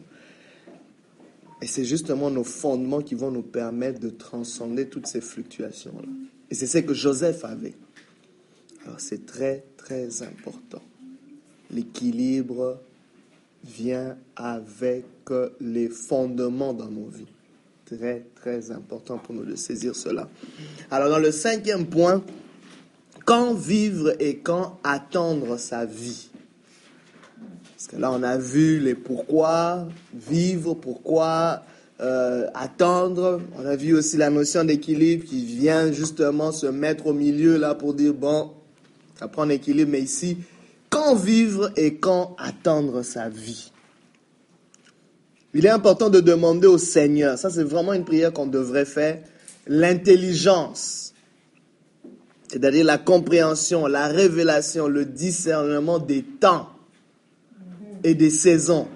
Et 1.61 1.67
c'est 1.67 1.85
justement 1.85 2.29
nos 2.29 2.43
fondements 2.43 3.01
qui 3.01 3.15
vont 3.15 3.31
nous 3.31 3.43
permettre 3.43 3.99
de 3.99 4.09
transcender 4.09 4.87
toutes 4.87 5.07
ces 5.07 5.21
fluctuations-là. 5.21 6.07
Et 6.49 6.55
c'est 6.55 6.67
ce 6.67 6.77
que 6.79 6.93
Joseph 6.93 7.43
avait. 7.43 7.75
Alors 8.87 9.01
c'est 9.01 9.25
très, 9.25 9.65
très 9.75 10.23
important. 10.23 10.81
L'équilibre 11.71 12.79
vient 13.65 14.15
avec 14.37 15.03
les 15.59 15.89
fondements 15.89 16.73
dans 16.73 16.87
nos 16.87 17.07
vies. 17.07 17.27
Très, 17.85 18.25
très 18.35 18.71
important 18.71 19.17
pour 19.17 19.35
nous 19.35 19.43
de 19.43 19.55
saisir 19.55 19.93
cela. 19.93 20.29
Alors 20.89 21.09
dans 21.09 21.19
le 21.19 21.31
cinquième 21.31 21.85
point, 21.85 22.23
quand 23.25 23.53
vivre 23.53 24.15
et 24.21 24.37
quand 24.37 24.79
attendre 24.85 25.57
sa 25.57 25.85
vie? 25.85 26.29
Parce 27.75 27.87
que 27.87 27.97
là, 27.97 28.09
on 28.11 28.23
a 28.23 28.37
vu 28.37 28.79
les 28.79 28.95
pourquoi 28.95 29.87
vivre, 30.13 30.75
pourquoi 30.75 31.61
euh, 31.99 32.47
attendre. 32.53 33.41
On 33.57 33.65
a 33.65 33.75
vu 33.75 33.93
aussi 33.93 34.15
la 34.15 34.29
notion 34.29 34.63
d'équilibre 34.63 35.25
qui 35.25 35.43
vient 35.43 35.91
justement 35.91 36.53
se 36.53 36.67
mettre 36.67 37.07
au 37.07 37.13
milieu 37.13 37.57
là 37.57 37.75
pour 37.75 37.93
dire, 37.93 38.13
bon, 38.13 38.51
ça 39.17 39.27
prend 39.27 39.45
l'équilibre, 39.45 39.91
mais 39.91 40.01
ici, 40.01 40.37
quand 40.89 41.15
vivre 41.15 41.71
et 41.75 41.95
quand 41.95 42.35
attendre 42.39 43.01
sa 43.03 43.29
vie. 43.29 43.71
Il 45.53 45.65
est 45.65 45.69
important 45.69 46.09
de 46.09 46.19
demander 46.19 46.67
au 46.67 46.77
Seigneur, 46.77 47.37
ça 47.37 47.49
c'est 47.49 47.63
vraiment 47.63 47.93
une 47.93 48.05
prière 48.05 48.31
qu'on 48.31 48.45
devrait 48.45 48.85
faire, 48.85 49.19
l'intelligence, 49.65 51.13
c'est-à-dire 52.47 52.85
la 52.85 52.97
compréhension, 52.97 53.87
la 53.87 54.07
révélation, 54.07 54.87
le 54.87 55.05
discernement 55.05 55.99
des 55.99 56.23
temps 56.23 56.69
et 58.03 58.13
des 58.13 58.29
saisons. 58.29 58.87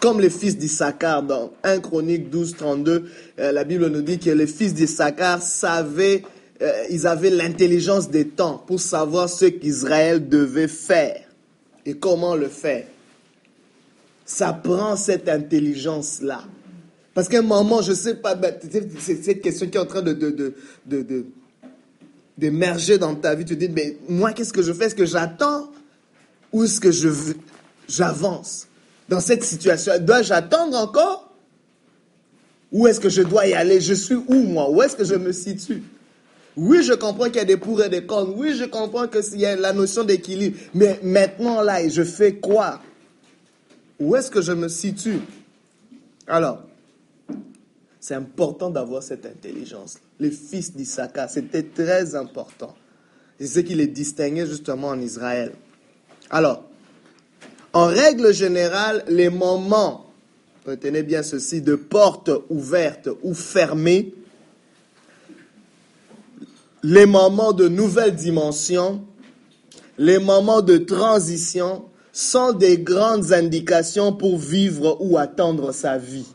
Comme 0.00 0.20
les 0.20 0.30
fils 0.30 0.56
d'Issachar, 0.56 1.22
dans 1.22 1.52
1 1.64 1.80
Chronique 1.80 2.30
12, 2.30 2.56
32, 2.56 3.10
euh, 3.40 3.52
la 3.52 3.64
Bible 3.64 3.88
nous 3.88 4.02
dit 4.02 4.18
que 4.18 4.30
les 4.30 4.46
fils 4.46 4.72
d'Issachar 4.72 5.42
savaient, 5.42 6.22
euh, 6.60 6.84
ils 6.90 7.06
avaient 7.06 7.30
l'intelligence 7.30 8.10
des 8.10 8.26
temps 8.28 8.62
pour 8.66 8.80
savoir 8.80 9.28
ce 9.28 9.46
qu'Israël 9.46 10.28
devait 10.28 10.68
faire. 10.68 11.22
Et 11.86 11.94
comment 11.94 12.34
le 12.34 12.48
faire. 12.48 12.84
Ça 14.26 14.52
prend 14.52 14.94
cette 14.96 15.28
intelligence-là. 15.28 16.42
Parce 17.14 17.28
qu'à 17.28 17.38
un 17.38 17.42
moment, 17.42 17.80
je 17.80 17.92
ne 17.92 17.96
sais 17.96 18.14
pas, 18.14 18.34
ben, 18.34 18.54
c'est 19.00 19.24
cette 19.24 19.40
question 19.40 19.68
qui 19.68 19.76
est 19.76 19.80
en 19.80 19.86
train 19.86 20.02
de, 20.02 20.12
de, 20.12 21.26
d'émerger 22.36 22.98
dans 22.98 23.14
ta 23.14 23.34
vie. 23.34 23.44
Tu 23.44 23.54
te 23.54 23.64
dis, 23.64 23.70
mais 23.70 23.96
moi, 24.08 24.32
qu'est-ce 24.32 24.52
que 24.52 24.62
je 24.62 24.72
fais? 24.72 24.84
Est-ce 24.86 24.94
que 24.94 25.06
j'attends? 25.06 25.70
Ou 26.52 26.64
est-ce 26.64 26.80
que 26.80 26.90
j'avance 27.88 28.68
dans 29.08 29.20
cette 29.20 29.44
situation? 29.44 29.94
Dois-je 30.00 30.32
attendre 30.32 30.76
encore? 30.76 31.32
Ou 32.70 32.86
est-ce 32.86 33.00
que 33.00 33.08
je 33.08 33.22
dois 33.22 33.46
y 33.46 33.54
aller? 33.54 33.80
Je 33.80 33.94
suis 33.94 34.14
où, 34.14 34.34
moi? 34.34 34.70
Où 34.70 34.82
est-ce 34.82 34.94
que 34.94 35.04
je 35.04 35.14
me 35.14 35.32
situe? 35.32 35.82
Oui, 36.60 36.82
je 36.82 36.92
comprends 36.92 37.26
qu'il 37.26 37.36
y 37.36 37.40
a 37.40 37.44
des 37.44 37.56
pour 37.56 37.80
et 37.84 37.88
des 37.88 38.04
contre. 38.04 38.36
Oui, 38.36 38.52
je 38.52 38.64
comprends 38.64 39.06
qu'il 39.06 39.38
y 39.38 39.46
a 39.46 39.54
la 39.54 39.72
notion 39.72 40.02
d'équilibre. 40.02 40.58
Mais 40.74 40.98
maintenant, 41.04 41.62
là, 41.62 41.88
je 41.88 42.02
fais 42.02 42.34
quoi? 42.34 42.80
Où 44.00 44.16
est-ce 44.16 44.28
que 44.28 44.42
je 44.42 44.50
me 44.50 44.68
situe? 44.68 45.20
Alors, 46.26 46.64
c'est 48.00 48.16
important 48.16 48.70
d'avoir 48.70 49.04
cette 49.04 49.24
intelligence. 49.24 49.98
Les 50.18 50.32
fils 50.32 50.74
d'Issachar, 50.74 51.30
c'était 51.30 51.62
très 51.62 52.16
important. 52.16 52.74
C'est 53.38 53.46
ce 53.46 53.60
qui 53.60 53.76
les 53.76 53.86
distinguait 53.86 54.46
justement 54.46 54.88
en 54.88 55.00
Israël. 55.00 55.52
Alors, 56.28 56.64
en 57.72 57.86
règle 57.86 58.34
générale, 58.34 59.04
les 59.06 59.30
moments, 59.30 60.06
retenez 60.66 61.04
bien 61.04 61.22
ceci, 61.22 61.62
de 61.62 61.76
portes 61.76 62.30
ouvertes 62.50 63.10
ou 63.22 63.32
fermées, 63.32 64.12
les 66.82 67.06
moments 67.06 67.52
de 67.52 67.68
nouvelle 67.68 68.14
dimension, 68.14 69.04
les 69.98 70.18
moments 70.18 70.62
de 70.62 70.78
transition 70.78 71.84
sont 72.12 72.52
des 72.52 72.78
grandes 72.78 73.32
indications 73.32 74.12
pour 74.12 74.38
vivre 74.38 74.96
ou 75.00 75.18
attendre 75.18 75.72
sa 75.72 75.98
vie. 75.98 76.26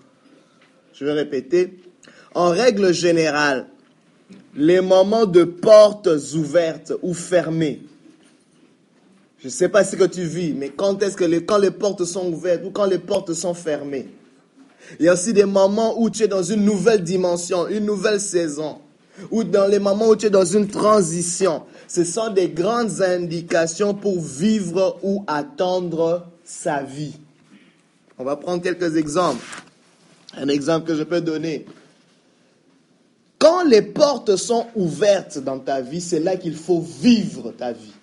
Je 0.93 1.05
vais 1.05 1.13
répéter. 1.13 1.79
En 2.35 2.49
règle 2.49 2.93
générale, 2.93 3.67
les 4.55 4.81
moments 4.81 5.25
de 5.25 5.43
portes 5.43 6.09
ouvertes 6.35 6.93
ou 7.01 7.13
fermées, 7.13 7.81
je 9.39 9.47
ne 9.47 9.51
sais 9.51 9.69
pas 9.69 9.83
ce 9.83 9.95
que 9.95 10.05
tu 10.05 10.23
vis, 10.23 10.53
mais 10.53 10.69
quand 10.69 11.03
est-ce 11.03 11.17
que 11.17 11.25
quand 11.39 11.57
les 11.57 11.71
portes 11.71 12.05
sont 12.05 12.31
ouvertes 12.31 12.63
ou 12.65 12.71
quand 12.71 12.85
les 12.85 12.99
portes 12.99 13.33
sont 13.33 13.53
fermées? 13.53 14.07
Il 14.99 15.05
y 15.05 15.09
a 15.09 15.13
aussi 15.13 15.33
des 15.33 15.45
moments 15.45 15.99
où 15.99 16.09
tu 16.09 16.23
es 16.23 16.27
dans 16.27 16.43
une 16.43 16.63
nouvelle 16.63 17.03
dimension, 17.03 17.67
une 17.67 17.85
nouvelle 17.85 18.21
saison, 18.21 18.79
ou 19.31 19.43
dans 19.43 19.67
les 19.67 19.79
moments 19.79 20.09
où 20.09 20.15
tu 20.15 20.27
es 20.27 20.29
dans 20.29 20.45
une 20.45 20.67
transition. 20.67 21.63
Ce 21.87 22.03
sont 22.03 22.29
des 22.29 22.49
grandes 22.49 23.01
indications 23.01 23.93
pour 23.93 24.19
vivre 24.19 24.99
ou 25.03 25.23
attendre 25.27 26.27
sa 26.43 26.83
vie. 26.83 27.13
On 28.17 28.23
va 28.23 28.35
prendre 28.35 28.61
quelques 28.61 28.95
exemples. 28.95 29.43
Un 30.35 30.47
exemple 30.47 30.87
que 30.87 30.95
je 30.95 31.03
peux 31.03 31.21
donner. 31.21 31.65
Quand 33.37 33.63
les 33.63 33.81
portes 33.81 34.35
sont 34.37 34.67
ouvertes 34.75 35.37
dans 35.37 35.59
ta 35.59 35.81
vie, 35.81 36.01
c'est 36.01 36.19
là 36.19 36.37
qu'il 36.37 36.55
faut 36.55 36.81
vivre 36.81 37.51
ta 37.51 37.73
vie. 37.73 37.93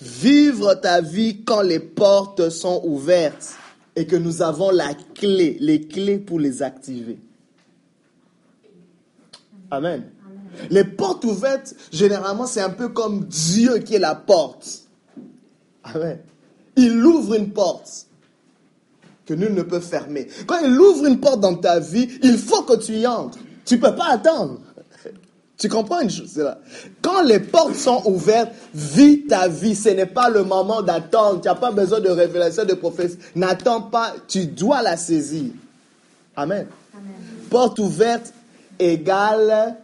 Vivre 0.00 0.74
ta 0.74 1.00
vie 1.00 1.42
quand 1.44 1.62
les 1.62 1.80
portes 1.80 2.50
sont 2.50 2.82
ouvertes 2.84 3.56
et 3.96 4.06
que 4.06 4.16
nous 4.16 4.42
avons 4.42 4.70
la 4.70 4.94
clé, 5.14 5.56
les 5.58 5.88
clés 5.88 6.18
pour 6.18 6.38
les 6.38 6.62
activer. 6.62 7.18
Amen. 9.70 10.04
Les 10.70 10.84
portes 10.84 11.24
ouvertes, 11.24 11.74
généralement, 11.92 12.46
c'est 12.46 12.60
un 12.60 12.70
peu 12.70 12.88
comme 12.88 13.24
Dieu 13.24 13.78
qui 13.78 13.94
est 13.94 14.00
la 14.00 14.14
porte. 14.14 14.84
Amen. 15.84 16.18
Il 16.76 17.04
ouvre 17.04 17.34
une 17.34 17.50
porte 17.50 18.06
que 19.26 19.34
nul 19.34 19.54
ne 19.54 19.62
peut 19.62 19.80
fermer. 19.80 20.28
Quand 20.46 20.58
il 20.60 20.78
ouvre 20.78 21.06
une 21.06 21.20
porte 21.20 21.40
dans 21.40 21.56
ta 21.56 21.80
vie, 21.80 22.08
il 22.22 22.38
faut 22.38 22.62
que 22.62 22.76
tu 22.76 22.94
y 22.94 23.06
entres. 23.06 23.38
Tu 23.64 23.76
ne 23.76 23.80
peux 23.80 23.94
pas 23.94 24.10
attendre. 24.10 24.60
Tu 25.58 25.70
comprends 25.70 26.00
une 26.00 26.10
chose 26.10 26.36
là 26.36 26.58
Quand 27.00 27.22
les 27.22 27.40
portes 27.40 27.76
sont 27.76 28.02
ouvertes, 28.04 28.52
vis 28.74 29.26
ta 29.26 29.48
vie. 29.48 29.74
Ce 29.74 29.88
n'est 29.88 30.06
pas 30.06 30.28
le 30.28 30.44
moment 30.44 30.82
d'attendre. 30.82 31.40
Tu 31.40 31.48
n'as 31.48 31.54
pas 31.54 31.72
besoin 31.72 32.00
de 32.00 32.10
révélation, 32.10 32.64
de 32.64 32.74
prophétie. 32.74 33.18
N'attends 33.34 33.80
pas. 33.80 34.14
Tu 34.28 34.46
dois 34.46 34.82
la 34.82 34.96
saisir. 34.96 35.50
Amen. 36.36 36.66
Amen. 36.94 37.12
Porte 37.48 37.78
ouverte 37.78 38.34
égale 38.78 39.76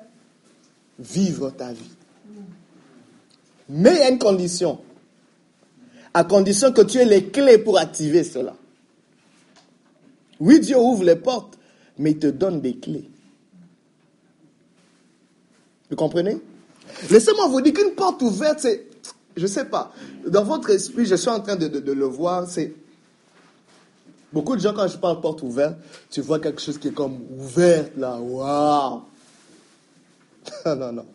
vivre 0.99 1.51
ta 1.51 1.73
vie. 1.73 1.91
Mais 3.69 3.93
il 3.93 3.99
y 3.99 4.03
a 4.03 4.11
une 4.11 4.19
condition. 4.19 4.81
À 6.15 6.25
condition 6.25 6.73
que 6.73 6.83
tu 6.83 6.99
aies 6.99 7.05
les 7.05 7.27
clés 7.27 7.59
pour 7.59 7.79
activer 7.79 8.23
cela. 8.23 8.55
Oui, 10.41 10.61
Dieu 10.61 10.77
ouvre 10.77 11.05
les 11.05 11.17
portes, 11.17 11.59
mais 11.99 12.11
il 12.11 12.19
te 12.19 12.27
donne 12.27 12.61
des 12.61 12.77
clés. 12.77 13.09
Vous 15.89 15.97
comprenez? 15.97 16.39
Laissez-moi 17.11 17.49
vous 17.49 17.61
dire 17.61 17.73
qu'une 17.73 17.93
porte 17.93 18.23
ouverte, 18.23 18.61
c'est, 18.61 18.87
je 19.37 19.43
ne 19.43 19.47
sais 19.47 19.65
pas, 19.65 19.93
dans 20.27 20.45
votre 20.45 20.71
esprit, 20.71 21.07
je 21.07 21.15
suis 21.15 21.29
en 21.29 21.41
train 21.41 21.57
de, 21.57 21.93
le 21.93 22.05
voir, 22.05 22.47
c'est... 22.47 22.75
Beaucoup 24.33 24.57
de 24.57 24.61
gens, 24.61 24.73
quand 24.73 24.89
je 24.89 24.97
parle 24.97 25.21
porte 25.21 25.43
ouverte, 25.43 25.77
tu 26.11 26.21
vois 26.23 26.39
quelque 26.39 26.61
chose 26.61 26.79
qui 26.79 26.89
est 26.89 26.93
comme 26.93 27.19
ouverte, 27.39 27.93
là, 27.97 28.19
waouh 28.19 29.03
Non, 30.67 30.77
non, 30.77 30.93
non. 30.93 31.07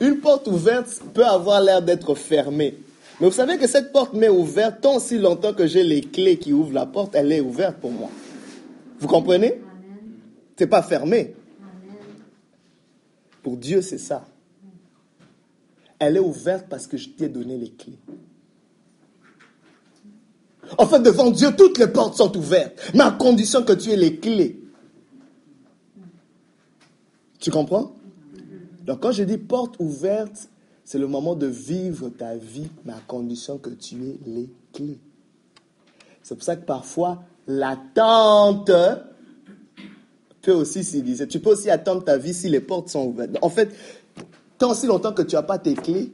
Une 0.00 0.18
porte 0.18 0.48
ouverte 0.48 1.00
peut 1.14 1.24
avoir 1.24 1.60
l'air 1.60 1.80
d'être 1.80 2.14
fermée. 2.14 2.76
Mais 3.20 3.28
vous 3.28 3.32
savez 3.32 3.56
que 3.56 3.66
cette 3.66 3.92
porte 3.92 4.14
m'est 4.14 4.28
ouverte 4.28 4.80
tant 4.80 4.98
si 4.98 5.18
longtemps 5.18 5.54
que 5.54 5.66
j'ai 5.66 5.82
les 5.82 6.02
clés 6.02 6.38
qui 6.38 6.52
ouvrent 6.52 6.74
la 6.74 6.86
porte, 6.86 7.14
elle 7.14 7.32
est 7.32 7.40
ouverte 7.40 7.76
pour 7.76 7.92
moi. 7.92 8.10
Vous 8.98 9.08
comprenez? 9.08 9.60
C'est 10.58 10.66
pas 10.66 10.82
fermé. 10.82 11.34
Pour 13.42 13.56
Dieu, 13.56 13.80
c'est 13.80 13.98
ça. 13.98 14.26
Elle 15.98 16.16
est 16.16 16.20
ouverte 16.20 16.66
parce 16.68 16.86
que 16.86 16.96
je 16.96 17.08
t'ai 17.10 17.28
donné 17.28 17.56
les 17.56 17.70
clés. 17.70 17.98
En 20.78 20.86
fait, 20.86 21.00
devant 21.00 21.30
Dieu, 21.30 21.50
toutes 21.56 21.78
les 21.78 21.86
portes 21.86 22.16
sont 22.16 22.36
ouvertes, 22.36 22.78
mais 22.94 23.02
à 23.02 23.10
condition 23.10 23.62
que 23.62 23.72
tu 23.72 23.90
aies 23.90 23.96
les 23.96 24.16
clés. 24.16 24.60
Tu 27.38 27.50
comprends? 27.50 27.92
Donc 28.84 29.00
quand 29.00 29.12
je 29.12 29.24
dis 29.24 29.38
porte 29.38 29.76
ouverte, 29.78 30.48
c'est 30.84 30.98
le 30.98 31.08
moment 31.08 31.34
de 31.34 31.46
vivre 31.46 32.08
ta 32.10 32.36
vie, 32.36 32.68
mais 32.84 32.92
à 32.92 33.00
condition 33.06 33.58
que 33.58 33.70
tu 33.70 33.96
aies 33.96 34.18
les 34.26 34.48
clés. 34.72 34.98
C'est 36.22 36.34
pour 36.34 36.44
ça 36.44 36.56
que 36.56 36.64
parfois, 36.64 37.22
l'attente 37.46 38.70
peut 40.42 40.52
aussi 40.52 41.02
dire. 41.02 41.26
Tu 41.28 41.40
peux 41.40 41.50
aussi 41.50 41.70
attendre 41.70 42.04
ta 42.04 42.16
vie 42.16 42.34
si 42.34 42.48
les 42.48 42.60
portes 42.60 42.88
sont 42.88 43.06
ouvertes. 43.06 43.36
En 43.42 43.48
fait, 43.48 43.74
tant 44.58 44.74
si 44.74 44.86
longtemps 44.86 45.12
que 45.12 45.22
tu 45.22 45.34
n'as 45.34 45.42
pas 45.42 45.58
tes 45.58 45.74
clés, 45.74 46.12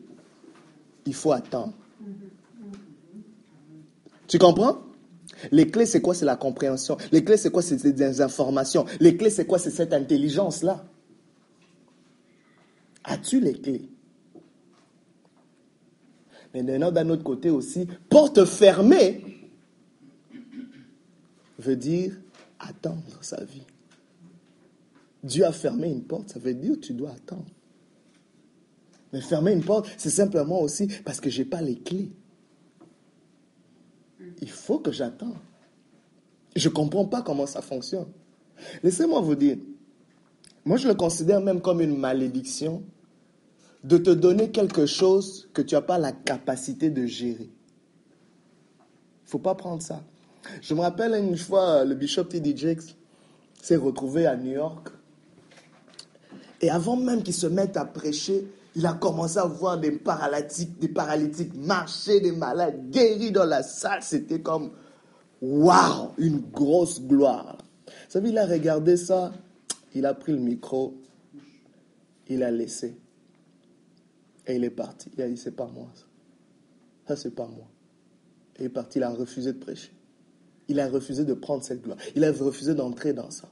il 1.07 1.15
faut 1.15 1.33
attendre. 1.33 1.73
Tu 4.33 4.39
comprends? 4.39 4.79
Les 5.51 5.71
clés, 5.71 5.85
c'est 5.85 6.01
quoi? 6.01 6.15
C'est 6.15 6.25
la 6.25 6.37
compréhension. 6.37 6.97
Les 7.13 7.23
clés, 7.23 7.37
c'est 7.37 7.51
quoi? 7.51 7.61
C'est 7.61 7.87
des 7.87 8.23
informations. 8.23 8.87
Les 8.99 9.15
clés, 9.15 9.29
c'est 9.29 9.45
quoi? 9.45 9.59
C'est 9.59 9.71
cette 9.71 9.93
intelligence-là. 9.93 10.87
As-tu 13.05 13.41
les 13.41 13.53
clés? 13.53 13.91
Mais 16.55 16.63
d'un 16.63 17.11
autre 17.11 17.23
côté 17.23 17.51
aussi, 17.51 17.87
porte 18.09 18.47
fermée 18.47 19.51
veut 21.59 21.77
dire 21.77 22.17
attendre 22.59 23.19
sa 23.21 23.45
vie. 23.45 23.67
Dieu 25.23 25.45
a 25.45 25.53
fermé 25.53 25.91
une 25.91 26.05
porte, 26.05 26.31
ça 26.31 26.39
veut 26.39 26.55
dire 26.55 26.77
tu 26.81 26.95
dois 26.95 27.11
attendre. 27.11 27.45
Mais 29.13 29.21
fermer 29.21 29.53
une 29.53 29.63
porte, 29.63 29.91
c'est 29.99 30.09
simplement 30.09 30.63
aussi 30.63 30.89
parce 31.05 31.21
que 31.21 31.29
je 31.29 31.43
n'ai 31.43 31.45
pas 31.45 31.61
les 31.61 31.77
clés. 31.77 32.11
Il 34.43 34.51
faut 34.51 34.81
que 34.81 34.93
j'attende. 34.93 35.37
Je 36.55 36.69
ne 36.69 36.75
comprends 36.75 37.07
pas 37.07 37.23
comment 37.23 37.47
ça 37.47 37.63
fonctionne. 37.63 38.09
Laissez-moi 38.83 39.21
vous 39.21 39.37
dire, 39.37 39.57
moi 40.65 40.77
je 40.77 40.89
le 40.89 40.95
considère 40.95 41.41
même 41.41 41.61
comme 41.61 41.81
une 41.81 41.97
malédiction 41.97 42.83
de 43.85 43.97
te 43.97 44.11
donner 44.11 44.51
quelque 44.51 44.85
chose 44.85 45.49
que 45.55 45.63
tu 45.63 45.75
n'as 45.75 45.81
pas 45.81 45.99
la 45.99 46.13
capacité 46.13 46.91
de 46.91 47.07
gérer. 47.07 47.49
Il 47.49 49.25
ne 49.25 49.31
faut 49.31 49.39
pas 49.39 49.55
prendre 49.55 49.81
ça. 49.81 50.03
Je 50.61 50.75
me 50.75 50.81
rappelle 50.81 51.15
une 51.15 51.37
fois, 51.39 51.85
le 51.85 51.95
bishop 51.95 52.25
T.D. 52.25 52.57
Jakes 52.57 52.97
s'est 53.63 53.77
retrouvé 53.77 54.27
à 54.27 54.37
New 54.37 54.53
York. 54.53 54.89
Et 56.61 56.71
avant 56.71 56.97
même 56.97 57.23
qu'il 57.23 57.35
se 57.35 57.47
mette 57.47 57.77
à 57.77 57.85
prêcher, 57.85 58.47
il 58.75 58.87
a 58.87 58.95
commencé 58.95 59.39
à 59.39 59.45
voir 59.45 59.79
des 59.79 59.93
paralytiques, 59.93 60.79
des 60.79 60.89
paralytiques 60.89 61.55
marcher, 61.55 62.21
des 62.21 62.33
malades 62.33 62.91
guéris 62.91 63.33
dans 63.33 63.45
la 63.45 63.63
salle. 63.63 64.03
C'était 64.03 64.41
comme, 64.41 64.73
waouh, 65.41 66.13
une 66.19 66.39
grosse 66.39 67.01
gloire. 67.01 67.59
Vous 67.87 67.93
savez, 68.09 68.31
il 68.31 68.39
a 68.39 68.47
regardé 68.47 68.97
ça, 68.97 69.33
il 69.95 70.07
a 70.07 70.15
pris 70.15 70.33
le 70.33 70.39
micro, 70.39 70.95
il 72.29 72.43
a 72.43 72.51
laissé. 72.51 72.97
Et 74.47 74.57
il 74.57 74.65
est 74.65 74.71
parti. 74.71 75.11
Il 75.17 75.23
a 75.23 75.29
dit, 75.29 75.37
c'est 75.37 75.55
pas 75.55 75.67
moi. 75.67 75.89
Ça, 75.95 76.05
ça 77.09 77.17
c'est 77.17 77.35
pas 77.35 77.47
moi. 77.47 77.69
Et 78.57 78.63
il 78.63 78.67
est 78.67 78.71
parti, 78.71 78.99
il 78.99 79.03
a 79.03 79.11
refusé 79.11 79.53
de 79.53 79.59
prêcher. 79.59 79.93
Il 80.69 80.81
a 80.81 80.89
refusé 80.89 81.25
de 81.25 81.35
prendre 81.35 81.63
cette 81.63 81.83
gloire. 81.83 81.99
Il 82.17 82.25
a 82.25 82.33
refusé 82.33 82.75
d'entrer 82.75 83.13
dans 83.13 83.31
ça. 83.31 83.49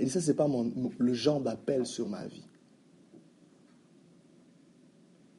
Il 0.00 0.06
dit, 0.06 0.12
ça, 0.12 0.20
c'est 0.20 0.34
pas 0.34 0.48
mon, 0.48 0.72
le 0.98 1.12
genre 1.12 1.40
d'appel 1.40 1.86
sur 1.86 2.08
ma 2.08 2.26
vie. 2.26 2.44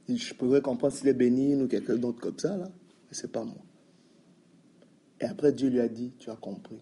Je 0.10 0.34
pourrais 0.34 0.62
comprendre 0.62 0.94
s'il 0.94 1.08
est 1.08 1.14
béni 1.14 1.56
ou 1.56 1.68
quelqu'un 1.68 1.96
d'autre 1.96 2.20
comme 2.20 2.38
ça, 2.38 2.58
là, 2.58 2.66
mais 2.66 3.14
c'est 3.14 3.32
pas 3.32 3.44
moi. 3.44 3.64
Et 5.22 5.26
après, 5.26 5.54
Dieu 5.54 5.70
lui 5.70 5.80
a 5.80 5.88
dit, 5.88 6.12
tu 6.20 6.30
as 6.30 6.36
compris. 6.36 6.80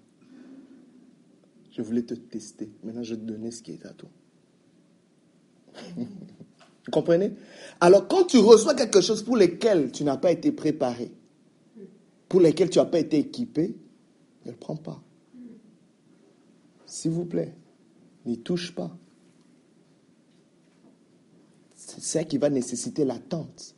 Je 1.71 1.81
voulais 1.81 2.01
te 2.01 2.15
tester. 2.15 2.71
Maintenant, 2.83 3.03
je 3.03 3.13
vais 3.13 3.21
te 3.21 3.25
donner 3.25 3.51
ce 3.51 3.61
qui 3.61 3.71
est 3.71 3.85
à 3.85 3.93
toi. 3.93 4.09
Vous 5.95 6.91
comprenez? 6.91 7.33
Alors, 7.79 8.07
quand 8.07 8.25
tu 8.25 8.39
reçois 8.39 8.73
quelque 8.73 9.01
chose 9.01 9.21
pour 9.21 9.37
lequel 9.37 9.91
tu 9.91 10.03
n'as 10.03 10.17
pas 10.17 10.31
été 10.31 10.51
préparé, 10.51 11.11
pour 12.27 12.39
lequel 12.39 12.69
tu 12.69 12.79
n'as 12.79 12.85
pas 12.85 12.99
été 12.99 13.19
équipé, 13.19 13.75
ne 14.45 14.51
le 14.51 14.57
prends 14.57 14.75
pas. 14.75 15.03
S'il 16.87 17.11
vous 17.11 17.25
plaît, 17.25 17.55
n'y 18.25 18.39
touche 18.39 18.73
pas. 18.73 18.97
C'est 21.93 22.03
ça 22.03 22.23
qui 22.23 22.37
va 22.37 22.49
nécessiter 22.49 23.03
l'attente. 23.03 23.75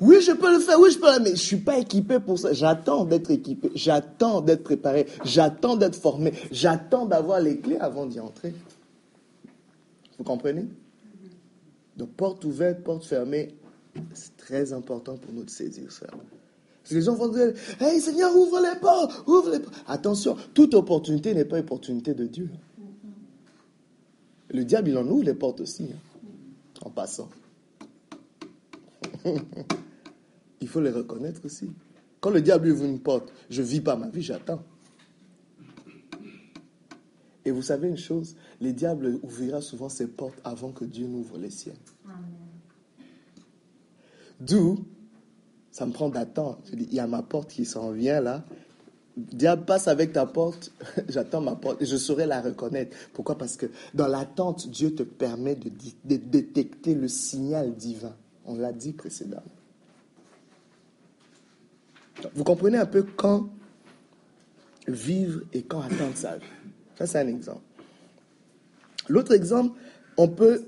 Oui, 0.00 0.20
je 0.20 0.30
peux 0.30 0.52
le 0.52 0.60
faire, 0.60 0.78
oui, 0.78 0.90
je 0.92 0.98
peux 0.98 1.18
mais 1.18 1.30
je 1.30 1.32
ne 1.32 1.36
suis 1.36 1.56
pas 1.56 1.78
équipé 1.78 2.20
pour 2.20 2.38
ça. 2.38 2.52
J'attends 2.52 3.04
d'être 3.04 3.30
équipé, 3.30 3.70
j'attends 3.74 4.40
d'être 4.40 4.62
préparé, 4.62 5.06
j'attends 5.24 5.76
d'être 5.76 5.96
formé, 5.96 6.32
j'attends 6.52 7.06
d'avoir 7.06 7.40
les 7.40 7.58
clés 7.58 7.78
avant 7.78 8.06
d'y 8.06 8.20
entrer. 8.20 8.54
Vous 10.18 10.24
comprenez? 10.24 10.66
Donc, 11.96 12.10
porte 12.10 12.44
ouverte, 12.44 12.84
porte 12.84 13.04
fermée, 13.04 13.48
c'est 14.14 14.36
très 14.36 14.72
important 14.72 15.16
pour 15.16 15.32
nous 15.32 15.42
de 15.42 15.50
saisir 15.50 15.90
ça. 15.90 16.06
Parce 16.06 16.90
que 16.90 16.94
les 16.94 17.02
gens 17.02 17.14
vont 17.14 17.28
dire 17.28 17.52
Hey 17.80 18.00
Seigneur, 18.00 18.34
ouvre 18.36 18.60
les 18.60 18.78
portes, 18.78 19.24
ouvre 19.26 19.50
les 19.50 19.58
portes. 19.58 19.74
Attention, 19.88 20.36
toute 20.54 20.74
opportunité 20.74 21.34
n'est 21.34 21.44
pas 21.44 21.58
opportunité 21.58 22.14
de 22.14 22.26
Dieu. 22.26 22.50
Le 24.50 24.64
diable, 24.64 24.90
il 24.90 24.98
en 24.98 25.06
ouvre 25.08 25.24
les 25.24 25.34
portes 25.34 25.60
aussi. 25.60 25.88
Hein 25.92 26.09
en 26.84 26.90
passant. 26.90 27.28
Il 30.60 30.68
faut 30.68 30.80
les 30.80 30.90
reconnaître 30.90 31.44
aussi. 31.44 31.70
Quand 32.20 32.30
le 32.30 32.42
diable 32.42 32.68
ouvre 32.68 32.84
une 32.84 33.00
porte, 33.00 33.32
je 33.48 33.62
ne 33.62 33.66
vis 33.66 33.80
pas 33.80 33.96
ma 33.96 34.08
vie, 34.08 34.22
j'attends. 34.22 34.62
Et 37.44 37.50
vous 37.50 37.62
savez 37.62 37.88
une 37.88 37.96
chose, 37.96 38.36
le 38.60 38.72
diable 38.72 39.18
ouvrira 39.22 39.62
souvent 39.62 39.88
ses 39.88 40.06
portes 40.06 40.38
avant 40.44 40.72
que 40.72 40.84
Dieu 40.84 41.06
n'ouvre 41.06 41.38
les 41.38 41.50
siennes. 41.50 41.76
D'où, 44.40 44.84
ça 45.70 45.86
me 45.86 45.92
prend 45.92 46.10
d'attendre. 46.10 46.60
il 46.72 46.92
y 46.92 47.00
a 47.00 47.06
ma 47.06 47.22
porte 47.22 47.50
qui 47.50 47.64
s'en 47.64 47.92
vient 47.92 48.20
là, 48.20 48.44
Diable 49.32 49.64
passe 49.64 49.88
avec 49.88 50.12
ta 50.12 50.26
porte, 50.26 50.72
j'attends 51.08 51.40
ma 51.40 51.54
porte 51.54 51.82
et 51.82 51.86
je 51.86 51.96
saurai 51.96 52.26
la 52.26 52.40
reconnaître. 52.40 52.96
Pourquoi? 53.12 53.36
Parce 53.36 53.56
que 53.56 53.66
dans 53.94 54.06
l'attente, 54.06 54.68
Dieu 54.68 54.94
te 54.94 55.02
permet 55.02 55.54
de, 55.54 55.70
détecter 56.04 56.94
le 56.94 57.08
signal 57.08 57.74
divin. 57.74 58.14
On 58.46 58.56
l'a 58.56 58.72
dit 58.72 58.92
précédemment. 58.92 59.42
Vous 62.34 62.44
comprenez 62.44 62.78
un 62.78 62.86
peu 62.86 63.02
quand 63.02 63.48
vivre 64.86 65.40
et 65.52 65.62
quand 65.62 65.80
attendre 65.80 66.16
sa. 66.16 66.38
Ça, 66.98 67.06
c'est 67.06 67.18
un 67.18 67.28
exemple. 67.28 67.62
L'autre 69.08 69.32
exemple, 69.32 69.78
on 70.16 70.28
peut 70.28 70.66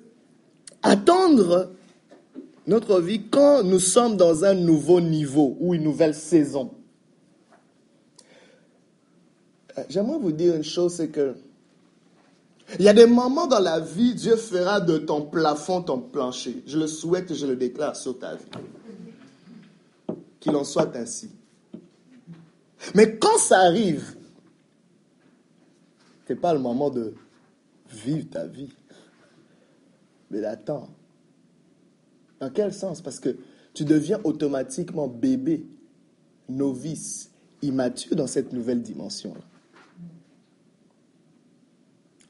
attendre 0.82 1.72
notre 2.66 3.00
vie 3.00 3.28
quand 3.28 3.62
nous 3.62 3.78
sommes 3.78 4.16
dans 4.16 4.44
un 4.44 4.54
nouveau 4.54 5.00
niveau 5.00 5.56
ou 5.60 5.74
une 5.74 5.82
nouvelle 5.82 6.14
saison. 6.14 6.72
Euh, 9.78 9.82
j'aimerais 9.88 10.18
vous 10.18 10.32
dire 10.32 10.54
une 10.54 10.64
chose, 10.64 10.94
c'est 10.94 11.08
que 11.08 11.34
il 12.78 12.84
y 12.84 12.88
a 12.88 12.94
des 12.94 13.06
moments 13.06 13.46
dans 13.46 13.58
la 13.58 13.80
vie, 13.80 14.14
Dieu 14.14 14.36
fera 14.36 14.80
de 14.80 14.96
ton 14.98 15.22
plafond 15.22 15.82
ton 15.82 16.00
plancher. 16.00 16.62
Je 16.66 16.78
le 16.78 16.86
souhaite 16.86 17.34
je 17.34 17.46
le 17.46 17.56
déclare 17.56 17.96
sur 17.96 18.18
ta 18.18 18.36
vie. 18.36 18.44
Qu'il 20.40 20.56
en 20.56 20.64
soit 20.64 20.96
ainsi. 20.96 21.30
Mais 22.94 23.18
quand 23.18 23.36
ça 23.38 23.60
arrive, 23.60 24.16
ce 26.26 26.32
n'est 26.32 26.38
pas 26.38 26.54
le 26.54 26.60
moment 26.60 26.88
de 26.88 27.14
vivre 27.90 28.28
ta 28.30 28.46
vie, 28.46 28.70
mais 30.30 30.40
d'attendre. 30.40 30.90
Dans 32.40 32.50
quel 32.50 32.72
sens? 32.72 33.02
Parce 33.02 33.20
que 33.20 33.36
tu 33.74 33.84
deviens 33.84 34.20
automatiquement 34.24 35.08
bébé, 35.08 35.66
novice, 36.48 37.30
immature 37.60 38.16
dans 38.16 38.26
cette 38.26 38.52
nouvelle 38.52 38.82
dimension-là 38.82 39.51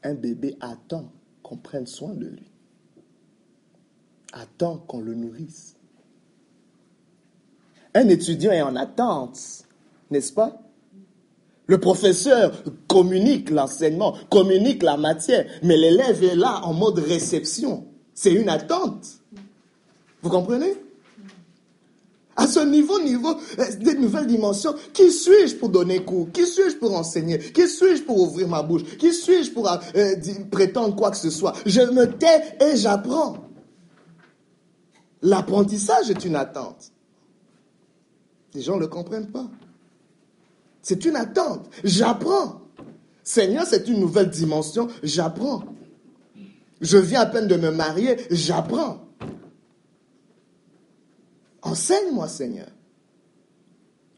un 0.03 0.13
bébé 0.13 0.57
attend 0.61 1.11
qu'on 1.41 1.57
prenne 1.57 1.87
soin 1.87 2.13
de 2.13 2.27
lui. 2.27 2.51
Attend 4.31 4.77
qu'on 4.77 4.99
le 4.99 5.13
nourrisse. 5.13 5.75
Un 7.93 8.07
étudiant 8.09 8.51
est 8.51 8.61
en 8.61 8.75
attente, 8.75 9.65
n'est-ce 10.09 10.33
pas? 10.33 10.59
Le 11.67 11.79
professeur 11.79 12.63
communique 12.87 13.49
l'enseignement, 13.49 14.15
communique 14.29 14.83
la 14.83 14.97
matière, 14.97 15.45
mais 15.61 15.77
l'élève 15.77 16.23
est 16.23 16.35
là 16.35 16.61
en 16.63 16.73
mode 16.73 16.99
réception. 16.99 17.87
C'est 18.13 18.33
une 18.33 18.49
attente. 18.49 19.07
Vous 20.21 20.29
comprenez? 20.29 20.73
À 22.35 22.47
ce 22.47 22.59
niveau, 22.59 22.99
niveau, 23.01 23.35
euh, 23.59 23.75
des 23.79 23.95
nouvelles 23.95 24.27
dimensions, 24.27 24.73
qui 24.91 25.11
suis-je 25.11 25.55
pour 25.55 25.69
donner 25.69 26.03
cours? 26.03 26.31
Qui 26.31 26.45
suis-je 26.45 26.77
pour 26.77 26.95
enseigner? 26.95 27.37
Qui 27.37 27.67
suis-je 27.67 28.03
pour 28.03 28.19
ouvrir 28.19 28.47
ma 28.47 28.63
bouche? 28.63 28.83
Qui 28.97 29.13
suis-je 29.13 29.51
pour 29.51 29.69
euh, 29.69 29.77
prétendre 30.51 30.95
quoi 30.95 31.11
que 31.11 31.17
ce 31.17 31.29
soit? 31.29 31.53
Je 31.65 31.81
me 31.81 32.05
tais 32.07 32.57
et 32.59 32.75
j'apprends. 32.75 33.37
L'apprentissage 35.21 36.09
est 36.09 36.25
une 36.25 36.35
attente. 36.35 36.91
Les 38.53 38.61
gens 38.61 38.75
ne 38.75 38.81
le 38.81 38.87
comprennent 38.87 39.31
pas. 39.31 39.47
C'est 40.81 41.05
une 41.05 41.15
attente. 41.15 41.69
J'apprends. 41.83 42.61
Seigneur, 43.23 43.65
c'est 43.65 43.87
une 43.87 43.99
nouvelle 43.99 44.29
dimension. 44.29 44.89
J'apprends. 45.01 45.63
Je 46.81 46.97
viens 46.97 47.21
à 47.21 47.25
peine 47.25 47.47
de 47.47 47.55
me 47.55 47.71
marier, 47.71 48.17
j'apprends. 48.29 49.02
Enseigne-moi, 51.63 52.27
Seigneur. 52.27 52.67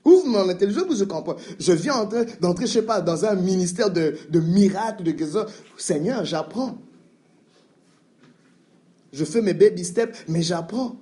Ouvre 0.04 0.28
mon 0.28 0.50
intelligence 0.50 0.84
pour 0.84 0.96
je 0.96 1.04
comprends. 1.04 1.36
Je 1.60 1.72
viens 1.72 2.08
d'entrer, 2.40 2.68
je 2.68 2.74
sais 2.74 2.82
pas, 2.84 3.02
dans 3.02 3.26
un 3.26 3.36
ministère 3.36 3.90
de, 3.90 4.16
de 4.30 4.40
miracles, 4.40 5.04
de 5.04 5.12
guérison. 5.12 5.46
Seigneur, 5.78 6.26
j'apprends. 6.26 6.78
Je 9.12 9.24
fais 9.26 9.42
mes 9.42 9.54
baby 9.54 9.84
steps, 9.84 10.26
mais 10.28 10.42
j'apprends. 10.42 10.98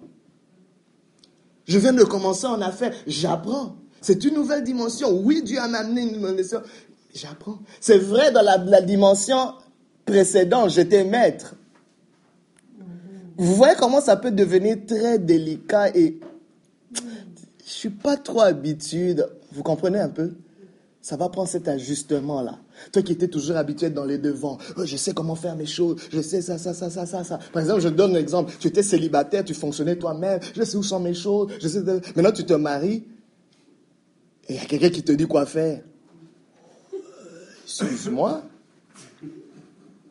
Je 1.66 1.80
viens 1.80 1.94
de 1.94 2.04
commencer 2.04 2.46
en 2.46 2.62
affaires, 2.62 2.94
j'apprends. 3.08 3.76
C'est 4.02 4.24
une 4.26 4.36
nouvelle 4.36 4.64
dimension. 4.64 5.12
Oui, 5.12 5.42
Dieu 5.44 5.58
m'a 5.70 5.80
amené 5.80 6.04
une 6.04 6.12
dimension. 6.14 6.62
J'apprends. 7.14 7.60
C'est 7.80 7.98
vrai 7.98 8.32
dans 8.32 8.42
la, 8.42 8.82
dimension 8.82 9.54
précédente, 10.06 10.72
j'étais 10.72 11.04
maître. 11.04 11.56
Vous 13.38 13.56
voyez 13.56 13.76
comment 13.80 14.02
ça 14.02 14.16
peut 14.16 14.32
devenir 14.32 14.78
très 14.86 15.18
délicat 15.20 15.90
et 15.96 16.20
je 17.66 17.72
suis 17.72 17.90
pas 17.90 18.18
trop 18.18 18.42
habitué. 18.42 19.16
Vous 19.52 19.64
comprenez 19.64 20.00
un 20.00 20.10
peu? 20.10 20.32
Ça 21.02 21.18
va 21.18 21.28
prendre 21.28 21.50
cet 21.50 21.68
ajustement-là. 21.68 22.60
Toi 22.94 23.02
qui 23.02 23.12
étais 23.12 23.28
toujours 23.28 23.58
habitué 23.58 23.90
dans 23.90 24.06
les 24.06 24.18
devants, 24.18 24.58
oh, 24.78 24.86
je 24.86 24.96
sais 24.96 25.14
comment 25.14 25.36
faire 25.36 25.56
mes 25.56 25.66
choses, 25.66 26.02
je 26.12 26.22
sais 26.22 26.42
ça, 26.42 26.58
ça, 26.58 26.74
ça, 26.74 26.90
ça, 26.90 27.06
ça, 27.06 27.24
ça. 27.26 27.40
Par 27.52 27.62
exemple, 27.62 27.82
je 27.82 27.90
donne 27.90 28.16
un 28.16 28.20
exemple. 28.20 28.54
Tu 28.58 28.70
étais 28.70 28.84
célibataire, 28.84 29.44
tu 29.44 29.54
fonctionnais 29.54 29.98
toi-même, 29.98 30.40
je 30.56 30.64
sais 30.64 30.78
où 30.78 30.84
sont 30.84 31.02
mes 31.02 31.14
choses, 31.14 31.52
je 31.60 31.68
sais. 31.68 31.82
Maintenant, 31.82 32.32
tu 32.32 32.46
te 32.46 32.54
maries 32.54 33.04
et 34.48 34.54
il 34.54 34.56
y 34.56 34.60
a 34.60 34.66
quelqu'un 34.66 34.90
qui 34.90 35.04
te 35.04 35.12
dit 35.12 35.28
quoi 35.28 35.46
faire. 35.46 35.82
Excuse-moi. 37.66 38.44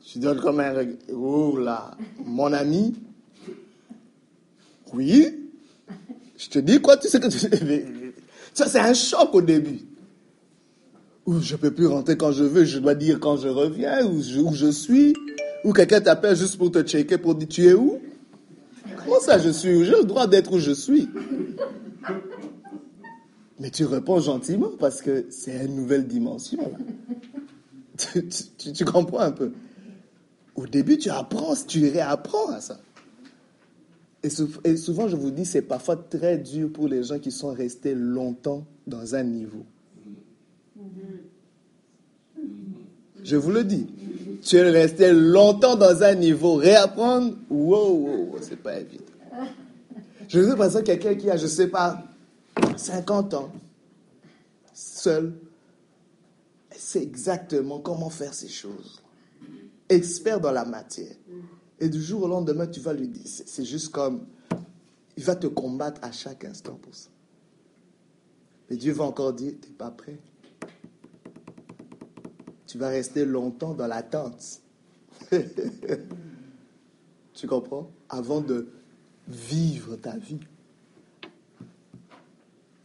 Je 0.06 0.18
donne 0.18 0.40
comme 0.40 0.60
un 0.60 0.74
Oh 1.14 1.56
là, 1.56 1.96
mon 2.24 2.52
ami. 2.52 2.94
Oui? 4.92 5.41
Je 6.42 6.48
te 6.48 6.58
dis 6.58 6.80
quoi, 6.80 6.96
tu 6.96 7.08
sais 7.08 7.20
que 7.20 7.28
tu... 7.28 8.14
Ça, 8.52 8.66
c'est 8.66 8.80
un 8.80 8.94
choc 8.94 9.32
au 9.32 9.42
début. 9.42 9.80
Ou 11.24 11.40
je 11.40 11.54
peux 11.54 11.70
plus 11.70 11.86
rentrer 11.86 12.16
quand 12.16 12.32
je 12.32 12.42
veux, 12.42 12.64
je 12.64 12.80
dois 12.80 12.96
dire 12.96 13.20
quand 13.20 13.36
je 13.36 13.46
reviens, 13.46 14.04
où 14.04 14.20
je, 14.20 14.40
où 14.40 14.52
je 14.52 14.70
suis. 14.70 15.14
Ou 15.64 15.72
quelqu'un 15.72 16.00
t'appelle 16.00 16.36
juste 16.36 16.58
pour 16.58 16.72
te 16.72 16.82
checker, 16.82 17.16
pour 17.16 17.36
dire 17.36 17.46
tu 17.48 17.66
es 17.66 17.74
où? 17.74 18.00
Comment 18.96 19.20
ça 19.20 19.38
je 19.38 19.50
suis 19.50 19.72
où? 19.72 19.84
J'ai 19.84 19.92
le 19.92 20.02
droit 20.02 20.26
d'être 20.26 20.52
où 20.52 20.58
je 20.58 20.72
suis. 20.72 21.08
Mais 23.60 23.70
tu 23.70 23.84
réponds 23.84 24.18
gentiment 24.18 24.72
parce 24.80 25.00
que 25.00 25.26
c'est 25.30 25.64
une 25.64 25.76
nouvelle 25.76 26.08
dimension. 26.08 26.72
tu, 28.74 28.84
comprends 28.84 29.20
un 29.20 29.30
peu 29.30 29.52
Au 30.56 30.66
début, 30.66 30.98
tu 30.98 31.08
apprends, 31.08 31.54
tu 31.68 31.88
réapprends 31.88 32.50
à 32.50 32.60
ça. 32.60 32.80
Et, 34.22 34.76
souvent, 34.76 35.08
je 35.08 35.16
vous 35.16 35.30
dis, 35.32 35.44
c'est 35.44 35.62
parfois 35.62 35.96
très 35.96 36.38
dur 36.38 36.70
pour 36.72 36.86
les 36.86 37.02
gens 37.02 37.18
qui 37.18 37.32
sont 37.32 37.52
restés 37.52 37.94
longtemps 37.94 38.64
dans 38.86 39.14
un 39.16 39.24
niveau. 39.24 39.64
Je 43.24 43.36
vous 43.36 43.50
le 43.50 43.64
dis. 43.64 43.86
Tu 44.42 44.56
es 44.56 44.70
resté 44.70 45.12
longtemps 45.12 45.76
dans 45.76 46.02
un 46.02 46.14
niveau. 46.14 46.54
Réapprendre, 46.54 47.36
wow, 47.50 47.88
wow, 47.88 48.36
c'est 48.40 48.56
pas 48.56 48.78
évident. 48.78 49.04
Je 50.28 50.54
par 50.54 50.66
exemple 50.66 50.84
quelqu'un 50.84 51.14
qui 51.14 51.30
a, 51.30 51.36
je 51.36 51.46
sais 51.46 51.68
pas, 51.68 52.02
50 52.76 53.34
ans, 53.34 53.52
seul, 54.72 55.34
sait 56.70 57.02
exactement 57.02 57.80
comment 57.80 58.10
faire 58.10 58.34
ces 58.34 58.48
choses. 58.48 59.02
Expert 59.88 60.40
dans 60.40 60.52
la 60.52 60.64
matière. 60.64 61.14
Et 61.82 61.88
du 61.88 62.00
jour 62.00 62.22
au 62.22 62.28
lendemain, 62.28 62.68
tu 62.68 62.78
vas 62.78 62.92
lui 62.92 63.08
dire, 63.08 63.26
c'est 63.26 63.64
juste 63.64 63.88
comme, 63.88 64.24
il 65.16 65.24
va 65.24 65.34
te 65.34 65.48
combattre 65.48 66.00
à 66.04 66.12
chaque 66.12 66.44
instant 66.44 66.78
pour 66.80 66.94
ça. 66.94 67.10
Mais 68.70 68.76
Dieu 68.76 68.92
va 68.92 69.02
encore 69.02 69.32
dire, 69.32 69.54
tu 69.60 69.68
n'es 69.68 69.74
pas 69.74 69.90
prêt. 69.90 70.16
Tu 72.68 72.78
vas 72.78 72.86
rester 72.86 73.24
longtemps 73.24 73.74
dans 73.74 73.88
l'attente. 73.88 74.60
tu 77.34 77.48
comprends? 77.48 77.90
Avant 78.08 78.40
de 78.40 78.68
vivre 79.26 79.96
ta 79.96 80.16
vie. 80.16 80.38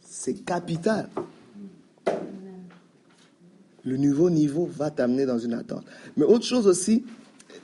C'est 0.00 0.44
capital. 0.44 1.08
Le 3.84 3.96
nouveau 3.96 4.28
niveau 4.28 4.66
va 4.66 4.90
t'amener 4.90 5.24
dans 5.24 5.38
une 5.38 5.54
attente. 5.54 5.84
Mais 6.16 6.24
autre 6.24 6.44
chose 6.44 6.66
aussi, 6.66 7.04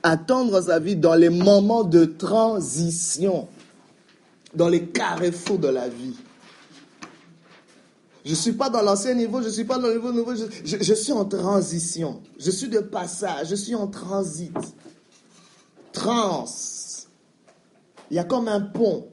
attendre 0.05 0.61
sa 0.61 0.79
vie 0.79 0.95
dans 0.95 1.15
les 1.15 1.29
moments 1.29 1.83
de 1.83 2.05
transition, 2.05 3.47
dans 4.53 4.69
les 4.69 4.85
carrefours 4.85 5.57
de 5.57 5.67
la 5.67 5.89
vie. 5.89 6.15
Je 8.23 8.31
ne 8.31 8.35
suis 8.35 8.53
pas 8.53 8.69
dans 8.69 8.83
l'ancien 8.83 9.15
niveau, 9.15 9.41
je 9.41 9.47
ne 9.47 9.51
suis 9.51 9.65
pas 9.65 9.79
dans 9.79 9.87
le 9.87 9.95
niveau 9.95 10.11
nouveau, 10.11 10.35
je, 10.35 10.45
je, 10.63 10.93
suis 10.93 11.11
en 11.11 11.25
transition. 11.25 12.21
Je 12.39 12.51
suis 12.51 12.69
de 12.69 12.79
passage, 12.79 13.49
je 13.49 13.55
suis 13.55 13.73
en 13.73 13.87
transit. 13.87 14.55
Trans. 15.91 16.45
Il 18.11 18.17
y 18.17 18.19
a 18.19 18.23
comme 18.23 18.47
un 18.47 18.61
pont. 18.61 19.07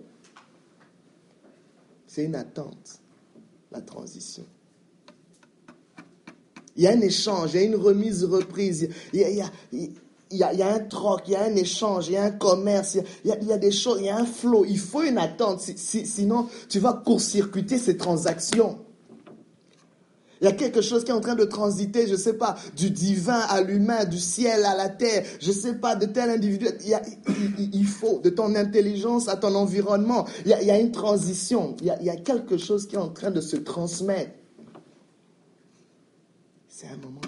C'est 2.06 2.24
une 2.24 2.34
attente, 2.34 3.00
la 3.70 3.80
transition. 3.80 4.44
Il 6.76 6.84
y 6.84 6.86
a 6.86 6.90
un 6.90 7.00
échange, 7.00 7.54
il 7.54 7.60
y 7.60 7.64
a 7.64 7.66
une 7.66 7.76
remise, 7.76 8.24
reprise. 8.24 8.88
Il 9.14 9.20
y 9.20 9.24
a, 9.24 9.30
il 9.30 9.36
y 9.36 9.40
a, 9.42 9.88
il 10.32 10.38
y 10.38 10.42
a, 10.42 10.52
y 10.52 10.62
a 10.62 10.74
un 10.74 10.80
troc, 10.80 11.22
il 11.26 11.32
y 11.32 11.36
a 11.36 11.44
un 11.44 11.54
échange, 11.54 12.08
il 12.08 12.14
y 12.14 12.16
a 12.16 12.24
un 12.24 12.30
commerce, 12.30 12.96
il 13.24 13.28
y 13.28 13.32
a, 13.32 13.38
y 13.40 13.52
a 13.52 13.58
des 13.58 13.70
choses, 13.70 13.98
il 14.00 14.06
y 14.06 14.10
a 14.10 14.16
un 14.16 14.24
flot. 14.24 14.64
Il 14.66 14.78
faut 14.78 15.02
une 15.02 15.18
attente, 15.18 15.60
sinon 15.60 16.48
tu 16.68 16.78
vas 16.78 16.94
court-circuiter 16.94 17.78
ces 17.78 17.96
transactions. 17.96 18.78
Il 20.40 20.46
y 20.46 20.48
a 20.48 20.52
quelque 20.52 20.80
chose 20.80 21.04
qui 21.04 21.12
est 21.12 21.14
en 21.14 21.20
train 21.20 21.36
de 21.36 21.44
transiter, 21.44 22.08
je 22.08 22.14
ne 22.14 22.18
sais 22.18 22.32
pas, 22.32 22.56
du 22.74 22.90
divin 22.90 23.38
à 23.38 23.62
l'humain, 23.62 24.04
du 24.04 24.18
ciel 24.18 24.64
à 24.64 24.76
la 24.76 24.88
terre, 24.88 25.24
je 25.40 25.50
ne 25.50 25.54
sais 25.54 25.74
pas, 25.74 25.94
de 25.94 26.06
tel 26.06 26.30
individu. 26.30 26.66
Il, 27.72 27.86
faut, 27.86 28.18
de 28.18 28.28
ton 28.28 28.56
intelligence 28.56 29.28
à 29.28 29.36
ton 29.36 29.54
environnement. 29.54 30.26
Il 30.44 30.50
y 30.50 30.70
a, 30.72 30.80
une 30.80 30.90
transition, 30.90 31.76
il 31.80 31.94
y, 32.00 32.06
y 32.06 32.10
a 32.10 32.16
quelque 32.16 32.56
chose 32.56 32.88
qui 32.88 32.96
est 32.96 32.98
en 32.98 33.10
train 33.10 33.30
de 33.30 33.40
se 33.40 33.54
transmettre. 33.54 34.32
C'est 36.66 36.88
un 36.88 36.96
moment. 36.96 37.20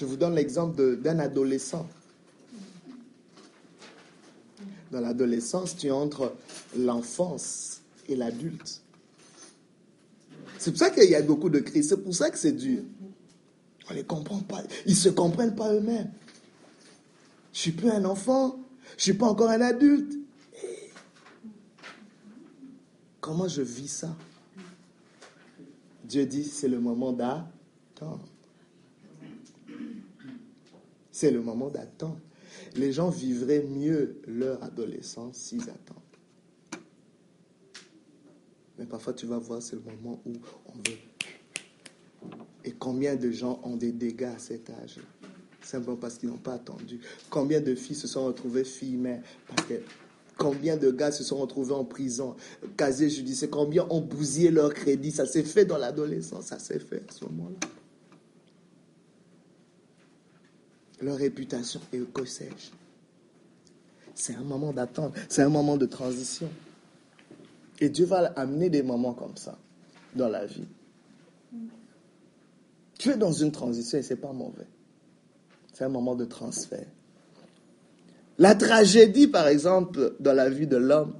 Je 0.00 0.06
vous 0.06 0.16
donne 0.16 0.34
l'exemple 0.34 0.96
d'un 0.96 1.18
adolescent. 1.18 1.86
Dans 4.90 5.00
l'adolescence, 5.00 5.76
tu 5.76 5.90
entres 5.90 6.32
l'enfance 6.74 7.82
et 8.08 8.16
l'adulte. 8.16 8.80
C'est 10.56 10.70
pour 10.70 10.78
ça 10.78 10.88
qu'il 10.88 11.04
y 11.04 11.14
a 11.14 11.20
beaucoup 11.20 11.50
de 11.50 11.58
crises. 11.58 11.90
C'est 11.90 12.02
pour 12.02 12.14
ça 12.14 12.30
que 12.30 12.38
c'est 12.38 12.52
dur. 12.52 12.82
On 13.88 13.90
ne 13.90 13.98
les 13.98 14.04
comprend 14.04 14.38
pas. 14.38 14.62
Ils 14.86 14.92
ne 14.92 14.96
se 14.96 15.10
comprennent 15.10 15.54
pas 15.54 15.70
eux-mêmes. 15.70 16.10
Je 17.52 17.58
ne 17.58 17.60
suis 17.60 17.72
plus 17.72 17.90
un 17.90 18.06
enfant. 18.06 18.58
Je 18.92 18.94
ne 18.94 19.00
suis 19.00 19.14
pas 19.14 19.26
encore 19.26 19.50
un 19.50 19.60
adulte. 19.60 20.14
comment 23.20 23.48
je 23.48 23.60
vis 23.60 23.88
ça? 23.88 24.16
Dieu 26.04 26.24
dit, 26.24 26.44
c'est 26.44 26.68
le 26.68 26.80
moment 26.80 27.12
d'attendre. 27.12 28.29
C'est 31.20 31.30
le 31.30 31.42
moment 31.42 31.68
d'attendre. 31.68 32.18
Les 32.76 32.92
gens 32.92 33.10
vivraient 33.10 33.62
mieux 33.62 34.22
leur 34.26 34.62
adolescence 34.64 35.36
s'ils 35.36 35.68
attendent. 35.68 35.98
Mais 38.78 38.86
parfois, 38.86 39.12
tu 39.12 39.26
vas 39.26 39.36
voir, 39.36 39.60
c'est 39.60 39.76
le 39.76 39.82
moment 39.82 40.22
où 40.24 40.32
on 40.64 40.72
veut. 40.88 40.96
Et 42.64 42.72
combien 42.72 43.16
de 43.16 43.30
gens 43.30 43.60
ont 43.64 43.76
des 43.76 43.92
dégâts 43.92 44.32
à 44.34 44.38
cet 44.38 44.70
âge 44.70 44.96
Simplement 45.60 45.98
parce 45.98 46.16
qu'ils 46.16 46.30
n'ont 46.30 46.38
pas 46.38 46.54
attendu. 46.54 47.00
Combien 47.28 47.60
de 47.60 47.74
filles 47.74 47.96
se 47.96 48.08
sont 48.08 48.24
retrouvées 48.24 48.64
filles 48.64 48.96
mais 48.96 49.20
parce 49.46 49.68
que 49.68 49.74
Combien 50.38 50.78
de 50.78 50.90
gars 50.90 51.12
se 51.12 51.22
sont 51.22 51.36
retrouvés 51.36 51.74
en 51.74 51.84
prison, 51.84 52.34
casier 52.78 53.10
judiciaire, 53.10 53.50
combien 53.50 53.86
ont 53.90 54.00
bousillé 54.00 54.50
leur 54.50 54.72
crédit. 54.72 55.10
Ça 55.10 55.26
s'est 55.26 55.42
fait 55.42 55.66
dans 55.66 55.76
l'adolescence, 55.76 56.46
ça 56.46 56.58
s'est 56.58 56.78
fait 56.78 57.02
à 57.06 57.12
ce 57.12 57.26
moment-là. 57.26 57.68
Leur 61.02 61.16
réputation, 61.16 61.80
et 61.92 62.00
que 62.00 62.24
sais-je. 62.24 62.70
C'est 64.14 64.34
un 64.34 64.42
moment 64.42 64.72
d'attente, 64.72 65.14
c'est 65.28 65.42
un 65.42 65.48
moment 65.48 65.76
de 65.76 65.86
transition. 65.86 66.50
Et 67.80 67.88
Dieu 67.88 68.04
va 68.04 68.32
amener 68.36 68.68
des 68.68 68.82
moments 68.82 69.14
comme 69.14 69.36
ça 69.36 69.56
dans 70.14 70.28
la 70.28 70.44
vie. 70.44 70.66
Tu 72.98 73.10
es 73.10 73.16
dans 73.16 73.32
une 73.32 73.50
transition 73.50 73.96
et 73.96 74.02
ce 74.02 74.12
n'est 74.12 74.20
pas 74.20 74.32
mauvais. 74.32 74.66
C'est 75.72 75.84
un 75.84 75.88
moment 75.88 76.14
de 76.14 76.26
transfert. 76.26 76.84
La 78.36 78.54
tragédie, 78.54 79.26
par 79.26 79.48
exemple, 79.48 80.14
dans 80.20 80.34
la 80.34 80.50
vie 80.50 80.66
de 80.66 80.76
l'homme, 80.76 81.14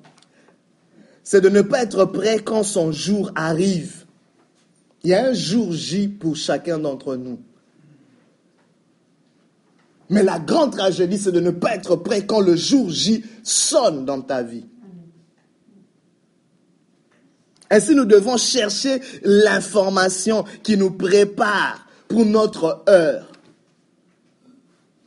c'est 1.23 1.41
de 1.41 1.49
ne 1.49 1.63
pas 1.63 1.83
être 1.83 2.05
prêt 2.05 2.41
quand 2.41 2.63
son 2.63 2.93
jour 2.93 3.31
arrive. 3.35 4.05
Il 5.05 5.11
y 5.11 5.15
a 5.15 5.29
un 5.29 5.33
jour 5.33 5.73
J 5.73 6.09
pour 6.09 6.37
chacun 6.37 6.79
d'entre 6.79 7.17
nous. 7.17 7.39
Mais 10.11 10.25
la 10.25 10.41
grande 10.41 10.73
tragédie, 10.73 11.19
c'est 11.19 11.31
de 11.31 11.39
ne 11.39 11.53
pas 11.53 11.77
être 11.77 11.95
prêt 11.95 12.27
quand 12.27 12.41
le 12.41 12.57
jour 12.57 12.91
J 12.91 13.25
sonne 13.45 14.05
dans 14.05 14.21
ta 14.21 14.43
vie. 14.43 14.67
Ainsi, 17.71 17.95
nous 17.95 18.05
devons 18.05 18.37
chercher 18.37 19.01
l'information 19.23 20.45
qui 20.65 20.77
nous 20.77 20.91
prépare 20.91 21.87
pour 22.09 22.27
notre 22.27 22.83
heure. 22.89 23.31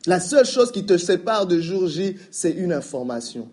La 0.05 0.21
seule 0.21 0.45
chose 0.45 0.71
qui 0.71 0.85
te 0.85 0.97
sépare 0.97 1.47
de 1.47 1.59
jour 1.59 1.87
J, 1.87 2.15
c'est 2.31 2.51
une 2.51 2.71
information. 2.71 3.49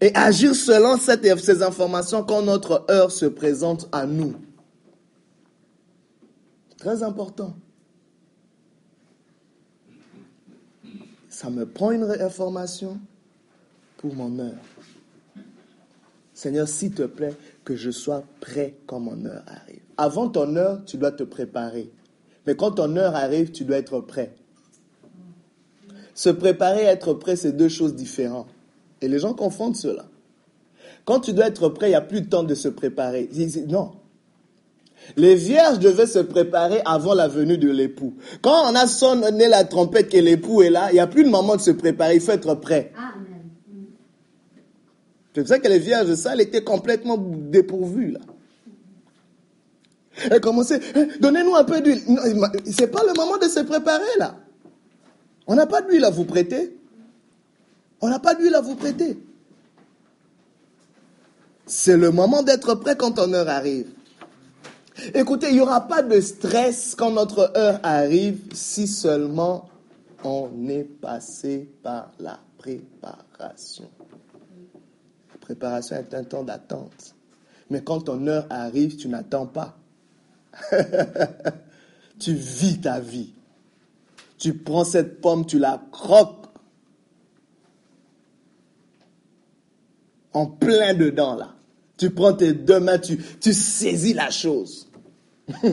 Et 0.00 0.14
agir 0.14 0.54
selon 0.54 0.96
ces 0.96 1.62
informations 1.62 2.22
quand 2.22 2.40
notre 2.40 2.86
heure 2.90 3.12
se 3.12 3.26
présente 3.26 3.86
à 3.92 4.06
nous. 4.06 4.34
Très 6.78 7.02
important. 7.02 7.56
Ça 11.28 11.50
me 11.50 11.66
prend 11.66 11.90
une 11.90 12.04
information 12.04 12.98
pour 13.98 14.14
mon 14.14 14.38
heure. 14.38 14.54
Seigneur, 16.32 16.68
s'il 16.68 16.94
te 16.94 17.02
plaît, 17.02 17.34
que 17.64 17.74
je 17.74 17.90
sois 17.90 18.22
prêt 18.40 18.76
quand 18.86 19.00
mon 19.00 19.24
heure 19.24 19.42
arrive. 19.46 19.82
Avant 19.96 20.28
ton 20.28 20.54
heure, 20.56 20.84
tu 20.84 20.96
dois 20.96 21.10
te 21.10 21.24
préparer. 21.24 21.90
Mais 22.46 22.54
quand 22.54 22.72
ton 22.72 22.96
heure 22.96 23.16
arrive, 23.16 23.50
tu 23.50 23.64
dois 23.64 23.78
être 23.78 24.00
prêt. 24.00 24.34
Se 26.14 26.30
préparer 26.30 26.82
et 26.82 26.86
être 26.86 27.12
prêt, 27.14 27.36
c'est 27.36 27.52
deux 27.52 27.68
choses 27.68 27.94
différentes. 27.94 28.48
Et 29.00 29.08
les 29.08 29.18
gens 29.18 29.34
confondent 29.34 29.76
cela. 29.76 30.06
Quand 31.04 31.20
tu 31.20 31.32
dois 31.32 31.46
être 31.46 31.68
prêt, 31.68 31.88
il 31.88 31.90
n'y 31.90 31.96
a 31.96 32.00
plus 32.00 32.22
de 32.22 32.28
temps 32.28 32.44
de 32.44 32.54
se 32.54 32.68
préparer. 32.68 33.28
Non. 33.66 33.92
Les 35.16 35.34
vierges 35.34 35.78
devaient 35.78 36.06
se 36.06 36.18
préparer 36.18 36.80
avant 36.84 37.14
la 37.14 37.28
venue 37.28 37.58
de 37.58 37.70
l'époux. 37.70 38.14
Quand 38.42 38.70
on 38.70 38.74
a 38.74 38.86
sonné 38.86 39.48
la 39.48 39.64
trompette 39.64 40.10
que 40.10 40.18
l'époux 40.18 40.62
est 40.62 40.70
là, 40.70 40.88
il 40.90 40.94
n'y 40.94 41.00
a 41.00 41.06
plus 41.06 41.24
de 41.24 41.30
moment 41.30 41.56
de 41.56 41.60
se 41.60 41.70
préparer, 41.70 42.16
il 42.16 42.20
faut 42.20 42.32
être 42.32 42.54
prêt. 42.54 42.92
C'est 45.34 45.42
pour 45.42 45.48
ça 45.48 45.58
que 45.58 45.68
les 45.68 45.78
vierges, 45.78 46.14
ça, 46.14 46.32
elle 46.32 46.40
était 46.40 46.64
complètement 46.64 47.16
dépourvue, 47.16 48.12
là. 48.12 48.20
Elle 50.30 50.40
commençait, 50.40 50.80
hein, 50.96 51.06
donnez-nous 51.20 51.54
un 51.54 51.62
peu 51.62 51.80
d'huile. 51.80 52.02
C'est 52.64 52.88
pas 52.88 53.02
le 53.06 53.14
moment 53.14 53.38
de 53.38 53.46
se 53.46 53.60
préparer, 53.60 54.18
là. 54.18 54.36
On 55.46 55.54
n'a 55.54 55.66
pas 55.66 55.80
d'huile 55.80 56.04
à 56.04 56.10
vous 56.10 56.24
prêter. 56.24 56.76
On 58.00 58.08
n'a 58.08 58.18
pas 58.18 58.34
d'huile 58.34 58.54
à 58.54 58.60
vous 58.60 58.74
prêter. 58.74 59.18
C'est 61.66 61.96
le 61.96 62.10
moment 62.10 62.42
d'être 62.42 62.74
prêt 62.74 62.96
quand 62.96 63.12
ton 63.12 63.32
heure 63.32 63.48
arrive. 63.48 63.86
Écoutez, 65.14 65.48
il 65.48 65.54
n'y 65.54 65.60
aura 65.60 65.86
pas 65.86 66.02
de 66.02 66.20
stress 66.20 66.94
quand 66.96 67.10
notre 67.10 67.56
heure 67.56 67.80
arrive 67.82 68.40
si 68.52 68.86
seulement 68.86 69.68
on 70.24 70.50
est 70.68 70.84
passé 70.84 71.68
par 71.82 72.10
la 72.18 72.38
préparation 72.58 73.88
préparation 75.48 75.96
est 75.96 76.12
un 76.12 76.24
temps 76.24 76.44
d'attente. 76.44 77.14
Mais 77.70 77.82
quand 77.82 78.02
ton 78.02 78.26
heure 78.26 78.46
arrive, 78.50 78.96
tu 78.96 79.08
n'attends 79.08 79.46
pas. 79.46 79.78
tu 82.18 82.34
vis 82.34 82.82
ta 82.82 83.00
vie. 83.00 83.32
Tu 84.36 84.52
prends 84.52 84.84
cette 84.84 85.22
pomme, 85.22 85.46
tu 85.46 85.58
la 85.58 85.82
croques 85.90 86.46
en 90.34 90.46
plein 90.46 90.92
dedans 90.92 91.34
là. 91.34 91.54
Tu 91.96 92.10
prends 92.10 92.34
tes 92.34 92.52
deux 92.52 92.78
mains, 92.78 92.98
tu, 92.98 93.18
tu 93.40 93.54
saisis 93.54 94.12
la 94.12 94.28
chose. 94.28 94.87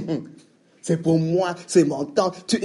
C'est 0.85 0.97
pour 0.97 1.17
moi, 1.17 1.55
c'est 1.65 1.83
mon 1.83 2.05
temps. 2.05 2.31
Tu 2.45 2.59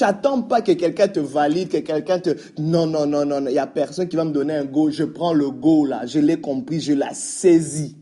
n'attends 0.00 0.40
pas 0.42 0.62
que 0.62 0.70
quelqu'un 0.70 1.08
te 1.08 1.18
valide, 1.18 1.68
que 1.68 1.78
quelqu'un 1.78 2.20
te... 2.20 2.30
Non, 2.60 2.86
non, 2.86 3.06
non, 3.06 3.26
non, 3.26 3.44
il 3.44 3.54
n'y 3.54 3.58
a 3.58 3.66
personne 3.66 4.06
qui 4.06 4.14
va 4.14 4.24
me 4.24 4.30
donner 4.30 4.54
un 4.54 4.64
go. 4.64 4.88
Je 4.88 5.02
prends 5.02 5.32
le 5.32 5.50
go 5.50 5.84
là, 5.84 6.06
je 6.06 6.20
l'ai 6.20 6.40
compris, 6.40 6.80
je 6.80 6.92
la 6.92 7.12
saisis. 7.12 7.96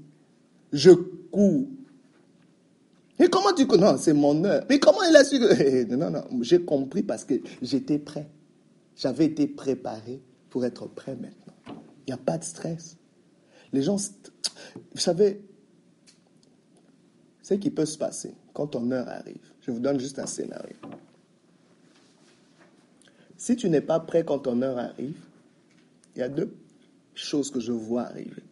Je 0.71 0.91
cours. 0.91 1.65
Et 3.19 3.29
comment 3.29 3.55
tu... 3.55 3.65
Non, 3.65 3.97
c'est 3.97 4.13
mon 4.13 4.45
heure. 4.45 4.67
Mais 4.69 4.79
comment 4.79 5.03
il 5.09 5.17
a 5.17 5.25
su 5.25 5.39
que... 5.39 5.95
Non, 5.97 6.11
non, 6.11 6.25
j'ai 6.43 6.61
compris 6.61 7.03
parce 7.03 7.25
que 7.25 7.41
j'étais 7.63 7.99
prêt. 7.99 8.29
J'avais 8.97 9.25
été 9.25 9.47
préparé 9.47 10.21
pour 10.51 10.67
être 10.67 10.89
prêt 10.89 11.17
maintenant. 11.17 11.55
Il 12.07 12.11
n'y 12.11 12.13
a 12.13 12.19
pas 12.19 12.37
de 12.37 12.45
stress. 12.45 12.99
Les 13.73 13.81
gens... 13.81 13.97
Vous 13.97 15.01
savez, 15.01 15.41
ce 17.45 17.53
qui 17.53 17.71
peut 17.71 17.85
se 17.85 17.99
passer 17.99 18.35
quand 18.55 18.69
ton 18.69 18.91
heure 18.91 19.07
arrive. 19.07 19.53
Je 19.61 19.71
vous 19.71 19.79
donne 19.79 20.01
juste 20.01 20.19
un 20.19 20.27
scénario. 20.27 20.77
Si 23.37 23.55
tu 23.55 23.69
n'es 23.69 23.83
pas 23.83 24.01
prêt 24.01 24.25
quand 24.25 24.39
ton 24.39 24.63
heure 24.63 24.79
arrive, 24.79 25.21
il 26.17 26.21
y 26.21 26.23
a 26.23 26.31
deux 26.31 26.57
choses 27.15 27.51
que 27.51 27.61
je 27.61 27.71
vois 27.71 28.05
arriver. 28.05 28.43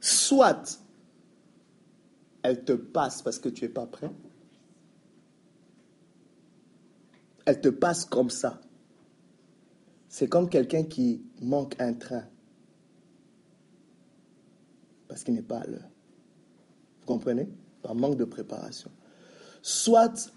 Soit 0.00 0.80
elle 2.42 2.64
te 2.64 2.72
passe 2.72 3.20
parce 3.20 3.38
que 3.38 3.50
tu 3.50 3.64
n'es 3.64 3.70
pas 3.70 3.86
prêt. 3.86 4.10
Elle 7.44 7.60
te 7.60 7.68
passe 7.68 8.06
comme 8.06 8.30
ça. 8.30 8.62
C'est 10.08 10.28
comme 10.28 10.48
quelqu'un 10.48 10.84
qui 10.84 11.22
manque 11.42 11.78
un 11.78 11.92
train 11.92 12.24
parce 15.06 15.22
qu'il 15.22 15.34
n'est 15.34 15.42
pas 15.42 15.58
à 15.58 15.66
l'heure. 15.66 15.91
Vous 17.02 17.14
comprenez? 17.14 17.48
Par 17.82 17.94
manque 17.94 18.16
de 18.16 18.24
préparation. 18.24 18.90
Soit 19.60 20.32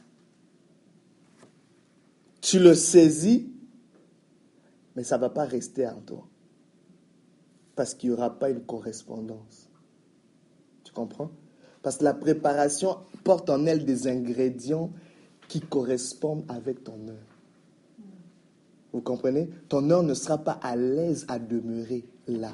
tu 2.41 2.59
le 2.59 2.73
saisis, 2.73 3.51
mais 4.95 5.03
ça 5.03 5.17
ne 5.17 5.21
va 5.21 5.29
pas 5.29 5.45
rester 5.45 5.87
en 5.87 6.01
toi. 6.01 6.27
Parce 7.75 7.93
qu'il 7.93 8.09
n'y 8.09 8.15
aura 8.15 8.39
pas 8.39 8.49
une 8.49 8.61
correspondance. 8.61 9.69
Tu 10.83 10.91
comprends? 10.91 11.29
Parce 11.83 11.97
que 11.97 12.03
la 12.03 12.13
préparation 12.13 12.97
porte 13.23 13.49
en 13.49 13.65
elle 13.65 13.85
des 13.85 14.07
ingrédients 14.07 14.91
qui 15.47 15.61
correspondent 15.61 16.45
avec 16.47 16.83
ton 16.83 17.07
heure. 17.07 17.35
Vous 18.91 19.01
comprenez? 19.01 19.49
Ton 19.69 19.89
heure 19.91 20.03
ne 20.03 20.13
sera 20.13 20.39
pas 20.39 20.59
à 20.63 20.75
l'aise 20.75 21.25
à 21.27 21.37
demeurer 21.37 22.05
là. 22.27 22.53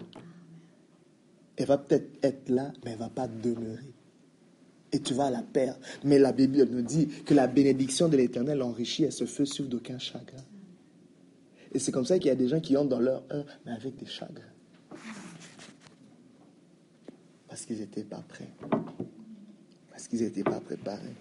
Elle 1.55 1.67
va 1.67 1.77
peut-être 1.77 2.11
être 2.23 2.49
là, 2.49 2.73
mais 2.83 2.91
elle 2.91 2.97
ne 2.97 3.03
va 3.03 3.09
pas 3.09 3.27
demeurer 3.27 3.93
et 4.91 4.99
tu 4.99 5.13
vas 5.13 5.29
la 5.29 5.41
perdre. 5.41 5.79
Mais 6.03 6.19
la 6.19 6.31
Bible 6.31 6.63
nous 6.69 6.81
dit 6.81 7.07
que 7.07 7.33
la 7.33 7.47
bénédiction 7.47 8.09
de 8.09 8.17
l'Éternel 8.17 8.61
enrichit 8.61 9.03
et 9.03 9.11
se 9.11 9.25
fait 9.25 9.45
suivre 9.45 9.69
d'aucun 9.69 9.97
chagrin. 9.97 10.43
Et 11.73 11.79
c'est 11.79 11.91
comme 11.91 12.05
ça 12.05 12.17
qu'il 12.19 12.27
y 12.27 12.31
a 12.31 12.35
des 12.35 12.47
gens 12.47 12.59
qui 12.59 12.75
ont 12.75 12.85
dans 12.85 12.99
leur 12.99 13.23
heure, 13.31 13.45
mais 13.65 13.71
avec 13.71 13.95
des 13.95 14.05
chagrins. 14.05 14.43
Parce 17.47 17.65
qu'ils 17.65 17.79
n'étaient 17.79 18.03
pas 18.03 18.23
prêts. 18.27 18.49
Parce 19.89 20.07
qu'ils 20.07 20.21
n'étaient 20.21 20.43
pas 20.43 20.59
préparés. 20.59 21.15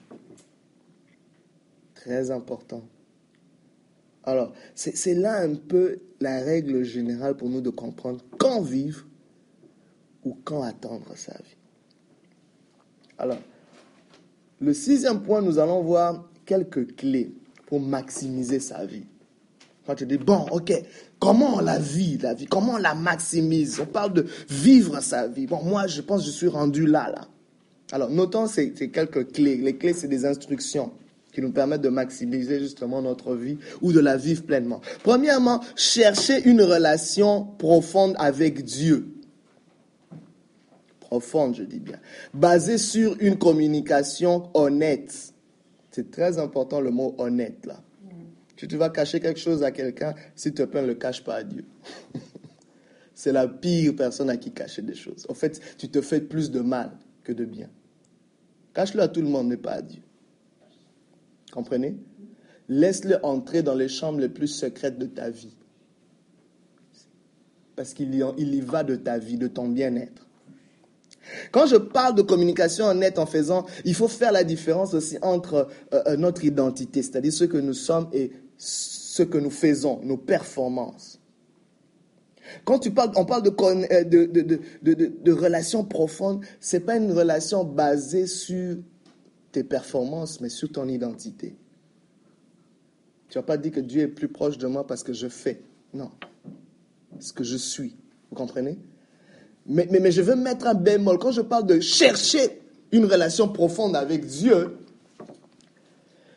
Très 1.95 2.31
important. 2.31 2.83
Alors, 4.25 4.53
c'est 4.75 5.15
là 5.15 5.41
un 5.41 5.55
peu 5.55 5.99
la 6.21 6.41
règle 6.41 6.83
générale 6.83 7.37
pour 7.37 7.49
nous 7.49 7.61
de 7.61 7.71
comprendre 7.71 8.23
quand 8.39 8.61
vivre 8.61 9.07
ou 10.25 10.37
quand 10.45 10.63
attendre 10.63 11.17
sa 11.17 11.33
vie. 11.33 11.57
Alors, 13.19 13.39
le 14.61 14.75
sixième 14.75 15.23
point, 15.23 15.41
nous 15.41 15.59
allons 15.59 15.83
voir 15.83 16.29
quelques 16.45 16.97
clés 16.97 17.33
pour 17.67 17.81
maximiser 17.81 18.61
sa 18.61 18.85
vie. 18.85 19.05
Quand 19.87 19.95
tu 19.95 20.07
dis, 20.07 20.19
bon, 20.19 20.47
ok, 20.51 20.73
comment 21.19 21.57
on 21.57 21.61
la 21.61 21.79
vit, 21.79 22.19
la 22.19 22.35
vie? 22.35 22.47
Comment 22.47 22.75
on 22.75 22.79
la 22.79 22.95
maximise? 22.95 23.81
On 23.81 23.87
parle 23.87 24.13
de 24.13 24.27
vivre 24.49 25.01
sa 25.01 25.27
vie. 25.27 25.47
Bon, 25.47 25.63
moi, 25.65 25.87
je 25.87 26.01
pense 26.03 26.21
que 26.21 26.27
je 26.27 26.33
suis 26.33 26.49
rendu 26.49 26.87
là, 26.87 27.11
là. 27.11 27.29
Alors, 27.93 28.11
notons 28.11 28.47
ces, 28.47 28.73
ces 28.77 28.91
quelques 28.91 29.33
clés. 29.33 29.57
Les 29.57 29.77
clés, 29.77 29.95
c'est 29.95 30.09
des 30.09 30.27
instructions 30.27 30.93
qui 31.33 31.41
nous 31.41 31.53
permettent 31.53 31.81
de 31.81 31.89
maximiser 31.89 32.59
justement 32.61 33.03
notre 33.03 33.35
vie 33.35 33.59
ou 33.81 33.93
de 33.93 34.01
la 34.01 34.17
vivre 34.17 34.43
pleinement. 34.43 34.81
Premièrement, 35.03 35.61
chercher 35.75 36.43
une 36.45 36.63
relation 36.63 37.45
profonde 37.59 38.15
avec 38.19 38.63
Dieu 38.65 39.09
profonde, 41.11 41.57
je 41.57 41.65
dis 41.65 41.81
bien, 41.81 41.99
basée 42.33 42.79
sur 42.79 43.17
une 43.19 43.37
communication 43.37 44.49
honnête. 44.55 45.35
C'est 45.91 46.13
très 46.13 46.39
important 46.39 46.81
le 46.81 46.93
mot 46.93 47.17
honnête 47.19 47.67
là. 47.67 47.83
Tu 48.57 48.77
vas 48.77 48.91
cacher 48.91 49.21
quelque 49.21 49.41
chose 49.41 49.63
à 49.63 49.71
quelqu'un, 49.71 50.15
s'il 50.37 50.53
te 50.53 50.63
plaît, 50.63 50.83
ne 50.83 50.89
le 50.89 50.95
cache 50.95 51.25
pas 51.25 51.37
à 51.37 51.45
Dieu. 51.45 51.65
C'est 53.15 53.33
la 53.33 53.49
pire 53.49 53.97
personne 53.97 54.29
à 54.29 54.37
qui 54.37 54.53
cacher 54.53 54.83
des 54.83 54.95
choses. 54.95 55.27
En 55.31 55.35
fait, 55.35 55.61
tu 55.79 55.89
te 55.89 56.03
fais 56.03 56.21
plus 56.21 56.51
de 56.51 56.61
mal 56.61 56.91
que 57.25 57.33
de 57.33 57.47
bien. 57.47 57.71
Cache-le 58.75 59.01
à 59.01 59.09
tout 59.09 59.23
le 59.23 59.29
monde, 59.29 59.49
mais 59.49 59.57
pas 59.57 59.73
à 59.73 59.83
Dieu. 59.83 60.03
Comprenez? 61.53 61.97
Laisse-le 62.69 63.25
entrer 63.25 63.63
dans 63.63 63.75
les 63.75 63.89
chambres 63.89 64.21
les 64.21 64.29
plus 64.29 64.49
secrètes 64.49 64.99
de 64.99 65.07
ta 65.07 65.31
vie. 65.31 65.57
Parce 67.77 67.95
qu'il 67.95 68.15
y, 68.15 68.23
il 68.37 68.55
y 68.55 68.61
va 68.61 68.85
de 68.85 68.95
ta 68.95 69.19
vie, 69.19 69.39
de 69.39 69.49
ton 69.49 69.69
bien-être. 69.69 70.30
Quand 71.53 71.67
je 71.67 71.77
parle 71.77 72.15
de 72.15 72.23
communication 72.23 72.87
honnête 72.87 73.19
en 73.19 73.27
faisant, 73.27 73.67
il 73.85 73.95
faut 73.95 74.09
faire 74.09 74.33
la 74.33 74.45
différence 74.45 74.95
aussi 74.95 75.19
entre 75.23 75.69
euh, 75.93 76.03
euh, 76.07 76.17
notre 76.17 76.45
identité, 76.45 77.03
c'est-à-dire 77.03 77.33
ce 77.33 77.45
que 77.45 77.59
nous 77.59 77.75
sommes 77.75 78.09
et 78.13 78.33
ce 78.57 79.23
que 79.23 79.39
nous 79.39 79.51
faisons, 79.51 80.01
nos 80.03 80.17
performances. 80.17 81.21
Quand 82.65 82.79
tu 82.79 82.91
parles, 82.91 83.13
on 83.17 83.25
parle 83.25 83.43
de, 83.43 83.51
euh, 83.51 84.05
de, 84.05 84.25
de, 84.27 84.61
de, 84.83 85.13
de 85.23 85.33
relations 85.33 85.85
profondes, 85.85 86.45
ce 86.61 86.77
n'est 86.77 86.83
pas 86.83 86.97
une 86.97 87.13
relation 87.13 87.65
basée 87.65 88.27
sur 88.27 88.77
tes 89.53 89.65
performances, 89.65 90.41
mais 90.41 90.49
sur 90.49 90.71
ton 90.71 90.89
identité. 90.89 91.57
Tu 93.29 93.39
vas 93.39 93.43
pas 93.43 93.57
dire 93.57 93.73
que 93.73 93.81
Dieu 93.81 94.03
est 94.03 94.09
plus 94.09 94.29
proche 94.29 94.59
de 94.59 94.67
moi 94.67 94.87
parce 94.87 95.05
que 95.05 95.13
je 95.13 95.29
fais. 95.29 95.63
Non. 95.95 96.11
Ce 97.21 97.33
que 97.33 97.45
je 97.45 97.57
suis. 97.57 97.97
Vous 98.31 98.37
comprenez? 98.37 98.79
Mais, 99.71 99.87
mais, 99.89 100.11
je 100.11 100.21
veux 100.21 100.35
mettre 100.35 100.67
un 100.67 100.75
bémol. 100.75 101.19
Quand 101.19 101.31
je 101.31 101.43
parle 101.43 101.65
de 101.65 101.79
chercher 101.79 102.61
une 102.91 103.05
relation 103.05 103.49
profonde 103.49 103.95
avec 103.95 104.27
Dieu, 104.27 104.77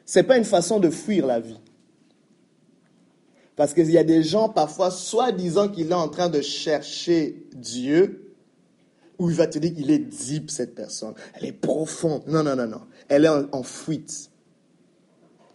ce 0.05 0.19
n'est 0.19 0.23
pas 0.23 0.38
une 0.38 0.45
façon 0.45 0.80
de 0.80 0.91
fuir 0.91 1.26
la 1.26 1.39
vie. 1.39 1.60
Parce 3.55 3.73
qu'il 3.73 3.89
y 3.89 3.97
a 3.97 4.03
des 4.03 4.22
gens, 4.22 4.49
parfois, 4.49 4.91
soi-disant 4.91 5.68
qu'il 5.68 5.89
est 5.89 5.95
en 5.95 6.10
train 6.10 6.30
de 6.30 6.41
chercher 6.41 7.47
Dieu, 7.55 8.35
ou 9.18 9.31
il 9.31 9.35
va 9.35 9.47
te 9.47 9.57
dire 9.57 9.73
qu'il 9.73 9.89
est 9.89 9.99
deep, 9.99 10.51
cette 10.51 10.76
personne. 10.76 11.15
Elle 11.34 11.45
est 11.45 11.53
profonde. 11.53 12.22
Non, 12.27 12.43
non, 12.43 12.55
non, 12.55 12.68
non. 12.68 12.81
Elle 13.10 13.26
est 13.26 13.30
en, 13.30 13.64
fuite. 13.64 14.30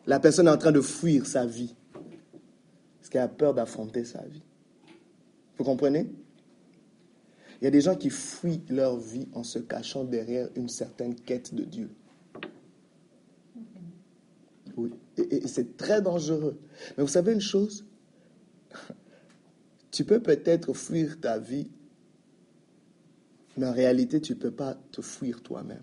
La 0.07 0.19
personne 0.19 0.49
est 0.49 0.51
en 0.51 0.59
train 0.59 0.73
de 0.73 0.81
fuir 0.81 1.27
sa 1.27 1.47
vie. 1.47 1.77
Parce 1.93 3.09
qu'elle 3.11 3.23
a 3.23 3.29
peur 3.29 3.55
d'affronter 3.55 4.05
sa 4.05 4.23
vie. 4.23 4.43
Vous 5.57 5.65
comprenez? 5.65 6.09
Il 7.61 7.65
y 7.65 7.67
a 7.67 7.71
des 7.71 7.81
gens 7.81 7.97
qui 7.97 8.11
fuient 8.11 8.63
leur 8.69 8.99
vie 8.99 9.29
en 9.33 9.43
se 9.43 9.59
cachant 9.59 10.05
derrière 10.05 10.49
une 10.55 10.69
certaine 10.69 11.15
quête 11.15 11.55
de 11.55 11.65
Dieu. 11.65 11.91
Oui. 14.77 14.93
et 15.17 15.49
c'est 15.49 15.77
très 15.77 16.01
dangereux. 16.01 16.57
Mais 16.97 17.03
vous 17.03 17.09
savez 17.09 17.33
une 17.33 17.41
chose? 17.41 17.85
Tu 19.91 20.05
peux 20.05 20.21
peut-être 20.21 20.73
fuir 20.75 21.21
ta 21.21 21.39
vie, 21.39 21.69
mais 23.57 23.67
en 23.67 23.73
réalité, 23.73 24.21
tu 24.21 24.35
ne 24.35 24.39
peux 24.39 24.53
pas 24.53 24.77
te 24.93 25.03
fuir 25.03 25.43
toi-même. 25.43 25.83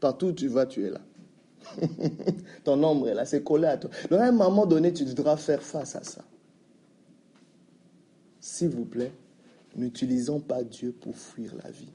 Partout 0.00 0.26
où 0.26 0.32
tu 0.32 0.48
vas, 0.48 0.66
tu 0.66 0.84
es 0.84 0.90
là. 0.90 1.00
Ton 2.64 2.82
ombre 2.82 3.08
est 3.08 3.14
là, 3.14 3.24
c'est 3.24 3.42
collé 3.42 3.68
à 3.68 3.76
toi. 3.78 3.90
Donc 4.10 4.20
à 4.20 4.24
un 4.26 4.32
moment 4.32 4.66
donné, 4.66 4.92
tu 4.92 5.04
devras 5.04 5.36
faire 5.36 5.62
face 5.62 5.96
à 5.96 6.02
ça. 6.02 6.22
S'il 8.42 8.68
vous 8.68 8.84
plaît, 8.84 9.12
n'utilisons 9.76 10.40
pas 10.40 10.62
Dieu 10.62 10.92
pour 10.92 11.16
fuir 11.16 11.54
la 11.64 11.70
vie. 11.70 11.92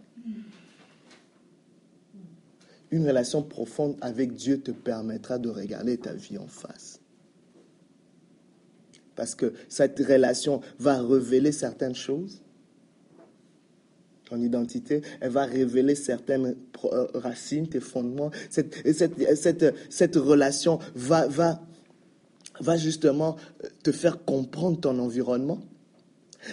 Une 2.90 3.06
relation 3.06 3.44
profonde 3.44 3.98
avec 4.02 4.34
Dieu 4.34 4.60
te 4.60 4.72
permettra 4.72 5.38
de 5.38 5.50
regarder 5.50 5.98
ta 5.98 6.14
vie 6.14 6.40
en 6.40 6.48
face 6.48 7.02
parce 9.18 9.36
que 9.36 9.52
cette 9.68 10.00
relation 10.00 10.62
va 10.80 11.02
révéler 11.02 11.52
certaines 11.52 11.96
choses. 11.96 12.42
Ton 14.26 14.42
identité, 14.42 15.02
elle 15.20 15.32
va 15.32 15.46
révéler 15.46 15.96
certaines 15.96 16.56
euh, 16.86 17.08
racines, 17.16 17.68
tes 17.68 17.80
fondements. 17.80 18.30
Cette, 18.50 18.76
relation 20.16 20.80
va, 20.96 21.28
va, 21.28 21.62
va 22.60 22.78
justement 22.78 23.38
euh, 23.64 23.68
te 23.84 23.92
faire 23.92 24.24
comprendre 24.24 24.80
ton 24.80 25.00
environnement. 25.00 25.60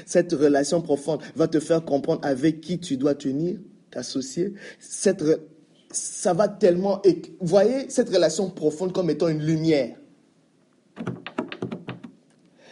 Cette 0.07 0.33
relation 0.33 0.81
profonde 0.81 1.21
va 1.37 1.49
te 1.49 1.61
faire 1.61 1.85
comprendre 1.85 2.21
avec 2.23 2.61
qui 2.61 2.79
tu 2.79 2.97
dois 2.97 3.15
tenir, 3.15 3.59
t'associer. 3.91 4.55
Cette, 4.79 5.25
ça 5.91 6.33
va 6.33 6.49
tellement... 6.49 7.01
Voyez 7.41 7.89
cette 7.91 8.11
relation 8.11 8.51
profonde 8.51 8.93
comme 8.93 9.11
étant 9.11 9.29
une 9.29 9.43
lumière. 9.43 9.97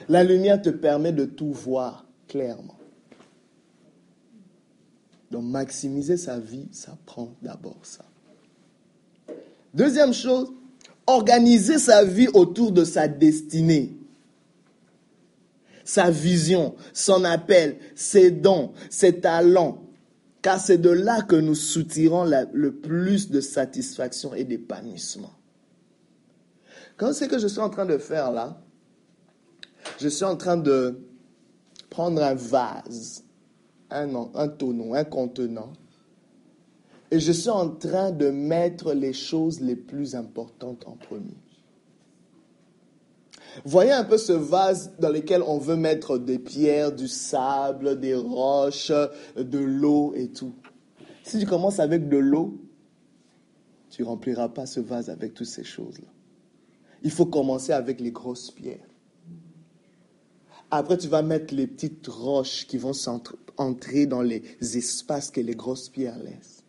La 0.09 0.25
lumière 0.25 0.61
te 0.61 0.71
permet 0.71 1.13
de 1.13 1.25
tout 1.25 1.53
voir 1.53 2.07
clairement. 2.29 2.77
Donc 5.31 5.45
maximiser 5.45 6.17
sa 6.17 6.39
vie, 6.39 6.69
ça 6.73 6.99
prend 7.07 7.35
d'abord 7.41 7.79
ça. 7.83 8.05
Deuxième 9.73 10.13
chose, 10.13 10.53
organiser 11.07 11.79
sa 11.79 12.05
vie 12.05 12.29
autour 12.35 12.73
de 12.73 12.85
sa 12.85 13.09
destinée. 13.09 13.97
Sa 15.85 16.11
vision, 16.11 16.75
son 16.93 17.25
appel, 17.25 17.79
ses 17.95 18.31
dons, 18.31 18.73
ses 18.91 19.21
talents. 19.21 19.83
Car 20.43 20.59
c'est 20.61 20.79
de 20.79 20.91
là 20.91 21.23
que 21.23 21.37
nous 21.37 21.55
soutirons 21.55 22.25
le 22.53 22.73
plus 22.73 23.31
de 23.31 23.41
satisfaction 23.41 24.35
et 24.35 24.45
d'épanouissement. 24.45 25.33
Quand 26.97 27.13
c'est 27.13 27.29
que 27.29 27.39
je 27.39 27.47
suis 27.47 27.61
en 27.61 27.71
train 27.71 27.87
de 27.87 27.99
faire 27.99 28.31
là, 28.31 28.61
je 30.01 30.09
suis 30.09 30.25
en 30.25 30.37
train 30.37 30.57
de 30.57 31.01
prendre 31.91 32.23
un 32.23 32.35
vase, 32.35 33.25
un, 33.91 34.49
tonneau, 34.49 34.95
un 34.95 35.05
contenant, 35.05 35.73
et 37.11 37.21
je 37.21 37.33
suis 37.33 37.51
en 37.51 37.69
train 37.69 38.11
de 38.11 38.31
mettre 38.31 38.95
les 38.95 39.13
choses 39.13 39.61
les 39.61 39.77
plus 39.77 40.15
importantes 40.15 40.87
en 40.87 40.97
premier. 40.97 41.42
Voyez 43.65 43.93
un 43.93 44.05
peu 44.05 44.19
ce 44.19 44.33
vase 44.33 44.93
dans 44.99 45.11
lequel 45.11 45.43
on 45.43 45.59
veut 45.59 45.77
mettre 45.77 46.19
des 46.19 46.39
pierres, 46.39 46.93
du 46.93 47.09
sable, 47.09 48.01
des 48.01 48.15
roches, 48.15 48.93
de 49.37 49.59
l'eau 49.59 50.15
et 50.15 50.29
tout. 50.29 50.55
Si 51.23 51.39
tu 51.39 51.47
commences 51.47 51.79
avec 51.79 52.09
de 52.09 52.17
l'eau, 52.17 52.59
tu 53.91 54.03
rempliras 54.03 54.49
pas 54.49 54.67
ce 54.67 54.81
vase 54.81 55.11
avec 55.11 55.35
toutes 55.35 55.47
ces 55.47 55.65
choses-là. 55.65 56.09
Il 57.03 57.11
faut 57.11 57.27
commencer 57.27 57.73
avec 57.73 58.01
les 58.01 58.11
grosses 58.11 58.51
pierres. 58.51 58.87
Après, 60.71 60.97
tu 60.97 61.09
vas 61.09 61.21
mettre 61.21 61.55
les 61.55 61.67
petites 61.67 62.07
roches 62.07 62.67
qui 62.67 62.79
vont 62.79 62.93
entrer 63.59 64.07
dans 64.07 64.23
les 64.23 64.43
espaces 64.61 65.31
que 65.31 65.41
les 65.41 65.55
grosses 65.55 65.91
pierres 65.91 66.19
laissent. 66.19 66.62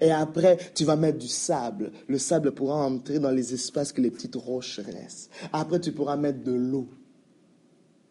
Et 0.00 0.10
après, 0.10 0.58
tu 0.74 0.84
vas 0.84 0.96
mettre 0.96 1.18
du 1.18 1.28
sable. 1.28 1.92
Le 2.08 2.18
sable 2.18 2.52
pourra 2.52 2.76
entrer 2.76 3.18
dans 3.18 3.30
les 3.30 3.54
espaces 3.54 3.92
que 3.92 4.00
les 4.00 4.10
petites 4.10 4.36
roches 4.36 4.80
laissent. 4.80 5.30
Après, 5.52 5.80
tu 5.80 5.92
pourras 5.92 6.16
mettre 6.16 6.42
de 6.42 6.52
l'eau. 6.52 6.88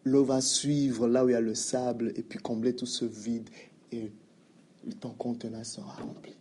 L'eau 0.04 0.24
va 0.24 0.40
suivre 0.40 1.06
là 1.08 1.24
où 1.24 1.28
il 1.28 1.32
y 1.32 1.34
a 1.34 1.40
le 1.40 1.54
sable 1.54 2.12
et 2.16 2.22
puis 2.22 2.38
combler 2.38 2.74
tout 2.74 2.86
ce 2.86 3.04
vide 3.04 3.48
et 3.92 4.10
ton 5.00 5.10
contenant 5.10 5.62
sera 5.62 5.92
rempli. 5.92 6.34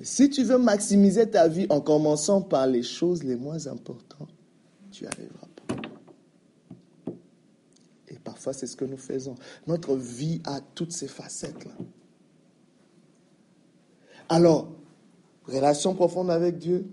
si 0.00 0.30
tu 0.30 0.44
veux 0.44 0.58
maximiser 0.58 1.28
ta 1.28 1.48
vie 1.48 1.66
en 1.70 1.80
commençant 1.80 2.40
par 2.40 2.68
les 2.68 2.84
choses 2.84 3.24
les 3.24 3.34
moins 3.34 3.66
importantes, 3.66 4.32
tu 4.92 5.06
arriveras. 5.06 5.48
Parfois, 8.28 8.52
c'est 8.52 8.66
ce 8.66 8.76
que 8.76 8.84
nous 8.84 8.98
faisons. 8.98 9.36
Notre 9.66 9.96
vie 9.96 10.42
a 10.44 10.60
toutes 10.60 10.92
ces 10.92 11.08
facettes-là. 11.08 11.72
Alors, 14.28 14.70
relation 15.46 15.94
profonde 15.94 16.30
avec 16.30 16.58
Dieu. 16.58 16.86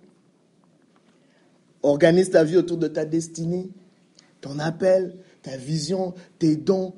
Organise 1.83 2.31
ta 2.31 2.43
vie 2.43 2.57
autour 2.57 2.77
de 2.77 2.87
ta 2.87 3.05
destinée, 3.05 3.69
ton 4.41 4.57
appel, 4.59 5.17
ta 5.43 5.55
vision, 5.57 6.13
tes 6.39 6.55
dons. 6.55 6.93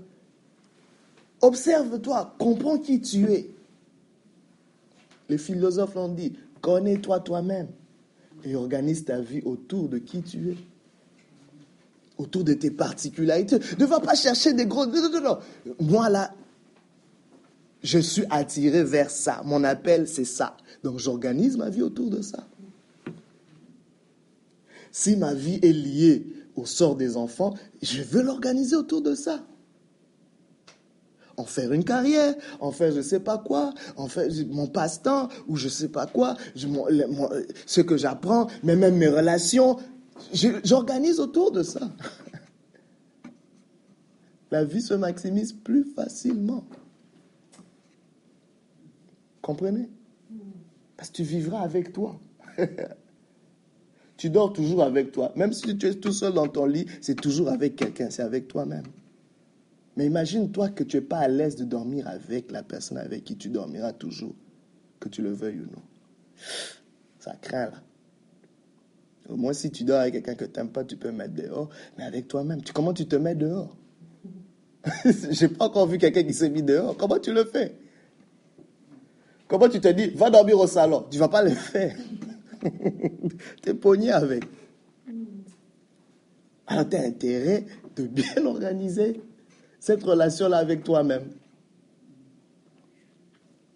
Observe-toi, 1.42 2.36
comprends 2.40 2.78
qui 2.78 3.02
tu 3.02 3.32
es. 3.32 3.50
Les 5.30 5.38
philosophes 5.38 5.96
l'ont 5.96 6.08
dit, 6.08 6.34
connais-toi 6.62 7.20
toi-même 7.20 7.68
et 8.46 8.56
organise 8.56 9.04
ta 9.04 9.20
vie 9.20 9.42
autour 9.44 9.90
de 9.90 9.98
qui 9.98 10.22
tu 10.22 10.52
es 10.52 10.58
autour 12.18 12.44
de 12.44 12.54
tes 12.54 12.72
particularités. 12.72 13.60
Ne 13.78 13.86
va 13.86 14.00
pas 14.00 14.16
chercher 14.16 14.54
des 14.54 14.66
gros... 14.66 14.86
Non, 14.86 15.10
non, 15.10 15.22
non. 15.22 15.38
Moi, 15.80 16.10
là, 16.10 16.34
je 17.84 18.00
suis 18.00 18.24
attiré 18.30 18.84
vers 18.84 19.10
ça. 19.10 19.42
Mon 19.46 19.64
appel, 19.64 20.08
c'est 20.08 20.26
ça. 20.26 20.58
Donc, 20.84 21.00
j'organise 21.00 21.58
ma 21.58 21.70
vie 21.70 21.82
autour 21.82 22.10
de 22.10 22.22
ça. 22.22 22.48
Si 24.92 25.16
ma 25.16 25.34
vie 25.34 25.60
est 25.62 25.74
liée 25.74 26.26
au 26.56 26.66
sort 26.66 26.96
des 26.96 27.18
enfants, 27.18 27.54
je 27.82 28.02
veux 28.02 28.24
l'organiser 28.24 28.76
autour 28.76 29.02
de 29.02 29.14
ça. 29.14 29.46
En 31.38 31.46
faire 31.46 31.72
une 31.72 31.84
carrière, 31.84 32.34
en 32.60 32.72
faire 32.72 32.92
je 32.92 32.98
ne 32.98 33.02
sais 33.04 33.20
pas 33.20 33.38
quoi, 33.38 33.72
en 33.96 34.08
faire 34.08 34.28
mon 34.50 34.66
passe-temps 34.66 35.30
ou 35.48 35.56
je 35.56 35.66
ne 35.66 35.70
sais 35.70 35.90
pas 35.90 36.08
quoi, 36.08 36.36
ce 36.56 37.82
que 37.82 37.96
j'apprends, 37.96 38.48
mais 38.64 38.76
même 38.76 38.98
mes 38.98 39.08
relations, 39.08 39.78
J'organise 40.64 41.20
autour 41.20 41.52
de 41.52 41.64
ça. 41.64 41.80
La 44.52 44.64
vie 44.64 44.82
se 44.82 44.94
maximise 44.94 45.54
plus 45.54 45.84
facilement. 45.84 46.64
Comprenez? 49.48 49.88
Parce 50.98 51.10
que 51.10 51.16
tu 51.16 51.24
vivras 51.24 51.62
avec 51.62 51.94
toi. 51.94 52.20
tu 54.18 54.30
dors 54.30 54.52
toujours 54.52 54.84
avec 54.84 55.14
toi. 55.14 55.32
Même 55.38 55.54
si 55.54 55.78
tu 55.78 55.88
es 55.88 55.94
tout 55.94 56.12
seul 56.12 56.34
dans 56.34 56.50
ton 56.50 56.66
lit, 56.66 56.86
c'est 57.00 57.16
toujours 57.16 57.48
avec 57.48 57.78
quelqu'un, 57.78 58.10
c'est 58.10 58.24
avec 58.24 58.50
toi-même. 58.50 58.84
Mais 59.96 60.06
imagine-toi 60.06 60.68
que 60.72 60.84
tu 60.84 60.98
n'es 60.98 61.02
pas 61.02 61.20
à 61.20 61.30
l'aise 61.30 61.56
de 61.56 61.64
dormir 61.64 62.10
avec 62.10 62.52
la 62.52 62.62
personne 62.62 62.98
avec 62.98 63.24
qui 63.24 63.38
tu 63.38 63.48
dormiras 63.48 63.94
toujours, 63.94 64.36
que 65.00 65.08
tu 65.08 65.22
le 65.22 65.32
veuilles 65.32 65.62
ou 65.62 65.72
non. 65.72 65.84
Ça 67.20 67.34
craint 67.42 67.68
là. 67.68 67.82
Au 69.30 69.38
moins, 69.38 69.54
si 69.54 69.72
tu 69.72 69.86
dors 69.86 70.02
avec 70.02 70.16
quelqu'un 70.16 70.36
que 70.36 70.44
tu 70.44 70.60
n'aimes 70.60 70.74
pas, 70.74 70.84
tu 70.84 70.98
peux 70.98 71.14
mettre 71.14 71.36
dehors. 71.36 71.70
Mais 71.98 72.04
avec 72.04 72.28
toi-même, 72.28 72.60
comment 72.74 72.94
tu 72.94 73.08
te 73.08 73.16
mets 73.16 73.36
dehors? 73.36 73.78
J'ai 75.30 75.48
pas 75.48 75.68
encore 75.68 75.88
vu 75.88 75.98
quelqu'un 75.98 76.24
qui 76.24 76.34
s'est 76.34 76.50
mis 76.50 76.64
dehors. 76.64 76.98
Comment 76.98 77.20
tu 77.20 77.32
le 77.32 77.46
fais? 77.46 77.87
Comment 79.48 79.70
tu 79.70 79.80
te 79.80 79.88
dis, 79.88 80.10
va 80.10 80.30
dormir 80.30 80.60
au 80.60 80.68
salon 80.68 81.06
Tu 81.10 81.18
vas 81.18 81.30
pas 81.30 81.42
le 81.42 81.52
faire. 81.52 81.96
tu 83.64 83.70
es 83.70 83.74
pogné 83.74 84.12
avec. 84.12 84.44
Alors, 86.68 86.90
tu 86.90 86.98
as 86.98 87.02
intérêt 87.02 87.66
de 87.96 88.04
bien 88.04 88.46
organiser 88.46 89.22
cette 89.80 90.04
relation-là 90.04 90.58
avec 90.58 90.84
toi-même. 90.84 91.24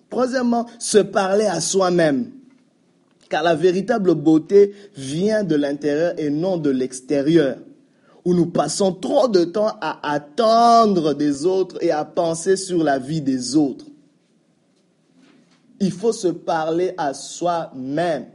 Troisièmement, 0.10 0.65
se 0.77 0.98
parler 0.98 1.45
à 1.45 1.61
soi-même. 1.61 2.31
Car 3.30 3.43
la 3.43 3.56
véritable 3.56 4.14
beauté 4.14 4.73
vient 4.98 5.45
de 5.45 5.56
l'intérieur 5.56 6.14
et 6.18 6.30
non 6.30 6.57
de 6.57 6.69
l'extérieur, 6.69 7.60
où 8.26 8.34
nous 8.34 8.48
passons 8.48 8.91
trop 8.91 9.30
de 9.30 9.45
temps 9.45 9.77
à 9.80 10.11
attendre 10.11 11.14
des 11.14 11.45
autres 11.45 11.77
et 11.81 11.91
à 11.91 12.03
penser 12.03 12.57
sur 12.57 12.84
la 12.84 12.99
vie 12.99 13.22
des 13.22 13.56
autres. 13.56 13.85
Il 15.81 15.91
faut 15.91 16.13
se 16.13 16.27
parler 16.27 16.93
à 16.95 17.15
soi-même. 17.15 18.27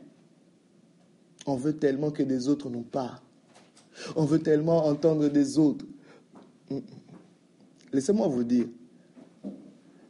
On 1.46 1.54
veut 1.54 1.76
tellement 1.76 2.10
que 2.10 2.24
des 2.24 2.48
autres 2.48 2.68
nous 2.68 2.82
parlent. 2.82 3.20
On 4.16 4.24
veut 4.24 4.40
tellement 4.40 4.84
entendre 4.84 5.28
des 5.28 5.56
autres. 5.56 5.86
Laissez-moi 7.92 8.26
vous 8.26 8.42
dire, 8.42 8.66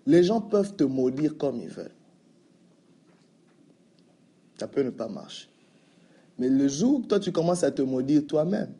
les 0.06 0.24
gens 0.24 0.40
peuvent 0.40 0.76
te 0.76 0.84
maudire 0.84 1.36
comme 1.36 1.60
ils 1.60 1.68
veulent. 1.68 1.94
Ça 4.58 4.66
peut 4.66 4.82
ne 4.82 4.90
pas 4.90 5.08
marcher. 5.08 5.48
Mais 6.38 6.48
le 6.48 6.68
jour 6.68 7.00
où 7.00 7.02
toi 7.02 7.20
tu 7.20 7.32
commences 7.32 7.64
à 7.64 7.70
te 7.70 7.82
maudire 7.82 8.26
toi-même, 8.26 8.72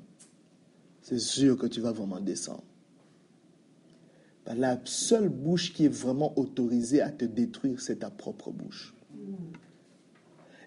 c'est 1.02 1.18
sûr 1.18 1.58
que 1.58 1.66
tu 1.66 1.82
vas 1.82 1.92
vraiment 1.92 2.20
descendre. 2.20 2.64
La 4.55 4.78
seule 4.85 5.28
bouche 5.28 5.73
qui 5.73 5.86
est 5.86 5.94
vraiment 5.94 6.32
autorisée 6.39 7.02
à 7.02 7.10
te 7.10 7.24
détruire, 7.24 7.81
c'est 7.81 8.01
ta 8.01 8.10
propre 8.10 8.51
bouche. 8.51 8.94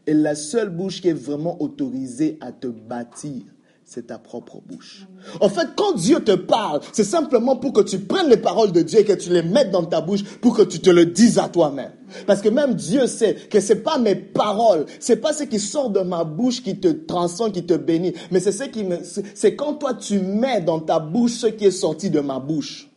Et 0.05 0.13
la 0.13 0.35
seule 0.35 0.69
bouche 0.69 1.01
qui 1.01 1.09
est 1.09 1.13
vraiment 1.13 1.61
autorisée 1.61 2.37
à 2.41 2.51
te 2.51 2.67
bâtir, 2.67 3.43
c'est 3.85 4.07
ta 4.07 4.17
propre 4.19 4.61
bouche. 4.65 5.07
En 5.39 5.49
fait, 5.49 5.69
quand 5.75 5.93
Dieu 5.93 6.19
te 6.19 6.35
parle, 6.35 6.81
c'est 6.91 7.03
simplement 7.03 7.55
pour 7.55 7.73
que 7.73 7.81
tu 7.81 7.99
prennes 7.99 8.29
les 8.29 8.37
paroles 8.37 8.71
de 8.71 8.81
Dieu 8.81 8.99
et 8.99 9.05
que 9.05 9.13
tu 9.13 9.29
les 9.29 9.41
mettes 9.41 9.71
dans 9.71 9.85
ta 9.85 10.01
bouche 10.01 10.23
pour 10.41 10.55
que 10.55 10.61
tu 10.61 10.79
te 10.79 10.89
le 10.89 11.05
dises 11.05 11.39
à 11.39 11.47
toi-même. 11.47 11.91
Parce 12.27 12.41
que 12.41 12.49
même 12.49 12.75
Dieu 12.75 13.07
sait 13.07 13.35
que 13.49 13.59
c'est 13.59 13.83
pas 13.83 13.97
mes 13.97 14.15
paroles, 14.15 14.85
c'est 14.99 15.17
pas 15.17 15.33
ce 15.33 15.43
qui 15.43 15.59
sort 15.59 15.89
de 15.89 16.01
ma 16.01 16.23
bouche 16.23 16.61
qui 16.61 16.79
te 16.79 16.87
transcende, 16.87 17.53
qui 17.53 17.65
te 17.65 17.75
bénit, 17.75 18.13
mais 18.29 18.39
c'est 18.39 18.51
ce 18.51 18.63
qui 18.65 18.83
me, 18.83 18.97
c'est 19.03 19.55
quand 19.55 19.75
toi 19.75 19.93
tu 19.93 20.19
mets 20.19 20.61
dans 20.61 20.79
ta 20.79 20.99
bouche 20.99 21.33
ce 21.33 21.47
qui 21.47 21.65
est 21.65 21.71
sorti 21.71 22.09
de 22.09 22.19
ma 22.19 22.39
bouche. 22.39 22.88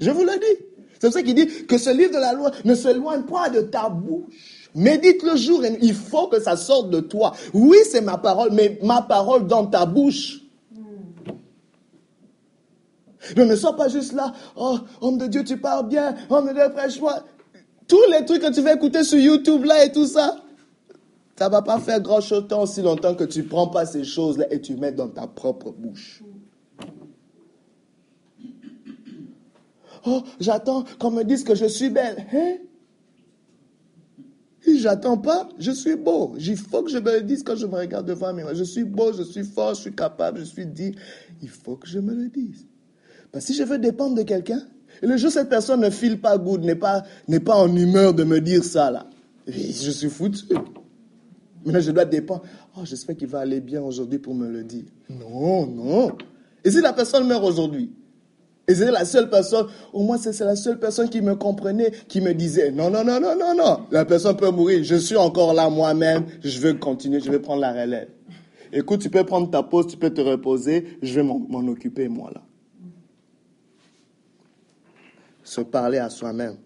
Je 0.00 0.10
vous 0.10 0.24
le 0.24 0.38
dis. 0.38 0.64
C'est 1.00 1.10
ça 1.10 1.22
qui 1.22 1.34
dit 1.34 1.66
que 1.66 1.76
ce 1.76 1.90
livre 1.90 2.12
de 2.12 2.18
la 2.18 2.32
loi 2.32 2.50
ne 2.64 2.74
s'éloigne 2.74 3.22
pas 3.22 3.50
de 3.50 3.60
ta 3.60 3.88
bouche. 3.88 4.70
Médite 4.74 5.22
le 5.22 5.36
jour 5.36 5.64
et 5.64 5.78
il 5.82 5.94
faut 5.94 6.28
que 6.28 6.40
ça 6.40 6.56
sorte 6.56 6.90
de 6.90 7.00
toi. 7.00 7.32
Oui, 7.52 7.76
c'est 7.90 8.00
ma 8.00 8.18
parole, 8.18 8.50
mais 8.52 8.78
ma 8.82 9.02
parole 9.02 9.46
dans 9.46 9.66
ta 9.66 9.86
bouche. 9.86 10.40
Ne, 13.36 13.56
sois 13.56 13.76
pas 13.76 13.88
juste 13.88 14.12
là. 14.12 14.32
Oh, 14.56 14.78
homme 15.00 15.18
de 15.18 15.26
Dieu, 15.26 15.44
tu 15.44 15.56
parles 15.58 15.88
bien. 15.88 16.14
Homme 16.28 16.48
de 16.48 16.52
Dieu, 16.52 16.72
prêche-moi. 16.74 17.24
Tous 17.86 18.02
les 18.10 18.24
trucs 18.24 18.42
que 18.42 18.52
tu 18.52 18.60
vas 18.62 18.74
écouter 18.74 19.04
sur 19.04 19.18
YouTube 19.18 19.64
là 19.64 19.84
et 19.84 19.92
tout 19.92 20.06
ça, 20.06 20.36
ça 21.38 21.48
va 21.48 21.62
pas 21.62 21.78
faire 21.78 22.00
grand 22.00 22.20
chose 22.20 22.46
tant 22.48 22.62
aussi 22.62 22.82
longtemps 22.82 23.14
que 23.14 23.24
tu 23.24 23.42
prends 23.44 23.68
pas 23.68 23.86
ces 23.86 24.04
choses-là 24.04 24.46
et 24.50 24.60
tu 24.60 24.76
mets 24.76 24.92
dans 24.92 25.08
ta 25.08 25.26
propre 25.26 25.70
bouche. 25.72 26.22
Oh, 30.06 30.22
j'attends 30.40 30.84
qu'on 30.98 31.10
me 31.10 31.22
dise 31.22 31.44
que 31.44 31.54
je 31.54 31.66
suis 31.66 31.90
belle. 31.90 32.26
Hein? 32.32 32.56
J'attends 34.76 35.18
pas, 35.18 35.48
je 35.58 35.70
suis 35.70 35.96
beau. 35.96 36.34
Il 36.38 36.56
faut 36.56 36.82
que 36.82 36.90
je 36.90 36.98
me 36.98 37.12
le 37.12 37.22
dise 37.22 37.42
quand 37.42 37.56
je 37.56 37.66
me 37.66 37.76
regarde 37.76 38.06
devant 38.06 38.32
moi. 38.32 38.54
Je 38.54 38.64
suis 38.64 38.84
beau, 38.84 39.12
je 39.12 39.22
suis 39.22 39.44
fort, 39.44 39.74
je 39.74 39.82
suis 39.82 39.94
capable, 39.94 40.40
je 40.40 40.44
suis 40.44 40.66
dit. 40.66 40.94
Il 41.42 41.48
faut 41.48 41.76
que 41.76 41.86
je 41.86 41.98
me 41.98 42.14
le 42.14 42.28
dise. 42.28 42.66
Parce 43.30 43.46
que 43.46 43.52
si 43.52 43.58
je 43.58 43.64
veux 43.64 43.78
dépendre 43.78 44.14
de 44.14 44.22
quelqu'un, 44.22 44.62
et 45.02 45.06
le 45.06 45.16
jour 45.16 45.28
où 45.28 45.32
cette 45.32 45.48
personne 45.48 45.80
ne 45.80 45.90
file 45.90 46.20
pas 46.20 46.38
good, 46.38 46.64
n'est 46.64 46.76
pas, 46.76 47.02
n'est 47.28 47.40
pas 47.40 47.56
en 47.56 47.74
humeur 47.74 48.14
de 48.14 48.24
me 48.24 48.40
dire 48.40 48.64
ça 48.64 48.90
là, 48.90 49.06
je 49.46 49.90
suis 49.90 50.08
foutu. 50.08 50.44
Maintenant, 51.64 51.80
je 51.80 51.90
dois 51.90 52.04
dépendre. 52.04 52.42
Oh, 52.76 52.80
j'espère 52.84 53.16
qu'il 53.16 53.28
va 53.28 53.40
aller 53.40 53.60
bien 53.60 53.82
aujourd'hui 53.82 54.18
pour 54.18 54.34
me 54.34 54.48
le 54.48 54.64
dire. 54.64 54.84
Non, 55.08 55.66
non. 55.66 56.16
Et 56.62 56.70
si 56.70 56.80
la 56.80 56.92
personne 56.92 57.26
meurt 57.26 57.44
aujourd'hui 57.44 57.90
et 58.66 58.74
c'est 58.74 58.90
la 58.90 59.04
seule 59.04 59.28
personne, 59.28 59.66
au 59.92 60.02
moins 60.02 60.16
c'est 60.16 60.38
la 60.40 60.56
seule 60.56 60.78
personne 60.78 61.10
qui 61.10 61.20
me 61.20 61.34
comprenait, 61.34 61.90
qui 62.08 62.20
me 62.20 62.32
disait, 62.32 62.70
non, 62.70 62.90
non, 62.90 63.04
non, 63.04 63.20
non, 63.20 63.36
non, 63.36 63.54
non, 63.54 63.86
la 63.90 64.06
personne 64.06 64.36
peut 64.36 64.50
mourir, 64.50 64.82
je 64.82 64.94
suis 64.94 65.16
encore 65.16 65.52
là 65.52 65.68
moi-même, 65.68 66.24
je 66.42 66.58
veux 66.60 66.74
continuer, 66.74 67.20
je 67.20 67.30
vais 67.30 67.40
prendre 67.40 67.60
la 67.60 67.72
relève. 67.72 68.08
Écoute, 68.72 69.02
tu 69.02 69.10
peux 69.10 69.24
prendre 69.24 69.50
ta 69.50 69.62
pause, 69.62 69.88
tu 69.88 69.98
peux 69.98 70.10
te 70.10 70.22
reposer, 70.22 70.98
je 71.02 71.14
vais 71.14 71.22
m'en 71.22 71.66
occuper 71.68 72.08
moi 72.08 72.30
là. 72.34 72.42
Se 75.42 75.60
parler 75.60 75.98
à 75.98 76.08
soi-même. 76.08 76.56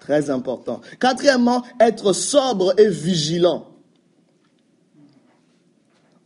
Très 0.00 0.30
important. 0.30 0.80
Quatrièmement, 0.98 1.62
être 1.78 2.12
sobre 2.12 2.74
et 2.80 2.88
vigilant. 2.88 3.68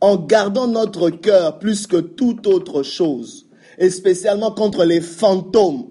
En 0.01 0.17
gardant 0.17 0.67
notre 0.67 1.11
cœur 1.11 1.59
plus 1.59 1.85
que 1.85 1.97
toute 1.97 2.47
autre 2.47 2.81
chose 2.81 3.45
et 3.77 3.89
spécialement 3.89 4.51
contre 4.51 4.85
les 4.85 5.01
fantômes. 5.01 5.87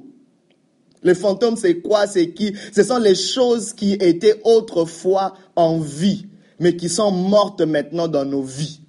Les 1.03 1.15
fantômes, 1.15 1.57
c'est 1.57 1.81
quoi? 1.81 2.07
C'est 2.07 2.31
qui? 2.31 2.55
Ce 2.73 2.83
sont 2.83 2.99
les 2.99 3.15
choses 3.15 3.73
qui 3.73 3.95
étaient 3.95 4.41
autrefois 4.45 5.35
en 5.57 5.81
vie, 5.81 6.27
mais 6.61 6.77
qui 6.77 6.89
sont 6.89 7.11
mortes 7.11 7.61
maintenant 7.63 8.07
dans 8.07 8.25
nos 8.25 8.43
vies. 8.43 8.81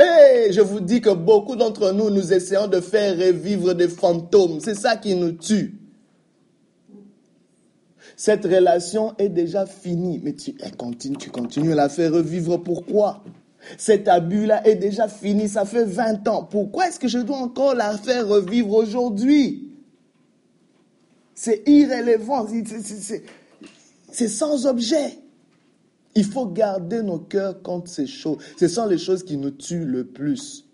Et 0.00 0.52
je 0.52 0.60
vous 0.60 0.80
dis 0.80 1.00
que 1.00 1.10
beaucoup 1.10 1.56
d'entre 1.56 1.92
nous, 1.92 2.10
nous 2.10 2.32
essayons 2.32 2.66
de 2.68 2.80
faire 2.80 3.16
revivre 3.16 3.74
des 3.74 3.88
fantômes. 3.88 4.58
C'est 4.60 4.74
ça 4.74 4.96
qui 4.96 5.14
nous 5.14 5.32
tue. 5.32 5.78
Cette 8.16 8.44
relation 8.44 9.14
est 9.18 9.28
déjà 9.28 9.66
finie, 9.66 10.20
mais 10.22 10.34
tu 10.34 10.54
continues 11.30 11.72
à 11.72 11.76
la 11.76 11.88
faire 11.88 12.12
revivre. 12.12 12.62
Pourquoi? 12.62 13.24
Cet 13.78 14.08
abus-là 14.08 14.66
est 14.66 14.76
déjà 14.76 15.08
fini, 15.08 15.48
ça 15.48 15.64
fait 15.64 15.84
20 15.84 16.28
ans. 16.28 16.44
Pourquoi 16.44 16.88
est-ce 16.88 16.98
que 16.98 17.08
je 17.08 17.18
dois 17.18 17.38
encore 17.38 17.74
la 17.74 17.96
faire 17.96 18.26
revivre 18.26 18.74
aujourd'hui? 18.74 19.70
C'est 21.34 21.62
irrélevant, 21.66 22.46
c'est 24.10 24.28
sans 24.28 24.66
objet. 24.66 25.18
Il 26.14 26.24
faut 26.24 26.46
garder 26.46 27.02
nos 27.02 27.18
cœurs 27.18 27.62
contre 27.62 27.90
ces 27.90 28.06
choses. 28.06 28.36
Ce 28.58 28.68
sont 28.68 28.86
les 28.86 28.98
choses 28.98 29.24
qui 29.24 29.36
nous 29.38 29.50
tuent 29.50 29.86
le 29.86 30.04
plus. 30.04 30.66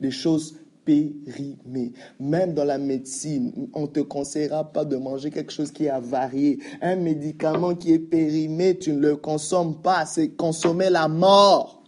Les 0.00 0.10
choses 0.10 0.56
périmées. 0.86 1.92
Même 2.18 2.54
dans 2.54 2.64
la 2.64 2.78
médecine, 2.78 3.68
on 3.74 3.82
ne 3.82 3.86
te 3.86 4.00
conseillera 4.00 4.72
pas 4.72 4.86
de 4.86 4.96
manger 4.96 5.30
quelque 5.30 5.52
chose 5.52 5.70
qui 5.70 5.84
est 5.84 5.90
avarié. 5.90 6.58
Un 6.80 6.96
médicament 6.96 7.74
qui 7.74 7.92
est 7.92 7.98
périmé, 7.98 8.78
tu 8.78 8.92
ne 8.92 9.00
le 9.00 9.16
consommes 9.16 9.82
pas. 9.82 10.06
C'est 10.06 10.30
consommer 10.30 10.88
la 10.88 11.08
mort. 11.08 11.79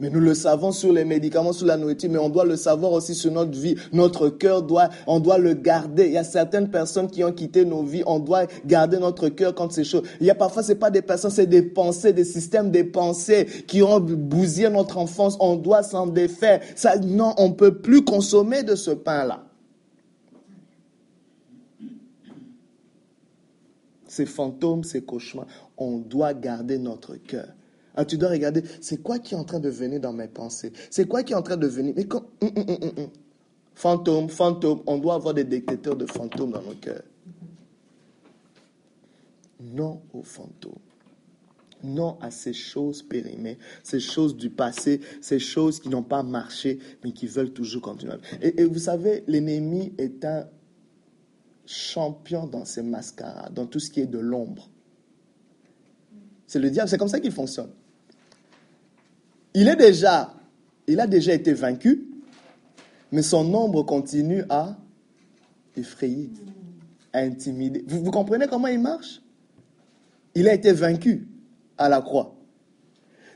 Mais 0.00 0.08
nous 0.08 0.20
le 0.20 0.34
savons 0.34 0.72
sur 0.72 0.92
les 0.92 1.04
médicaments, 1.04 1.52
sur 1.52 1.66
la 1.66 1.76
nourriture, 1.76 2.10
mais 2.10 2.18
on 2.18 2.30
doit 2.30 2.46
le 2.46 2.56
savoir 2.56 2.92
aussi 2.92 3.14
sur 3.14 3.30
notre 3.30 3.58
vie. 3.58 3.76
Notre 3.92 4.30
cœur 4.30 4.62
doit, 4.62 4.88
on 5.06 5.20
doit 5.20 5.36
le 5.36 5.52
garder. 5.52 6.06
Il 6.06 6.12
y 6.12 6.16
a 6.16 6.24
certaines 6.24 6.70
personnes 6.70 7.08
qui 7.10 7.22
ont 7.22 7.32
quitté 7.32 7.66
nos 7.66 7.82
vies. 7.82 8.02
On 8.06 8.18
doit 8.18 8.46
garder 8.64 8.98
notre 8.98 9.28
cœur 9.28 9.54
contre 9.54 9.74
ces 9.74 9.84
choses. 9.84 10.04
Il 10.20 10.26
y 10.26 10.30
a 10.30 10.34
parfois, 10.34 10.62
c'est 10.62 10.76
pas 10.76 10.90
des 10.90 11.02
personnes, 11.02 11.30
c'est 11.30 11.46
des 11.46 11.62
pensées, 11.62 12.14
des 12.14 12.24
systèmes 12.24 12.70
des 12.70 12.84
pensées 12.84 13.46
qui 13.66 13.82
ont 13.82 14.00
bousillé 14.00 14.70
notre 14.70 14.96
enfance. 14.96 15.36
On 15.38 15.56
doit 15.56 15.82
s'en 15.82 16.06
défaire. 16.06 16.60
Non, 17.02 17.34
on 17.36 17.52
peut 17.52 17.78
plus 17.78 18.02
consommer 18.02 18.62
de 18.62 18.76
ce 18.76 18.92
pain-là. 18.92 19.44
Ces 24.08 24.26
fantômes, 24.26 24.82
ces 24.82 25.02
cauchemars, 25.02 25.46
on 25.76 25.98
doit 25.98 26.32
garder 26.32 26.78
notre 26.78 27.16
cœur. 27.16 27.46
Ah, 27.96 28.04
tu 28.04 28.16
dois 28.16 28.30
regarder, 28.30 28.62
c'est 28.80 29.02
quoi 29.02 29.18
qui 29.18 29.34
est 29.34 29.36
en 29.36 29.44
train 29.44 29.60
de 29.60 29.68
venir 29.68 30.00
dans 30.00 30.12
mes 30.12 30.28
pensées? 30.28 30.72
C'est 30.90 31.06
quoi 31.08 31.22
qui 31.22 31.32
est 31.32 31.36
en 31.36 31.42
train 31.42 31.56
de 31.56 31.66
venir? 31.66 31.92
Mais 31.96 32.04
quand... 32.04 32.24
Hum, 32.40 32.50
hum, 32.56 32.76
hum, 32.96 33.08
fantôme, 33.74 34.28
fantôme, 34.28 34.82
on 34.86 34.98
doit 34.98 35.14
avoir 35.14 35.34
des 35.34 35.44
détecteurs 35.44 35.96
de 35.96 36.06
fantômes 36.06 36.52
dans 36.52 36.62
nos 36.62 36.74
cœurs. 36.74 37.02
Non 39.60 40.02
aux 40.12 40.22
fantômes. 40.22 40.78
Non 41.82 42.18
à 42.20 42.30
ces 42.30 42.52
choses 42.52 43.02
périmées, 43.02 43.58
ces 43.82 44.00
choses 44.00 44.36
du 44.36 44.50
passé, 44.50 45.00
ces 45.22 45.38
choses 45.38 45.80
qui 45.80 45.88
n'ont 45.88 46.02
pas 46.02 46.22
marché, 46.22 46.78
mais 47.02 47.12
qui 47.12 47.26
veulent 47.26 47.52
toujours 47.52 47.82
continuer. 47.82 48.16
Et, 48.42 48.60
et 48.60 48.64
vous 48.64 48.78
savez, 48.78 49.24
l'ennemi 49.26 49.94
est 49.96 50.24
un 50.24 50.46
champion 51.64 52.46
dans 52.46 52.64
ses 52.64 52.82
mascarades, 52.82 53.54
dans 53.54 53.66
tout 53.66 53.80
ce 53.80 53.90
qui 53.90 54.00
est 54.00 54.06
de 54.06 54.18
l'ombre. 54.18 54.68
C'est 56.46 56.58
le 56.58 56.68
diable, 56.70 56.88
c'est 56.88 56.98
comme 56.98 57.08
ça 57.08 57.20
qu'il 57.20 57.32
fonctionne. 57.32 57.70
Il 59.54 59.68
est 59.68 59.76
déjà, 59.76 60.34
il 60.86 61.00
a 61.00 61.06
déjà 61.06 61.34
été 61.34 61.52
vaincu, 61.52 62.06
mais 63.12 63.22
son 63.22 63.52
ombre 63.54 63.82
continue 63.82 64.44
à 64.48 64.76
effrayer, 65.76 66.30
à 67.12 67.20
intimider. 67.20 67.84
Vous, 67.86 68.10
comprenez 68.10 68.46
comment 68.46 68.68
il 68.68 68.80
marche? 68.80 69.22
Il 70.34 70.48
a 70.48 70.54
été 70.54 70.72
vaincu 70.72 71.26
à 71.78 71.88
la 71.88 72.00
croix. 72.00 72.36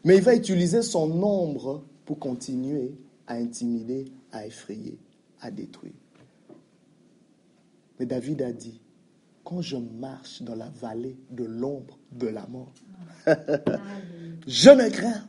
Mais 0.05 0.17
il 0.17 0.23
va 0.23 0.35
utiliser 0.35 0.83
son 0.83 1.11
ombre 1.23 1.85
pour 2.05 2.19
continuer 2.19 2.95
à 3.27 3.35
intimider, 3.35 4.05
à 4.31 4.47
effrayer, 4.47 4.99
à 5.41 5.51
détruire. 5.51 5.95
Mais 7.99 8.07
David 8.07 8.43
a 8.43 8.53
dit, 8.53 8.81
quand 9.43 9.63
je 9.63 9.77
marche 9.77 10.43
dans 10.43 10.55
la 10.55 10.69
vallée 10.69 11.17
de 11.31 11.45
l'ombre 11.45 11.99
de 12.13 12.29
la 12.29 12.47
mort, 12.47 12.73
je 14.47 14.71
ne 14.71 14.89
crains 14.91 15.25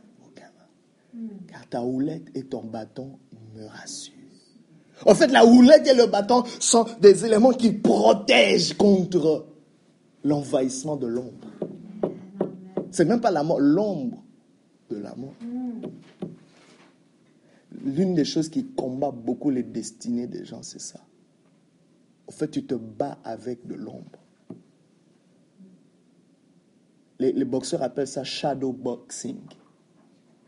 car 1.48 1.68
ta 1.68 1.82
houlette 1.82 2.28
et 2.34 2.44
ton 2.44 2.62
bâton 2.62 3.18
me 3.54 3.66
rassurent. 3.66 4.14
En 5.04 5.14
fait, 5.14 5.28
la 5.28 5.44
houlette 5.44 5.86
et 5.86 5.94
le 5.94 6.06
bâton 6.06 6.44
sont 6.58 6.86
des 7.00 7.24
éléments 7.24 7.52
qui 7.52 7.72
protègent 7.72 8.74
contre 8.74 9.46
l'envahissement 10.24 10.96
de 10.96 11.06
l'ombre. 11.06 11.48
C'est 12.90 13.04
même 13.04 13.20
pas 13.20 13.30
la 13.30 13.42
l'ombre 13.42 14.22
de 14.88 14.96
la 14.96 15.14
mort. 15.14 15.34
L'une 17.84 18.14
des 18.14 18.24
choses 18.24 18.48
qui 18.48 18.66
combat 18.66 19.10
beaucoup 19.10 19.50
les 19.50 19.62
destinées 19.62 20.26
des 20.26 20.44
gens, 20.44 20.62
c'est 20.62 20.80
ça. 20.80 21.00
En 22.26 22.32
fait, 22.32 22.48
tu 22.48 22.64
te 22.64 22.74
bats 22.74 23.18
avec 23.22 23.66
de 23.66 23.74
l'ombre. 23.74 24.18
Les, 27.18 27.44
boxeurs 27.44 27.82
appellent 27.82 28.08
ça 28.08 28.24
shadow 28.24 28.72
boxing. 28.72 29.38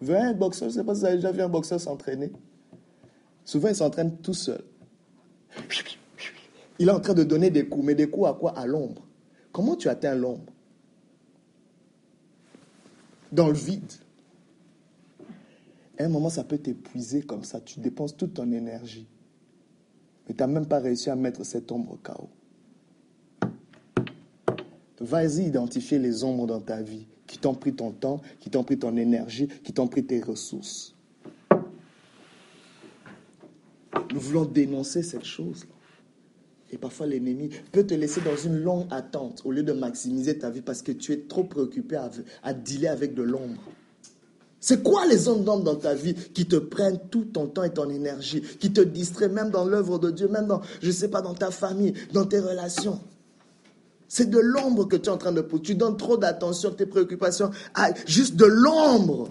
Voyez 0.00 0.22
un 0.22 0.32
boxeur, 0.32 0.68
je 0.68 0.74
ne 0.74 0.80
sais 0.80 0.84
pas 0.84 0.94
si 0.94 1.00
vous 1.00 1.06
avez 1.06 1.16
déjà 1.16 1.32
vu 1.32 1.40
un 1.40 1.48
boxeur 1.48 1.80
s'entraîner. 1.80 2.30
Souvent, 3.44 3.68
il 3.68 3.74
s'entraîne 3.74 4.16
tout 4.18 4.34
seul. 4.34 4.62
Il 6.78 6.88
est 6.88 6.92
en 6.92 7.00
train 7.00 7.14
de 7.14 7.24
donner 7.24 7.50
des 7.50 7.68
coups, 7.68 7.84
mais 7.84 7.94
des 7.94 8.08
coups 8.08 8.28
à 8.28 8.34
quoi? 8.34 8.56
À 8.56 8.66
l'ombre. 8.66 9.02
Comment 9.50 9.74
tu 9.74 9.88
atteins 9.88 10.14
l'ombre? 10.14 10.52
Dans 13.32 13.48
le 13.48 13.54
vide. 13.54 13.92
À 15.98 16.04
un 16.04 16.08
moment, 16.08 16.30
ça 16.30 16.44
peut 16.44 16.58
t'épuiser 16.58 17.22
comme 17.22 17.42
ça. 17.42 17.60
Tu 17.60 17.80
dépenses 17.80 18.16
toute 18.16 18.34
ton 18.34 18.52
énergie. 18.52 19.08
Mais 20.28 20.34
tu 20.34 20.40
n'as 20.40 20.46
même 20.46 20.66
pas 20.66 20.78
réussi 20.78 21.10
à 21.10 21.16
mettre 21.16 21.44
cette 21.44 21.72
ombre 21.72 21.98
KO. 22.02 22.28
Vas-y 25.00 25.46
identifier 25.46 25.98
les 25.98 26.22
ombres 26.22 26.46
dans 26.46 26.60
ta 26.60 26.82
vie 26.82 27.06
qui 27.28 27.38
t'ont 27.38 27.54
pris 27.54 27.72
ton 27.72 27.92
temps, 27.92 28.20
qui 28.40 28.50
t'ont 28.50 28.64
pris 28.64 28.78
ton 28.78 28.96
énergie, 28.96 29.46
qui 29.62 29.72
t'ont 29.72 29.86
pris 29.86 30.04
tes 30.04 30.20
ressources. 30.20 30.96
Nous 34.12 34.20
voulons 34.20 34.46
dénoncer 34.46 35.04
cette 35.04 35.24
chose-là. 35.24 35.74
Et 36.70 36.76
parfois, 36.76 37.06
l'ennemi 37.06 37.50
peut 37.72 37.86
te 37.86 37.94
laisser 37.94 38.20
dans 38.20 38.36
une 38.36 38.56
longue 38.56 38.86
attente 38.90 39.42
au 39.44 39.52
lieu 39.52 39.62
de 39.62 39.72
maximiser 39.72 40.38
ta 40.38 40.50
vie 40.50 40.60
parce 40.60 40.82
que 40.82 40.92
tu 40.92 41.12
es 41.12 41.20
trop 41.20 41.44
préoccupé 41.44 41.96
à, 41.96 42.10
à 42.42 42.52
dealer 42.52 42.88
avec 42.88 43.14
de 43.14 43.22
l'ombre. 43.22 43.62
C'est 44.60 44.82
quoi 44.82 45.06
les 45.06 45.28
ondes 45.28 45.44
d'ombre 45.44 45.62
dans 45.62 45.76
ta 45.76 45.94
vie 45.94 46.14
qui 46.14 46.46
te 46.46 46.56
prennent 46.56 46.98
tout 47.10 47.26
ton 47.26 47.46
temps 47.46 47.62
et 47.62 47.72
ton 47.72 47.88
énergie, 47.88 48.42
qui 48.42 48.72
te 48.72 48.80
distraient 48.80 49.28
même 49.28 49.50
dans 49.50 49.64
l'œuvre 49.64 49.98
de 49.98 50.10
Dieu, 50.10 50.28
même 50.28 50.46
dans, 50.46 50.60
je 50.82 50.90
sais 50.90 51.08
pas, 51.08 51.22
dans 51.22 51.34
ta 51.34 51.50
famille, 51.50 51.94
dans 52.12 52.26
tes 52.26 52.40
relations? 52.40 53.00
C'est 54.08 54.30
de 54.30 54.38
l'ombre 54.38 54.86
que 54.86 54.96
tu 54.96 55.04
es 55.04 55.08
en 55.10 55.18
train 55.18 55.32
de 55.32 55.42
pousser. 55.42 55.62
Tu 55.62 55.74
donnes 55.74 55.96
trop 55.96 56.16
d'attention, 56.16 56.70
tes 56.70 56.86
préoccupations 56.86 57.50
à 57.74 57.90
juste 58.06 58.36
de 58.36 58.46
l'ombre. 58.46 59.30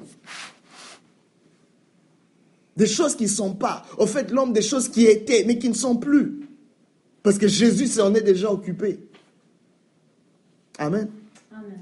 Des 2.76 2.86
choses 2.86 3.16
qui 3.16 3.24
ne 3.24 3.30
sont 3.30 3.54
pas. 3.56 3.84
Au 3.98 4.06
fait, 4.06 4.30
l'ombre 4.32 4.54
des 4.54 4.62
choses 4.62 4.88
qui 4.88 5.06
étaient, 5.06 5.44
mais 5.46 5.58
qui 5.58 5.70
ne 5.70 5.74
sont 5.74 5.98
plus. 5.98 6.48
Parce 7.24 7.40
que 7.40 7.48
Jésus 7.48 7.88
s'en 7.88 8.14
est 8.14 8.22
déjà 8.22 8.52
occupé. 8.52 9.00
Amen. 10.78 11.10
Amen. 11.52 11.80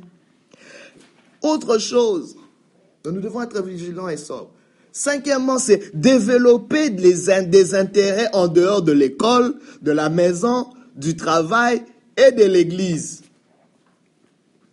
Autre 1.42 1.78
chose 1.78 2.38
nous 3.12 3.22
devons 3.22 3.42
être 3.42 3.62
vigilants 3.62 4.10
et 4.10 4.18
sobres. 4.18 4.52
Cinquièmement, 4.92 5.60
c'est 5.60 5.96
développer 5.96 6.90
des 6.90 7.30
intérêts 7.76 8.30
en 8.34 8.48
dehors 8.48 8.82
de 8.82 8.94
l'école, 8.94 9.56
de 9.82 9.92
la 9.92 10.10
maison, 10.10 10.70
du 10.96 11.16
travail 11.16 11.84
et 12.18 12.32
de 12.32 12.44
l'église 12.44 13.24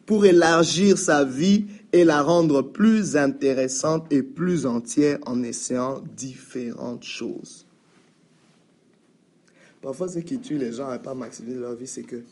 pour 0.07 0.25
élargir 0.27 0.99
sa 0.99 1.25
vie 1.25 1.67
et 1.93 2.05
la 2.05 2.23
rendre 2.23 2.63
plus 2.63 3.17
intéressante 3.17 4.13
et 4.13 4.23
plus 4.23 4.67
entière 4.67 5.19
en 5.27 5.43
essayant 5.43 6.03
différentes 6.17 7.05
choses. 7.05 7.67
Parfois, 9.81 10.09
ce 10.09 10.21
qui 10.21 10.39
tue 10.39 10.59
les 10.59 10.73
gens 10.73 10.89
à 10.89 10.99
ne 10.99 11.03
pas 11.03 11.15
maximiser 11.15 11.59
leur 11.59 11.75
vie, 11.75 11.87
c'est 11.87 12.05
que 12.05 12.23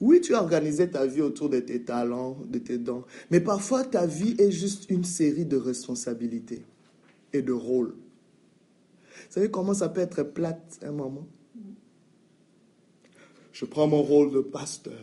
oui, 0.00 0.20
tu 0.20 0.34
as 0.34 0.42
organisé 0.42 0.88
ta 0.88 1.06
vie 1.06 1.20
autour 1.20 1.48
de 1.48 1.58
tes 1.58 1.82
talents, 1.82 2.38
de 2.46 2.58
tes 2.58 2.78
dons, 2.78 3.04
mais 3.30 3.40
parfois 3.40 3.84
ta 3.84 4.06
vie 4.06 4.36
est 4.38 4.52
juste 4.52 4.88
une 4.90 5.04
série 5.04 5.44
de 5.44 5.56
responsabilités 5.56 6.62
et 7.32 7.42
de 7.42 7.52
rôles. 7.52 7.94
Vous 7.94 9.34
savez 9.34 9.50
comment 9.50 9.74
ça 9.74 9.88
peut 9.88 10.00
être 10.00 10.22
plate 10.22 10.78
un 10.82 10.92
moment? 10.92 11.26
Je 13.58 13.64
prends 13.64 13.88
mon 13.88 14.02
rôle 14.02 14.30
de 14.30 14.38
pasteur. 14.38 15.00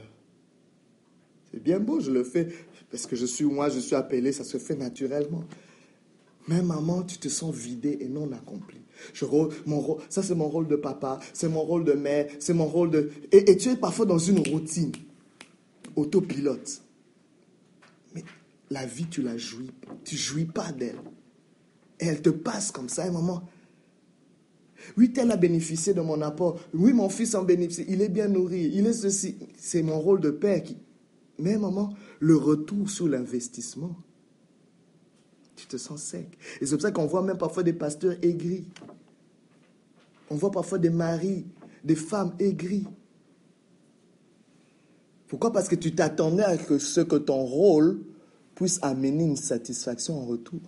C'est 1.52 1.62
bien 1.62 1.78
beau, 1.78 2.00
je 2.00 2.10
le 2.10 2.24
fais 2.24 2.48
parce 2.90 3.06
que 3.06 3.18
je 3.18 3.26
suis 3.26 3.44
moi, 3.44 3.68
je 3.68 3.80
suis 3.80 3.96
appelé, 3.98 4.32
ça 4.32 4.46
se 4.46 4.58
fait 4.58 4.78
naturellement. 4.78 5.44
Mais 6.48 6.62
maman, 6.62 7.04
tu 7.04 7.18
te 7.18 7.28
sens 7.28 7.54
vidé 7.54 7.98
et 8.00 8.08
non 8.08 8.32
accompli. 8.32 8.78
Je, 9.14 9.26
mon 9.66 9.98
ça, 10.08 10.24
c'est 10.24 10.36
mon 10.36 10.48
rôle 10.48 10.70
de 10.70 10.78
papa, 10.78 11.20
c'est 11.34 11.50
mon 11.50 11.64
rôle 11.64 11.84
de 11.84 11.92
mère, 11.92 12.30
c'est 12.40 12.54
mon 12.54 12.66
rôle 12.66 12.92
de... 12.92 13.12
Et, 13.34 13.58
tu 13.58 13.72
es 13.72 13.76
parfois 13.76 14.06
dans 14.06 14.20
une 14.20 14.40
routine, 14.40 14.94
autopilote. 15.98 16.82
Mais 18.14 18.24
la 18.70 18.86
vie, 18.86 19.08
tu 19.08 19.22
la 19.22 19.36
jouis. 19.36 19.72
Tu 20.06 20.16
jouis 20.16 20.46
pas 20.46 20.72
d'elle. 20.72 21.02
Et 22.00 22.06
elle 22.06 22.22
te 22.22 22.30
passe 22.30 22.72
comme 22.72 22.88
ça, 22.88 23.04
un 23.04 23.12
moment. 23.12 23.44
Oui, 24.98 25.12
tel 25.12 25.32
a 25.32 25.38
bénéficié 25.38 25.94
de 25.94 26.02
mon 26.02 26.22
apport. 26.22 26.60
Oui, 26.74 26.94
mon 26.94 27.10
fils 27.10 27.36
en 27.36 27.44
bénéficie. 27.44 27.86
Il 27.88 28.02
est 28.02 28.10
bien 28.10 28.28
nourri. 28.28 28.72
Il 28.74 28.88
est 28.88 28.94
ceci. 28.94 29.38
C'est 29.58 29.82
mon 29.82 30.00
rôle 30.00 30.22
de 30.22 30.32
père. 30.32 30.64
Qui... 30.64 30.78
Mais 31.40 31.58
moment, 31.58 31.94
le 32.20 32.36
retour 32.36 32.90
sur 32.90 33.08
l'investissement, 33.08 33.96
tu 35.56 35.68
te 35.68 35.78
sens 35.78 36.02
sec. 36.02 36.38
Et 36.62 36.66
c'est 36.66 36.76
pour 36.76 36.82
ça 36.82 36.92
qu'on 36.92 37.06
voit 37.06 37.22
même 37.22 37.38
parfois 37.38 37.64
des 37.64 37.74
pasteurs 37.74 38.16
aigris. 38.22 38.68
On 40.30 40.36
voit 40.36 40.52
parfois 40.52 40.80
des 40.80 40.90
maris, 40.90 41.46
des 41.84 41.96
femmes 41.96 42.34
aigris. 42.40 42.88
Pourquoi? 45.28 45.52
Parce 45.52 45.68
que 45.68 45.76
tu 45.76 45.94
t'attendais 45.94 46.44
à 46.44 46.58
ce 46.58 47.02
que 47.02 47.16
ton 47.16 47.44
rôle 47.44 48.02
puisse 48.54 48.80
amener 48.82 49.26
une 49.26 49.36
satisfaction 49.36 50.22
en 50.22 50.26
retour. 50.26 50.62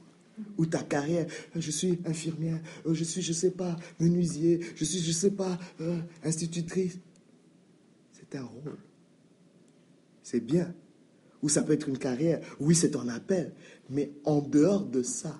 Ou 0.57 0.65
ta 0.65 0.83
carrière, 0.83 1.25
je 1.55 1.71
suis 1.71 1.99
infirmière, 2.05 2.59
euh, 2.85 2.93
je 2.93 3.03
suis, 3.03 3.21
je 3.21 3.33
sais 3.33 3.51
pas, 3.51 3.75
menuisier, 3.99 4.59
je 4.75 4.83
suis, 4.83 4.99
je 4.99 5.11
sais 5.11 5.31
pas, 5.31 5.57
euh, 5.81 5.99
institutrice. 6.23 6.99
C'est 8.11 8.37
un 8.37 8.43
rôle. 8.43 8.77
C'est 10.21 10.39
bien. 10.39 10.73
Ou 11.41 11.49
ça 11.49 11.63
peut 11.63 11.73
être 11.73 11.89
une 11.89 11.97
carrière. 11.97 12.41
Oui, 12.59 12.75
c'est 12.75 12.91
ton 12.91 13.07
appel. 13.07 13.53
Mais 13.89 14.11
en 14.25 14.41
dehors 14.41 14.85
de 14.85 15.01
ça, 15.01 15.39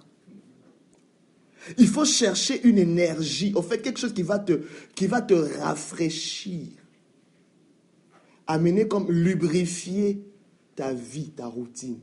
il 1.78 1.88
faut 1.88 2.06
chercher 2.06 2.66
une 2.68 2.78
énergie, 2.78 3.54
au 3.56 3.62
fait 3.62 3.82
quelque 3.82 4.00
chose 4.00 4.14
qui 4.14 4.24
va 4.24 4.40
te, 4.40 4.62
qui 4.96 5.08
va 5.08 5.22
te 5.22 5.34
rafraîchir, 5.34 6.70
amener 8.46 8.88
comme 8.88 9.12
lubrifier 9.12 10.24
ta 10.76 10.94
vie, 10.94 11.32
ta 11.32 11.48
routine. 11.48 12.00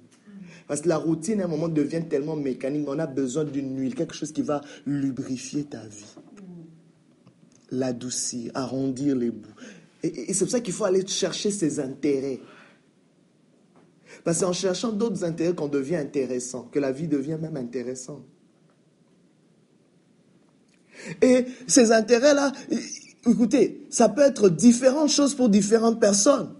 Parce 0.67 0.81
que 0.81 0.89
la 0.89 0.97
routine, 0.97 1.41
à 1.41 1.45
un 1.45 1.49
moment, 1.49 1.69
devient 1.69 2.03
tellement 2.09 2.37
mécanique, 2.37 2.87
on 2.89 2.99
a 2.99 3.07
besoin 3.07 3.45
d'une 3.45 3.79
huile, 3.79 3.95
quelque 3.95 4.15
chose 4.15 4.33
qui 4.33 4.43
va 4.43 4.61
lubrifier 4.87 5.65
ta 5.65 5.85
vie, 5.87 6.15
l'adoucir, 7.71 8.51
arrondir 8.55 9.17
les 9.17 9.31
bouts. 9.31 9.49
Et, 10.03 10.31
et 10.31 10.35
c'est 10.35 10.45
pour 10.45 10.53
ça 10.53 10.61
qu'il 10.61 10.75
faut 10.75 10.85
aller 10.85 11.07
chercher 11.07 11.51
ses 11.51 11.81
intérêts. 11.81 12.41
Parce 14.23 14.37
que 14.37 14.41
c'est 14.41 14.47
en 14.47 14.53
cherchant 14.53 14.93
d'autres 14.93 15.25
intérêts 15.25 15.55
qu'on 15.55 15.69
devient 15.69 15.97
intéressant, 15.97 16.63
que 16.65 16.79
la 16.79 16.93
vie 16.93 17.09
devient 17.09 17.39
même 17.41 17.57
intéressante. 17.57 18.25
Et 21.21 21.45
ces 21.67 21.93
intérêts-là, 21.93 22.53
écoutez, 23.27 23.87
ça 23.91 24.09
peut 24.09 24.23
être 24.23 24.49
différentes 24.49 25.11
choses 25.11 25.35
pour 25.35 25.49
différentes 25.49 26.01
personnes. 26.01 26.55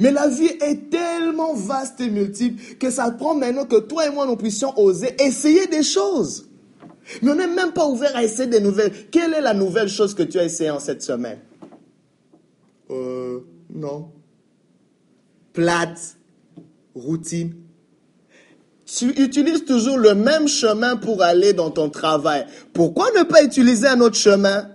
Mais 0.00 0.10
la 0.10 0.28
vie 0.28 0.50
est 0.60 0.90
tellement 0.90 1.54
vaste 1.54 2.00
et 2.00 2.10
multiple 2.10 2.76
que 2.78 2.90
ça 2.90 3.10
prend 3.10 3.34
maintenant 3.34 3.64
que 3.64 3.78
toi 3.78 4.06
et 4.06 4.10
moi 4.10 4.26
nous 4.26 4.36
puissions 4.36 4.78
oser 4.78 5.14
essayer 5.20 5.66
des 5.66 5.82
choses. 5.82 6.48
Mais 7.22 7.30
on 7.30 7.34
n'est 7.36 7.46
même 7.46 7.72
pas 7.72 7.88
ouvert 7.88 8.14
à 8.14 8.22
essayer 8.22 8.48
des 8.48 8.60
nouvelles. 8.60 8.92
Quelle 9.10 9.34
est 9.34 9.40
la 9.40 9.54
nouvelle 9.54 9.88
chose 9.88 10.14
que 10.14 10.22
tu 10.22 10.38
as 10.38 10.44
essayé 10.44 10.70
en 10.70 10.80
cette 10.80 11.02
semaine? 11.02 11.38
Euh, 12.90 13.40
non. 13.72 14.10
Plate, 15.52 16.16
routine. 16.94 17.54
Tu 18.84 19.10
utilises 19.22 19.64
toujours 19.64 19.98
le 19.98 20.14
même 20.14 20.48
chemin 20.48 20.96
pour 20.96 21.22
aller 21.22 21.52
dans 21.52 21.70
ton 21.70 21.90
travail. 21.90 22.46
Pourquoi 22.72 23.10
ne 23.16 23.22
pas 23.22 23.42
utiliser 23.42 23.86
un 23.86 24.00
autre 24.00 24.16
chemin? 24.16 24.70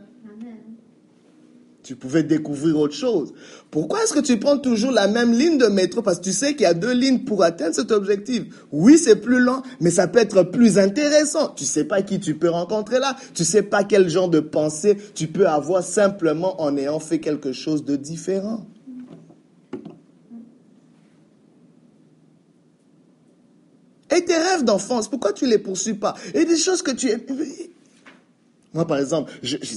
Tu 1.84 1.98
pouvais 1.98 2.24
découvrir 2.24 2.80
autre 2.80 2.96
chose. 2.96 3.34
Pourquoi 3.70 4.04
est-ce 4.04 4.14
que 4.14 4.22
tu 4.22 4.40
prends 4.40 4.58
toujours 4.58 4.92
la 4.92 5.08
même 5.08 5.34
ligne 5.34 5.58
de 5.58 5.68
métro? 5.68 6.02
Parce 6.02 6.20
que 6.20 6.24
tu 6.24 6.32
sais 6.32 6.54
qu'il 6.54 6.62
y 6.62 6.66
a 6.66 6.74
deux 6.74 6.94
lignes 6.94 7.26
pour 7.26 7.44
atteindre 7.44 7.76
cet 7.76 7.92
objectif. 7.92 8.44
Oui, 8.72 8.98
c'est 8.98 9.18
plus 9.18 9.40
lent, 9.40 9.64
mais 9.82 9.92
ça 9.92 10.08
peut 10.08 10.20
être 10.20 10.44
plus 10.44 10.80
intéressant. 10.80 11.50
Tu 11.50 11.66
sais 11.66 11.84
pas 11.84 12.02
qui 12.02 12.22
tu 12.22 12.36
peux 12.36 12.50
rencontrer 12.50 13.00
là. 13.00 13.18
Tu 13.34 13.44
sais 13.44 13.64
pas 13.64 13.84
quel 13.84 14.10
genre 14.10 14.30
de 14.30 14.40
pensée 14.40 14.98
tu 15.14 15.28
peux 15.28 15.48
avoir 15.48 15.84
simplement 15.84 16.62
en 16.62 16.78
ayant 16.78 17.00
fait 17.00 17.20
quelque 17.20 17.52
chose 17.52 17.84
de 17.84 17.98
différent. 17.98 18.66
Et 24.16 24.24
tes 24.24 24.38
rêves 24.38 24.64
d'enfance, 24.64 25.10
pourquoi 25.10 25.34
tu 25.34 25.48
les 25.48 25.58
poursuis 25.58 25.96
pas? 25.96 26.14
Et 26.34 26.46
des 26.46 26.58
choses 26.58 26.82
que 26.82 26.92
tu 26.92 27.10
moi, 28.74 28.88
par 28.88 28.98
exemple, 28.98 29.32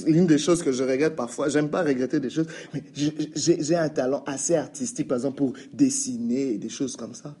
l'une 0.07 0.25
des 0.25 0.37
choses 0.37 0.63
que 0.63 0.71
je 0.71 0.83
regrette 0.83 1.15
parfois, 1.15 1.49
j'aime 1.49 1.69
pas 1.69 1.83
regretter 1.83 2.19
des 2.19 2.29
choses, 2.29 2.47
mais 2.73 2.83
j'ai 2.93 3.75
un 3.75 3.89
talent 3.89 4.23
assez 4.25 4.55
artistique, 4.55 5.07
par 5.07 5.17
exemple, 5.17 5.37
pour 5.37 5.53
dessiner 5.71 6.57
des 6.57 6.69
choses 6.69 6.95
comme 6.95 7.13
ça. 7.13 7.35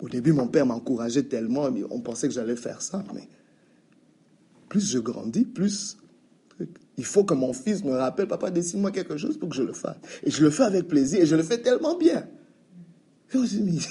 Au 0.00 0.08
début, 0.08 0.32
mon 0.32 0.46
père 0.46 0.66
m'encourageait 0.66 1.24
tellement, 1.24 1.70
mais 1.70 1.82
on 1.90 2.00
pensait 2.00 2.28
que 2.28 2.34
j'allais 2.34 2.56
faire 2.56 2.80
ça, 2.80 3.02
mais 3.12 3.28
plus 4.68 4.88
je 4.88 4.98
grandis, 4.98 5.44
plus 5.44 5.96
il 6.96 7.04
faut 7.04 7.24
que 7.24 7.34
mon 7.34 7.52
fils 7.52 7.84
me 7.84 7.92
rappelle, 7.92 8.28
papa, 8.28 8.50
dessine-moi 8.50 8.90
quelque 8.90 9.16
chose 9.16 9.36
pour 9.38 9.50
que 9.50 9.54
je 9.54 9.62
le 9.62 9.72
fasse. 9.72 9.96
Et 10.22 10.30
je 10.30 10.42
le 10.42 10.50
fais 10.50 10.62
avec 10.62 10.88
plaisir, 10.88 11.20
et 11.20 11.26
je 11.26 11.36
le 11.36 11.42
fais 11.42 11.58
tellement 11.58 11.96
bien. 11.96 12.26
Et 13.34 13.36
on 13.36 13.44
se 13.44 13.56
dit, 13.56 13.86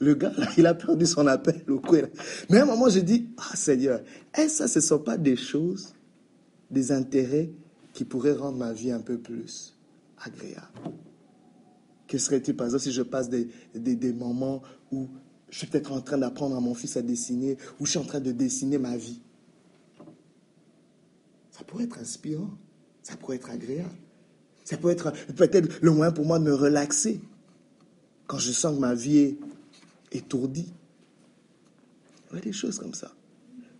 le 0.00 0.14
gars, 0.14 0.32
il 0.56 0.66
a 0.66 0.74
perdu 0.74 1.06
son 1.06 1.26
appel 1.26 1.62
au 1.68 1.80
Mais 2.50 2.58
à 2.58 2.62
un 2.62 2.66
moment, 2.66 2.88
je 2.88 3.00
dis, 3.00 3.28
ah 3.36 3.56
Seigneur, 3.56 4.00
est-ce 4.34 4.62
que 4.64 4.68
ce 4.68 4.78
ne 4.78 4.84
sont 4.84 4.98
pas 4.98 5.16
des 5.16 5.36
choses, 5.36 5.94
des 6.70 6.92
intérêts 6.92 7.50
qui 7.92 8.04
pourraient 8.04 8.32
rendre 8.32 8.58
ma 8.58 8.72
vie 8.72 8.90
un 8.90 9.00
peu 9.00 9.18
plus 9.18 9.76
agréable? 10.22 10.66
Que 12.06 12.16
serait-il, 12.16 12.56
par 12.56 12.66
exemple, 12.66 12.84
si 12.84 12.92
je 12.92 13.02
passe 13.02 13.28
des, 13.28 13.48
des, 13.74 14.12
moments 14.12 14.62
où 14.90 15.08
je 15.50 15.58
suis 15.58 15.66
peut-être 15.66 15.92
en 15.92 16.00
train 16.00 16.16
d'apprendre 16.16 16.56
à 16.56 16.60
mon 16.60 16.74
fils 16.74 16.96
à 16.96 17.02
dessiner, 17.02 17.58
ou 17.78 17.86
je 17.86 17.90
suis 17.90 17.98
en 17.98 18.04
train 18.04 18.20
de 18.20 18.32
dessiner 18.32 18.78
ma 18.78 18.96
vie? 18.96 19.20
Ça 21.50 21.64
pourrait 21.64 21.84
être 21.84 21.98
inspirant, 21.98 22.50
ça 23.02 23.16
pourrait 23.16 23.36
être 23.36 23.50
agréable. 23.50 23.96
Ça 24.64 24.76
peut 24.76 24.90
être 24.90 25.12
peut-être 25.34 25.80
le 25.82 25.90
moyen 25.90 26.12
pour 26.12 26.24
moi 26.24 26.38
de 26.38 26.44
me 26.44 26.54
relaxer. 26.54 27.20
Quand 28.26 28.38
je 28.38 28.52
sens 28.52 28.74
que 28.76 28.80
ma 28.80 28.94
vie 28.94 29.18
est 29.18 29.38
étourdi. 30.12 30.72
Il 32.30 32.36
y 32.36 32.38
a 32.38 32.42
des 32.42 32.52
choses 32.52 32.78
comme 32.78 32.94
ça. 32.94 33.12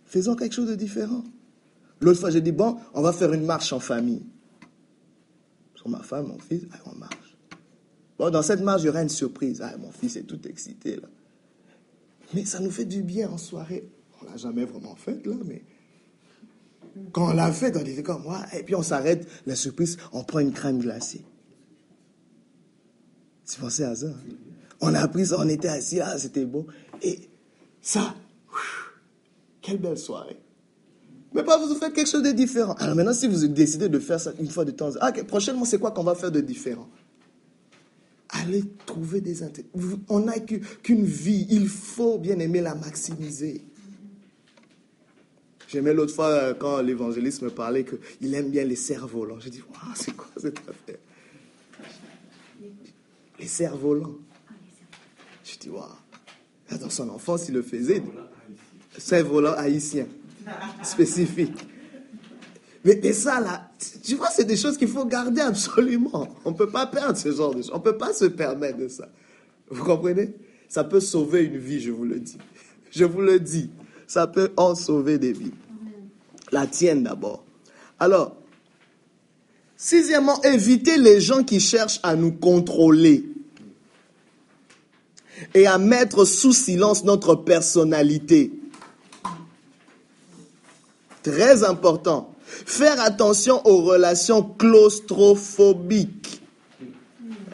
Faisons 0.05 0.35
quelque 0.35 0.53
chose 0.53 0.69
de 0.69 0.75
différent. 0.75 1.23
L'autre 2.01 2.19
fois, 2.19 2.29
j'ai 2.29 2.41
dit, 2.41 2.51
bon, 2.51 2.77
on 2.93 3.01
va 3.01 3.13
faire 3.13 3.31
une 3.33 3.45
marche 3.45 3.73
en 3.73 3.79
famille. 3.79 4.25
Sur 5.75 5.89
ma 5.89 6.01
femme, 6.01 6.27
mon 6.27 6.39
fils, 6.39 6.63
on 6.85 6.95
marche. 6.95 7.37
Bon, 8.17 8.29
dans 8.29 8.41
cette 8.41 8.61
marche, 8.61 8.81
il 8.81 8.87
y 8.87 8.89
aura 8.89 9.01
une 9.01 9.09
surprise. 9.09 9.61
Ah, 9.61 9.75
mon 9.77 9.91
fils 9.91 10.15
est 10.15 10.23
tout 10.23 10.45
excité, 10.47 10.95
là. 10.95 11.07
Mais 12.33 12.45
ça 12.45 12.59
nous 12.59 12.71
fait 12.71 12.85
du 12.85 13.01
bien 13.01 13.29
en 13.29 13.37
soirée. 13.37 13.89
On 14.21 14.25
l'a 14.25 14.37
jamais 14.37 14.65
vraiment 14.65 14.95
fait, 14.95 15.25
là, 15.25 15.35
mais 15.45 15.63
quand 17.11 17.29
on 17.29 17.33
l'a 17.33 17.51
fait, 17.51 17.75
on 17.75 17.79
était 17.79 18.03
comme 18.03 18.23
moi, 18.23 18.43
et 18.53 18.63
puis 18.63 18.75
on 18.75 18.83
s'arrête, 18.83 19.27
la 19.45 19.55
surprise, 19.55 19.97
on 20.11 20.23
prend 20.23 20.39
une 20.39 20.51
crème 20.51 20.79
glacée. 20.79 21.23
Tu 23.47 23.59
pensais 23.59 23.83
à 23.83 23.95
ça? 23.95 24.07
Hein? 24.07 24.48
On 24.81 24.93
a 24.93 24.99
appris 24.99 25.27
ça, 25.27 25.37
on 25.39 25.47
était 25.47 25.67
assis, 25.67 25.99
ah, 25.99 26.17
c'était 26.17 26.45
beau. 26.45 26.67
Et 27.01 27.29
ça, 27.81 28.15
quelle 29.61 29.77
belle 29.77 29.97
soirée. 29.97 30.37
Mais 31.33 31.43
pas 31.43 31.57
vous 31.57 31.75
faites 31.75 31.93
quelque 31.93 32.09
chose 32.09 32.23
de 32.23 32.31
différent. 32.31 32.73
Alors 32.73 32.95
maintenant, 32.95 33.13
si 33.13 33.27
vous 33.27 33.47
décidez 33.47 33.89
de 33.89 33.99
faire 33.99 34.19
ça 34.19 34.31
une 34.39 34.49
fois 34.49 34.65
de 34.65 34.71
temps, 34.71 34.91
ah, 35.01 35.11
prochainement, 35.27 35.65
c'est 35.65 35.77
quoi 35.77 35.91
qu'on 35.91 36.03
va 36.03 36.15
faire 36.15 36.31
de 36.31 36.41
différent? 36.41 36.87
Allez 38.29 38.63
trouver 38.85 39.21
des 39.21 39.43
intérêts. 39.43 39.67
On 40.07 40.19
n'a 40.19 40.39
qu'une 40.39 41.03
vie. 41.03 41.47
Il 41.49 41.67
faut 41.67 42.17
bien 42.19 42.39
aimer 42.39 42.61
la 42.61 42.75
maximiser. 42.75 43.63
J'aimais 45.67 45.93
l'autre 45.93 46.13
fois 46.13 46.29
euh, 46.29 46.53
quand 46.55 46.81
l'évangéliste 46.81 47.43
me 47.43 47.51
parlait 47.51 47.85
qu'il 47.85 48.33
aime 48.33 48.49
bien 48.49 48.63
les 48.63 48.75
cerfs-volants. 48.75 49.39
J'ai 49.39 49.51
dit, 49.51 49.61
c'est 49.95 50.15
quoi 50.15 50.27
cette 50.35 50.57
affaire? 50.59 50.97
Les 53.39 53.47
cerfs-volants. 53.47 54.15
Je 55.51 55.57
dis, 55.57 55.69
waouh. 55.69 55.85
Dans 56.79 56.89
son 56.89 57.09
enfance, 57.09 57.47
il 57.47 57.55
le 57.55 57.61
faisait. 57.61 58.03
C'est 58.97 59.23
volant 59.23 59.53
haïtien, 59.53 60.05
spécifique. 60.83 61.65
Mais, 62.83 63.13
ça, 63.13 63.39
là, 63.39 63.71
tu 64.03 64.15
vois, 64.15 64.29
c'est 64.29 64.45
des 64.45 64.55
choses 64.55 64.77
qu'il 64.77 64.87
faut 64.87 65.05
garder 65.05 65.41
absolument. 65.41 66.27
On 66.45 66.51
ne 66.51 66.55
peut 66.55 66.69
pas 66.69 66.85
perdre 66.85 67.17
ce 67.17 67.31
genre 67.31 67.53
de 67.53 67.61
choses. 67.61 67.71
On 67.73 67.77
ne 67.77 67.83
peut 67.83 67.97
pas 67.97 68.13
se 68.13 68.25
permettre 68.25 68.77
de 68.77 68.87
ça. 68.87 69.09
Vous 69.69 69.83
comprenez? 69.83 70.33
Ça 70.67 70.83
peut 70.83 70.99
sauver 70.99 71.43
une 71.43 71.57
vie, 71.57 71.81
je 71.81 71.91
vous 71.91 72.05
le 72.05 72.19
dis. 72.19 72.37
Je 72.91 73.05
vous 73.05 73.21
le 73.21 73.39
dis. 73.39 73.69
Ça 74.07 74.27
peut 74.27 74.51
en 74.55 74.75
sauver 74.75 75.17
des 75.17 75.33
vies. 75.33 75.53
La 76.51 76.67
tienne 76.67 77.03
d'abord. 77.03 77.43
Alors, 77.99 78.37
sixièmement, 79.75 80.41
éviter 80.43 80.97
les 80.97 81.19
gens 81.19 81.43
qui 81.43 81.59
cherchent 81.59 81.99
à 82.03 82.15
nous 82.15 82.31
contrôler 82.31 83.25
et 85.53 85.67
à 85.67 85.77
mettre 85.77 86.25
sous 86.25 86.53
silence 86.53 87.03
notre 87.03 87.35
personnalité. 87.35 88.51
Très 91.23 91.63
important. 91.63 92.33
Faire 92.45 93.01
attention 93.01 93.61
aux 93.65 93.81
relations 93.81 94.43
claustrophobiques. 94.43 96.41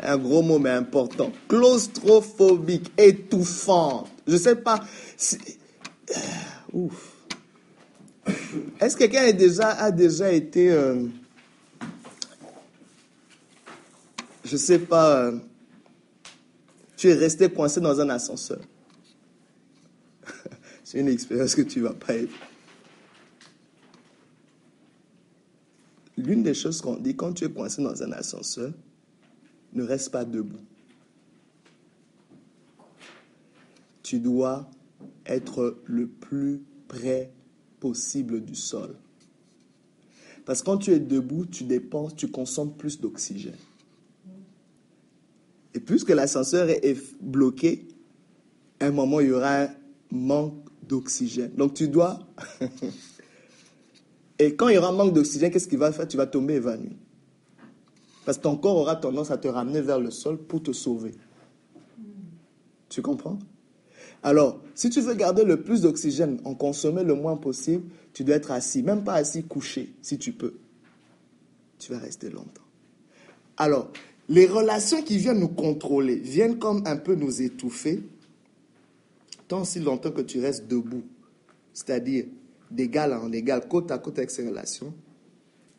Un 0.03 0.17
gros 0.17 0.41
mot 0.41 0.59
mais 0.59 0.71
important. 0.71 1.31
Claustrophobique, 1.47 2.91
étouffante. 2.97 4.07
Je 4.27 4.33
ne 4.33 4.37
sais 4.37 4.55
pas. 4.55 4.79
Euh, 6.11 6.19
ouf. 6.73 7.15
Est-ce 8.79 8.95
que 8.95 9.05
quelqu'un 9.05 9.23
a 9.59 9.91
déjà, 9.91 10.31
été, 10.31 10.71
euh, 10.71 11.03
je 14.43 14.57
sais 14.57 14.79
pas, 14.79 15.17
euh, 15.17 15.31
tu 17.05 17.11
es 17.11 17.13
resté 17.13 17.51
coincé 17.51 17.79
dans 17.79 18.01
un 18.01 18.09
ascenseur. 18.09 18.59
C'est 20.83 20.99
une 20.99 21.07
expérience 21.07 21.53
que 21.53 21.61
tu 21.61 21.77
ne 21.77 21.83
vas 21.83 21.93
pas 21.93 22.15
aimer. 22.15 22.29
L'une 26.17 26.41
des 26.41 26.55
choses 26.55 26.81
qu'on 26.81 26.95
dit 26.95 27.15
quand 27.15 27.33
tu 27.33 27.45
es 27.45 27.51
coincé 27.51 27.83
dans 27.83 28.01
un 28.01 28.11
ascenseur, 28.11 28.71
ne 29.73 29.83
reste 29.83 30.09
pas 30.09 30.25
debout. 30.25 30.57
Tu 34.01 34.17
dois 34.17 34.67
être 35.27 35.77
le 35.85 36.07
plus 36.07 36.63
près 36.87 37.31
possible 37.79 38.43
du 38.43 38.55
sol. 38.55 38.95
Parce 40.43 40.61
que 40.61 40.65
quand 40.65 40.79
tu 40.79 40.91
es 40.91 40.99
debout, 40.99 41.45
tu 41.45 41.65
dépenses, 41.65 42.15
tu 42.15 42.29
consommes 42.29 42.75
plus 42.75 42.99
d'oxygène. 42.99 43.53
Et 45.75 45.79
puisque 45.81 46.09
l'ascenseur 46.09 46.69
est 46.69 46.97
bloqué, 47.21 47.85
à 48.79 48.85
un 48.85 48.91
moment, 48.91 49.19
il 49.19 49.27
y 49.27 49.31
aura 49.31 49.63
un 49.63 49.69
manque 50.09 50.65
d'oxygène. 50.87 51.51
Donc 51.55 51.73
tu 51.75 51.89
dois... 51.89 52.19
Et 54.39 54.55
quand 54.55 54.67
il 54.69 54.75
y 54.75 54.77
aura 54.77 54.89
un 54.89 54.93
manque 54.93 55.13
d'oxygène, 55.13 55.51
qu'est-ce 55.51 55.67
qu'il 55.67 55.77
va 55.77 55.91
faire? 55.91 56.07
Tu 56.07 56.17
vas 56.17 56.27
tomber 56.27 56.55
évanoui. 56.55 56.97
Parce 58.25 58.37
que 58.37 58.43
ton 58.43 58.57
corps 58.57 58.75
aura 58.77 58.95
tendance 58.95 59.31
à 59.31 59.37
te 59.37 59.47
ramener 59.47 59.81
vers 59.81 59.99
le 59.99 60.11
sol 60.11 60.37
pour 60.37 60.63
te 60.63 60.71
sauver. 60.71 61.11
Tu 62.89 63.01
comprends? 63.01 63.39
Alors, 64.23 64.61
si 64.73 64.89
tu 64.89 65.01
veux 65.01 65.13
garder 65.13 65.43
le 65.43 65.61
plus 65.61 65.81
d'oxygène, 65.81 66.39
en 66.45 66.55
consommer 66.55 67.03
le 67.03 67.15
moins 67.15 67.37
possible, 67.37 67.83
tu 68.13 68.23
dois 68.23 68.35
être 68.35 68.51
assis, 68.51 68.81
même 68.81 69.03
pas 69.03 69.13
assis, 69.13 69.43
couché, 69.43 69.93
si 70.01 70.17
tu 70.17 70.31
peux. 70.31 70.55
Tu 71.79 71.91
vas 71.91 71.99
rester 71.99 72.29
longtemps. 72.29 72.63
Alors, 73.57 73.91
les 74.27 74.47
relations 74.47 75.01
qui 75.03 75.17
viennent 75.17 75.39
nous 75.39 75.49
contrôler 75.49 76.15
viennent 76.15 76.57
comme 76.57 76.81
un 76.85 76.97
peu 76.97 77.15
nous 77.15 77.41
étouffer, 77.41 78.01
tant 79.47 79.63
si 79.63 79.79
longtemps 79.79 80.11
que 80.11 80.21
tu 80.21 80.39
restes 80.39 80.67
debout, 80.67 81.03
c'est-à-dire 81.73 82.25
d'égal 82.71 83.13
en 83.13 83.31
égal, 83.31 83.67
côte 83.67 83.91
à 83.91 83.99
côte 83.99 84.17
avec 84.17 84.31
ces 84.31 84.47
relations, 84.47 84.93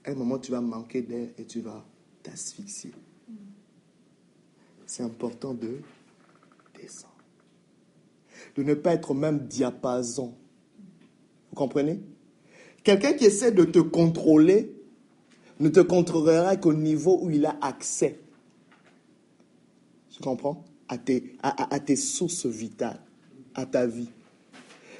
à 0.05 0.10
un 0.10 0.14
moment 0.14 0.39
tu 0.39 0.52
vas 0.52 0.60
manquer 0.60 1.02
d'air 1.02 1.28
et 1.36 1.44
tu 1.44 1.60
vas 1.60 1.85
t'asphyxier. 2.23 2.93
c'est 4.86 5.02
important 5.02 5.52
de 5.52 5.81
descendre. 6.81 7.12
De 8.55 8.62
ne 8.62 8.74
pas 8.74 8.94
être 8.94 9.14
même 9.14 9.40
diapason. 9.47 10.35
Vous 11.51 11.56
comprenez? 11.56 12.01
Quelqu'un 12.85 13.14
qui 13.14 13.24
essaie 13.24 13.51
de 13.51 13.64
te 13.64 13.81
contrôler 13.81 14.73
ne 15.59 15.68
te 15.68 15.81
contrôlera 15.81 16.56
qu'au 16.56 16.73
niveau 16.73 17.18
où 17.20 17.31
il 17.31 17.44
a 17.47 17.59
accès. 17.60 18.20
Tu 20.17 20.23
comprends? 20.23 20.65
À 20.89 20.97
tes, 20.97 21.37
à 21.43 21.79
tes 21.81 21.97
sources 21.97 22.47
vitales, 22.47 23.01
à 23.55 23.67
ta 23.67 23.87
vie. 23.87 24.09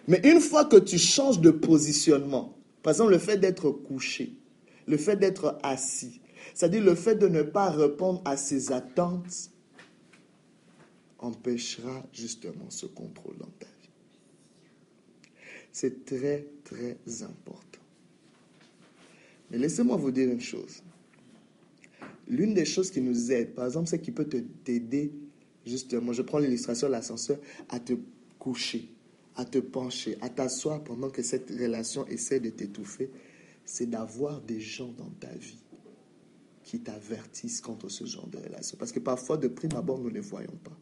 Mais 0.09 0.21
une 0.25 0.41
fois 0.41 0.65
que 0.65 0.77
tu 0.77 0.99
changes 0.99 1.41
de 1.41 1.51
positionnement, 1.51 2.57
par 2.83 2.93
exemple 2.93 3.13
le 3.13 3.19
fait 3.19 3.39
d'être 3.39 3.71
couché, 3.71 4.37
le 4.87 4.97
fait 4.97 5.17
d'être 5.17 5.59
assis, 5.63 6.21
c'est-à-dire 6.55 6.83
le 6.83 6.95
fait 6.95 7.15
de 7.17 7.29
ne 7.29 7.43
pas 7.43 7.71
répondre 7.71 8.21
à 8.25 8.37
ses 8.37 8.73
attentes, 8.73 9.51
empêchera 11.19 12.05
justement 12.13 12.69
ce 12.69 12.87
contrôle 12.87 13.37
dans 13.39 13.51
ta 13.59 13.67
vie. 13.67 13.91
C'est 15.73 16.05
très, 16.05 16.47
très 16.63 16.99
important. 17.23 17.81
Mais 19.51 19.59
laissez-moi 19.59 19.97
vous 19.97 20.11
dire 20.11 20.29
une 20.31 20.41
chose. 20.41 20.83
L'une 22.29 22.55
des 22.55 22.65
choses 22.65 22.91
qui 22.91 23.01
nous 23.01 23.33
aide, 23.33 23.55
par 23.55 23.67
exemple, 23.67 23.89
c'est 23.89 24.01
qui 24.01 24.11
peut 24.11 24.27
t'aider, 24.65 25.13
justement, 25.65 26.13
je 26.13 26.23
prends 26.23 26.39
l'illustration 26.39 26.89
de 26.89 26.93
l'ascenseur, 26.93 27.39
à 27.69 27.79
te 27.79 27.93
coucher, 28.39 28.89
à 29.37 29.45
te 29.45 29.59
pencher, 29.59 30.17
à 30.21 30.29
t'asseoir 30.29 30.83
pendant 30.83 31.11
que 31.11 31.23
cette 31.23 31.51
relation 31.51 32.07
essaie 32.07 32.41
de 32.41 32.51
t'étouffer, 32.51 33.11
c'est 33.65 33.87
d'avoir 33.89 34.41
des 34.41 34.61
gens 34.61 34.93
dans 34.97 35.11
ta 35.21 35.33
vie 35.35 35.59
qui 36.65 36.81
t'avertissent 36.81 37.61
contre 37.61 37.89
ce 37.89 38.05
genre 38.05 38.27
de 38.27 38.39
relation. 38.39 38.77
Parce 38.77 38.91
que 38.91 38.99
parfois, 38.99 39.37
de 39.37 39.47
prime 39.47 39.77
abord, 39.77 39.99
nous 39.99 40.09
ne 40.09 40.15
les 40.15 40.21
voyons 40.21 40.57
pas. 40.65 40.77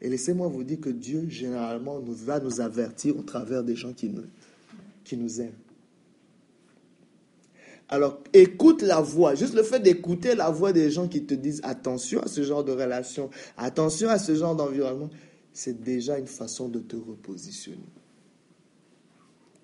Et 0.00 0.08
laissez-moi 0.08 0.48
vous 0.48 0.64
dire 0.64 0.80
que 0.80 0.88
Dieu, 0.88 1.28
généralement, 1.28 2.00
nous 2.00 2.14
va 2.14 2.40
nous 2.40 2.60
avertir 2.60 3.16
au 3.16 3.22
travers 3.22 3.62
des 3.62 3.76
gens 3.76 3.92
qui 3.92 4.08
nous, 4.08 4.24
qui 5.04 5.16
nous 5.16 5.40
aiment. 5.40 5.52
Alors, 7.92 8.20
écoute 8.32 8.82
la 8.82 9.00
voix. 9.00 9.34
Juste 9.34 9.54
le 9.54 9.64
fait 9.64 9.80
d'écouter 9.80 10.36
la 10.36 10.48
voix 10.48 10.72
des 10.72 10.92
gens 10.92 11.08
qui 11.08 11.24
te 11.24 11.34
disent 11.34 11.60
attention 11.64 12.20
à 12.22 12.28
ce 12.28 12.44
genre 12.44 12.62
de 12.62 12.70
relation, 12.70 13.30
attention 13.56 14.08
à 14.08 14.18
ce 14.18 14.32
genre 14.36 14.54
d'environnement, 14.54 15.10
c'est 15.52 15.82
déjà 15.82 16.16
une 16.16 16.28
façon 16.28 16.68
de 16.68 16.78
te 16.78 16.94
repositionner. 16.94 17.78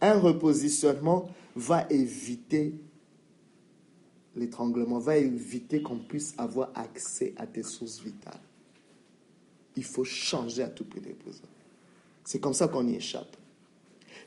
Un 0.01 0.19
repositionnement 0.19 1.29
va 1.55 1.87
éviter 1.89 2.75
l'étranglement, 4.35 4.99
va 4.99 5.17
éviter 5.17 5.81
qu'on 5.81 5.99
puisse 5.99 6.35
avoir 6.37 6.71
accès 6.75 7.33
à 7.37 7.47
tes 7.47 7.63
sources 7.63 8.03
vitales. 8.03 8.41
Il 9.77 9.85
faut 9.85 10.05
changer 10.05 10.65
à 10.65 10.69
tout 10.69 10.85
prix 10.85 11.01
les 11.01 11.15
besoins. 11.15 11.49
C'est 12.25 12.41
comme 12.41 12.55
ça 12.55 12.67
qu'on 12.67 12.89
y 12.89 12.97
échappe. 12.97 13.37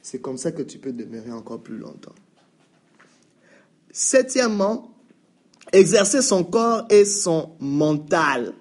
C'est 0.02 0.22
comme 0.22 0.38
ça 0.38 0.54
que 0.54 0.62
tu 0.62 0.78
peux 0.78 0.94
demeurer 0.94 1.34
encore 1.34 1.62
plus 1.62 1.78
longtemps. 1.78 2.16
Septièmement, 3.92 4.94
exercer 5.72 6.22
son 6.22 6.44
corps 6.44 6.86
et 6.90 7.06
son 7.06 7.56
mental. 7.60 8.54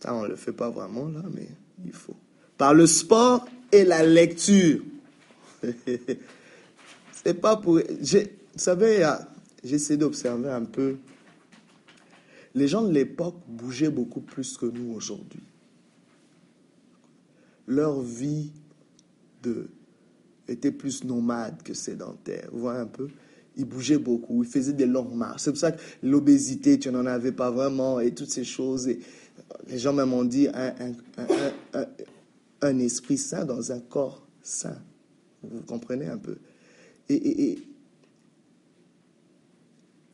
Ça, 0.00 0.14
on 0.14 0.22
ne 0.22 0.28
le 0.28 0.36
fait 0.36 0.52
pas 0.52 0.70
vraiment 0.70 1.08
là, 1.08 1.22
mais 1.32 1.48
il 1.84 1.92
faut. 1.92 2.16
Par 2.58 2.74
le 2.74 2.86
sport 2.86 3.46
et 3.72 3.84
la 3.84 4.04
lecture. 4.04 4.82
C'est 7.24 7.34
pas 7.34 7.56
pour. 7.56 7.74
Vous 7.76 8.20
savez, 8.56 9.10
j'ai 9.62 9.76
essayé 9.76 9.96
d'observer 9.96 10.50
un 10.50 10.64
peu. 10.64 10.96
Les 12.54 12.68
gens 12.68 12.82
de 12.82 12.92
l'époque 12.92 13.36
bougeaient 13.48 13.90
beaucoup 13.90 14.20
plus 14.20 14.56
que 14.56 14.66
nous 14.66 14.94
aujourd'hui. 14.94 15.42
Leur 17.66 18.00
vie 18.00 18.52
de 19.42 19.68
était 20.48 20.72
plus 20.72 21.04
nomade 21.04 21.62
que 21.62 21.74
sédentaire. 21.74 22.48
Vous 22.52 22.60
voyez 22.60 22.80
un 22.80 22.86
peu? 22.86 23.08
Il 23.56 23.66
bougeait 23.66 23.98
beaucoup, 23.98 24.42
il 24.42 24.48
faisait 24.48 24.72
des 24.72 24.86
longues 24.86 25.14
marches. 25.14 25.42
C'est 25.42 25.50
pour 25.50 25.60
ça 25.60 25.72
que 25.72 25.80
l'obésité, 26.02 26.78
tu 26.78 26.90
n'en 26.90 27.06
avais 27.06 27.32
pas 27.32 27.50
vraiment 27.50 28.00
et 28.00 28.12
toutes 28.12 28.30
ces 28.30 28.44
choses. 28.44 28.88
Les 29.68 29.78
gens 29.78 29.92
même 29.92 30.12
ont 30.12 30.24
dit 30.24 30.48
un, 32.60 32.78
esprit 32.78 33.18
sain 33.18 33.44
dans 33.44 33.70
un 33.70 33.80
corps 33.80 34.26
sain. 34.42 34.76
Vous 35.42 35.62
comprenez 35.62 36.06
un 36.06 36.18
peu? 36.18 36.36
Et 37.08 37.58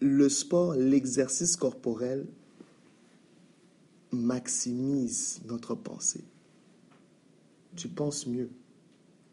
le 0.01 0.29
sport, 0.29 0.75
l'exercice 0.75 1.57
corporel 1.57 2.27
maximise 4.13 5.41
notre 5.47 5.75
pensée. 5.75 6.25
Tu 7.77 7.89
penses 7.89 8.27
mieux 8.27 8.51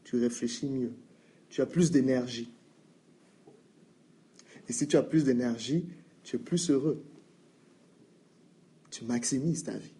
tu 0.08 0.16
réfléchis 0.16 0.68
mieux, 0.68 0.94
tu 1.50 1.62
as 1.62 1.66
plus 1.66 1.92
d'énergie. 1.92 2.50
Et 4.70 4.72
si 4.72 4.88
tu 4.88 4.96
as 4.96 5.04
plus 5.04 5.26
d'énergie, 5.26 5.86
tu 6.24 6.38
es 6.38 6.40
plus 6.40 6.70
heureux. 6.70 7.04
Tu 8.90 9.04
maximises 9.04 9.64
ta 9.64 9.78
vie. 9.78 9.92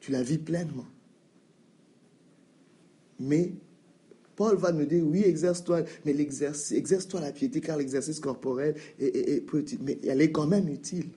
Tu 0.00 0.12
la 0.12 0.22
vis 0.22 0.36
pleinement. 0.36 0.84
Mais 3.18 3.54
Paul 4.36 4.56
va 4.56 4.70
nous 4.70 4.84
dire, 4.84 5.02
oui, 5.02 5.22
exerce-toi, 5.24 5.84
mais 6.04 6.12
l'exercice, 6.12 6.72
exerce-toi 6.72 7.22
la 7.22 7.32
piété, 7.32 7.62
car 7.62 7.78
l'exercice 7.78 8.20
corporel 8.20 8.74
est, 8.98 9.46
petit, 9.46 9.78
mais 9.80 9.98
elle 10.06 10.20
est 10.20 10.30
quand 10.30 10.46
même 10.46 10.68
utile. 10.68 11.08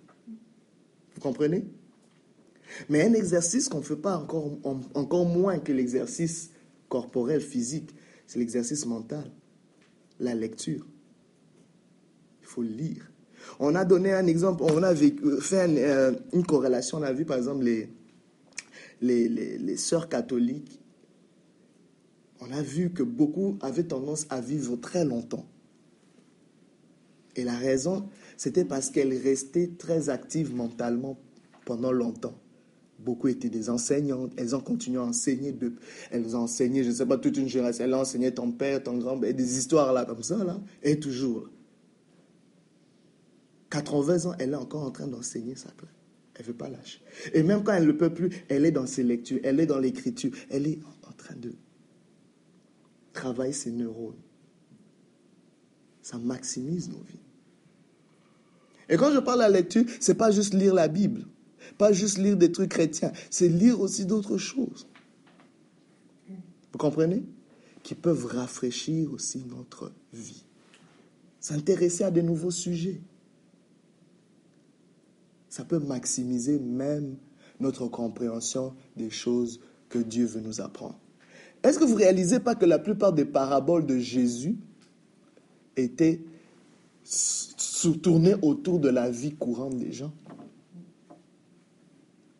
Vous 1.15 1.19
comprenez? 1.19 1.65
Mais 2.87 3.03
un 3.03 3.13
exercice 3.13 3.67
qu'on 3.67 3.79
ne 3.79 3.83
fait 3.83 3.97
pas 3.97 4.15
encore 4.15 5.25
moins 5.25 5.59
que 5.59 5.73
l'exercice 5.73 6.51
corporel, 6.87 7.41
physique, 7.41 7.93
c'est 8.27 8.39
l'exercice 8.39 8.85
mental, 8.85 9.31
la 10.19 10.35
lecture. 10.35 10.85
Il 12.41 12.45
faut 12.45 12.61
lire. 12.61 13.09
On 13.59 13.73
a 13.75 13.85
donné 13.85 14.13
un 14.13 14.27
exemple, 14.27 14.63
on 14.63 14.83
a 14.83 14.93
fait 14.93 15.15
euh, 15.23 16.13
une 16.33 16.45
corrélation, 16.45 16.97
on 16.97 17.03
a 17.03 17.13
vu 17.13 17.25
par 17.25 17.37
exemple 17.37 17.63
les, 17.63 17.89
les, 19.01 19.29
les, 19.29 19.77
sœurs 19.77 20.09
catholiques. 20.09 20.79
On 22.41 22.51
a 22.51 22.61
vu 22.61 22.91
que 22.91 23.03
beaucoup 23.03 23.57
avaient 23.61 23.83
tendance 23.83 24.27
à 24.29 24.41
vivre 24.41 24.75
très 24.75 25.05
longtemps. 25.05 25.47
Et 27.35 27.43
la 27.43 27.55
raison, 27.55 28.09
c'était 28.35 28.65
parce 28.65 28.89
qu'elles 28.89 29.15
restaient 29.17 29.71
très 29.77 30.09
actives 30.09 30.53
mentalement 30.53 31.17
pendant 31.65 31.91
longtemps. 31.91 32.37
Beaucoup 32.99 33.27
étaient 33.27 33.49
des 33.49 33.69
enseignantes. 33.69 34.31
Elles 34.37 34.55
ont 34.55 34.59
continué 34.59 34.97
à 34.97 35.03
enseigner. 35.03 35.55
Elles 36.11 36.35
ont 36.35 36.41
enseigné, 36.41 36.83
je 36.83 36.89
ne 36.89 36.95
sais 36.95 37.05
pas, 37.05 37.17
toute 37.17 37.37
une 37.37 37.47
génération. 37.47 37.85
Elles 37.85 37.93
ont 37.93 38.01
enseigné 38.01 38.33
ton 38.33 38.51
père, 38.51 38.81
ton 38.83 38.97
grand-père, 38.97 39.33
des 39.33 39.57
histoires 39.57 39.93
là, 39.93 40.05
comme 40.05 40.23
ça, 40.23 40.43
là. 40.43 40.59
Et 40.81 40.99
toujours. 40.99 41.49
80 43.69 44.29
ans, 44.29 44.35
elle 44.39 44.51
est 44.51 44.55
encore 44.55 44.83
en 44.83 44.91
train 44.91 45.07
d'enseigner 45.07 45.55
ça. 45.55 45.69
Elle 46.35 46.43
ne 46.43 46.47
veut 46.47 46.57
pas 46.57 46.69
lâcher. 46.69 47.01
Et 47.33 47.43
même 47.43 47.63
quand 47.63 47.73
elle 47.73 47.87
ne 47.87 47.91
peut 47.91 48.13
plus, 48.13 48.29
elle 48.49 48.65
est 48.65 48.71
dans 48.71 48.87
ses 48.87 49.03
lectures, 49.03 49.39
elle 49.43 49.59
est 49.59 49.65
dans 49.65 49.79
l'écriture, 49.79 50.31
elle 50.49 50.67
est 50.67 50.79
en 51.07 51.11
train 51.11 51.35
de 51.35 51.53
travailler 53.13 53.53
ses 53.53 53.71
neurones. 53.71 54.21
Ça 56.01 56.17
maximise 56.17 56.89
nos 56.89 57.03
vies. 57.03 57.19
Et 58.89 58.95
quand 58.95 59.11
je 59.11 59.19
parle 59.19 59.39
de 59.39 59.43
la 59.43 59.49
lecture, 59.49 59.83
ce 59.99 60.11
n'est 60.11 60.17
pas 60.17 60.31
juste 60.31 60.53
lire 60.53 60.73
la 60.73 60.87
Bible. 60.87 61.25
Pas 61.77 61.91
juste 61.91 62.17
lire 62.17 62.37
des 62.37 62.51
trucs 62.51 62.69
chrétiens, 62.69 63.11
c'est 63.29 63.49
lire 63.49 63.79
aussi 63.79 64.05
d'autres 64.05 64.37
choses. 64.37 64.87
Vous 66.71 66.77
comprenez? 66.77 67.23
Qui 67.83 67.95
peuvent 67.95 68.25
rafraîchir 68.25 69.13
aussi 69.13 69.43
notre 69.45 69.91
vie. 70.13 70.43
S'intéresser 71.39 72.03
à 72.03 72.11
de 72.11 72.21
nouveaux 72.21 72.51
sujets. 72.51 72.99
Ça 75.49 75.63
peut 75.63 75.79
maximiser 75.79 76.59
même 76.59 77.15
notre 77.59 77.87
compréhension 77.87 78.73
des 78.95 79.09
choses 79.09 79.59
que 79.89 79.99
Dieu 79.99 80.25
veut 80.25 80.41
nous 80.41 80.61
apprendre. 80.61 80.99
Est-ce 81.63 81.79
que 81.79 81.83
vous 81.83 81.93
ne 81.93 81.99
réalisez 81.99 82.39
pas 82.39 82.55
que 82.55 82.65
la 82.65 82.79
plupart 82.79 83.13
des 83.13 83.25
paraboles 83.25 83.85
de 83.85 83.97
Jésus 83.97 84.57
étaient 85.75 86.21
tournées 88.01 88.35
autour 88.41 88.79
de 88.79 88.89
la 88.89 89.09
vie 89.09 89.33
courante 89.33 89.77
des 89.77 89.91
gens? 89.91 90.13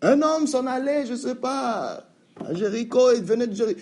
Un 0.01 0.21
homme 0.21 0.47
s'en 0.47 0.65
allait, 0.67 1.05
je 1.05 1.13
ne 1.13 1.17
sais 1.17 1.35
pas, 1.35 2.07
à 2.43 2.53
Jéricho, 2.53 3.11
il 3.15 3.23
venait 3.23 3.47
de 3.47 3.55
Jéricho. 3.55 3.79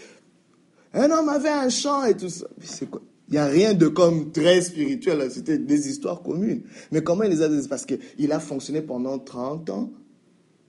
Un 0.93 1.11
homme 1.11 1.29
avait 1.29 1.49
un 1.49 1.69
champ 1.69 2.05
et 2.05 2.15
tout 2.15 2.29
ça. 2.29 2.47
C'est 2.61 2.89
quoi? 2.89 3.01
Il 3.27 3.33
n'y 3.33 3.37
a 3.39 3.47
rien 3.47 3.73
de 3.73 3.87
comme 3.87 4.31
très 4.31 4.61
spirituel, 4.61 5.29
c'était 5.31 5.57
des 5.57 5.89
histoires 5.89 6.21
communes. 6.21 6.61
Mais 6.91 7.01
comment 7.01 7.23
il 7.23 7.31
les 7.31 7.41
a 7.41 7.49
Parce 7.67 7.85
qu'il 7.85 8.31
a 8.31 8.39
fonctionné 8.39 8.81
pendant 8.81 9.17
30 9.17 9.69
ans 9.71 9.91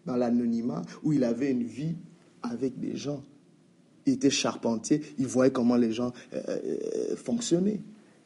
dans 0.06 0.16
l'anonymat, 0.16 0.82
où 1.02 1.12
il 1.12 1.23
avait 1.23 1.51
une 1.51 1.64
vie 1.64 1.97
avec 2.43 2.81
des 2.81 2.97
gens. 2.97 3.23
Il 4.06 4.14
était 4.14 4.31
charpentier, 4.31 5.02
il 5.18 5.27
voyait 5.27 5.52
comment 5.52 5.77
les 5.77 5.93
gens 5.93 6.12
euh, 6.32 6.40
euh, 6.47 7.16
fonctionnaient. 7.16 7.81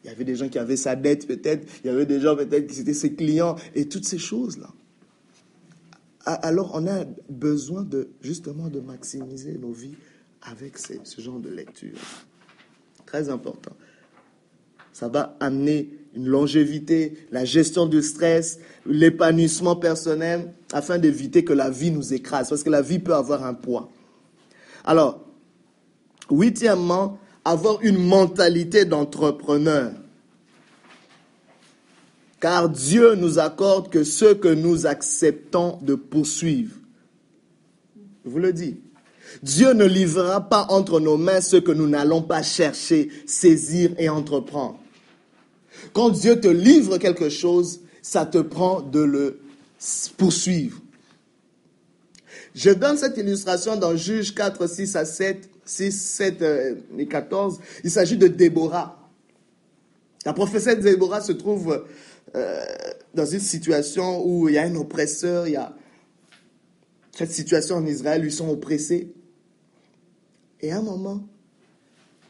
Il 0.05 0.09
y 0.09 0.10
avait 0.10 0.24
des 0.24 0.36
gens 0.36 0.48
qui 0.48 0.59
avaient 0.59 0.76
sa 0.76 0.94
dette 0.94 1.26
peut-être, 1.26 1.66
il 1.82 1.88
y 1.88 1.90
avait 1.90 2.06
des 2.06 2.20
gens 2.20 2.36
peut-être 2.36 2.66
qui 2.66 2.80
étaient 2.80 2.94
ses 2.94 3.14
clients, 3.14 3.56
et 3.74 3.88
toutes 3.88 4.05
ces 4.05 4.18
choses-là 4.18 4.70
alors 6.24 6.72
on 6.74 6.86
a 6.86 7.05
besoin 7.28 7.82
de 7.82 8.10
justement 8.20 8.68
de 8.68 8.80
maximiser 8.80 9.56
nos 9.59 9.72
vies 9.72 9.94
avec 10.42 10.78
ce 10.78 11.20
genre 11.20 11.38
de 11.38 11.51
lecture. 11.51 11.98
Très 13.06 13.28
important. 13.28 13.72
Ça 14.92 15.09
va 15.09 15.36
amener 15.40 15.98
une 16.14 16.26
longévité, 16.26 17.26
la 17.30 17.44
gestion 17.44 17.86
du 17.86 18.02
stress, 18.02 18.59
l'épanouissement 18.84 19.76
personnel, 19.76 20.52
afin 20.72 20.98
d'éviter 20.98 21.44
que 21.44 21.52
la 21.52 21.70
vie 21.70 21.90
nous 21.90 22.12
écrase, 22.12 22.48
parce 22.48 22.62
que 22.62 22.70
la 22.70 22.82
vie 22.82 22.98
peut 22.98 23.14
avoir 23.14 23.44
un 23.44 23.55
poids. 23.55 23.90
Alors, 24.84 25.24
huitièmement, 26.30 27.18
avoir 27.44 27.80
une 27.82 27.98
mentalité 27.98 28.84
d'entrepreneur. 28.84 29.92
Car 32.40 32.70
Dieu 32.70 33.14
nous 33.14 33.38
accorde 33.38 33.90
que 33.90 34.02
ce 34.02 34.32
que 34.32 34.48
nous 34.48 34.86
acceptons 34.86 35.78
de 35.82 35.94
poursuivre. 35.94 36.74
Je 38.24 38.30
vous 38.30 38.38
le 38.38 38.52
dis. 38.52 38.78
Dieu 39.42 39.72
ne 39.74 39.84
livrera 39.84 40.48
pas 40.48 40.66
entre 40.70 41.00
nos 41.00 41.16
mains 41.16 41.40
ce 41.40 41.56
que 41.56 41.70
nous 41.70 41.86
n'allons 41.86 42.22
pas 42.22 42.42
chercher, 42.42 43.10
saisir 43.26 43.92
et 43.98 44.08
entreprendre. 44.08 44.80
Quand 45.92 46.10
Dieu 46.10 46.40
te 46.40 46.48
livre 46.48 46.98
quelque 46.98 47.28
chose, 47.28 47.80
ça 48.02 48.26
te 48.26 48.38
prend 48.38 48.80
de 48.80 49.00
le 49.00 49.40
poursuivre. 50.16 50.80
Je 52.54 52.70
donne 52.70 52.96
cette 52.96 53.16
illustration 53.16 53.76
dans 53.76 53.96
Juge 53.96 54.34
4, 54.34 54.66
6 54.66 54.96
à 54.96 55.04
7, 55.04 55.48
6, 55.64 55.92
7 55.92 56.44
et 56.98 57.06
14. 57.06 57.60
Il 57.84 57.90
s'agit 57.90 58.16
de 58.16 58.26
Déborah. 58.26 58.96
La 60.26 60.32
prophétie 60.32 60.76
Déborah 60.76 61.20
se 61.20 61.32
trouve 61.32 61.84
euh, 62.35 62.65
dans 63.15 63.27
une 63.27 63.40
situation 63.40 64.24
où 64.24 64.48
il 64.48 64.55
y 64.55 64.59
a 64.59 64.62
un 64.62 64.74
oppresseur, 64.77 65.47
il 65.48 65.52
y 65.52 65.57
a 65.57 65.74
cette 67.12 67.32
situation 67.32 67.77
en 67.77 67.86
Israël, 67.86 68.24
ils 68.24 68.32
sont 68.32 68.48
oppressés. 68.48 69.12
Et 70.61 70.73
à 70.73 70.78
un 70.78 70.82
moment, 70.82 71.27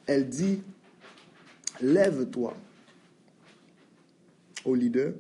elle 0.07 0.29
dit, 0.29 0.63
lève-toi 1.81 2.57
au 4.65 4.75
leader 4.75 5.15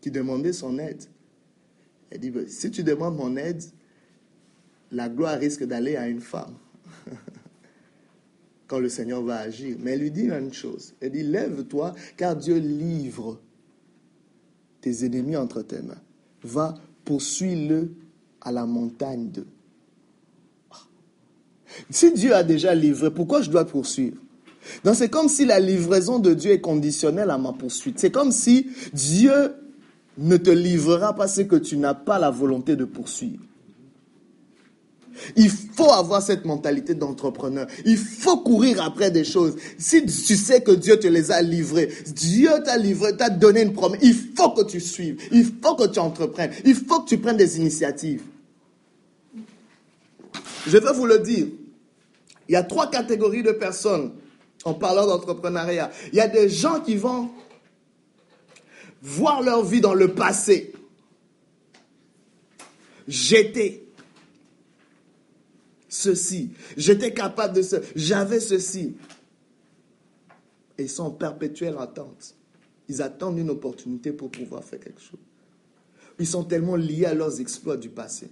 qui 0.00 0.10
demandait 0.10 0.52
son 0.52 0.78
aide. 0.78 1.02
Elle 2.10 2.20
dit, 2.20 2.32
si 2.46 2.70
tu 2.70 2.82
demandes 2.82 3.16
mon 3.16 3.36
aide, 3.36 3.62
la 4.92 5.08
gloire 5.08 5.38
risque 5.38 5.64
d'aller 5.64 5.96
à 5.96 6.08
une 6.08 6.20
femme 6.20 6.54
quand 8.66 8.78
le 8.78 8.88
Seigneur 8.88 9.22
va 9.22 9.40
agir. 9.40 9.76
Mais 9.80 9.92
elle 9.92 10.00
lui 10.00 10.10
dit 10.10 10.30
une 10.30 10.52
chose. 10.52 10.94
Elle 11.00 11.12
dit, 11.12 11.22
lève-toi, 11.22 11.94
car 12.16 12.36
Dieu 12.36 12.56
livre 12.56 13.40
tes 14.80 15.04
ennemis 15.04 15.36
entre 15.36 15.62
tes 15.62 15.82
mains. 15.82 16.00
Va, 16.42 16.74
poursuis-le 17.04 17.90
à 18.40 18.52
la 18.52 18.66
montagne 18.66 19.30
de. 19.30 19.46
Si 21.90 22.12
Dieu 22.12 22.34
a 22.34 22.42
déjà 22.42 22.74
livré, 22.74 23.10
pourquoi 23.10 23.42
je 23.42 23.50
dois 23.50 23.66
poursuivre? 23.66 24.16
Donc 24.84 24.96
c'est 24.96 25.08
comme 25.08 25.28
si 25.28 25.44
la 25.44 25.60
livraison 25.60 26.18
de 26.18 26.34
Dieu 26.34 26.52
est 26.52 26.60
conditionnelle 26.60 27.30
à 27.30 27.38
ma 27.38 27.52
poursuite. 27.52 27.98
C'est 27.98 28.10
comme 28.10 28.32
si 28.32 28.68
Dieu 28.92 29.54
ne 30.18 30.36
te 30.36 30.50
livrera 30.50 31.14
pas 31.14 31.28
ce 31.28 31.42
que 31.42 31.56
tu 31.56 31.76
n'as 31.76 31.94
pas 31.94 32.18
la 32.18 32.30
volonté 32.30 32.76
de 32.76 32.84
poursuivre. 32.84 33.42
Il 35.36 35.50
faut 35.50 35.90
avoir 35.90 36.22
cette 36.22 36.44
mentalité 36.44 36.94
d'entrepreneur. 36.94 37.66
Il 37.84 37.96
faut 37.96 38.38
courir 38.38 38.82
après 38.82 39.10
des 39.10 39.24
choses. 39.24 39.56
Si 39.78 40.04
tu 40.04 40.36
sais 40.36 40.62
que 40.62 40.72
Dieu 40.72 40.98
te 40.98 41.06
les 41.06 41.30
a 41.30 41.42
livrées, 41.42 41.88
Dieu 42.06 42.50
t'a 42.64 42.76
livré, 42.76 43.16
t'a 43.16 43.30
donné 43.30 43.62
une 43.62 43.72
promesse, 43.72 44.00
il 44.02 44.14
faut 44.36 44.50
que 44.50 44.64
tu 44.64 44.80
suives. 44.80 45.20
Il 45.32 45.44
faut 45.62 45.74
que 45.74 45.88
tu 45.88 45.98
entreprennes. 45.98 46.52
Il 46.64 46.74
faut 46.74 47.00
que 47.00 47.08
tu 47.08 47.18
prennes 47.18 47.36
des 47.36 47.58
initiatives. 47.58 48.22
Je 50.66 50.76
vais 50.76 50.92
vous 50.92 51.06
le 51.06 51.18
dire. 51.18 51.46
Il 52.48 52.52
y 52.52 52.56
a 52.56 52.62
trois 52.62 52.90
catégories 52.90 53.42
de 53.42 53.52
personnes 53.52 54.12
en 54.64 54.74
parlant 54.74 55.06
d'entrepreneuriat. 55.06 55.90
Il 56.12 56.16
y 56.16 56.20
a 56.20 56.28
des 56.28 56.48
gens 56.48 56.80
qui 56.80 56.96
vont 56.96 57.30
voir 59.02 59.42
leur 59.42 59.64
vie 59.64 59.80
dans 59.80 59.94
le 59.94 60.14
passé, 60.14 60.72
jeter 63.06 63.87
ceci, 65.88 66.50
j'étais 66.76 67.12
capable 67.12 67.54
de 67.54 67.62
ce, 67.62 67.76
j'avais 67.96 68.40
ceci. 68.40 68.96
Et 70.76 70.84
ils 70.84 70.90
sont 70.90 71.04
en 71.04 71.10
perpétuelle 71.10 71.76
attente. 71.78 72.34
Ils 72.88 73.02
attendent 73.02 73.38
une 73.38 73.50
opportunité 73.50 74.12
pour 74.12 74.30
pouvoir 74.30 74.64
faire 74.64 74.80
quelque 74.80 75.00
chose. 75.00 75.20
Ils 76.18 76.26
sont 76.26 76.44
tellement 76.44 76.76
liés 76.76 77.06
à 77.06 77.14
leurs 77.14 77.40
exploits 77.40 77.76
du 77.76 77.88
passé 77.88 78.28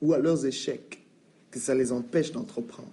ou 0.00 0.12
à 0.12 0.18
leurs 0.18 0.44
échecs 0.46 1.02
que 1.50 1.58
ça 1.58 1.74
les 1.74 1.92
empêche 1.92 2.32
d'entreprendre. 2.32 2.90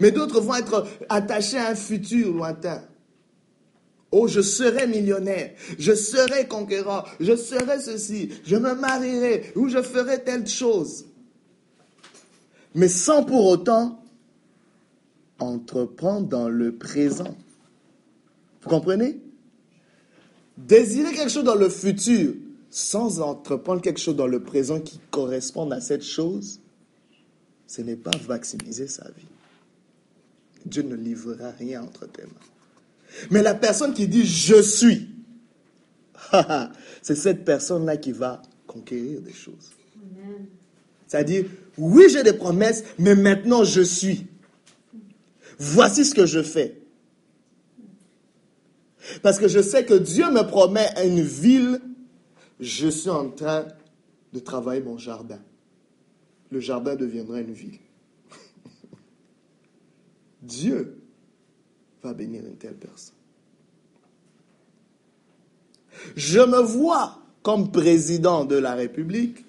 Mais 0.00 0.10
d'autres 0.10 0.40
vont 0.40 0.54
être 0.54 0.86
attachés 1.08 1.56
à 1.56 1.70
un 1.70 1.74
futur 1.74 2.34
lointain. 2.34 2.82
Oh, 4.12 4.26
je 4.26 4.40
serai 4.40 4.88
millionnaire, 4.88 5.54
je 5.78 5.94
serai 5.94 6.48
conquérant, 6.48 7.04
je 7.20 7.36
serai 7.36 7.80
ceci, 7.80 8.30
je 8.44 8.56
me 8.56 8.74
marierai 8.74 9.52
ou 9.54 9.68
je 9.68 9.80
ferai 9.82 10.22
telle 10.22 10.48
chose. 10.48 11.06
Mais 12.74 12.88
sans 12.88 13.24
pour 13.24 13.46
autant 13.46 14.00
entreprendre 15.40 16.28
dans 16.28 16.48
le 16.48 16.76
présent. 16.76 17.36
Vous 18.62 18.68
comprenez? 18.68 19.20
Désirer 20.56 21.14
quelque 21.14 21.30
chose 21.30 21.44
dans 21.44 21.54
le 21.54 21.68
futur 21.68 22.34
sans 22.70 23.20
entreprendre 23.20 23.82
quelque 23.82 23.98
chose 23.98 24.16
dans 24.16 24.26
le 24.26 24.42
présent 24.42 24.80
qui 24.80 25.00
corresponde 25.10 25.72
à 25.72 25.80
cette 25.80 26.04
chose, 26.04 26.60
ce 27.66 27.82
n'est 27.82 27.96
pas 27.96 28.12
maximiser 28.28 28.86
sa 28.86 29.08
vie. 29.08 29.26
Dieu 30.64 30.82
ne 30.82 30.94
livrera 30.94 31.50
rien 31.50 31.82
entre 31.82 32.06
tes 32.06 32.22
mains. 32.22 33.26
Mais 33.30 33.42
la 33.42 33.54
personne 33.54 33.92
qui 33.92 34.06
dit 34.06 34.24
je 34.24 34.62
suis, 34.62 35.08
c'est 37.02 37.16
cette 37.16 37.44
personne-là 37.44 37.96
qui 37.96 38.12
va 38.12 38.42
conquérir 38.66 39.20
des 39.20 39.32
choses. 39.32 39.70
C'est-à-dire, 41.10 41.46
oui, 41.76 42.04
j'ai 42.08 42.22
des 42.22 42.34
promesses, 42.34 42.84
mais 42.96 43.16
maintenant 43.16 43.64
je 43.64 43.80
suis. 43.80 44.28
Voici 45.58 46.04
ce 46.04 46.14
que 46.14 46.24
je 46.24 46.40
fais. 46.40 46.80
Parce 49.20 49.40
que 49.40 49.48
je 49.48 49.60
sais 49.60 49.84
que 49.84 49.94
Dieu 49.94 50.30
me 50.30 50.46
promet 50.46 50.86
une 51.04 51.20
ville, 51.20 51.80
je 52.60 52.86
suis 52.86 53.10
en 53.10 53.28
train 53.28 53.66
de 54.32 54.38
travailler 54.38 54.82
mon 54.82 54.98
jardin. 54.98 55.40
Le 56.52 56.60
jardin 56.60 56.94
deviendra 56.94 57.40
une 57.40 57.54
ville. 57.54 57.80
Dieu 60.42 60.96
va 62.04 62.14
bénir 62.14 62.46
une 62.46 62.56
telle 62.56 62.76
personne. 62.76 63.16
Je 66.14 66.38
me 66.38 66.60
vois 66.60 67.18
comme 67.42 67.72
président 67.72 68.44
de 68.44 68.54
la 68.54 68.74
République. 68.74 69.44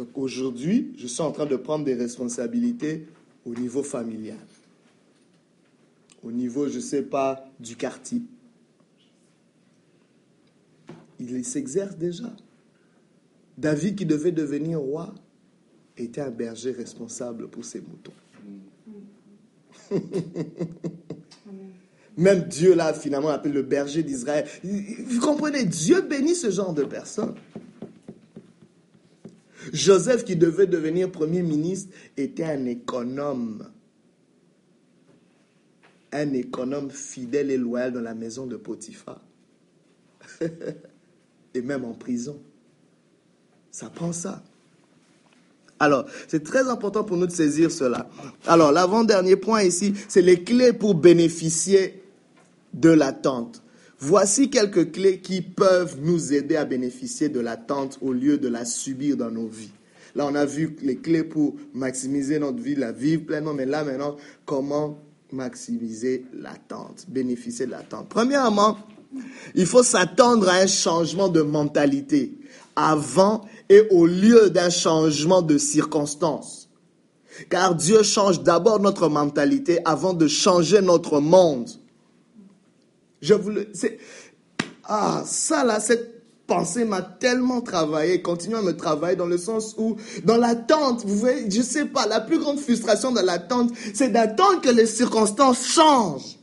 Donc 0.00 0.16
aujourd'hui, 0.16 0.94
je 0.96 1.06
suis 1.06 1.20
en 1.20 1.30
train 1.30 1.44
de 1.44 1.56
prendre 1.56 1.84
des 1.84 1.92
responsabilités 1.92 3.06
au 3.44 3.54
niveau 3.54 3.82
familial, 3.82 4.38
au 6.22 6.32
niveau, 6.32 6.70
je 6.70 6.76
ne 6.76 6.80
sais 6.80 7.02
pas, 7.02 7.44
du 7.60 7.76
quartier. 7.76 8.22
Il 11.18 11.44
s'exerce 11.44 11.98
déjà. 11.98 12.34
David, 13.58 13.96
qui 13.96 14.06
devait 14.06 14.32
devenir 14.32 14.80
roi, 14.80 15.14
était 15.98 16.22
un 16.22 16.30
berger 16.30 16.72
responsable 16.72 17.48
pour 17.48 17.66
ses 17.66 17.82
moutons. 17.82 18.14
Même 22.16 22.44
Dieu, 22.44 22.74
là, 22.74 22.94
finalement, 22.94 23.28
appelle 23.28 23.52
le 23.52 23.60
berger 23.60 24.02
d'Israël. 24.02 24.48
Vous 24.64 25.20
comprenez, 25.20 25.66
Dieu 25.66 26.00
bénit 26.00 26.34
ce 26.34 26.50
genre 26.50 26.72
de 26.72 26.84
personnes. 26.84 27.34
Joseph, 29.72 30.24
qui 30.24 30.36
devait 30.36 30.66
devenir 30.66 31.10
premier 31.10 31.42
ministre, 31.42 31.94
était 32.16 32.44
un 32.44 32.64
économe. 32.66 33.70
Un 36.12 36.32
économe 36.32 36.90
fidèle 36.90 37.50
et 37.50 37.56
loyal 37.56 37.92
dans 37.92 38.00
la 38.00 38.14
maison 38.14 38.46
de 38.46 38.56
Potiphar. 38.56 39.20
et 41.54 41.62
même 41.62 41.84
en 41.84 41.92
prison. 41.92 42.40
Ça 43.70 43.90
prend 43.90 44.12
ça. 44.12 44.42
Alors, 45.78 46.04
c'est 46.28 46.44
très 46.44 46.68
important 46.68 47.04
pour 47.04 47.16
nous 47.16 47.26
de 47.26 47.32
saisir 47.32 47.70
cela. 47.70 48.08
Alors, 48.46 48.70
l'avant-dernier 48.70 49.36
point 49.36 49.62
ici, 49.62 49.94
c'est 50.08 50.20
les 50.20 50.44
clés 50.44 50.74
pour 50.74 50.94
bénéficier 50.94 52.02
de 52.74 52.90
l'attente. 52.90 53.62
Voici 54.00 54.48
quelques 54.50 54.92
clés 54.92 55.20
qui 55.20 55.42
peuvent 55.42 55.98
nous 56.02 56.32
aider 56.32 56.56
à 56.56 56.64
bénéficier 56.64 57.28
de 57.28 57.38
l'attente 57.40 57.98
au 58.00 58.12
lieu 58.12 58.38
de 58.38 58.48
la 58.48 58.64
subir 58.64 59.16
dans 59.16 59.30
nos 59.30 59.46
vies. 59.46 59.72
Là, 60.14 60.26
on 60.26 60.34
a 60.34 60.44
vu 60.44 60.74
les 60.82 60.96
clés 60.96 61.22
pour 61.22 61.54
maximiser 61.74 62.38
notre 62.38 62.60
vie, 62.62 62.74
la 62.74 62.92
vivre 62.92 63.26
pleinement, 63.26 63.54
mais 63.54 63.66
là 63.66 63.84
maintenant, 63.84 64.16
comment 64.44 64.98
maximiser 65.30 66.24
l'attente, 66.32 67.04
bénéficier 67.08 67.66
de 67.66 67.70
l'attente? 67.70 68.08
Premièrement, 68.08 68.76
Il 69.54 69.66
faut 69.66 69.82
s'attendre 69.82 70.48
à 70.48 70.54
un 70.54 70.66
changement 70.66 71.28
de 71.28 71.42
mentalité 71.42 72.32
avant 72.76 73.42
et 73.68 73.82
au 73.90 74.06
lieu 74.06 74.50
d'un 74.50 74.70
changement 74.70 75.42
de 75.42 75.58
circonstances. 75.58 76.68
Car 77.48 77.74
Dieu 77.74 78.02
change 78.02 78.42
d'abord 78.42 78.80
notre 78.80 79.08
mentalité 79.08 79.80
avant 79.84 80.12
de 80.12 80.28
changer 80.28 80.80
notre 80.80 81.20
monde. 81.20 81.68
Je 83.20 83.34
vous 83.34 83.50
le, 83.50 83.70
ah, 84.84 85.22
ça 85.26 85.64
là, 85.64 85.78
cette 85.78 86.20
pensée 86.46 86.84
m'a 86.84 87.00
tellement 87.00 87.60
travaillé, 87.60 88.22
continue 88.22 88.56
à 88.56 88.62
me 88.62 88.76
travailler 88.76 89.14
dans 89.14 89.26
le 89.26 89.38
sens 89.38 89.76
où, 89.78 89.96
dans 90.24 90.36
l'attente, 90.36 91.04
vous 91.06 91.16
voyez, 91.16 91.48
je 91.48 91.62
sais 91.62 91.84
pas, 91.84 92.06
la 92.06 92.20
plus 92.20 92.40
grande 92.40 92.58
frustration 92.58 93.12
de 93.12 93.20
l'attente, 93.20 93.70
c'est 93.94 94.08
d'attendre 94.08 94.60
que 94.60 94.70
les 94.70 94.86
circonstances 94.86 95.64
changent. 95.64 96.39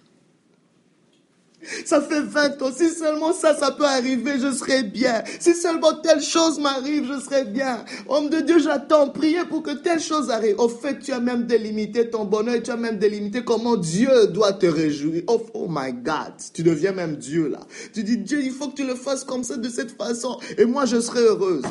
Ça 1.86 2.02
fait 2.02 2.22
20 2.22 2.62
ans. 2.62 2.72
Si 2.76 2.90
seulement 2.90 3.34
ça, 3.34 3.56
ça 3.56 3.72
peut 3.72 3.86
arriver, 3.86 4.40
je 4.40 4.52
serai 4.52 4.84
bien. 4.84 5.24
Si 5.40 5.54
seulement 5.54 5.94
telle 5.96 6.22
chose 6.22 6.60
m'arrive, 6.60 7.06
je 7.14 7.20
serai 7.20 7.46
bien. 7.46 7.84
Homme 8.08 8.30
de 8.30 8.40
Dieu, 8.40 8.60
j'attends. 8.60 9.10
Priez 9.10 9.46
pour 9.46 9.64
que 9.64 9.72
telle 9.72 10.00
chose 10.00 10.30
arrive. 10.30 10.60
Au 10.60 10.70
fait, 10.70 11.00
tu 11.00 11.12
as 11.12 11.20
même 11.20 11.46
délimité 11.46 12.10
ton 12.10 12.26
bonheur. 12.26 12.62
Tu 12.64 12.72
as 12.72 12.78
même 12.78 12.98
délimité 12.98 13.44
comment 13.44 13.76
Dieu 13.76 14.28
doit 14.28 14.54
te 14.54 14.66
réjouir. 14.66 15.24
Oh, 15.28 15.42
oh 15.54 15.68
my 15.70 15.94
God. 15.94 16.34
Tu 16.54 16.64
deviens 16.64 16.92
même 16.92 17.18
Dieu 17.18 17.48
là. 17.50 17.60
Tu 17.94 18.04
dis, 18.04 18.18
Dieu, 18.18 18.42
il 18.42 18.52
faut 18.52 18.70
que 18.70 18.76
tu 18.76 18.86
le 18.86 18.96
fasses 18.96 19.24
comme 19.24 19.44
ça, 19.44 19.58
de 19.58 19.70
cette 19.70 19.92
façon. 19.92 20.40
Et 20.58 20.66
moi, 20.66 20.86
je 20.86 21.00
serai 21.00 21.22
heureuse. 21.22 21.64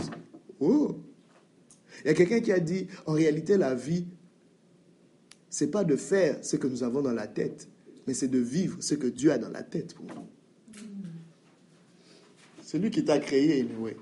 Oh. 0.60 0.96
Il 2.04 2.08
y 2.08 2.10
a 2.10 2.14
quelqu'un 2.14 2.40
qui 2.40 2.52
a 2.52 2.60
dit, 2.60 2.86
en 3.06 3.12
réalité, 3.12 3.56
la 3.56 3.74
vie, 3.74 4.06
c'est 5.50 5.70
pas 5.70 5.84
de 5.84 5.96
faire 5.96 6.38
ce 6.42 6.56
que 6.56 6.66
nous 6.66 6.82
avons 6.82 7.02
dans 7.02 7.12
la 7.12 7.26
tête, 7.26 7.68
mais 8.06 8.14
c'est 8.14 8.28
de 8.28 8.38
vivre 8.38 8.76
ce 8.80 8.94
que 8.94 9.06
Dieu 9.06 9.32
a 9.32 9.38
dans 9.38 9.50
la 9.50 9.62
tête 9.62 9.94
pour 9.94 10.06
nous. 10.06 10.26
C'est 12.62 12.78
lui 12.78 12.90
qui 12.90 13.04
t'a 13.04 13.18
créé, 13.18 13.60
anyway. 13.60 13.96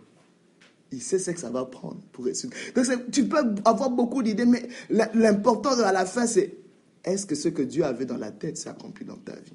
Il 0.90 1.02
sait 1.02 1.18
ce 1.18 1.30
que 1.32 1.40
ça 1.40 1.50
va 1.50 1.64
prendre 1.64 2.00
pour 2.12 2.24
réussir. 2.24 2.50
Donc, 2.74 2.86
tu 3.10 3.26
peux 3.26 3.38
avoir 3.64 3.90
beaucoup 3.90 4.22
d'idées, 4.22 4.46
mais 4.46 4.68
l'important 5.14 5.78
à 5.80 5.92
la 5.92 6.06
fin, 6.06 6.26
c'est 6.26 6.56
est-ce 7.04 7.26
que 7.26 7.34
ce 7.34 7.48
que 7.48 7.62
Dieu 7.62 7.84
avait 7.84 8.06
dans 8.06 8.16
la 8.16 8.30
tête 8.30 8.56
s'est 8.56 8.68
accompli 8.68 9.04
dans 9.04 9.16
ta 9.16 9.34
vie? 9.34 9.52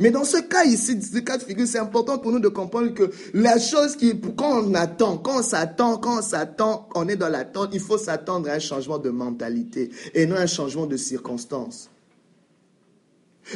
Mais 0.00 0.10
dans 0.10 0.24
ce 0.24 0.38
cas 0.38 0.64
ici, 0.64 1.00
ce 1.02 1.18
cas 1.18 1.38
de 1.38 1.66
c'est 1.66 1.78
important 1.78 2.18
pour 2.18 2.32
nous 2.32 2.40
de 2.40 2.48
comprendre 2.48 2.92
que 2.94 3.10
la 3.34 3.58
chose 3.58 3.96
qui, 3.96 4.18
quand 4.36 4.64
on 4.64 4.74
attend, 4.74 5.18
quand 5.18 5.40
on 5.40 5.42
s'attend, 5.42 5.98
quand 5.98 6.18
on 6.18 6.22
s'attend, 6.22 6.88
on 6.94 7.08
est 7.08 7.16
dans 7.16 7.28
l'attente, 7.28 7.70
il 7.72 7.80
faut 7.80 7.98
s'attendre 7.98 8.48
à 8.48 8.54
un 8.54 8.58
changement 8.58 8.98
de 8.98 9.10
mentalité 9.10 9.90
et 10.14 10.26
non 10.26 10.36
un 10.36 10.46
changement 10.46 10.86
de 10.86 10.96
circonstances. 10.96 11.90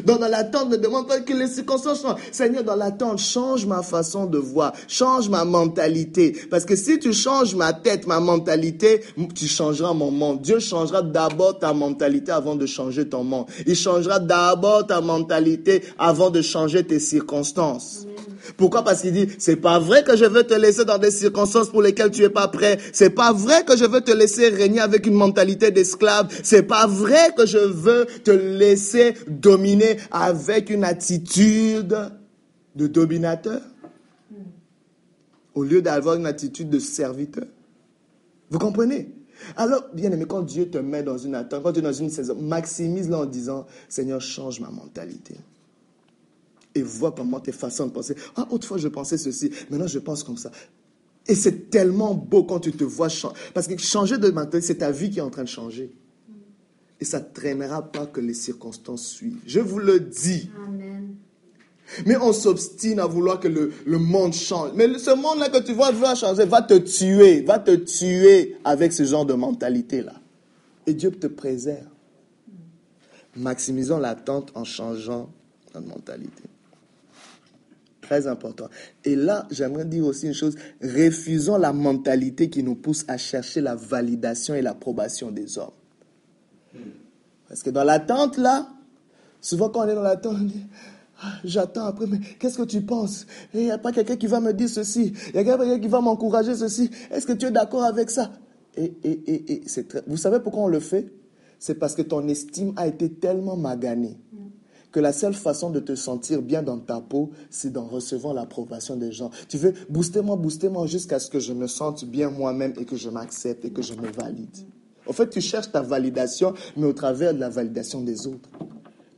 Donc 0.04 0.20
dans 0.20 0.28
l'attente, 0.28 0.70
ne 0.70 0.76
demande 0.76 1.08
pas 1.08 1.20
que 1.20 1.32
les 1.32 1.48
circonstances 1.48 2.02
changent. 2.02 2.20
Seigneur, 2.32 2.64
dans 2.64 2.76
l'attente, 2.76 3.18
change 3.18 3.66
ma 3.66 3.82
façon 3.82 4.26
de 4.26 4.38
voir, 4.38 4.72
change 4.88 5.28
ma 5.28 5.44
mentalité. 5.44 6.36
Parce 6.50 6.64
que 6.64 6.76
si 6.76 6.98
tu 6.98 7.12
changes 7.12 7.54
ma 7.54 7.72
tête, 7.72 8.06
ma 8.06 8.20
mentalité, 8.20 9.02
tu 9.34 9.46
changeras 9.46 9.92
mon 9.92 10.10
monde. 10.10 10.42
Dieu 10.42 10.60
changera 10.60 11.02
d'abord 11.02 11.58
ta 11.58 11.72
mentalité 11.72 12.32
avant 12.32 12.54
de 12.54 12.66
changer 12.66 13.08
ton 13.08 13.24
monde. 13.24 13.46
Il 13.66 13.76
changera 13.76 14.18
d'abord 14.18 14.86
ta 14.86 15.00
mentalité 15.00 15.82
avant 15.98 16.30
de 16.30 16.42
changer 16.42 16.84
tes 16.84 17.00
circonstances. 17.00 18.06
Pourquoi? 18.56 18.82
Parce 18.84 19.02
qu'il 19.02 19.12
dit, 19.12 19.28
c'est 19.38 19.56
pas 19.56 19.78
vrai 19.78 20.02
que 20.04 20.16
je 20.16 20.24
veux 20.24 20.44
te 20.44 20.54
laisser 20.54 20.84
dans 20.84 20.98
des 20.98 21.10
circonstances 21.10 21.70
pour 21.70 21.82
lesquelles 21.82 22.10
tu 22.10 22.22
es 22.22 22.30
pas 22.30 22.48
prêt. 22.48 22.78
C'est 22.92 23.10
pas 23.10 23.32
vrai 23.32 23.64
que 23.64 23.76
je 23.76 23.84
veux 23.84 24.00
te 24.00 24.10
laisser 24.10 24.48
régner 24.48 24.80
avec 24.80 25.06
une 25.06 25.14
mentalité 25.14 25.70
d'esclave. 25.70 26.28
C'est 26.42 26.62
pas 26.62 26.86
vrai 26.86 27.32
que 27.36 27.46
je 27.46 27.58
veux 27.58 28.06
te 28.24 28.30
laisser 28.30 29.14
dominer 29.28 29.96
avec 30.10 30.70
une 30.70 30.84
attitude 30.84 31.96
de 32.74 32.86
dominateur. 32.86 33.60
Au 35.54 35.64
lieu 35.64 35.82
d'avoir 35.82 36.14
une 36.14 36.26
attitude 36.26 36.70
de 36.70 36.78
serviteur. 36.78 37.44
Vous 38.50 38.58
comprenez? 38.58 39.14
Alors, 39.56 39.84
bien 39.94 40.12
aimé, 40.12 40.26
quand 40.28 40.42
Dieu 40.42 40.68
te 40.68 40.78
met 40.78 41.02
dans 41.02 41.18
une 41.18 41.34
attente, 41.34 41.62
quand 41.62 41.72
tu 41.72 41.78
es 41.78 41.82
dans 41.82 41.92
une 41.92 42.10
saison, 42.10 42.36
maximise-le 42.36 43.16
en 43.16 43.26
disant, 43.26 43.66
Seigneur, 43.88 44.20
change 44.20 44.60
ma 44.60 44.70
mentalité 44.70 45.34
et 46.74 46.82
vois 46.82 47.12
comment 47.12 47.40
tes 47.40 47.52
façons 47.52 47.86
de 47.86 47.92
penser. 47.92 48.14
Ah, 48.36 48.46
autrefois 48.50 48.78
je 48.78 48.88
pensais 48.88 49.18
ceci, 49.18 49.50
maintenant 49.70 49.86
je 49.86 49.98
pense 49.98 50.22
comme 50.22 50.36
ça. 50.36 50.50
Et 51.26 51.34
c'est 51.34 51.70
tellement 51.70 52.14
beau 52.14 52.44
quand 52.44 52.60
tu 52.60 52.72
te 52.72 52.84
vois 52.84 53.08
changer. 53.08 53.36
Parce 53.54 53.66
que 53.66 53.76
changer 53.76 54.18
de 54.18 54.30
mentalité, 54.30 54.66
c'est 54.66 54.76
ta 54.76 54.90
vie 54.90 55.10
qui 55.10 55.18
est 55.18 55.22
en 55.22 55.30
train 55.30 55.44
de 55.44 55.48
changer. 55.48 55.92
Et 56.98 57.04
ça 57.04 57.20
ne 57.20 57.24
traînera 57.32 57.82
pas 57.82 58.06
que 58.06 58.20
les 58.20 58.34
circonstances 58.34 59.06
suivent. 59.06 59.38
Je 59.46 59.60
vous 59.60 59.78
le 59.78 60.00
dis. 60.00 60.50
Amen. 60.66 61.14
Mais 62.06 62.16
on 62.16 62.32
s'obstine 62.32 63.00
à 63.00 63.06
vouloir 63.06 63.40
que 63.40 63.48
le, 63.48 63.72
le, 63.84 63.98
monde 63.98 64.32
change. 64.32 64.72
Mais 64.74 64.98
ce 64.98 65.10
monde-là 65.10 65.48
que 65.48 65.62
tu 65.62 65.72
vois 65.72 65.90
va 65.90 66.14
changer, 66.14 66.44
va 66.44 66.62
te 66.62 66.74
tuer, 66.74 67.40
va 67.42 67.58
te 67.58 67.74
tuer 67.74 68.56
avec 68.64 68.92
ce 68.92 69.04
genre 69.04 69.26
de 69.26 69.34
mentalité-là. 69.34 70.14
Et 70.86 70.94
Dieu 70.94 71.10
te 71.10 71.26
préserve. 71.26 71.86
Maximisons 73.36 73.98
l'attente 73.98 74.52
en 74.54 74.64
changeant 74.64 75.30
notre 75.74 75.86
mentalité 75.86 76.42
très 78.10 78.26
important. 78.26 78.68
Et 79.04 79.14
là, 79.14 79.46
j'aimerais 79.52 79.84
dire 79.84 80.04
aussi 80.04 80.26
une 80.26 80.34
chose, 80.34 80.56
refusons 80.82 81.56
la 81.56 81.72
mentalité 81.72 82.50
qui 82.50 82.64
nous 82.64 82.74
pousse 82.74 83.04
à 83.06 83.16
chercher 83.16 83.60
la 83.60 83.76
validation 83.76 84.54
et 84.54 84.62
l'approbation 84.62 85.30
des 85.30 85.58
hommes. 85.58 85.70
Parce 87.48 87.62
que 87.62 87.70
dans 87.70 87.84
l'attente, 87.84 88.36
là, 88.36 88.68
souvent 89.40 89.68
quand 89.68 89.86
on 89.86 89.88
est 89.88 89.94
dans 89.94 90.02
l'attente, 90.02 90.38
on 90.40 90.48
ah, 91.22 91.34
j'attends 91.44 91.84
après, 91.84 92.06
mais 92.06 92.18
qu'est-ce 92.38 92.58
que 92.58 92.64
tu 92.64 92.80
penses? 92.80 93.26
Il 93.54 93.60
n'y 93.60 93.70
a 93.70 93.78
pas 93.78 93.92
quelqu'un 93.92 94.16
qui 94.16 94.26
va 94.26 94.40
me 94.40 94.52
dire 94.52 94.68
ceci, 94.68 95.12
il 95.28 95.34
y 95.36 95.38
a 95.38 95.44
quelqu'un 95.44 95.78
qui 95.78 95.88
va 95.88 96.00
m'encourager 96.00 96.56
ceci, 96.56 96.90
est-ce 97.12 97.26
que 97.26 97.34
tu 97.34 97.46
es 97.46 97.50
d'accord 97.52 97.84
avec 97.84 98.10
ça 98.10 98.32
Et, 98.76 98.92
et, 99.04 99.10
et, 99.10 99.52
et 99.52 99.62
c'est 99.66 99.86
très... 99.86 100.02
vous 100.06 100.16
savez 100.16 100.40
pourquoi 100.40 100.62
on 100.62 100.68
le 100.68 100.80
fait? 100.80 101.12
C'est 101.60 101.74
parce 101.74 101.94
que 101.94 102.02
ton 102.02 102.26
estime 102.26 102.72
a 102.76 102.88
été 102.88 103.08
tellement 103.08 103.56
maganée 103.56 104.16
que 104.92 105.00
la 105.00 105.12
seule 105.12 105.34
façon 105.34 105.70
de 105.70 105.80
te 105.80 105.94
sentir 105.94 106.42
bien 106.42 106.62
dans 106.62 106.78
ta 106.78 107.00
peau, 107.00 107.30
c'est 107.48 107.72
d'en 107.72 107.86
recevoir 107.86 108.34
l'approbation 108.34 108.96
des 108.96 109.12
gens. 109.12 109.30
Tu 109.48 109.56
veux 109.56 109.72
booster 109.88 110.20
moi, 110.20 110.36
booster 110.36 110.68
moi 110.68 110.86
jusqu'à 110.86 111.18
ce 111.18 111.30
que 111.30 111.38
je 111.38 111.52
me 111.52 111.66
sente 111.66 112.04
bien 112.04 112.30
moi-même 112.30 112.72
et 112.78 112.84
que 112.84 112.96
je 112.96 113.08
m'accepte 113.08 113.64
et 113.64 113.70
que 113.70 113.82
je 113.82 113.94
me 113.94 114.10
valide. 114.10 114.56
En 115.06 115.12
fait, 115.12 115.30
tu 115.30 115.40
cherches 115.40 115.70
ta 115.72 115.82
validation, 115.82 116.54
mais 116.76 116.86
au 116.86 116.92
travers 116.92 117.34
de 117.34 117.40
la 117.40 117.48
validation 117.48 118.00
des 118.00 118.26
autres. 118.26 118.48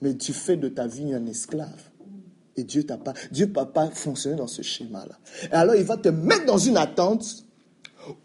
Mais 0.00 0.16
tu 0.16 0.32
fais 0.32 0.56
de 0.56 0.68
ta 0.68 0.86
vie 0.86 1.12
un 1.14 1.26
esclave. 1.26 1.90
Et 2.56 2.64
Dieu 2.64 2.84
t'a 2.84 2.98
pas, 2.98 3.14
Dieu 3.30 3.46
peut 3.46 3.64
pas 3.64 3.88
fonctionner 3.90 4.36
dans 4.36 4.46
ce 4.46 4.62
schéma-là. 4.62 5.18
Et 5.50 5.54
alors, 5.54 5.74
il 5.74 5.84
va 5.84 5.96
te 5.96 6.08
mettre 6.08 6.44
dans 6.44 6.58
une 6.58 6.76
attente 6.76 7.44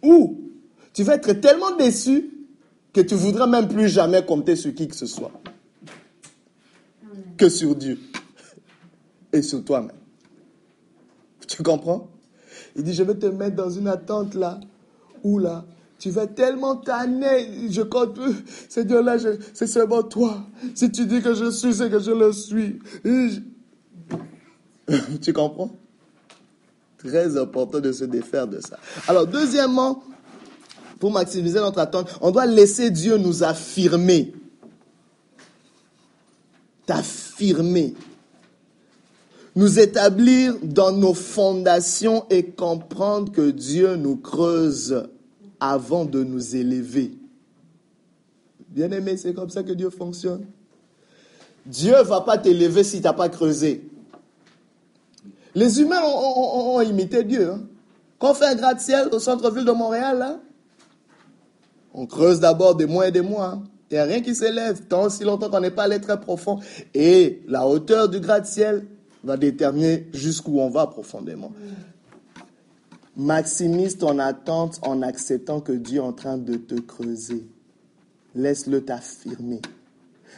où 0.03 0.37
tu 0.93 1.03
vas 1.03 1.15
être 1.15 1.33
tellement 1.33 1.75
déçu 1.77 2.29
que 2.91 3.01
tu 3.01 3.15
voudras 3.15 3.47
même 3.47 3.67
plus 3.67 3.87
jamais 3.87 4.25
compter 4.25 4.55
sur 4.55 4.73
qui 4.73 4.87
que 4.87 4.95
ce 4.95 5.05
soit 5.05 5.31
que 7.37 7.49
sur 7.49 7.75
Dieu 7.75 7.99
et 9.33 9.41
sur 9.41 9.63
toi-même. 9.63 9.91
Tu 11.47 11.63
comprends? 11.63 12.09
Il 12.75 12.83
dit, 12.83 12.93
je 12.93 13.03
vais 13.03 13.15
te 13.15 13.25
mettre 13.27 13.55
dans 13.55 13.69
une 13.69 13.87
attente 13.87 14.35
là, 14.35 14.59
où 15.23 15.39
là, 15.39 15.65
tu 15.99 16.11
vas 16.11 16.27
tellement 16.27 16.75
tanner, 16.75 17.69
je 17.69 17.81
compte 17.81 18.13
plus. 18.13 18.35
Seigneur, 18.69 19.01
là, 19.01 19.17
c'est 19.53 19.67
seulement 19.67 20.03
toi. 20.03 20.43
Si 20.75 20.91
tu 20.91 21.05
dis 21.05 21.21
que 21.21 21.33
je 21.33 21.49
suis, 21.49 21.73
c'est 21.73 21.89
que 21.89 21.99
je 21.99 22.11
le 22.11 22.31
suis. 22.33 22.79
tu 25.21 25.33
comprends? 25.33 25.71
Très 26.99 27.37
important 27.37 27.79
de 27.79 27.91
se 27.91 28.05
défaire 28.05 28.47
de 28.47 28.59
ça. 28.59 28.77
Alors, 29.07 29.25
deuxièmement, 29.25 30.03
pour 30.99 31.11
maximiser 31.11 31.59
notre 31.59 31.79
attente, 31.79 32.15
on 32.21 32.31
doit 32.31 32.45
laisser 32.45 32.91
Dieu 32.91 33.17
nous 33.17 33.43
affirmer 33.43 34.33
t'affirmer, 36.87 37.93
nous 39.55 39.79
établir 39.79 40.55
dans 40.63 40.91
nos 40.91 41.13
fondations 41.13 42.25
et 42.31 42.43
comprendre 42.43 43.31
que 43.31 43.51
Dieu 43.51 43.95
nous 43.95 44.15
creuse 44.15 45.07
avant 45.59 46.05
de 46.05 46.23
nous 46.23 46.55
élever. 46.55 47.11
Bien 48.69 48.91
aimé, 48.91 49.17
c'est 49.17 49.33
comme 49.33 49.49
ça 49.49 49.63
que 49.63 49.73
Dieu 49.73 49.89
fonctionne. 49.89 50.45
Dieu 51.65 51.97
ne 51.97 52.03
va 52.03 52.21
pas 52.21 52.37
t'élever 52.37 52.83
si 52.83 52.97
tu 52.97 53.03
n'as 53.03 53.13
pas 53.13 53.29
creusé. 53.29 53.89
Les 55.53 55.81
humains 55.81 56.01
ont, 56.03 56.79
imité 56.81 57.23
Dieu. 57.23 57.51
Hein. 57.51 57.61
Quand 58.19 58.31
on 58.31 58.33
fait 58.33 58.45
un 58.45 58.55
gratte-ciel 58.55 59.09
au 59.11 59.19
centre-ville 59.19 59.65
de 59.65 59.71
Montréal, 59.71 60.39
on 61.93 62.05
creuse 62.05 62.39
d'abord 62.39 62.75
des 62.75 62.85
mois 62.85 63.07
et 63.07 63.11
des 63.11 63.21
mois. 63.21 63.47
Hein. 63.47 63.63
Il 63.89 63.93
n'y 63.93 63.99
a 63.99 64.03
rien 64.03 64.21
qui 64.21 64.35
s'élève 64.35 64.81
tant 64.89 65.05
aussi 65.05 65.23
longtemps 65.23 65.49
qu'on 65.49 65.61
n'est 65.61 65.71
pas 65.71 65.83
allé 65.83 66.01
très 66.01 66.19
profond. 66.19 66.59
Et 66.93 67.41
la 67.47 67.65
hauteur 67.65 68.09
du 68.09 68.19
gratte-ciel 68.19 68.85
va 69.23 69.37
déterminer 69.37 70.07
jusqu'où 70.13 70.59
on 70.59 70.69
va 70.69 70.87
profondément. 70.87 71.51
Maximise 73.15 73.97
ton 73.97 74.19
attente 74.19 74.79
en 74.83 75.01
acceptant 75.01 75.61
que 75.61 75.71
Dieu 75.71 75.97
est 75.97 76.03
en 76.03 76.13
train 76.13 76.37
de 76.37 76.55
te 76.55 76.75
creuser. 76.75 77.47
Laisse-le 78.35 78.81
t'affirmer. 78.81 79.61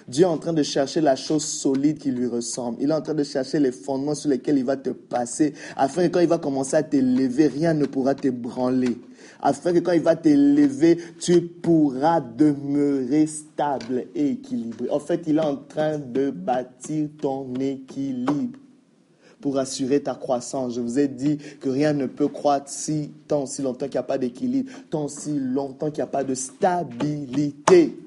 Dieu 0.07 0.23
est 0.23 0.27
en 0.27 0.37
train 0.37 0.53
de 0.53 0.63
chercher 0.63 1.01
la 1.01 1.15
chose 1.15 1.43
solide 1.43 1.97
qui 1.97 2.11
lui 2.11 2.27
ressemble. 2.27 2.77
Il 2.81 2.89
est 2.89 2.93
en 2.93 3.01
train 3.01 3.13
de 3.13 3.23
chercher 3.23 3.59
les 3.59 3.71
fondements 3.71 4.15
sur 4.15 4.29
lesquels 4.29 4.57
il 4.57 4.63
va 4.63 4.77
te 4.77 4.91
passer, 4.91 5.53
afin 5.75 6.07
que 6.07 6.13
quand 6.13 6.19
il 6.19 6.27
va 6.27 6.37
commencer 6.37 6.75
à 6.75 6.83
t'élever, 6.83 7.47
rien 7.47 7.73
ne 7.73 7.85
pourra 7.85 8.15
t'ébranler. 8.15 8.97
Afin 9.41 9.73
que 9.73 9.79
quand 9.79 9.93
il 9.93 10.01
va 10.01 10.15
t'élever, 10.15 10.97
tu 11.19 11.41
pourras 11.41 12.19
demeurer 12.19 13.25
stable 13.25 14.07
et 14.13 14.31
équilibré. 14.31 14.89
En 14.89 14.99
fait, 14.99 15.23
il 15.27 15.37
est 15.37 15.41
en 15.45 15.55
train 15.55 15.97
de 15.97 16.29
bâtir 16.29 17.07
ton 17.21 17.53
équilibre 17.55 18.59
pour 19.39 19.57
assurer 19.57 20.01
ta 20.01 20.15
croissance. 20.15 20.75
Je 20.75 20.81
vous 20.81 20.99
ai 20.99 21.07
dit 21.07 21.37
que 21.61 21.69
rien 21.69 21.93
ne 21.93 22.05
peut 22.05 22.27
croître 22.27 22.69
si 22.69 23.11
tant 23.29 23.45
si 23.45 23.61
longtemps 23.61 23.85
qu'il 23.85 23.93
n'y 23.93 23.99
a 23.99 24.03
pas 24.03 24.17
d'équilibre, 24.17 24.71
tant 24.89 25.07
si 25.07 25.39
longtemps 25.39 25.87
qu'il 25.87 25.99
n'y 25.99 26.01
a 26.01 26.07
pas 26.07 26.25
de 26.25 26.35
stabilité. 26.35 27.97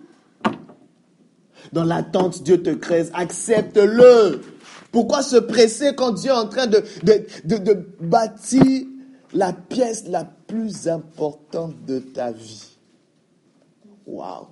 Dans 1.72 1.84
l'attente, 1.84 2.42
Dieu 2.42 2.62
te 2.62 2.70
crée, 2.70 3.06
accepte-le. 3.14 4.42
Pourquoi 4.90 5.22
se 5.22 5.36
presser 5.36 5.94
quand 5.96 6.12
Dieu 6.12 6.30
est 6.30 6.34
en 6.34 6.48
train 6.48 6.66
de, 6.66 6.82
de, 7.04 7.56
de 7.56 7.86
bâtir 8.00 8.86
la 9.32 9.54
pièce 9.54 10.04
la 10.08 10.24
plus 10.52 10.86
importante 10.86 11.86
de 11.86 11.98
ta 11.98 12.30
vie 12.30 12.76
Waouh 14.06 14.48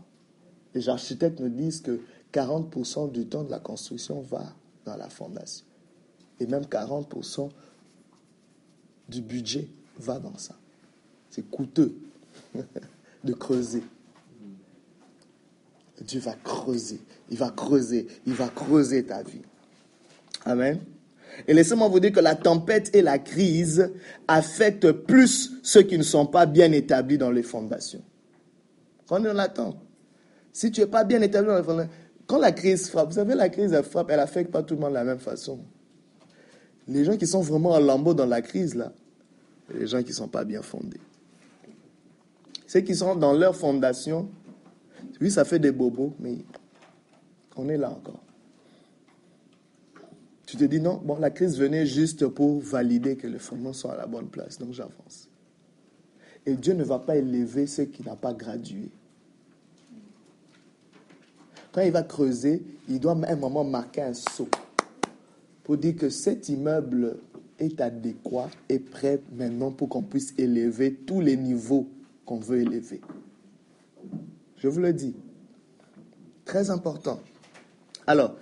Les 0.75 0.89
architectes 0.89 1.41
me 1.41 1.51
disent 1.51 1.83
que 1.83 2.01
40% 2.33 3.13
du 3.13 3.27
temps 3.27 3.45
de 3.45 3.51
la 3.51 3.59
construction 3.59 4.23
va 4.23 4.55
dans 4.87 4.97
la 4.97 5.11
fondation 5.11 5.67
et 6.39 6.47
même 6.47 6.63
40% 6.63 7.51
du 9.11 9.21
budget 9.21 9.69
va 9.99 10.19
dans 10.19 10.39
ça. 10.39 10.55
C'est 11.29 11.43
coûteux 11.51 11.95
de 13.25 13.33
creuser. 13.35 13.83
Dieu 16.01 16.21
va 16.21 16.33
creuser, 16.33 16.99
il 17.29 17.37
va 17.37 17.51
creuser, 17.51 18.07
il 18.25 18.33
va 18.33 18.49
creuser 18.49 19.05
ta 19.05 19.23
vie. 19.23 19.43
Amen. 20.47 20.81
Et 21.47 21.55
laissez-moi 21.55 21.89
vous 21.89 22.01
dire 22.01 22.13
que 22.13 22.21
la 22.21 22.35
tempête 22.35 22.95
et 22.95 23.03
la 23.03 23.19
crise 23.19 23.93
affectent 24.29 24.93
plus 24.93 25.53
ceux 25.63 25.83
qui 25.83 25.99
ne 25.99 26.03
sont 26.03 26.27
pas 26.27 26.47
bien 26.47 26.73
établis 26.73 27.19
dans 27.19 27.31
les 27.31 27.43
fondations. 27.43 28.03
Quand 29.09 29.25
on 29.25 29.39
attend, 29.39 29.81
si 30.53 30.71
tu 30.71 30.81
n'es 30.81 30.87
pas 30.87 31.05
bien 31.05 31.21
établi 31.21 31.49
dans 31.49 31.57
les 31.57 31.63
fondations, 31.63 31.93
quand 32.27 32.39
la 32.39 32.53
crise 32.53 32.89
frappe, 32.89 33.09
vous 33.09 33.15
savez, 33.15 33.35
la 33.35 33.49
crise 33.49 33.73
elle 33.73 33.83
frappe, 33.83 34.11
elle 34.11 34.21
affecte 34.21 34.53
pas 34.53 34.63
tout 34.63 34.75
le 34.75 34.81
monde 34.81 34.91
de 34.91 34.95
la 34.95 35.05
même 35.05 35.19
façon. 35.19 35.61
Les 36.87 37.05
gens 37.05 37.17
qui 37.17 37.27
sont 37.27 37.41
vraiment 37.41 37.71
en 37.71 37.81
lambeau 37.81 38.15
dans 38.15 38.27
la 38.27 38.43
crise, 38.43 38.75
là, 38.75 38.93
les 39.75 39.87
gens 39.87 40.03
qui 40.03 40.11
ne 40.11 40.15
sont 40.15 40.29
pas 40.29 40.45
bien 40.45 40.63
fondés. 40.63 41.01
Ceux 42.67 42.81
qui 42.81 42.95
sont 42.95 43.17
dans 43.17 43.33
leur 43.33 43.57
fondation, 43.57 44.29
oui, 45.21 45.31
ça 45.31 45.45
fait 45.45 45.59
des 45.59 45.73
bobos, 45.73 46.15
mais 46.21 46.39
on 47.57 47.69
est 47.69 47.77
là 47.77 47.91
encore. 47.91 48.23
Tu 50.51 50.57
te 50.57 50.65
dis 50.65 50.81
non, 50.81 51.01
bon, 51.05 51.17
la 51.21 51.31
crise 51.31 51.57
venait 51.57 51.87
juste 51.87 52.27
pour 52.27 52.59
valider 52.59 53.15
que 53.15 53.29
les 53.29 53.39
fondements 53.39 53.73
sont 53.73 53.89
à 53.89 53.97
la 53.97 54.09
bonne 54.09 54.27
place, 54.27 54.59
donc 54.59 54.73
j'avance. 54.73 55.29
Et 56.45 56.57
Dieu 56.57 56.75
ne 56.75 56.83
va 56.83 56.99
pas 56.99 57.15
élever 57.15 57.69
ceux 57.69 57.85
qui 57.85 58.03
n'ont 58.03 58.17
pas 58.17 58.35
gradué. 58.35 58.91
Quand 61.71 61.83
il 61.83 61.93
va 61.93 62.03
creuser, 62.03 62.65
il 62.89 62.99
doit 62.99 63.13
à 63.13 63.31
un 63.31 63.37
moment 63.37 63.63
marquer 63.63 64.03
un 64.03 64.13
saut 64.13 64.49
pour 65.63 65.77
dire 65.77 65.95
que 65.95 66.11
cet 66.11 66.49
immeuble 66.49 67.19
est 67.61 67.81
adéquat 67.81 68.51
et 68.69 68.81
prêt 68.81 69.23
maintenant 69.33 69.71
pour 69.71 69.89
qu'on 69.89 70.03
puisse 70.03 70.35
élever 70.37 70.95
tous 70.95 71.21
les 71.21 71.37
niveaux 71.37 71.89
qu'on 72.27 72.41
veut 72.41 72.63
élever. 72.63 73.01
Je 74.57 74.67
vous 74.67 74.81
le 74.81 74.93
dis. 74.93 75.15
Très 76.45 76.71
important. 76.71 77.21
Alors, 78.09 78.35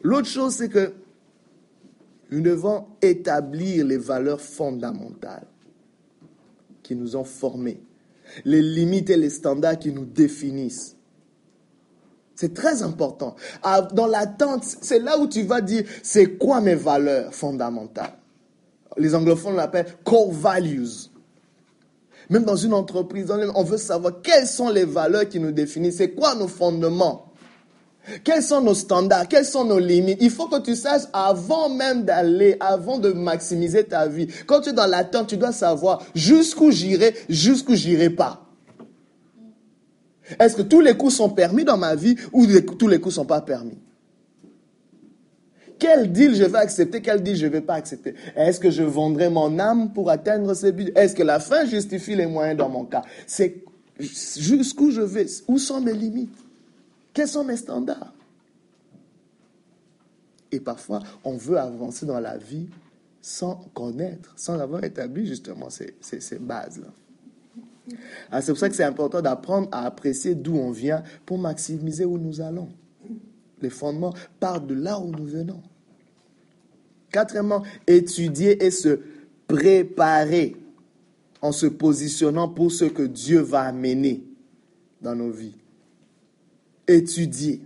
l'autre 0.00 0.28
chose, 0.28 0.54
c'est 0.54 0.70
que 0.70 0.94
nous 2.34 2.40
devons 2.40 2.86
établir 3.00 3.86
les 3.86 3.96
valeurs 3.96 4.40
fondamentales 4.40 5.46
qui 6.82 6.96
nous 6.96 7.14
ont 7.14 7.22
formés, 7.22 7.80
les 8.44 8.60
limites 8.60 9.08
et 9.08 9.16
les 9.16 9.30
standards 9.30 9.78
qui 9.78 9.92
nous 9.92 10.04
définissent. 10.04 10.96
C'est 12.34 12.52
très 12.52 12.82
important. 12.82 13.36
Dans 13.92 14.08
l'attente, 14.08 14.64
c'est 14.64 14.98
là 14.98 15.16
où 15.16 15.28
tu 15.28 15.44
vas 15.44 15.60
dire, 15.60 15.84
c'est 16.02 16.36
quoi 16.36 16.60
mes 16.60 16.74
valeurs 16.74 17.32
fondamentales? 17.32 18.18
Les 18.96 19.14
anglophones 19.14 19.54
l'appellent 19.54 19.94
core 20.02 20.32
values. 20.32 20.88
Même 22.30 22.42
dans 22.42 22.56
une 22.56 22.74
entreprise, 22.74 23.32
on 23.54 23.62
veut 23.62 23.76
savoir 23.76 24.22
quelles 24.22 24.48
sont 24.48 24.70
les 24.70 24.84
valeurs 24.84 25.28
qui 25.28 25.38
nous 25.38 25.52
définissent, 25.52 25.98
c'est 25.98 26.14
quoi 26.14 26.34
nos 26.34 26.48
fondements, 26.48 27.23
quels 28.22 28.42
sont 28.42 28.60
nos 28.60 28.74
standards, 28.74 29.28
quelles 29.28 29.44
sont 29.44 29.64
nos 29.64 29.78
limites? 29.78 30.18
Il 30.20 30.30
faut 30.30 30.46
que 30.46 30.60
tu 30.60 30.74
saches 30.76 31.04
avant 31.12 31.68
même 31.68 32.04
d'aller, 32.04 32.56
avant 32.60 32.98
de 32.98 33.12
maximiser 33.12 33.84
ta 33.84 34.06
vie. 34.06 34.28
Quand 34.46 34.60
tu 34.60 34.70
es 34.70 34.72
dans 34.72 34.86
l'attente, 34.86 35.28
tu 35.28 35.36
dois 35.36 35.52
savoir 35.52 36.04
jusqu'où 36.14 36.70
j'irai, 36.70 37.14
jusqu'où 37.28 37.74
j'irai 37.74 38.10
pas. 38.10 38.42
Est-ce 40.38 40.56
que 40.56 40.62
tous 40.62 40.80
les 40.80 40.96
coups 40.96 41.14
sont 41.14 41.30
permis 41.30 41.64
dans 41.64 41.76
ma 41.76 41.94
vie 41.94 42.16
ou 42.32 42.46
tous 42.46 42.88
les 42.88 42.98
coups 42.98 43.14
ne 43.14 43.22
sont 43.22 43.26
pas 43.26 43.40
permis? 43.40 43.78
Quel 45.78 46.12
deal 46.12 46.34
je 46.34 46.44
vais 46.44 46.58
accepter, 46.58 47.02
quel 47.02 47.22
deal 47.22 47.36
je 47.36 47.46
ne 47.46 47.50
vais 47.50 47.60
pas 47.60 47.74
accepter? 47.74 48.14
Est-ce 48.36 48.60
que 48.60 48.70
je 48.70 48.82
vendrai 48.82 49.28
mon 49.28 49.58
âme 49.58 49.92
pour 49.92 50.08
atteindre 50.08 50.54
ces 50.54 50.72
buts 50.72 50.92
Est-ce 50.94 51.14
que 51.14 51.22
la 51.22 51.40
fin 51.40 51.66
justifie 51.66 52.14
les 52.14 52.26
moyens 52.26 52.56
dans 52.56 52.68
mon 52.68 52.84
cas? 52.84 53.02
C'est 53.26 53.64
jusqu'où 53.98 54.90
je 54.90 55.02
vais, 55.02 55.26
où 55.48 55.58
sont 55.58 55.80
mes 55.80 55.92
limites? 55.92 56.43
Quels 57.14 57.28
sont 57.28 57.44
mes 57.44 57.56
standards? 57.56 58.12
Et 60.50 60.60
parfois, 60.60 61.00
on 61.22 61.36
veut 61.36 61.58
avancer 61.58 62.04
dans 62.04 62.20
la 62.20 62.36
vie 62.36 62.68
sans 63.22 63.54
connaître, 63.72 64.34
sans 64.36 64.58
avoir 64.58 64.84
établi 64.84 65.26
justement 65.26 65.70
ces, 65.70 65.94
bases-là. 66.38 66.88
Ah, 68.30 68.42
c'est 68.42 68.52
pour 68.52 68.58
ça 68.58 68.68
que 68.68 68.74
c'est 68.74 68.84
important 68.84 69.22
d'apprendre 69.22 69.68
à 69.72 69.86
apprécier 69.86 70.34
d'où 70.34 70.56
on 70.56 70.70
vient 70.70 71.02
pour 71.24 71.38
maximiser 71.38 72.04
où 72.04 72.18
nous 72.18 72.40
allons. 72.40 72.68
Les 73.62 73.70
fondements 73.70 74.14
partent 74.40 74.66
de 74.66 74.74
là 74.74 74.98
où 74.98 75.10
nous 75.10 75.24
venons. 75.24 75.62
Quatrièmement, 77.10 77.62
étudier 77.86 78.64
et 78.64 78.70
se 78.70 79.00
préparer 79.46 80.56
en 81.40 81.52
se 81.52 81.66
positionnant 81.66 82.48
pour 82.48 82.72
ce 82.72 82.86
que 82.86 83.02
Dieu 83.02 83.40
va 83.40 83.62
amener 83.62 84.24
dans 85.00 85.14
nos 85.14 85.30
vies. 85.30 85.56
Étudier. 86.88 87.60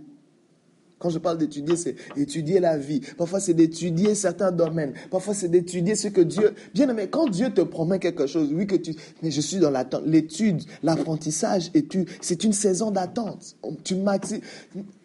Quand 0.99 1.09
je 1.09 1.17
parle 1.17 1.37
d'étudier, 1.37 1.77
c'est 1.77 1.95
étudier 2.17 2.59
la 2.59 2.77
vie. 2.77 2.99
Parfois, 3.17 3.39
c'est 3.39 3.53
d'étudier 3.53 4.15
certains 4.15 4.51
domaines. 4.51 4.93
Parfois, 5.09 5.33
c'est 5.33 5.47
d'étudier 5.47 5.95
ce 5.95 6.09
que 6.09 6.19
Dieu... 6.19 6.53
Bien 6.73 6.89
aimé, 6.89 7.07
quand 7.09 7.29
Dieu 7.29 7.49
te 7.51 7.61
promet 7.61 7.99
quelque 7.99 8.27
chose, 8.27 8.51
oui 8.53 8.67
que 8.67 8.75
tu... 8.75 8.93
Mais 9.23 9.31
je 9.31 9.39
suis 9.39 9.57
dans 9.57 9.71
l'attente. 9.71 10.03
L'étude, 10.05 10.61
l'apprentissage, 10.83 11.71
c'est 12.19 12.43
une 12.43 12.53
saison 12.53 12.91
d'attente. 12.91 13.55
Tu 13.85 13.95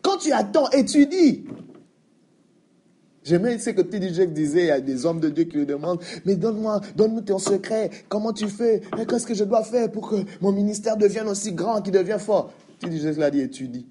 Quand 0.02 0.16
tu 0.16 0.32
attends, 0.32 0.68
étudie. 0.70 1.44
J'aimais 3.22 3.58
ce 3.58 3.70
que 3.70 3.80
T.D. 3.80 4.26
Disait, 4.26 4.62
il 4.62 4.66
y 4.66 4.70
a 4.70 4.80
des 4.80 5.06
hommes 5.06 5.20
de 5.20 5.30
Dieu 5.30 5.44
qui 5.44 5.56
lui 5.56 5.64
demandent, 5.64 6.00
mais 6.26 6.36
donne-moi, 6.36 6.82
donne-nous 6.94 7.22
ton 7.22 7.38
secret, 7.38 7.88
comment 8.10 8.34
tu 8.34 8.48
fais, 8.48 8.82
qu'est-ce 9.08 9.26
que 9.26 9.32
je 9.32 9.44
dois 9.44 9.62
faire 9.62 9.90
pour 9.90 10.10
que 10.10 10.16
mon 10.42 10.52
ministère 10.52 10.98
devienne 10.98 11.28
aussi 11.28 11.52
grand, 11.52 11.80
qu'il 11.80 11.94
devienne 11.94 12.18
fort? 12.18 12.52
T.D. 12.80 12.98
Jack 12.98 13.16
l'a 13.16 13.30
dit, 13.30 13.40
étudie. 13.40 13.86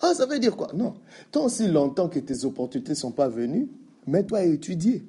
Ah, 0.00 0.14
ça 0.14 0.26
veut 0.26 0.38
dire 0.38 0.56
quoi? 0.56 0.72
Non. 0.74 0.94
Tant 1.32 1.46
aussi 1.46 1.66
longtemps 1.68 2.08
que 2.08 2.18
tes 2.18 2.44
opportunités 2.44 2.90
ne 2.90 2.96
sont 2.96 3.10
pas 3.10 3.28
venues, 3.28 3.68
mets-toi 4.06 4.38
à 4.38 4.44
étudier. 4.44 5.04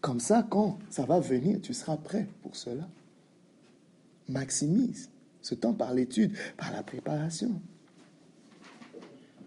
Comme 0.00 0.20
ça, 0.20 0.46
quand 0.48 0.78
ça 0.90 1.04
va 1.04 1.20
venir, 1.20 1.60
tu 1.62 1.74
seras 1.74 1.96
prêt 1.96 2.26
pour 2.42 2.56
cela. 2.56 2.88
Maximise 4.28 5.10
ce 5.42 5.54
temps 5.54 5.74
par 5.74 5.92
l'étude, 5.92 6.32
par 6.56 6.72
la 6.72 6.82
préparation. 6.82 7.60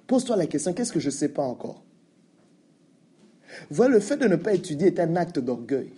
Pose-toi 0.07 0.35
la 0.35 0.45
question, 0.45 0.73
qu'est-ce 0.73 0.93
que 0.93 0.99
je 0.99 1.07
ne 1.07 1.11
sais 1.11 1.29
pas 1.29 1.43
encore? 1.43 1.83
Voilà, 3.69 3.95
le 3.95 3.99
fait 3.99 4.17
de 4.17 4.27
ne 4.27 4.35
pas 4.35 4.53
étudier 4.53 4.87
est 4.87 4.99
un 4.99 5.15
acte 5.15 5.39
d'orgueil. 5.39 5.91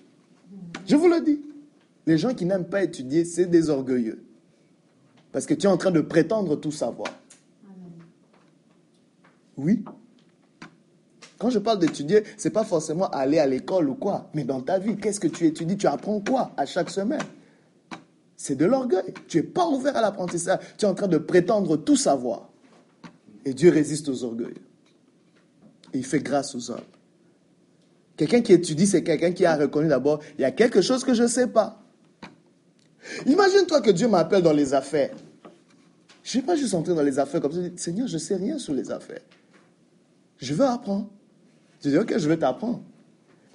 Je 0.88 0.96
vous 0.96 1.08
le 1.08 1.22
dis. 1.22 1.42
Les 2.06 2.18
gens 2.18 2.34
qui 2.34 2.46
n'aiment 2.46 2.70
pas 2.70 2.84
étudier, 2.84 3.26
c'est 3.26 3.48
des 3.48 3.70
orgueilleux. 3.70 4.24
Parce 5.38 5.46
que 5.46 5.54
tu 5.54 5.68
es 5.68 5.70
en 5.70 5.78
train 5.78 5.92
de 5.92 6.02
prétendre 6.02 6.56
tout 6.56 6.72
savoir. 6.72 7.14
Oui. 9.56 9.86
Quand 11.38 11.52
je 11.52 11.60
parle 11.60 11.78
d'étudier, 11.78 12.24
ce 12.40 12.48
n'est 12.48 12.52
pas 12.52 12.64
forcément 12.64 13.08
aller 13.12 13.38
à 13.38 13.46
l'école 13.46 13.88
ou 13.88 13.94
quoi, 13.94 14.32
mais 14.34 14.44
dans 14.44 14.62
ta 14.62 14.80
vie, 14.80 14.98
qu'est-ce 14.98 15.20
que 15.20 15.28
tu 15.28 15.46
étudies? 15.46 15.78
Tu 15.78 15.86
apprends 15.86 16.20
quoi 16.22 16.54
à 16.58 16.66
chaque 16.66 16.90
semaine? 16.90 17.22
C'est 18.36 18.56
de 18.56 18.66
l'orgueil. 18.66 19.14
Tu 19.28 19.38
n'es 19.38 19.44
pas 19.44 19.68
ouvert 19.68 19.96
à 19.96 20.02
l'apprentissage. 20.02 20.58
Tu 20.76 20.86
es 20.86 20.88
en 20.88 20.96
train 20.96 21.08
de 21.08 21.20
prétendre 21.20 21.78
tout 21.78 21.98
savoir. 21.98 22.50
Et 23.46 23.54
Dieu 23.54 23.70
résiste 23.70 24.10
aux 24.10 24.24
orgueils. 24.24 24.58
Et 25.94 26.00
il 26.00 26.06
fait 26.08 26.22
grâce 26.22 26.56
aux 26.56 26.72
hommes. 26.72 26.82
Quelqu'un 28.16 28.42
qui 28.42 28.54
étudie, 28.54 28.88
c'est 28.88 29.04
quelqu'un 29.04 29.34
qui 29.34 29.46
a 29.46 29.56
reconnu 29.56 29.88
d'abord, 29.88 30.20
il 30.40 30.42
y 30.42 30.46
a 30.46 30.52
quelque 30.52 30.82
chose 30.82 31.04
que 31.04 31.14
je 31.14 31.22
ne 31.22 31.28
sais 31.28 31.46
pas. 31.46 31.84
Imagine-toi 33.28 33.82
que 33.82 33.92
Dieu 33.92 34.08
m'appelle 34.08 34.42
dans 34.42 34.52
les 34.52 34.74
affaires. 34.74 35.12
Je 36.28 36.38
ne 36.38 36.42
vais 36.42 36.46
pas 36.46 36.56
juste 36.58 36.74
entrer 36.74 36.94
dans 36.94 37.04
les 37.04 37.20
affaires 37.20 37.40
comme 37.40 37.54
ça. 37.54 37.62
Seigneur, 37.78 38.06
je 38.06 38.16
ne 38.16 38.20
sais 38.20 38.36
rien 38.36 38.58
sur 38.60 38.74
les 38.74 38.92
affaires. 38.92 39.22
Je 40.40 40.54
veux 40.54 40.66
apprendre. 40.66 41.10
Je 41.82 41.90
dis, 41.90 41.98
ok, 41.98 42.18
je 42.18 42.28
vais 42.28 42.36
t'apprendre. 42.36 42.84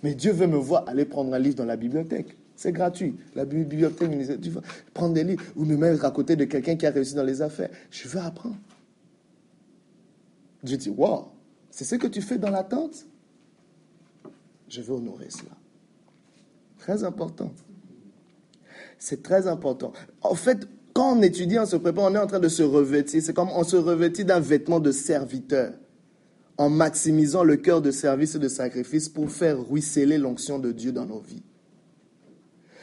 Mais 0.02 0.14
Dieu 0.14 0.32
veut 0.32 0.46
me 0.46 0.56
voir 0.56 0.88
aller 0.88 1.04
prendre 1.04 1.34
un 1.34 1.38
livre 1.38 1.56
dans 1.56 1.66
la 1.66 1.76
bibliothèque. 1.76 2.34
C'est 2.56 2.72
gratuit. 2.72 3.14
La 3.34 3.44
bibliothèque, 3.44 4.40
tu 4.40 4.48
vas 4.48 4.62
prendre 4.94 5.12
des 5.12 5.22
livres 5.22 5.44
ou 5.54 5.66
me 5.66 5.76
mettre 5.76 6.02
à 6.06 6.10
côté 6.12 6.34
de 6.34 6.46
quelqu'un 6.46 6.76
qui 6.76 6.86
a 6.86 6.90
réussi 6.90 7.14
dans 7.14 7.24
les 7.24 7.42
affaires. 7.42 7.68
Je 7.90 8.08
veux 8.08 8.20
apprendre. 8.20 8.56
Dieu 10.62 10.78
dit, 10.78 10.88
wow, 10.88 11.28
c'est 11.70 11.84
ce 11.84 11.96
que 11.96 12.06
tu 12.06 12.22
fais 12.22 12.38
dans 12.38 12.50
l'attente 12.50 13.04
Je 14.70 14.80
veux 14.80 14.94
honorer 14.94 15.28
cela. 15.28 15.52
Très 16.78 17.04
important. 17.04 17.52
C'est 18.98 19.22
très 19.22 19.46
important. 19.46 19.92
En 20.22 20.34
fait, 20.34 20.66
quand 20.92 21.16
on 21.16 21.22
étudie, 21.22 21.58
on 21.58 21.66
se 21.66 21.76
prépare, 21.76 22.04
on 22.04 22.14
est 22.14 22.18
en 22.18 22.26
train 22.26 22.40
de 22.40 22.48
se 22.48 22.62
revêtir. 22.62 23.22
C'est 23.22 23.32
comme 23.32 23.50
on 23.50 23.64
se 23.64 23.76
revêtit 23.76 24.24
d'un 24.24 24.40
vêtement 24.40 24.80
de 24.80 24.92
serviteur 24.92 25.72
en 26.58 26.68
maximisant 26.68 27.44
le 27.44 27.56
cœur 27.56 27.80
de 27.80 27.90
service 27.90 28.34
et 28.34 28.38
de 28.38 28.48
sacrifice 28.48 29.08
pour 29.08 29.30
faire 29.30 29.58
ruisseler 29.66 30.18
l'onction 30.18 30.58
de 30.58 30.70
Dieu 30.70 30.92
dans 30.92 31.06
nos 31.06 31.20
vies. 31.20 31.42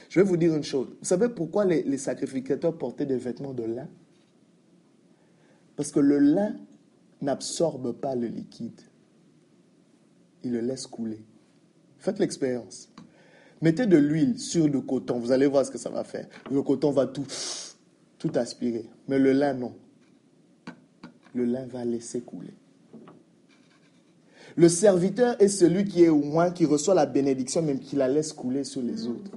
Je 0.10 0.20
vais 0.20 0.26
vous 0.26 0.38
dire 0.38 0.56
une 0.56 0.64
chose. 0.64 0.88
Vous 1.00 1.06
savez 1.06 1.30
pourquoi 1.30 1.66
les, 1.66 1.98
sacrificateurs 1.98 2.76
portaient 2.76 3.06
des 3.06 3.18
vêtements 3.18 3.54
de 3.54 3.64
lin? 3.64 3.88
Parce 5.76 5.92
que 5.92 6.00
le 6.00 6.18
lin 6.18 6.56
n'absorbe 7.22 7.94
pas 7.94 8.16
le 8.16 8.28
liquide. 8.28 8.82
Il 10.44 10.54
le 10.54 10.62
laisse 10.62 10.88
couler. 10.88 11.22
Faites 12.00 12.18
l'expérience. 12.18 12.90
Mettez 13.62 13.86
de 13.86 13.98
l'huile 13.98 14.40
sur 14.40 14.68
le 14.68 14.82
coton, 14.82 15.20
vous 15.20 15.32
allez 15.32 15.46
voir 15.46 15.66
ce 15.66 15.72
que 15.72 15.78
ça 15.78 15.90
va 15.90 16.04
faire. 16.04 16.28
Le 16.50 16.62
coton 16.64 16.92
va 16.92 17.06
tout, 17.06 17.28
tout 18.20 18.32
aspirer. 18.36 18.86
Mais 19.08 19.18
le 19.18 19.32
lin, 19.32 19.54
non. 19.54 19.74
Le 21.34 21.46
lin 21.46 21.66
va 21.66 21.86
laisser 21.86 22.22
couler. 22.22 22.54
Le 24.56 24.68
serviteur 24.68 25.42
est 25.42 25.48
celui 25.48 25.86
qui 25.86 26.04
est 26.04 26.10
au 26.10 26.22
moins, 26.22 26.52
qui 26.52 26.66
reçoit 26.66 26.94
la 26.94 27.06
bénédiction, 27.06 27.62
même 27.62 27.80
qui 27.80 27.96
la 27.96 28.08
laisse 28.08 28.34
couler 28.34 28.64
sur 28.64 28.82
les 28.82 29.08
autres. 29.08 29.32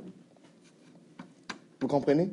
Vous 1.80 1.86
comprenez? 1.86 2.30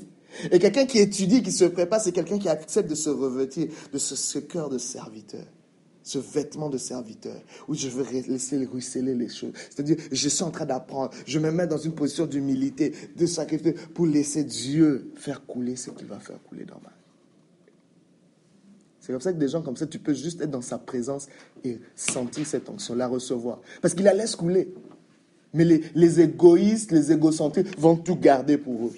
Et 0.51 0.59
quelqu'un 0.59 0.85
qui 0.85 0.99
étudie, 0.99 1.43
qui 1.43 1.51
se 1.51 1.65
prépare, 1.65 2.01
c'est 2.01 2.11
quelqu'un 2.11 2.39
qui 2.39 2.49
accepte 2.49 2.89
de 2.89 2.95
se 2.95 3.09
revêtir 3.09 3.67
de 3.91 3.97
ce, 3.97 4.39
cœur 4.39 4.69
de 4.69 4.77
serviteur 4.77 5.45
ce 6.10 6.18
vêtement 6.18 6.69
de 6.69 6.80
serviteur, 6.80 7.40
où 7.68 7.76
je 7.76 7.88
veux 7.88 8.03
laisser 8.27 8.65
ruisseler 8.65 9.14
les 9.14 9.30
choses. 9.30 9.52
C'est-à-dire, 9.69 9.98
je 10.11 10.27
suis 10.27 10.44
en 10.44 10.49
train 10.49 10.65
d'apprendre, 10.65 11.11
je 11.27 11.38
me 11.38 11.52
mets 11.52 11.68
dans 11.68 11.77
une 11.77 11.94
position 11.94 12.26
d'humilité, 12.26 12.94
de 13.15 13.26
sacrifice, 13.27 13.76
pour 13.94 14.07
laisser 14.07 14.44
Dieu 14.44 15.11
faire 15.15 15.45
couler 15.45 15.76
ce 15.76 15.91
qu'il 15.91 16.07
va 16.07 16.19
faire 16.19 16.41
couler 16.41 16.65
dans 16.65 16.81
ma 16.84 16.91
c'est 18.99 19.14
comme 19.14 19.22
ça 19.22 19.34
que 19.34 19.40
des 19.40 19.48
gens 19.48 19.64
comme 19.64 19.76
ça, 19.76 19.88
tu 19.88 19.98
peux 19.98 20.14
juste 20.14 20.40
être 20.40 20.52
dans 20.52 20.61
sa 20.61 20.77
présence 20.77 21.30
et 21.64 21.80
sentir 21.95 22.45
cette 22.45 22.69
onction, 22.69 22.94
la 22.94 23.07
recevoir. 23.07 23.60
Parce 23.81 23.95
qu'il 23.95 24.03
la 24.03 24.14
laisse 24.14 24.36
couler. 24.36 24.72
Mais 25.52 25.65
les, 25.65 25.81
les 25.95 26.22
égoïstes, 26.22 26.91
les 26.91 27.11
égocentriques 27.11 27.76
vont 27.80 27.95
tout 27.95 28.18
garder 28.18 28.60
pour 28.60 28.86
eux. 28.86 28.94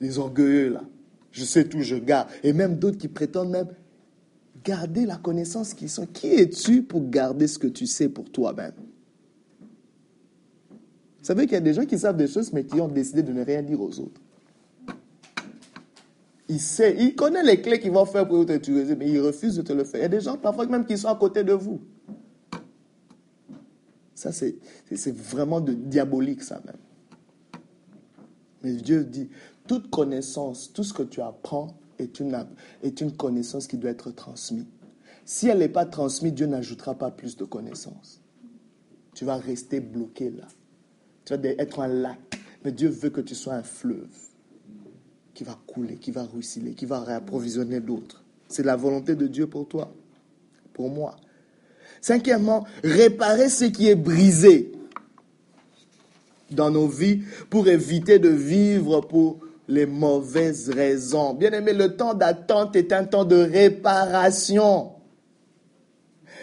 Les 0.00 0.18
orgueilleux, 0.18 0.70
là. 0.70 0.82
Je 1.30 1.44
sais 1.44 1.64
tout, 1.64 1.82
je 1.82 1.94
garde. 1.94 2.26
Et 2.42 2.52
même 2.52 2.80
d'autres 2.80 2.98
qui 2.98 3.06
prétendent 3.06 3.50
même 3.50 3.68
garder 4.64 5.06
la 5.06 5.16
connaissance 5.16 5.74
qu'ils 5.74 5.90
sont. 5.90 6.06
Qui 6.06 6.28
es-tu 6.28 6.82
pour 6.82 7.08
garder 7.08 7.46
ce 7.46 7.58
que 7.58 7.66
tu 7.66 7.86
sais 7.86 8.08
pour 8.08 8.30
toi-même? 8.30 8.74
Vous 11.18 11.26
savez 11.26 11.44
qu'il 11.44 11.54
y 11.54 11.56
a 11.56 11.60
des 11.60 11.74
gens 11.74 11.84
qui 11.84 11.98
savent 11.98 12.16
des 12.16 12.26
choses, 12.26 12.52
mais 12.52 12.64
qui 12.64 12.80
ont 12.80 12.88
décidé 12.88 13.22
de 13.22 13.32
ne 13.32 13.44
rien 13.44 13.62
dire 13.62 13.80
aux 13.80 14.00
autres. 14.00 14.20
Il 16.48 16.60
sait, 16.60 16.96
il 16.98 17.14
connaît 17.14 17.44
les 17.44 17.62
clés 17.62 17.78
qu'il 17.78 17.92
va 17.92 18.04
faire 18.04 18.26
pour 18.26 18.44
t'utiliser, 18.44 18.96
mais 18.96 19.08
il 19.08 19.20
refuse 19.20 19.56
de 19.56 19.62
te 19.62 19.72
le 19.72 19.84
faire. 19.84 20.00
Il 20.00 20.02
y 20.02 20.06
a 20.06 20.08
des 20.08 20.20
gens 20.20 20.36
parfois 20.36 20.66
même 20.66 20.84
qui 20.84 20.98
sont 20.98 21.08
à 21.08 21.14
côté 21.14 21.44
de 21.44 21.52
vous. 21.52 21.80
Ça, 24.14 24.32
c'est 24.32 24.56
vraiment 25.16 25.60
de 25.60 25.72
diabolique, 25.72 26.42
ça 26.42 26.60
même. 26.66 26.76
Mais 28.62 28.74
Dieu 28.74 29.04
dit, 29.04 29.28
toute 29.66 29.90
connaissance, 29.90 30.72
tout 30.72 30.84
ce 30.84 30.92
que 30.92 31.02
tu 31.02 31.20
apprends 31.20 31.76
est 32.02 32.20
une, 32.20 32.46
est 32.82 33.00
une 33.00 33.16
connaissance 33.16 33.66
qui 33.66 33.76
doit 33.78 33.90
être 33.90 34.10
transmise. 34.10 34.66
Si 35.24 35.48
elle 35.48 35.58
n'est 35.58 35.68
pas 35.68 35.86
transmise, 35.86 36.34
Dieu 36.34 36.46
n'ajoutera 36.46 36.94
pas 36.94 37.10
plus 37.10 37.36
de 37.36 37.44
connaissances. 37.44 38.20
Tu 39.14 39.24
vas 39.24 39.36
rester 39.36 39.80
bloqué 39.80 40.30
là. 40.30 40.48
Tu 41.24 41.34
vas 41.34 41.48
être 41.58 41.80
un 41.80 41.88
lac. 41.88 42.18
Mais 42.64 42.72
Dieu 42.72 42.88
veut 42.88 43.10
que 43.10 43.20
tu 43.20 43.34
sois 43.34 43.54
un 43.54 43.62
fleuve 43.62 44.08
qui 45.34 45.44
va 45.44 45.58
couler, 45.66 45.96
qui 45.96 46.10
va 46.10 46.24
ruisseler, 46.24 46.74
qui 46.74 46.86
va 46.86 47.00
réapprovisionner 47.00 47.80
d'autres. 47.80 48.22
C'est 48.48 48.62
la 48.62 48.76
volonté 48.76 49.14
de 49.16 49.26
Dieu 49.26 49.46
pour 49.46 49.66
toi, 49.66 49.92
pour 50.72 50.90
moi. 50.90 51.16
Cinquièmement, 52.00 52.66
réparer 52.84 53.48
ce 53.48 53.64
qui 53.64 53.88
est 53.88 53.94
brisé 53.94 54.72
dans 56.50 56.70
nos 56.70 56.86
vies 56.86 57.22
pour 57.48 57.68
éviter 57.68 58.18
de 58.18 58.28
vivre 58.28 59.00
pour 59.00 59.40
les 59.72 59.86
mauvaises 59.86 60.68
raisons. 60.68 61.32
Bien 61.32 61.50
aimé, 61.52 61.72
le 61.72 61.96
temps 61.96 62.12
d'attente 62.12 62.76
est 62.76 62.92
un 62.92 63.04
temps 63.04 63.24
de 63.24 63.36
réparation. 63.36 64.92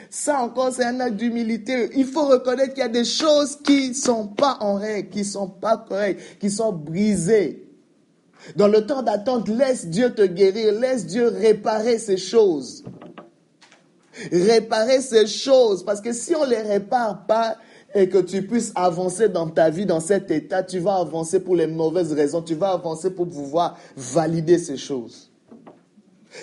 Ça 0.09 0.41
encore, 0.41 0.73
c'est 0.73 0.83
un 0.83 0.99
acte 0.99 1.17
d'humilité. 1.17 1.91
Il 1.95 2.05
faut 2.05 2.25
reconnaître 2.25 2.73
qu'il 2.73 2.81
y 2.81 2.85
a 2.85 2.89
des 2.89 3.05
choses 3.05 3.57
qui 3.63 3.89
ne 3.89 3.93
sont 3.93 4.27
pas 4.27 4.57
en 4.61 4.75
règle, 4.75 5.09
qui 5.09 5.19
ne 5.19 5.23
sont 5.25 5.47
pas 5.47 5.77
correctes, 5.77 6.39
qui 6.39 6.49
sont 6.49 6.73
brisées. 6.73 7.67
Dans 8.55 8.67
le 8.67 8.87
temps 8.87 9.03
d'attente, 9.03 9.47
laisse 9.47 9.85
Dieu 9.85 10.11
te 10.11 10.25
guérir, 10.25 10.79
laisse 10.79 11.05
Dieu 11.05 11.27
réparer 11.27 11.99
ces 11.99 12.17
choses. 12.17 12.83
Réparer 14.31 15.01
ces 15.01 15.27
choses, 15.27 15.85
parce 15.85 16.01
que 16.01 16.13
si 16.13 16.35
on 16.35 16.45
ne 16.45 16.49
les 16.49 16.61
répare 16.61 17.27
pas 17.27 17.57
et 17.95 18.09
que 18.09 18.19
tu 18.19 18.43
puisses 18.43 18.71
avancer 18.75 19.29
dans 19.29 19.47
ta 19.47 19.69
vie, 19.69 19.85
dans 19.85 19.99
cet 19.99 20.31
état, 20.31 20.63
tu 20.63 20.79
vas 20.79 20.95
avancer 20.95 21.39
pour 21.39 21.55
les 21.55 21.67
mauvaises 21.67 22.13
raisons, 22.13 22.41
tu 22.41 22.55
vas 22.55 22.71
avancer 22.71 23.11
pour 23.11 23.27
pouvoir 23.27 23.77
valider 23.95 24.57
ces 24.57 24.77
choses. 24.77 25.31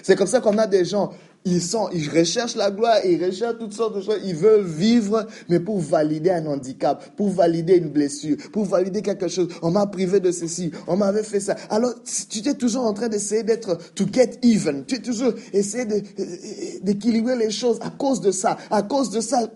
C'est 0.02 0.16
comme 0.16 0.27
ça 0.27 0.40
qu'on 0.40 0.59
a 0.59 0.66
des 0.66 0.85
gens, 0.85 1.12
ils, 1.47 1.62
sont, 1.62 1.89
ils 1.93 2.10
recherchent 2.10 2.56
la 2.56 2.73
gloire, 2.73 2.98
ils 3.05 3.24
recherchent 3.24 3.59
toutes 3.59 3.73
sortes 3.73 3.97
de 3.97 4.01
choses. 4.01 4.18
Ils 4.24 4.35
veulent 4.35 4.66
vivre, 4.66 5.27
mais 5.48 5.60
pour 5.60 5.78
valider 5.78 6.31
un 6.31 6.44
handicap, 6.47 7.16
pour 7.16 7.28
valider 7.31 7.77
une 7.77 7.89
blessure, 7.89 8.36
pour 8.52 8.64
valider 8.64 9.01
quelque 9.01 9.28
chose. 9.28 9.48
On 9.62 9.70
m'a 9.70 9.86
privé 9.86 10.18
de 10.18 10.32
ceci, 10.32 10.73
on 10.89 10.97
m'avait 10.97 11.23
fait 11.23 11.39
ça. 11.39 11.55
Alors, 11.70 11.93
tu 12.28 12.47
es 12.47 12.55
toujours 12.55 12.85
en 12.85 12.93
train 12.93 13.09
d'essayer 13.09 13.44
d'être, 13.44 13.78
to 13.94 14.06
get 14.12 14.40
even. 14.43 14.85
Tu 14.86 14.97
es 14.97 14.98
toujours 14.98 15.32
essayé 15.52 15.85
d'équilibrer 16.82 17.36
les 17.36 17.51
choses 17.52 17.78
à 17.81 17.90
cause 17.90 18.20
de 18.20 18.32
ça, 18.32 18.59
à 18.70 18.82
cause 18.82 19.10
de 19.10 19.20
ça. 19.20 19.48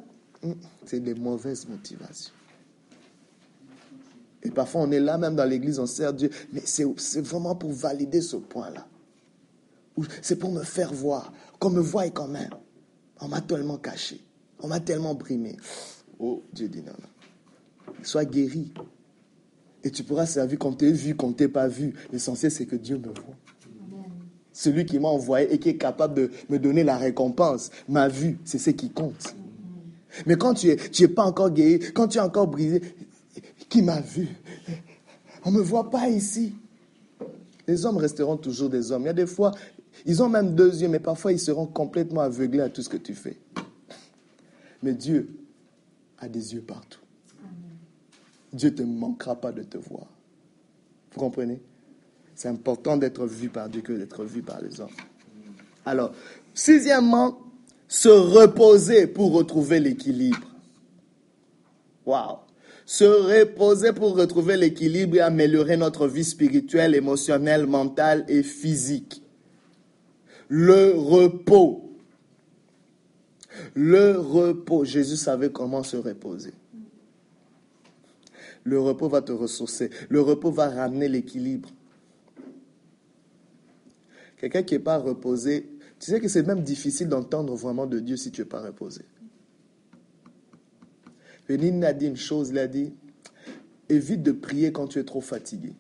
C'est 0.90 0.98
des 0.98 1.14
mauvaises 1.14 1.68
motivations. 1.68 2.32
Et 4.42 4.50
parfois, 4.50 4.80
on 4.80 4.90
est 4.90 4.98
là 4.98 5.18
même 5.18 5.36
dans 5.36 5.44
l'église, 5.44 5.78
on 5.78 5.86
sert 5.86 6.12
Dieu, 6.12 6.30
mais 6.52 6.62
c'est 6.64 7.20
vraiment 7.20 7.54
pour 7.54 7.70
valider 7.70 8.20
ce 8.20 8.34
point-là. 8.34 8.88
C'est 10.20 10.34
pour 10.34 10.50
me 10.50 10.64
faire 10.64 10.92
voir 10.92 11.32
qu'on 11.60 11.70
me 11.70 11.78
voie 11.78 12.10
quand 12.10 12.26
même. 12.26 12.50
On 13.20 13.28
m'a 13.28 13.40
tellement 13.40 13.76
caché. 13.76 14.20
On 14.58 14.66
m'a 14.66 14.80
tellement 14.80 15.14
brimé. 15.14 15.56
Oh, 16.18 16.42
Dieu 16.52 16.66
dit 16.66 16.82
non. 16.82 16.92
Sois 18.02 18.24
guéri. 18.24 18.72
Et 19.84 19.92
tu 19.92 20.02
pourras 20.02 20.26
servir 20.26 20.58
comme 20.58 20.76
tu 20.76 20.88
es 20.88 20.92
vu, 20.92 21.14
comme 21.14 21.36
tu 21.36 21.48
pas 21.48 21.68
vu. 21.68 21.94
L'essentiel, 22.10 22.50
c'est 22.50 22.66
que 22.66 22.74
Dieu 22.74 22.98
me 22.98 23.12
voit. 23.14 23.36
Celui 24.52 24.84
qui 24.86 24.98
m'a 24.98 25.06
envoyé 25.06 25.54
et 25.54 25.58
qui 25.60 25.68
est 25.68 25.78
capable 25.78 26.14
de 26.14 26.30
me 26.48 26.58
donner 26.58 26.82
la 26.82 26.98
récompense 26.98 27.70
m'a 27.88 28.08
vu. 28.08 28.40
C'est 28.44 28.58
ce 28.58 28.70
qui 28.70 28.90
compte. 28.90 29.36
Mais 30.26 30.36
quand 30.36 30.54
tu 30.54 30.68
n'es 30.68 30.76
tu 30.76 31.04
es 31.04 31.08
pas 31.08 31.24
encore 31.24 31.50
guéri, 31.50 31.92
quand 31.92 32.08
tu 32.08 32.18
es 32.18 32.20
encore 32.20 32.46
brisé, 32.48 32.82
qui 33.68 33.82
m'a 33.82 34.00
vu? 34.00 34.28
On 35.44 35.50
ne 35.50 35.58
me 35.58 35.62
voit 35.62 35.90
pas 35.90 36.08
ici. 36.08 36.54
Les 37.66 37.86
hommes 37.86 37.98
resteront 37.98 38.36
toujours 38.36 38.68
des 38.68 38.90
hommes. 38.90 39.02
Il 39.02 39.06
y 39.06 39.10
a 39.10 39.14
des 39.14 39.26
fois, 39.26 39.52
ils 40.04 40.22
ont 40.22 40.28
même 40.28 40.54
deux 40.54 40.82
yeux, 40.82 40.88
mais 40.88 40.98
parfois 40.98 41.32
ils 41.32 41.38
seront 41.38 41.66
complètement 41.66 42.20
aveuglés 42.20 42.60
à 42.60 42.68
tout 42.68 42.82
ce 42.82 42.88
que 42.88 42.96
tu 42.96 43.14
fais. 43.14 43.38
Mais 44.82 44.92
Dieu 44.92 45.28
a 46.18 46.28
des 46.28 46.54
yeux 46.54 46.62
partout. 46.62 47.00
Dieu 48.52 48.70
ne 48.70 48.74
te 48.74 48.82
manquera 48.82 49.36
pas 49.36 49.52
de 49.52 49.62
te 49.62 49.78
voir. 49.78 50.06
Vous 51.12 51.20
comprenez? 51.20 51.60
C'est 52.34 52.48
important 52.48 52.96
d'être 52.96 53.26
vu 53.26 53.48
par 53.48 53.68
Dieu 53.68 53.82
que 53.82 53.92
d'être 53.92 54.24
vu 54.24 54.42
par 54.42 54.60
les 54.60 54.80
hommes. 54.80 54.88
Alors, 55.84 56.12
sixièmement, 56.54 57.38
se 57.90 58.08
reposer 58.08 59.06
pour 59.06 59.32
retrouver 59.32 59.80
l'équilibre. 59.80 60.46
Waouh 62.06 62.38
Se 62.86 63.04
reposer 63.04 63.92
pour 63.92 64.16
retrouver 64.16 64.56
l'équilibre 64.56 65.16
et 65.16 65.20
améliorer 65.20 65.76
notre 65.76 66.06
vie 66.08 66.24
spirituelle, 66.24 66.94
émotionnelle, 66.94 67.66
mentale 67.66 68.24
et 68.28 68.42
physique 68.42 69.22
le 70.50 70.96
repos. 70.96 71.96
Le 73.74 74.18
repos. 74.18 74.84
Jésus 74.84 75.16
savait 75.16 75.50
comment 75.50 75.84
se 75.84 75.96
reposer. 75.96 76.52
Le 78.64 78.80
repos 78.80 79.08
va 79.08 79.22
te 79.22 79.32
ressourcer. 79.32 79.90
Le 80.08 80.20
repos 80.20 80.50
va 80.50 80.68
ramener 80.68 81.08
l'équilibre. 81.08 81.70
Quelqu'un 84.38 84.64
qui 84.64 84.74
n'est 84.74 84.80
pas 84.80 84.98
reposé, 84.98 85.69
Tu 86.00 86.10
sais 86.10 86.20
que 86.20 86.28
c'est 86.28 86.46
même 86.46 86.62
difficile 86.62 87.08
d'entendre 87.08 87.54
vraiment 87.54 87.86
de 87.86 88.00
Dieu 88.00 88.16
si 88.16 88.32
tu 88.32 88.40
n'es 88.40 88.46
pas 88.46 88.62
reposé. 88.62 89.02
Lénine 91.46 91.84
a 91.84 91.92
dit 91.92 92.06
une 92.06 92.16
chose, 92.16 92.50
il 92.50 92.58
a 92.58 92.66
dit, 92.66 92.94
évite 93.90 94.22
de 94.22 94.32
prier 94.32 94.72
quand 94.72 94.86
tu 94.86 94.98
es 94.98 95.04
trop 95.04 95.20
fatigué. 95.20 95.74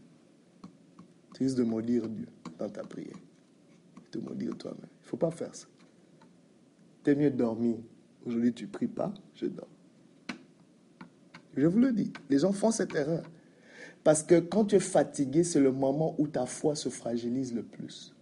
Tu 1.34 1.44
risques 1.44 1.56
de 1.56 1.62
maudire 1.62 2.06
Dieu 2.06 2.26
dans 2.58 2.68
ta 2.68 2.82
prière. 2.82 3.16
De 4.12 4.20
maudire 4.20 4.56
toi-même. 4.58 4.80
Il 4.82 5.04
ne 5.04 5.08
faut 5.08 5.16
pas 5.16 5.30
faire 5.30 5.54
ça. 5.54 5.66
T'es 7.02 7.14
mieux 7.14 7.30
dormir. 7.30 7.76
Aujourd'hui, 8.26 8.52
tu 8.52 8.64
ne 8.64 8.70
pries 8.70 8.88
pas, 8.88 9.14
je 9.34 9.46
dors. 9.46 9.68
Je 11.56 11.66
vous 11.66 11.78
le 11.78 11.92
dis, 11.92 12.12
les 12.28 12.40
gens 12.40 12.52
font 12.52 12.70
cette 12.70 12.94
erreur. 12.94 13.22
Parce 14.04 14.22
que 14.22 14.38
quand 14.38 14.66
tu 14.66 14.76
es 14.76 14.80
fatigué, 14.80 15.44
c'est 15.44 15.60
le 15.60 15.72
moment 15.72 16.14
où 16.18 16.26
ta 16.26 16.44
foi 16.44 16.74
se 16.74 16.90
fragilise 16.90 17.54
le 17.54 17.62
plus. 17.62 18.14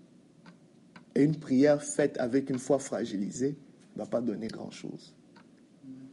Et 1.19 1.25
une 1.25 1.35
prière 1.35 1.83
faite 1.83 2.17
avec 2.21 2.49
une 2.49 2.61
foi 2.61 2.79
fragilisée 2.79 3.57
ne 3.97 4.03
va 4.03 4.07
pas 4.07 4.21
donner 4.21 4.47
grand-chose. 4.47 5.17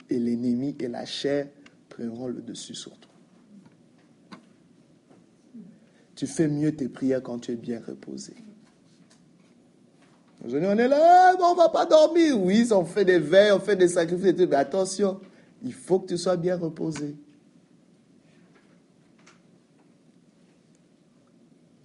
Et 0.09 0.17
l'ennemi 0.17 0.75
et 0.79 0.87
la 0.87 1.05
chair 1.05 1.47
prendront 1.89 2.27
le 2.27 2.41
dessus 2.41 2.73
sur 2.73 2.97
toi. 2.97 3.11
Tu 6.15 6.25
fais 6.25 6.47
mieux 6.47 6.75
tes 6.75 6.89
prières 6.89 7.21
quand 7.21 7.37
tu 7.37 7.51
es 7.51 7.55
bien 7.55 7.79
reposé. 7.85 8.33
Aujourd'hui, 10.43 10.69
on 10.71 10.77
est 10.79 10.87
là, 10.87 11.35
on 11.39 11.51
ne 11.51 11.57
va 11.57 11.69
pas 11.69 11.85
dormir. 11.85 12.41
Oui, 12.41 12.67
on 12.71 12.83
fait 12.83 13.05
des 13.05 13.19
veilles, 13.19 13.51
on 13.51 13.59
fait 13.59 13.75
des 13.75 13.89
sacrifices, 13.89 14.33
mais 14.35 14.55
attention, 14.55 15.19
il 15.61 15.73
faut 15.73 15.99
que 15.99 16.07
tu 16.07 16.17
sois 16.17 16.35
bien 16.35 16.57
reposé. 16.57 17.15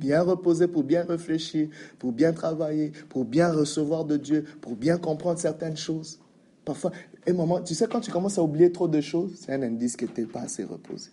Bien 0.01 0.23
reposé 0.23 0.67
pour 0.67 0.83
bien 0.83 1.05
réfléchir, 1.05 1.69
pour 1.99 2.13
bien 2.13 2.33
travailler, 2.33 2.91
pour 3.11 3.27
bien 3.27 3.53
recevoir 3.53 4.07
de 4.07 4.17
Dieu, 4.17 4.45
pour 4.63 4.75
bien 4.75 4.97
comprendre 4.97 5.39
certaines 5.39 5.77
choses. 5.77 6.19
Parfois, 6.65 6.91
un 7.29 7.33
moment, 7.35 7.61
tu 7.61 7.75
sais, 7.75 7.87
quand 7.87 8.01
tu 8.01 8.11
commences 8.11 8.39
à 8.39 8.43
oublier 8.43 8.73
trop 8.73 8.89
de 8.89 9.01
choses, 9.03 9.35
c'est 9.39 9.53
un 9.53 9.63
indice 9.63 9.97
que 9.97 10.07
tu 10.07 10.23
n'es 10.23 10.27
pas 10.27 10.41
assez 10.41 10.65
reposé. 10.65 11.11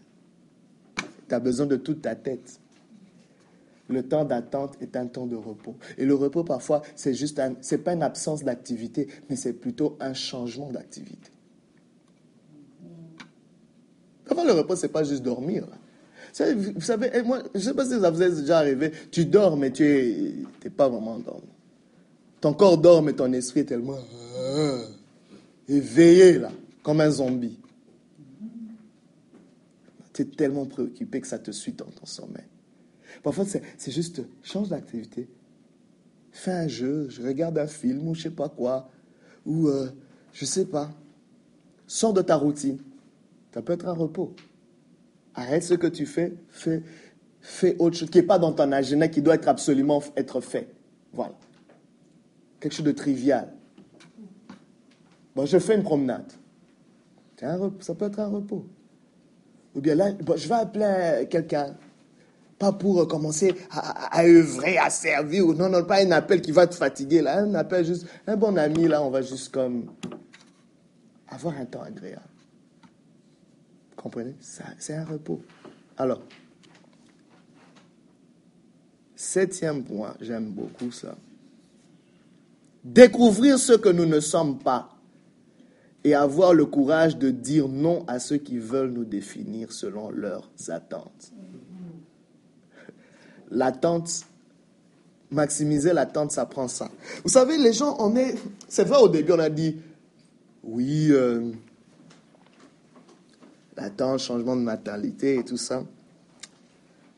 Tu 1.28 1.36
as 1.36 1.40
besoin 1.40 1.66
de 1.66 1.76
toute 1.76 2.02
ta 2.02 2.16
tête. 2.16 2.62
Le 3.90 4.04
temps 4.08 4.24
d'attente 4.24 4.78
est 4.80 4.96
un 4.96 5.08
temps 5.08 5.28
de 5.28 5.36
repos. 5.36 5.76
Et 5.98 6.06
le 6.06 6.16
repos, 6.16 6.46
parfois, 6.46 6.82
c'est 6.96 7.14
juste 7.14 7.42
pas 7.84 7.94
une 7.94 8.04
absence 8.04 8.44
d'activité, 8.44 9.10
mais 9.30 9.36
c'est 9.36 9.54
plutôt 9.54 9.98
un 10.00 10.14
changement 10.14 10.72
d'activité. 10.72 11.30
Parfois, 14.24 14.46
le 14.46 14.54
repos, 14.54 14.78
c'est 14.78 14.88
pas 14.88 15.04
juste 15.04 15.24
dormir. 15.24 15.68
Vous 16.40 16.82
savez, 16.82 17.24
moi, 17.24 17.42
je 17.54 17.60
ne 17.60 17.64
sais 17.64 17.74
pas 17.74 17.86
si 17.86 18.00
ça 18.00 18.10
vous 18.10 18.22
est 18.22 18.42
déjà 18.42 18.60
arrivé. 18.60 18.92
Tu 19.12 19.26
dors, 19.26 19.58
mais 19.58 19.72
tu 19.72 20.46
n'es 20.64 20.70
pas 20.70 20.88
vraiment 20.88 21.14
endormi. 21.14 21.48
Ton 22.42 22.54
corps 22.54 22.78
dort, 22.78 23.02
mais 23.02 23.14
ton 23.14 23.32
esprit 23.34 23.62
est 23.62 23.66
tellement 23.66 23.98
euh, 24.38 24.86
éveillé, 25.68 26.38
là, 26.38 26.52
comme 26.84 27.02
un 27.02 27.10
zombie. 27.10 27.58
Tu 30.14 30.22
es 30.22 30.26
tellement 30.26 30.66
préoccupé 30.66 31.22
que 31.22 31.28
ça 31.28 31.40
te 31.40 31.52
suit 31.52 31.74
dans 31.74 31.86
ton 31.86 32.06
sommeil. 32.06 32.46
Parfois, 33.24 33.46
c'est 33.46 33.92
juste, 33.92 34.22
change 34.44 34.70
d'activité. 34.70 35.28
Fais 36.32 36.52
un 36.52 36.68
jeu, 36.68 37.08
je 37.10 37.24
regarde 37.24 37.58
un 37.58 37.68
film 37.68 38.08
ou 38.08 38.14
je 38.14 38.24
sais 38.24 38.30
pas 38.30 38.50
quoi. 38.50 38.90
Ou, 39.46 39.70
euh, 39.70 39.90
je 40.34 40.46
sais 40.46 40.66
pas. 40.66 40.92
Sors 41.88 42.14
de 42.14 42.22
ta 42.22 42.36
routine. 42.36 42.78
Ça 43.54 43.62
peut 43.64 43.74
être 43.74 43.88
un 43.88 43.94
repos. 43.94 44.36
Arrête 45.38 45.62
ce 45.62 45.76
que 45.76 45.86
tu 45.86 46.08
fais, 46.08 46.34
fais, 46.50 47.76
autre 47.78 47.96
chose 47.96 48.10
qui 48.10 48.18
n'est 48.18 48.24
pas 48.24 48.40
dans 48.40 48.52
ton 48.52 48.72
agenda, 48.72 49.08
qui 49.08 49.22
doit 49.22 49.36
être 49.36 49.48
absolument 49.48 50.02
être 50.16 50.42
fait. 50.42 50.68
Voilà. 51.14 51.36
Quelque 52.60 52.74
chose 52.74 52.86
de 52.86 52.92
trivial. 52.92 53.54
Bon, 55.36 55.46
je 55.46 55.60
fais 55.60 55.76
une 55.76 55.84
promenade. 55.84 56.32
ça 57.38 57.94
peut 57.94 58.06
être 58.06 58.20
un 58.20 58.30
repos. 58.30 58.66
Ou 59.76 59.82
bien 59.82 59.94
là, 59.94 60.10
je 60.36 60.48
vais 60.48 60.56
appeler 60.56 61.28
quelqu'un. 61.30 61.76
Pas 62.58 62.72
pour 62.72 63.08
commencer 63.08 63.54
à, 63.70 64.18
à, 64.18 64.26
œuvrer, 64.26 64.80
à 64.80 64.90
servir. 64.90 65.46
Non, 65.50 65.70
non, 65.70 65.84
pas 65.84 66.04
un 66.04 66.10
appel 66.10 66.42
qui 66.42 66.52
va 66.52 66.66
te 66.66 66.74
fatiguer. 66.74 67.22
Là, 67.22 67.42
un 67.42 67.54
appel 67.54 67.86
juste, 67.86 68.08
un 68.26 68.36
bon 68.36 68.58
ami, 68.58 68.88
là, 68.88 69.04
on 69.04 69.12
va 69.12 69.22
juste 69.22 69.50
comme 69.54 69.92
avoir 71.28 71.56
un 71.60 71.66
temps 71.66 71.84
agréable. 71.84 72.24
Comprenez? 74.08 74.36
C'est 74.40 74.94
un 74.94 75.04
repos. 75.04 75.42
Alors, 75.98 76.22
septième 79.18 79.84
point, 79.84 80.16
j'aime 80.22 80.46
beaucoup 80.46 80.94
ça. 80.94 81.18
Découvrir 82.86 83.60
ce 83.60 83.74
que 83.74 83.90
nous 83.90 84.06
ne 84.06 84.22
sommes 84.22 84.60
pas 84.60 84.96
et 86.06 86.16
avoir 86.16 86.54
le 86.54 86.66
courage 86.66 87.18
de 87.18 87.32
dire 87.32 87.68
non 87.68 88.06
à 88.08 88.20
ceux 88.20 88.38
qui 88.38 88.60
veulent 88.60 88.92
nous 88.92 89.04
définir 89.04 89.74
selon 89.74 90.10
leurs 90.10 90.50
attentes. 90.70 91.34
L'attente, 93.52 94.22
maximiser 95.32 95.92
l'attente, 95.92 96.32
ça 96.32 96.46
prend 96.46 96.70
ça. 96.70 96.90
Vous 97.26 97.32
savez, 97.32 97.58
les 97.58 97.74
gens, 97.74 97.98
on 98.00 98.16
est. 98.16 98.36
C'est 98.70 98.86
vrai, 98.86 99.00
au 99.00 99.10
début, 99.10 99.34
on 99.34 99.40
a 99.40 99.50
dit 99.50 99.76
oui, 100.64 101.10
euh, 101.12 101.52
l'attente, 103.78 104.20
changement 104.20 104.56
de 104.56 104.62
natalité 104.62 105.38
et 105.38 105.44
tout 105.44 105.58
ça. 105.58 105.84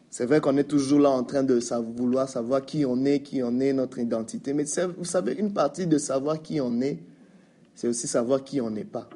C'est 0.10 0.26
vrai 0.26 0.42
qu'on 0.42 0.58
est 0.58 0.64
toujours 0.66 1.00
là 1.00 1.10
en 1.10 1.24
train 1.24 1.44
de 1.44 1.60
vouloir 1.96 2.28
savoir 2.28 2.66
qui 2.66 2.86
on 2.86 3.06
est, 3.06 3.22
qui 3.22 3.42
on 3.44 3.60
est, 3.60 3.74
notre 3.74 4.00
identité. 4.00 4.54
Mais 4.54 4.66
vous 4.98 5.06
savez, 5.06 5.34
une 5.34 5.54
partie 5.54 5.88
de 5.88 5.98
savoir 5.98 6.42
qui 6.42 6.60
on 6.60 6.82
est, 6.82 7.00
c'est 7.76 7.88
aussi 7.88 8.08
savoir 8.08 8.44
qui 8.44 8.60
on 8.60 8.70
n'est 8.70 8.84
pas. 8.84 9.08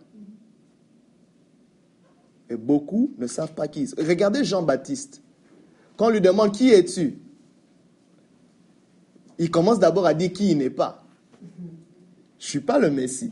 Et 2.50 2.56
beaucoup 2.56 3.12
ne 3.18 3.28
savent 3.28 3.54
pas 3.54 3.68
qui. 3.68 3.90
Regardez 3.98 4.44
Jean-Baptiste. 4.44 5.22
Quand 5.98 6.08
on 6.08 6.10
lui 6.10 6.22
demande 6.22 6.54
qui 6.54 6.70
es-tu, 6.70 7.18
il 9.40 9.50
commence 9.50 9.80
d'abord 9.80 10.06
à 10.06 10.14
dire 10.14 10.32
qui 10.32 10.52
il 10.52 10.58
n'est 10.60 10.70
pas. 10.70 11.04
Je 12.38 12.46
ne 12.46 12.50
suis 12.50 12.60
pas 12.60 12.78
le 12.78 12.92
Messie. 12.92 13.32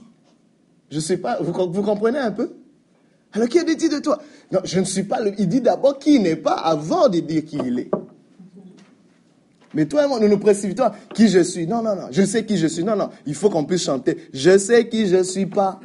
Je 0.90 1.00
sais 1.00 1.18
pas. 1.18 1.40
Vous 1.42 1.84
comprenez 1.84 2.18
un 2.18 2.32
peu? 2.32 2.54
Alors 3.34 3.48
qui 3.48 3.60
a 3.60 3.64
dit 3.64 3.90
de 3.90 4.00
toi? 4.00 4.20
Non, 4.52 4.60
je 4.64 4.80
ne 4.80 4.86
suis 4.86 5.04
pas 5.04 5.22
le... 5.22 5.34
Il 5.38 5.48
dit 5.48 5.62
d'abord 5.62 6.00
qui 6.00 6.20
n'est 6.20 6.36
pas 6.36 6.54
avant 6.54 7.08
de 7.08 7.20
dire 7.20 7.46
qui 7.46 7.58
il 7.66 7.80
est. 7.80 7.92
Mais 9.74 9.86
toi 9.86 10.04
et 10.04 10.08
moi, 10.08 10.20
nous 10.20 10.28
nous 10.28 10.38
précipitons. 10.38 10.92
Qui 11.14 11.30
je 11.30 11.40
suis 11.40 11.66
Non, 11.66 11.82
non, 11.82 11.96
non. 11.96 12.08
Je 12.12 12.24
sais 12.24 12.46
qui 12.46 12.58
je 12.58 12.68
suis. 12.68 12.84
Non, 12.84 12.98
non. 12.98 13.10
Il 13.26 13.36
faut 13.36 13.50
qu'on 13.50 13.64
puisse 13.64 13.84
chanter. 13.84 14.18
Je 14.34 14.58
sais 14.58 14.88
qui 14.90 15.08
je 15.08 15.24
suis 15.24 15.46
pas. 15.46 15.80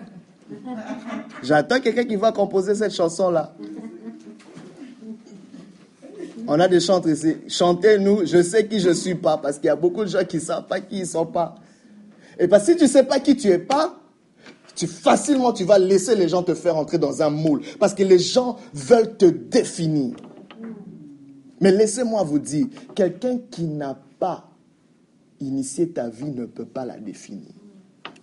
J'attends 1.42 1.78
quelqu'un 1.80 2.04
qui 2.04 2.16
va 2.16 2.32
composer 2.32 2.74
cette 2.74 2.92
chanson-là. 2.92 3.54
On 6.48 6.58
a 6.58 6.66
des 6.66 6.80
chantres 6.80 7.08
ici. 7.08 7.36
Chantez-nous, 7.48 8.26
je 8.26 8.42
sais 8.42 8.66
qui 8.66 8.80
je 8.80 8.90
suis 8.90 9.14
pas. 9.14 9.38
Parce 9.38 9.58
qu'il 9.58 9.66
y 9.66 9.70
a 9.70 9.76
beaucoup 9.76 10.02
de 10.02 10.08
gens 10.08 10.24
qui 10.24 10.36
ne 10.36 10.42
savent 10.42 10.66
pas 10.66 10.80
qui 10.80 10.98
ils 10.98 11.06
sont 11.06 11.26
pas. 11.26 11.54
Et 12.40 12.48
parce 12.48 12.66
que 12.66 12.72
si 12.72 12.78
tu 12.78 12.84
ne 12.84 12.88
sais 12.88 13.04
pas 13.04 13.20
qui 13.20 13.36
tu 13.36 13.48
es 13.48 13.58
pas, 13.58 13.96
tu, 14.76 14.86
facilement 14.86 15.52
tu 15.52 15.64
vas 15.64 15.78
laisser 15.78 16.14
les 16.14 16.28
gens 16.28 16.42
te 16.42 16.54
faire 16.54 16.76
entrer 16.76 16.98
dans 16.98 17.22
un 17.22 17.30
moule. 17.30 17.62
Parce 17.80 17.94
que 17.94 18.02
les 18.02 18.18
gens 18.18 18.56
veulent 18.72 19.16
te 19.16 19.26
définir. 19.26 20.14
Mais 21.60 21.72
laissez-moi 21.72 22.22
vous 22.22 22.38
dire, 22.38 22.66
quelqu'un 22.94 23.38
qui 23.50 23.64
n'a 23.64 23.98
pas 24.18 24.50
initié 25.40 25.88
ta 25.88 26.08
vie 26.08 26.30
ne 26.30 26.44
peut 26.44 26.66
pas 26.66 26.84
la 26.84 26.98
définir. 26.98 27.48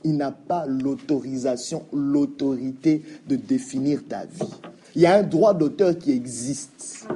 Il 0.04 0.18
n'a 0.18 0.32
pas 0.32 0.66
l'autorisation, 0.68 1.86
l'autorité 1.92 3.04
de 3.28 3.36
définir 3.36 4.02
ta 4.08 4.26
vie. 4.26 4.54
Il 4.96 5.02
y 5.02 5.06
a 5.06 5.16
un 5.16 5.24
droit 5.24 5.54
d'auteur 5.54 5.98
qui 5.98 6.12
existe. 6.12 7.08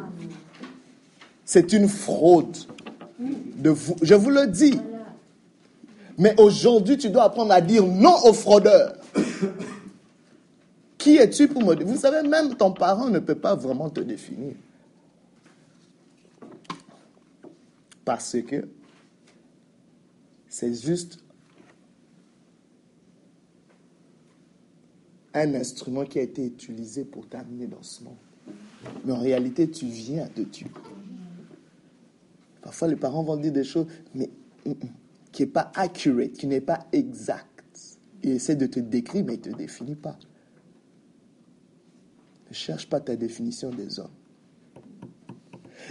C'est 1.46 1.74
une 1.74 1.88
fraude. 1.88 2.58
De 3.58 3.70
vous, 3.72 3.96
je 4.02 4.14
vous 4.14 4.30
le 4.30 4.48
dis. 4.48 4.80
Mais 6.18 6.40
aujourd'hui, 6.40 6.98
tu 6.98 7.10
dois 7.10 7.24
apprendre 7.24 7.52
à 7.52 7.62
dire 7.62 7.86
non 7.86 8.16
aux 8.24 8.34
fraudeurs. 8.34 8.96
Qui 10.98 11.18
es-tu 11.18 11.48
pour 11.48 11.64
me 11.64 11.76
Vous 11.84 11.98
savez, 11.98 12.28
même 12.28 12.56
ton 12.56 12.74
parent 12.74 13.10
ne 13.10 13.20
peut 13.20 13.36
pas 13.36 13.56
vraiment 13.56 13.90
te 13.90 14.00
définir. 14.02 14.56
Parce 18.04 18.38
que 18.48 18.68
c'est 20.50 20.74
juste 20.74 21.20
un 25.34 25.54
instrument 25.54 26.06
qui 26.06 26.20
a 26.20 26.22
été 26.22 26.46
utilisé 26.46 27.06
pour 27.06 27.28
t'amener 27.28 27.68
dans 27.68 27.84
ce 27.84 28.04
monde. 28.04 28.16
Mais 29.06 29.12
en 29.12 29.20
réalité, 29.20 29.70
tu 29.70 29.86
viens 29.86 30.28
de 30.36 30.44
Dieu. 30.44 30.68
Parfois, 32.62 32.88
les 32.88 32.96
parents 32.96 33.24
vont 33.24 33.38
dire 33.38 33.52
des 33.52 33.64
choses, 33.64 33.88
mais 34.14 34.30
mm, 34.66 34.72
mm, 34.72 34.76
qui 35.32 35.44
n'est 35.44 35.50
pas 35.50 35.72
accurate, 35.76 36.34
qui 36.34 36.48
n'est 36.48 36.62
pas 36.62 36.86
exact. 36.92 37.47
Il 38.24 38.32
essaie 38.32 38.56
de 38.56 38.66
te 38.66 38.80
décrire, 38.80 39.24
mais 39.26 39.36
il 39.36 39.50
ne 39.50 39.54
te 39.54 39.58
définit 39.58 39.96
pas. 39.96 40.18
Ne 42.50 42.54
cherche 42.54 42.88
pas 42.88 43.00
ta 43.00 43.16
définition 43.16 43.70
des 43.70 44.00
hommes. 44.00 44.12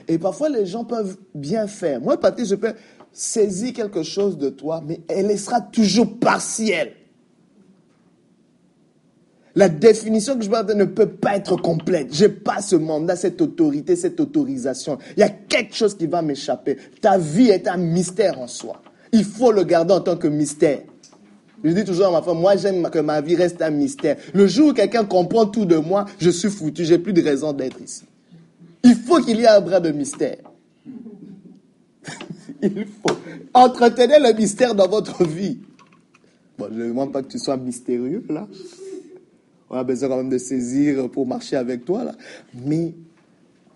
Et 0.09 0.19
parfois, 0.19 0.49
les 0.49 0.67
gens 0.67 0.85
peuvent 0.85 1.17
bien 1.35 1.67
faire. 1.67 2.01
Moi, 2.01 2.19
Patrick, 2.19 2.47
je 2.47 2.55
peux 2.55 2.75
saisir 3.13 3.73
quelque 3.73 4.03
chose 4.03 4.37
de 4.37 4.51
toi, 4.51 4.83
mais 4.87 5.01
elle 5.09 5.39
sera 5.39 5.61
toujours 5.61 6.19
partielle. 6.19 6.93
La 9.55 9.71
définition 9.71 10.37
que 10.37 10.45
je 10.45 10.51
vais 10.51 10.75
ne 10.75 10.85
peut 10.85 11.09
pas 11.09 11.37
être 11.37 11.57
complète. 11.57 12.15
Je 12.15 12.27
n'ai 12.27 12.31
pas 12.31 12.61
ce 12.61 12.77
mandat, 12.77 13.17
cette 13.17 13.41
autorité, 13.41 13.97
cette 13.97 14.21
autorisation. 14.21 14.99
Il 15.17 15.21
y 15.21 15.23
a 15.23 15.31
quelque 15.31 15.75
chose 15.75 15.97
qui 15.97 16.07
va 16.07 16.21
m'échapper. 16.21 16.77
Ta 17.01 17.17
vie 17.17 17.49
est 17.49 17.67
un 17.67 17.79
mystère 17.79 18.39
en 18.39 18.49
soi. 18.49 18.83
Il 19.13 19.25
faut 19.25 19.53
le 19.53 19.65
garder 19.65 19.95
en 19.95 20.01
tant 20.01 20.19
que 20.19 20.29
mystère. 20.29 20.83
Je 21.67 21.73
dis 21.73 21.85
toujours 21.85 22.07
à 22.07 22.11
ma 22.13 22.23
femme, 22.23 22.39
moi 22.39 22.55
j'aime 22.55 22.89
que 22.91 23.01
ma 23.01 23.21
vie 23.21 23.35
reste 23.35 23.61
un 23.61 23.71
mystère. 23.71 24.17
Le 24.33 24.47
jour 24.47 24.69
où 24.69 24.73
quelqu'un 24.73 25.05
comprend 25.05 25.47
tout 25.47 25.65
de 25.65 25.77
moi, 25.77 26.05
je 26.21 26.31
suis 26.31 26.49
foutu, 26.49 26.85
j'ai 26.85 26.97
plus 26.97 27.13
de 27.13 27.21
raison 27.21 27.53
d'être 27.53 27.81
ici. 27.83 28.05
Il 28.85 28.95
faut 28.95 29.21
qu'il 29.21 29.39
y 29.39 29.43
ait 29.43 29.49
un 29.49 29.61
bras 29.61 29.81
de 29.81 29.91
mystère. 29.91 30.39
Il 32.63 32.87
faut. 32.87 33.17
entretenir 33.53 34.21
le 34.21 34.33
mystère 34.33 34.77
dans 34.77 34.87
votre 34.87 35.25
vie. 35.25 35.59
Bon, 36.57 36.69
je 36.71 36.79
ne 36.79 36.89
demande 36.89 37.13
pas 37.13 37.23
que 37.23 37.29
tu 37.29 37.39
sois 37.41 37.57
mystérieux, 37.57 38.25
là. 38.29 38.47
On 39.69 39.77
a 39.77 39.83
besoin 39.83 40.09
quand 40.09 40.19
même 40.19 40.31
de 40.31 40.39
saisir 40.39 41.11
pour 41.11 41.27
marcher 41.27 41.57
avec 41.57 41.85
toi, 41.85 42.05
là. 42.05 42.15
Mais 42.65 42.95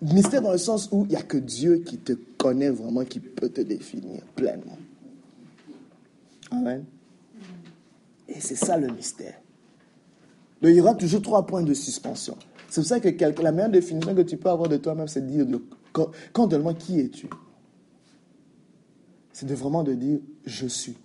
mystère 0.01 0.41
dans 0.41 0.53
le 0.53 0.57
sens 0.57 0.87
où 0.93 1.03
il 1.03 1.09
n'y 1.09 1.17
a 1.17 1.21
que 1.21 1.37
Dieu 1.37 1.83
qui 1.85 1.97
te 1.97 2.13
connaît 2.37 2.69
vraiment, 2.69 3.03
qui 3.03 3.19
peut 3.19 3.49
te 3.49 3.59
définir 3.59 4.21
pleinement. 4.33 4.77
Amen. 6.51 6.85
Et 8.31 8.39
c'est 8.39 8.55
ça 8.55 8.77
le 8.77 8.87
mystère. 8.87 9.39
il 10.61 10.69
y 10.69 10.79
aura 10.81 10.95
toujours 10.95 11.21
trois 11.21 11.45
points 11.45 11.63
de 11.63 11.73
suspension. 11.73 12.37
C'est 12.69 12.81
pour 12.81 12.87
ça 12.87 12.99
que 13.01 13.41
la 13.41 13.51
meilleure 13.51 13.69
définition 13.69 14.15
que 14.15 14.21
tu 14.21 14.37
peux 14.37 14.49
avoir 14.49 14.69
de 14.69 14.77
toi-même, 14.77 15.09
c'est 15.09 15.19
de 15.21 15.27
dire, 15.27 15.45
quand, 15.91 16.11
quand 16.31 16.57
moi 16.59 16.73
qui 16.73 16.99
es-tu? 16.99 17.27
C'est 19.33 19.45
de 19.45 19.53
vraiment 19.53 19.83
de 19.83 19.93
dire, 19.93 20.19
je 20.45 20.67
suis. 20.67 20.95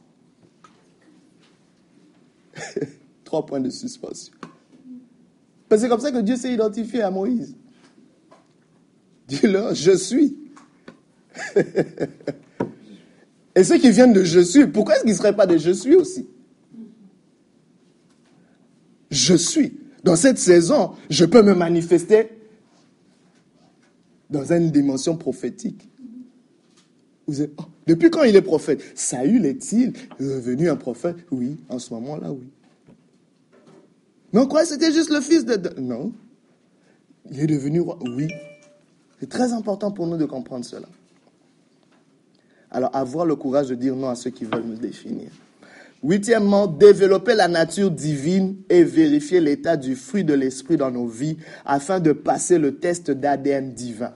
trois 3.24 3.44
points 3.44 3.60
de 3.60 3.70
suspension. 3.70 4.32
Parce 5.68 5.82
que 5.82 5.86
c'est 5.86 5.90
comme 5.90 6.00
ça 6.00 6.12
que 6.12 6.20
Dieu 6.20 6.36
s'est 6.36 6.52
identifié 6.52 7.02
à 7.02 7.10
Moïse. 7.10 7.56
Dis-leur, 9.26 9.74
je 9.74 9.96
suis. 9.96 10.36
Et 13.56 13.64
ceux 13.64 13.78
qui 13.78 13.90
viennent 13.90 14.12
de 14.12 14.22
je 14.22 14.38
suis, 14.38 14.66
pourquoi 14.68 14.94
est-ce 14.94 15.02
qu'ils 15.02 15.12
ne 15.12 15.16
seraient 15.16 15.34
pas 15.34 15.46
de 15.46 15.58
je 15.58 15.72
suis 15.72 15.96
aussi? 15.96 16.28
Je 19.16 19.34
suis. 19.34 19.80
Dans 20.04 20.14
cette 20.14 20.36
saison, 20.38 20.92
je 21.08 21.24
peux 21.24 21.42
me 21.42 21.54
manifester 21.54 22.28
dans 24.28 24.52
une 24.52 24.70
dimension 24.70 25.16
prophétique. 25.16 25.88
Oh, 27.26 27.32
depuis 27.86 28.10
quand 28.10 28.24
il 28.24 28.36
est 28.36 28.42
prophète? 28.42 28.82
Saül 28.94 29.46
est-il 29.46 29.94
devenu 30.20 30.68
un 30.68 30.76
prophète? 30.76 31.16
Oui, 31.30 31.56
en 31.70 31.78
ce 31.78 31.94
moment-là, 31.94 32.30
oui. 32.30 32.46
Non, 34.34 34.46
quoi, 34.46 34.66
c'était 34.66 34.92
juste 34.92 35.10
le 35.10 35.22
fils 35.22 35.46
de... 35.46 35.80
Non. 35.80 36.12
Il 37.30 37.40
est 37.40 37.46
devenu 37.46 37.80
roi. 37.80 37.98
Oui. 38.02 38.28
C'est 39.18 39.30
très 39.30 39.54
important 39.54 39.90
pour 39.90 40.06
nous 40.06 40.18
de 40.18 40.26
comprendre 40.26 40.64
cela. 40.64 40.88
Alors, 42.70 42.94
avoir 42.94 43.24
le 43.24 43.34
courage 43.34 43.68
de 43.68 43.74
dire 43.76 43.96
non 43.96 44.10
à 44.10 44.14
ceux 44.14 44.30
qui 44.30 44.44
veulent 44.44 44.66
nous 44.66 44.76
définir. 44.76 45.30
Huitièmement, 46.02 46.66
développer 46.66 47.34
la 47.34 47.49
nature 47.49 47.91
divine 47.91 48.57
et 48.68 48.84
vérifier 48.84 49.41
l'état 49.41 49.76
du 49.76 49.97
fruit 49.97 50.25
de 50.25 50.34
l'esprit 50.34 50.76
dans 50.76 50.91
nos 50.91 51.07
vies 51.07 51.39
afin 51.65 52.00
de 52.00 52.12
passer 52.12 52.58
le 52.58 52.76
test 52.76 53.10
d'ADN 53.10 53.73
divin. 53.73 54.15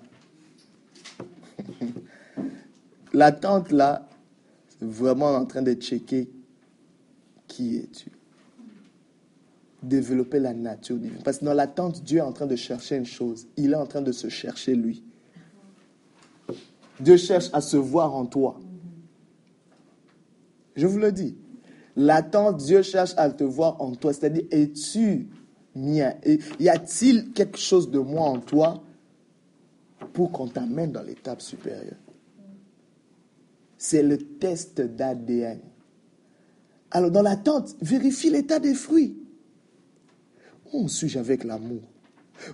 L'attente 3.13 3.73
là, 3.73 4.09
c'est 4.69 4.87
vraiment 4.87 5.35
en 5.35 5.47
train 5.47 5.63
de 5.63 5.73
checker 5.73 6.31
qui 7.49 7.79
es-tu 7.79 8.11
développer 9.83 10.39
la 10.39 10.53
nature 10.53 10.97
divine. 10.97 11.23
Parce 11.25 11.39
que 11.39 11.45
dans 11.45 11.55
l'attente, 11.55 12.03
Dieu 12.03 12.19
est 12.19 12.23
en 12.23 12.33
train 12.33 12.47
de 12.47 12.57
chercher 12.57 12.97
une 12.97 13.07
chose. 13.07 13.47
Il 13.57 13.73
est 13.73 13.77
en 13.77 13.87
train 13.87 14.03
de 14.03 14.13
se 14.13 14.29
chercher 14.29 14.75
lui. 14.75 15.03
Dieu 17.01 17.17
cherche 17.17 17.49
à 17.53 17.61
se 17.61 17.77
voir 17.77 18.15
en 18.15 18.27
toi. 18.27 18.61
Je 20.77 20.87
vous 20.87 20.99
le 20.99 21.13
dis. 21.13 21.35
L'attente, 22.01 22.57
Dieu 22.57 22.81
cherche 22.81 23.13
à 23.19 23.29
te 23.29 23.45
voir 23.45 23.79
en 23.83 23.95
toi. 23.95 24.15
C'est-à-dire, 24.15 24.45
es-tu 24.51 25.29
mien? 25.75 26.15
Y 26.59 26.71
a-t-il 26.71 27.33
quelque 27.33 27.59
chose 27.59 27.91
de 27.91 27.99
moi 27.99 28.23
en 28.23 28.41
toi 28.41 28.83
pour 30.15 30.33
qu'on 30.33 30.49
t'amène 30.49 30.93
dans 30.93 31.03
l'étape 31.03 31.43
supérieure? 31.43 31.99
C'est 33.77 34.03
le 34.03 34.17
test 34.17 34.81
d'ADN. 34.81 35.61
Alors, 36.91 37.11
dans 37.11 37.21
l'attente, 37.21 37.77
vérifie 37.83 38.31
l'état 38.31 38.59
des 38.59 38.75
fruits. 38.75 39.19
Où 40.73 40.89
suis-je 40.89 41.19
avec 41.19 41.45
l'amour? 41.45 41.83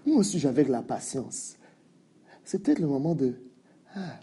Où 0.07 0.25
suis-je 0.25 0.49
avec 0.49 0.67
la 0.67 0.83
patience? 0.83 1.55
C'est 2.43 2.65
peut-être 2.65 2.81
le 2.81 2.89
moment 2.89 3.15
de 3.15 3.35
ah, 3.95 4.19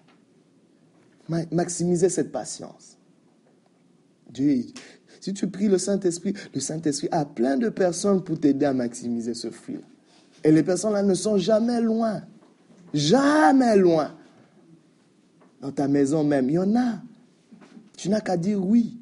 maximiser 1.50 2.10
cette 2.10 2.34
patience. 2.34 2.98
Dieu, 4.30 4.66
si 5.24 5.34
tu 5.34 5.48
pries 5.48 5.70
le 5.70 5.78
Saint-Esprit, 5.78 6.34
le 6.54 6.60
Saint-Esprit 6.60 7.08
a 7.14 7.24
plein 7.24 7.56
de 7.56 7.70
personnes 7.70 8.22
pour 8.22 8.38
t'aider 8.38 8.66
à 8.66 8.74
maximiser 8.74 9.34
ce 9.34 9.50
fruit. 9.52 9.80
Et 10.44 10.52
les 10.52 10.64
personnes-là 10.64 11.02
ne 11.02 11.14
sont 11.14 11.38
jamais 11.38 11.80
loin. 11.80 12.24
Jamais 12.94 13.78
loin. 13.78 14.14
Dans 15.62 15.72
ta 15.72 15.88
maison 15.88 16.26
même, 16.26 16.50
il 16.50 16.56
y 16.56 16.60
en 16.60 16.76
a. 16.76 17.02
Tu 17.96 18.10
n'as 18.10 18.20
qu'à 18.20 18.36
dire 18.36 18.62
oui. 18.62 18.98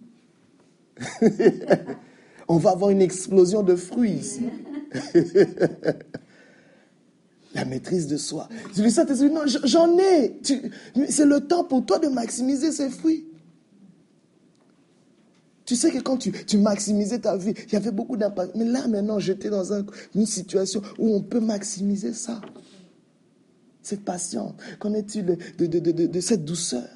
On 2.47 2.57
va 2.57 2.69
avoir 2.69 2.91
une 2.91 3.01
explosion 3.01 3.63
de 3.63 3.75
fruits 3.75 4.11
ici. 4.11 4.45
La 7.55 7.65
maîtrise 7.65 8.05
de 8.05 8.17
soi. 8.17 8.47
Lui 8.77 8.91
dis, 8.91 9.29
non, 9.31 9.41
j'en 9.63 9.97
ai. 9.97 10.39
C'est 11.09 11.25
le 11.25 11.39
temps 11.39 11.63
pour 11.63 11.83
toi 11.83 11.97
de 11.97 12.09
maximiser 12.09 12.71
ces 12.71 12.91
fruits. 12.91 13.25
Tu 15.71 15.77
sais 15.77 15.89
que 15.89 15.99
quand 15.99 16.17
tu, 16.17 16.33
tu 16.33 16.57
maximisais 16.57 17.19
ta 17.19 17.37
vie, 17.37 17.53
il 17.67 17.71
y 17.71 17.75
avait 17.77 17.91
beaucoup 17.91 18.17
d'impact. 18.17 18.55
Mais 18.55 18.65
là, 18.65 18.89
maintenant, 18.89 19.19
j'étais 19.19 19.49
dans 19.49 19.71
une 20.13 20.25
situation 20.25 20.81
où 20.99 21.15
on 21.15 21.21
peut 21.21 21.39
maximiser 21.39 22.11
ça. 22.11 22.41
Cette 23.81 24.03
patience. 24.03 24.51
Qu'en 24.79 24.93
est-il 24.93 25.25
de, 25.25 25.37
de, 25.65 26.19
cette 26.19 26.43
douceur? 26.43 26.89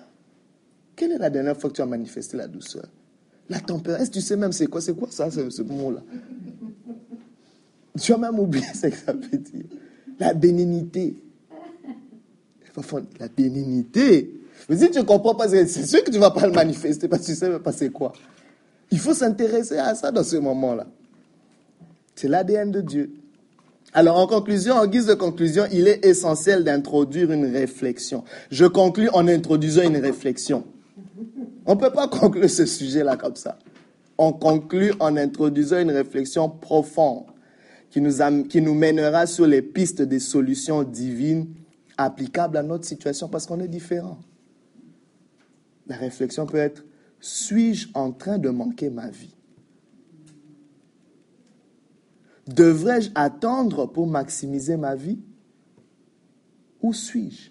Quelle 0.94 1.14
est 1.14 1.18
la 1.18 1.30
dernière 1.30 1.56
fois 1.56 1.70
que 1.70 1.76
tu 1.78 1.82
as 1.82 1.86
manifesté 1.86 2.36
la 2.36 2.50
douceur? 2.50 2.86
La 3.48 3.62
tempérance. 3.62 4.12
Tu 4.12 4.20
sais 4.20 4.36
même 4.36 4.52
c'est 4.52 4.68
quoi? 4.68 4.82
C'est 4.82 4.94
quoi 4.94 5.08
ça, 5.10 5.32
ce 5.32 5.62
mot-là? 5.62 6.04
Tu 7.98 8.12
as 8.12 8.18
même 8.18 8.38
oublié 8.38 8.66
ce 8.74 8.88
que 8.88 8.98
ça 8.98 9.14
veut 9.14 9.38
dire. 9.38 9.68
La 10.20 10.34
bénignité. 10.34 11.16
La 13.22 13.30
bénignité. 13.30 14.42
Mais 14.68 14.76
si 14.76 14.92
tu 14.92 15.00
ne 15.00 15.04
comprends 15.04 15.36
pas, 15.36 15.48
c'est 15.48 15.66
sûr 15.66 16.04
que 16.04 16.12
tu 16.12 16.18
ne 16.18 16.22
vas 16.22 16.32
pas 16.32 16.46
le 16.46 16.52
manifester 16.52 17.08
parce 17.08 17.22
que 17.22 17.28
tu 17.28 17.32
ne 17.32 17.38
sais 17.38 17.50
même 17.50 17.60
pas 17.60 17.72
c'est 17.72 17.90
quoi. 17.90 18.12
Il 18.92 19.00
faut 19.00 19.14
s'intéresser 19.14 19.78
à 19.78 19.96
ça 19.96 20.12
dans 20.12 20.24
ce 20.24 20.36
moment-là. 20.38 20.88
C'est 22.16 22.28
l'ADN 22.28 22.72
de 22.72 22.82
Dieu. 22.82 23.12
Alors, 23.94 24.18
en 24.18 24.28
conclusion, 24.28 24.76
en 24.76 24.88
guise 24.88 25.06
de 25.06 25.14
conclusion, 25.14 25.64
il 25.72 25.88
est 25.88 26.06
essentiel 26.06 26.64
d'introduire 26.64 27.32
une 27.32 27.46
réflexion. 27.46 28.24
Je 28.52 28.66
conclus 28.66 29.10
en 29.14 29.28
introduisant 29.28 29.84
une 29.84 29.98
réflexion. 29.98 30.66
On 31.66 31.76
ne 31.76 31.80
peut 31.80 31.92
pas 31.92 32.08
conclure 32.08 32.50
ce 32.50 32.66
sujet-là 32.66 33.16
comme 33.16 33.36
ça. 33.36 33.58
On 34.18 34.34
conclut 34.34 34.94
en 35.00 35.16
introduisant 35.18 35.80
une 35.80 35.92
réflexion 35.92 36.50
profonde 36.50 37.24
qui 37.90 38.02
nous, 38.02 38.44
qui 38.50 38.62
nous 38.62 38.74
mènera 38.74 39.26
sur 39.28 39.48
les 39.48 39.62
pistes 39.62 40.02
des 40.02 40.20
solutions 40.20 40.84
divines 40.84 41.48
applicables 41.98 42.58
à 42.58 42.64
notre 42.64 42.86
situation 42.86 43.30
parce 43.30 43.46
qu'on 43.46 43.60
est 43.62 43.68
différent. 43.68 44.18
La 45.88 45.96
réflexion 45.96 46.46
peut 46.46 46.58
être, 46.58 46.84
suis-je 47.26 47.88
en 47.96 48.12
train 48.12 48.38
de 48.38 48.50
manquer 48.50 48.92
ma 48.92 49.10
vie? 49.10 49.36
Devrais-je 52.46 53.10
attendre 53.16 53.88
pour 53.88 54.06
maximiser 54.06 54.78
ma 54.78 54.96
vie? 54.96 55.18
Où 56.84 56.94
suis-je? 56.94 57.50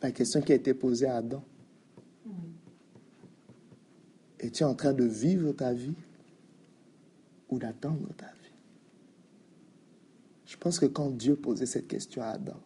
La 0.00 0.12
question 0.12 0.40
qui 0.40 0.52
a 0.52 0.54
été 0.54 0.72
posée 0.72 1.06
à 1.06 1.16
Adam. 1.16 1.44
Es-tu 4.38 4.64
en 4.64 4.74
train 4.74 4.94
de 4.94 5.04
vivre 5.04 5.52
ta 5.52 5.74
vie 5.74 5.92
ou 7.50 7.58
d'attendre 7.58 8.08
ta 8.16 8.28
vie? 8.28 8.54
Je 10.46 10.56
pense 10.56 10.78
que 10.78 10.86
quand 10.86 11.10
Dieu 11.10 11.36
posait 11.36 11.66
cette 11.66 11.86
question 11.86 12.22
à 12.22 12.28
Adam, 12.28 12.60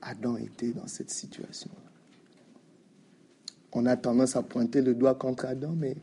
Adam 0.00 0.36
était 0.36 0.70
dans 0.70 0.86
cette 0.86 1.10
situation. 1.10 1.70
On 3.72 3.86
a 3.86 3.96
tendance 3.96 4.36
à 4.36 4.42
pointer 4.42 4.82
le 4.82 4.94
doigt 4.94 5.14
contre 5.14 5.46
Adam, 5.46 5.74
mais 5.76 5.96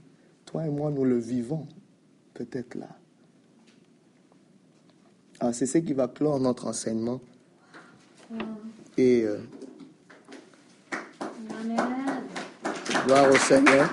toi 0.45 0.65
et 0.65 0.69
moi, 0.69 0.91
nous 0.91 1.03
le 1.03 1.17
vivons 1.17 1.67
peut-être 2.33 2.75
là. 2.75 2.89
Alors 5.39 5.53
c'est 5.53 5.65
ce 5.65 5.79
qui 5.79 5.93
va 5.93 6.07
clore 6.07 6.39
notre 6.39 6.67
enseignement 6.67 7.19
Et 8.97 9.23
euh, 9.25 9.37
gloire 13.05 13.29
au 13.31 13.35
Seigneur. 13.35 13.89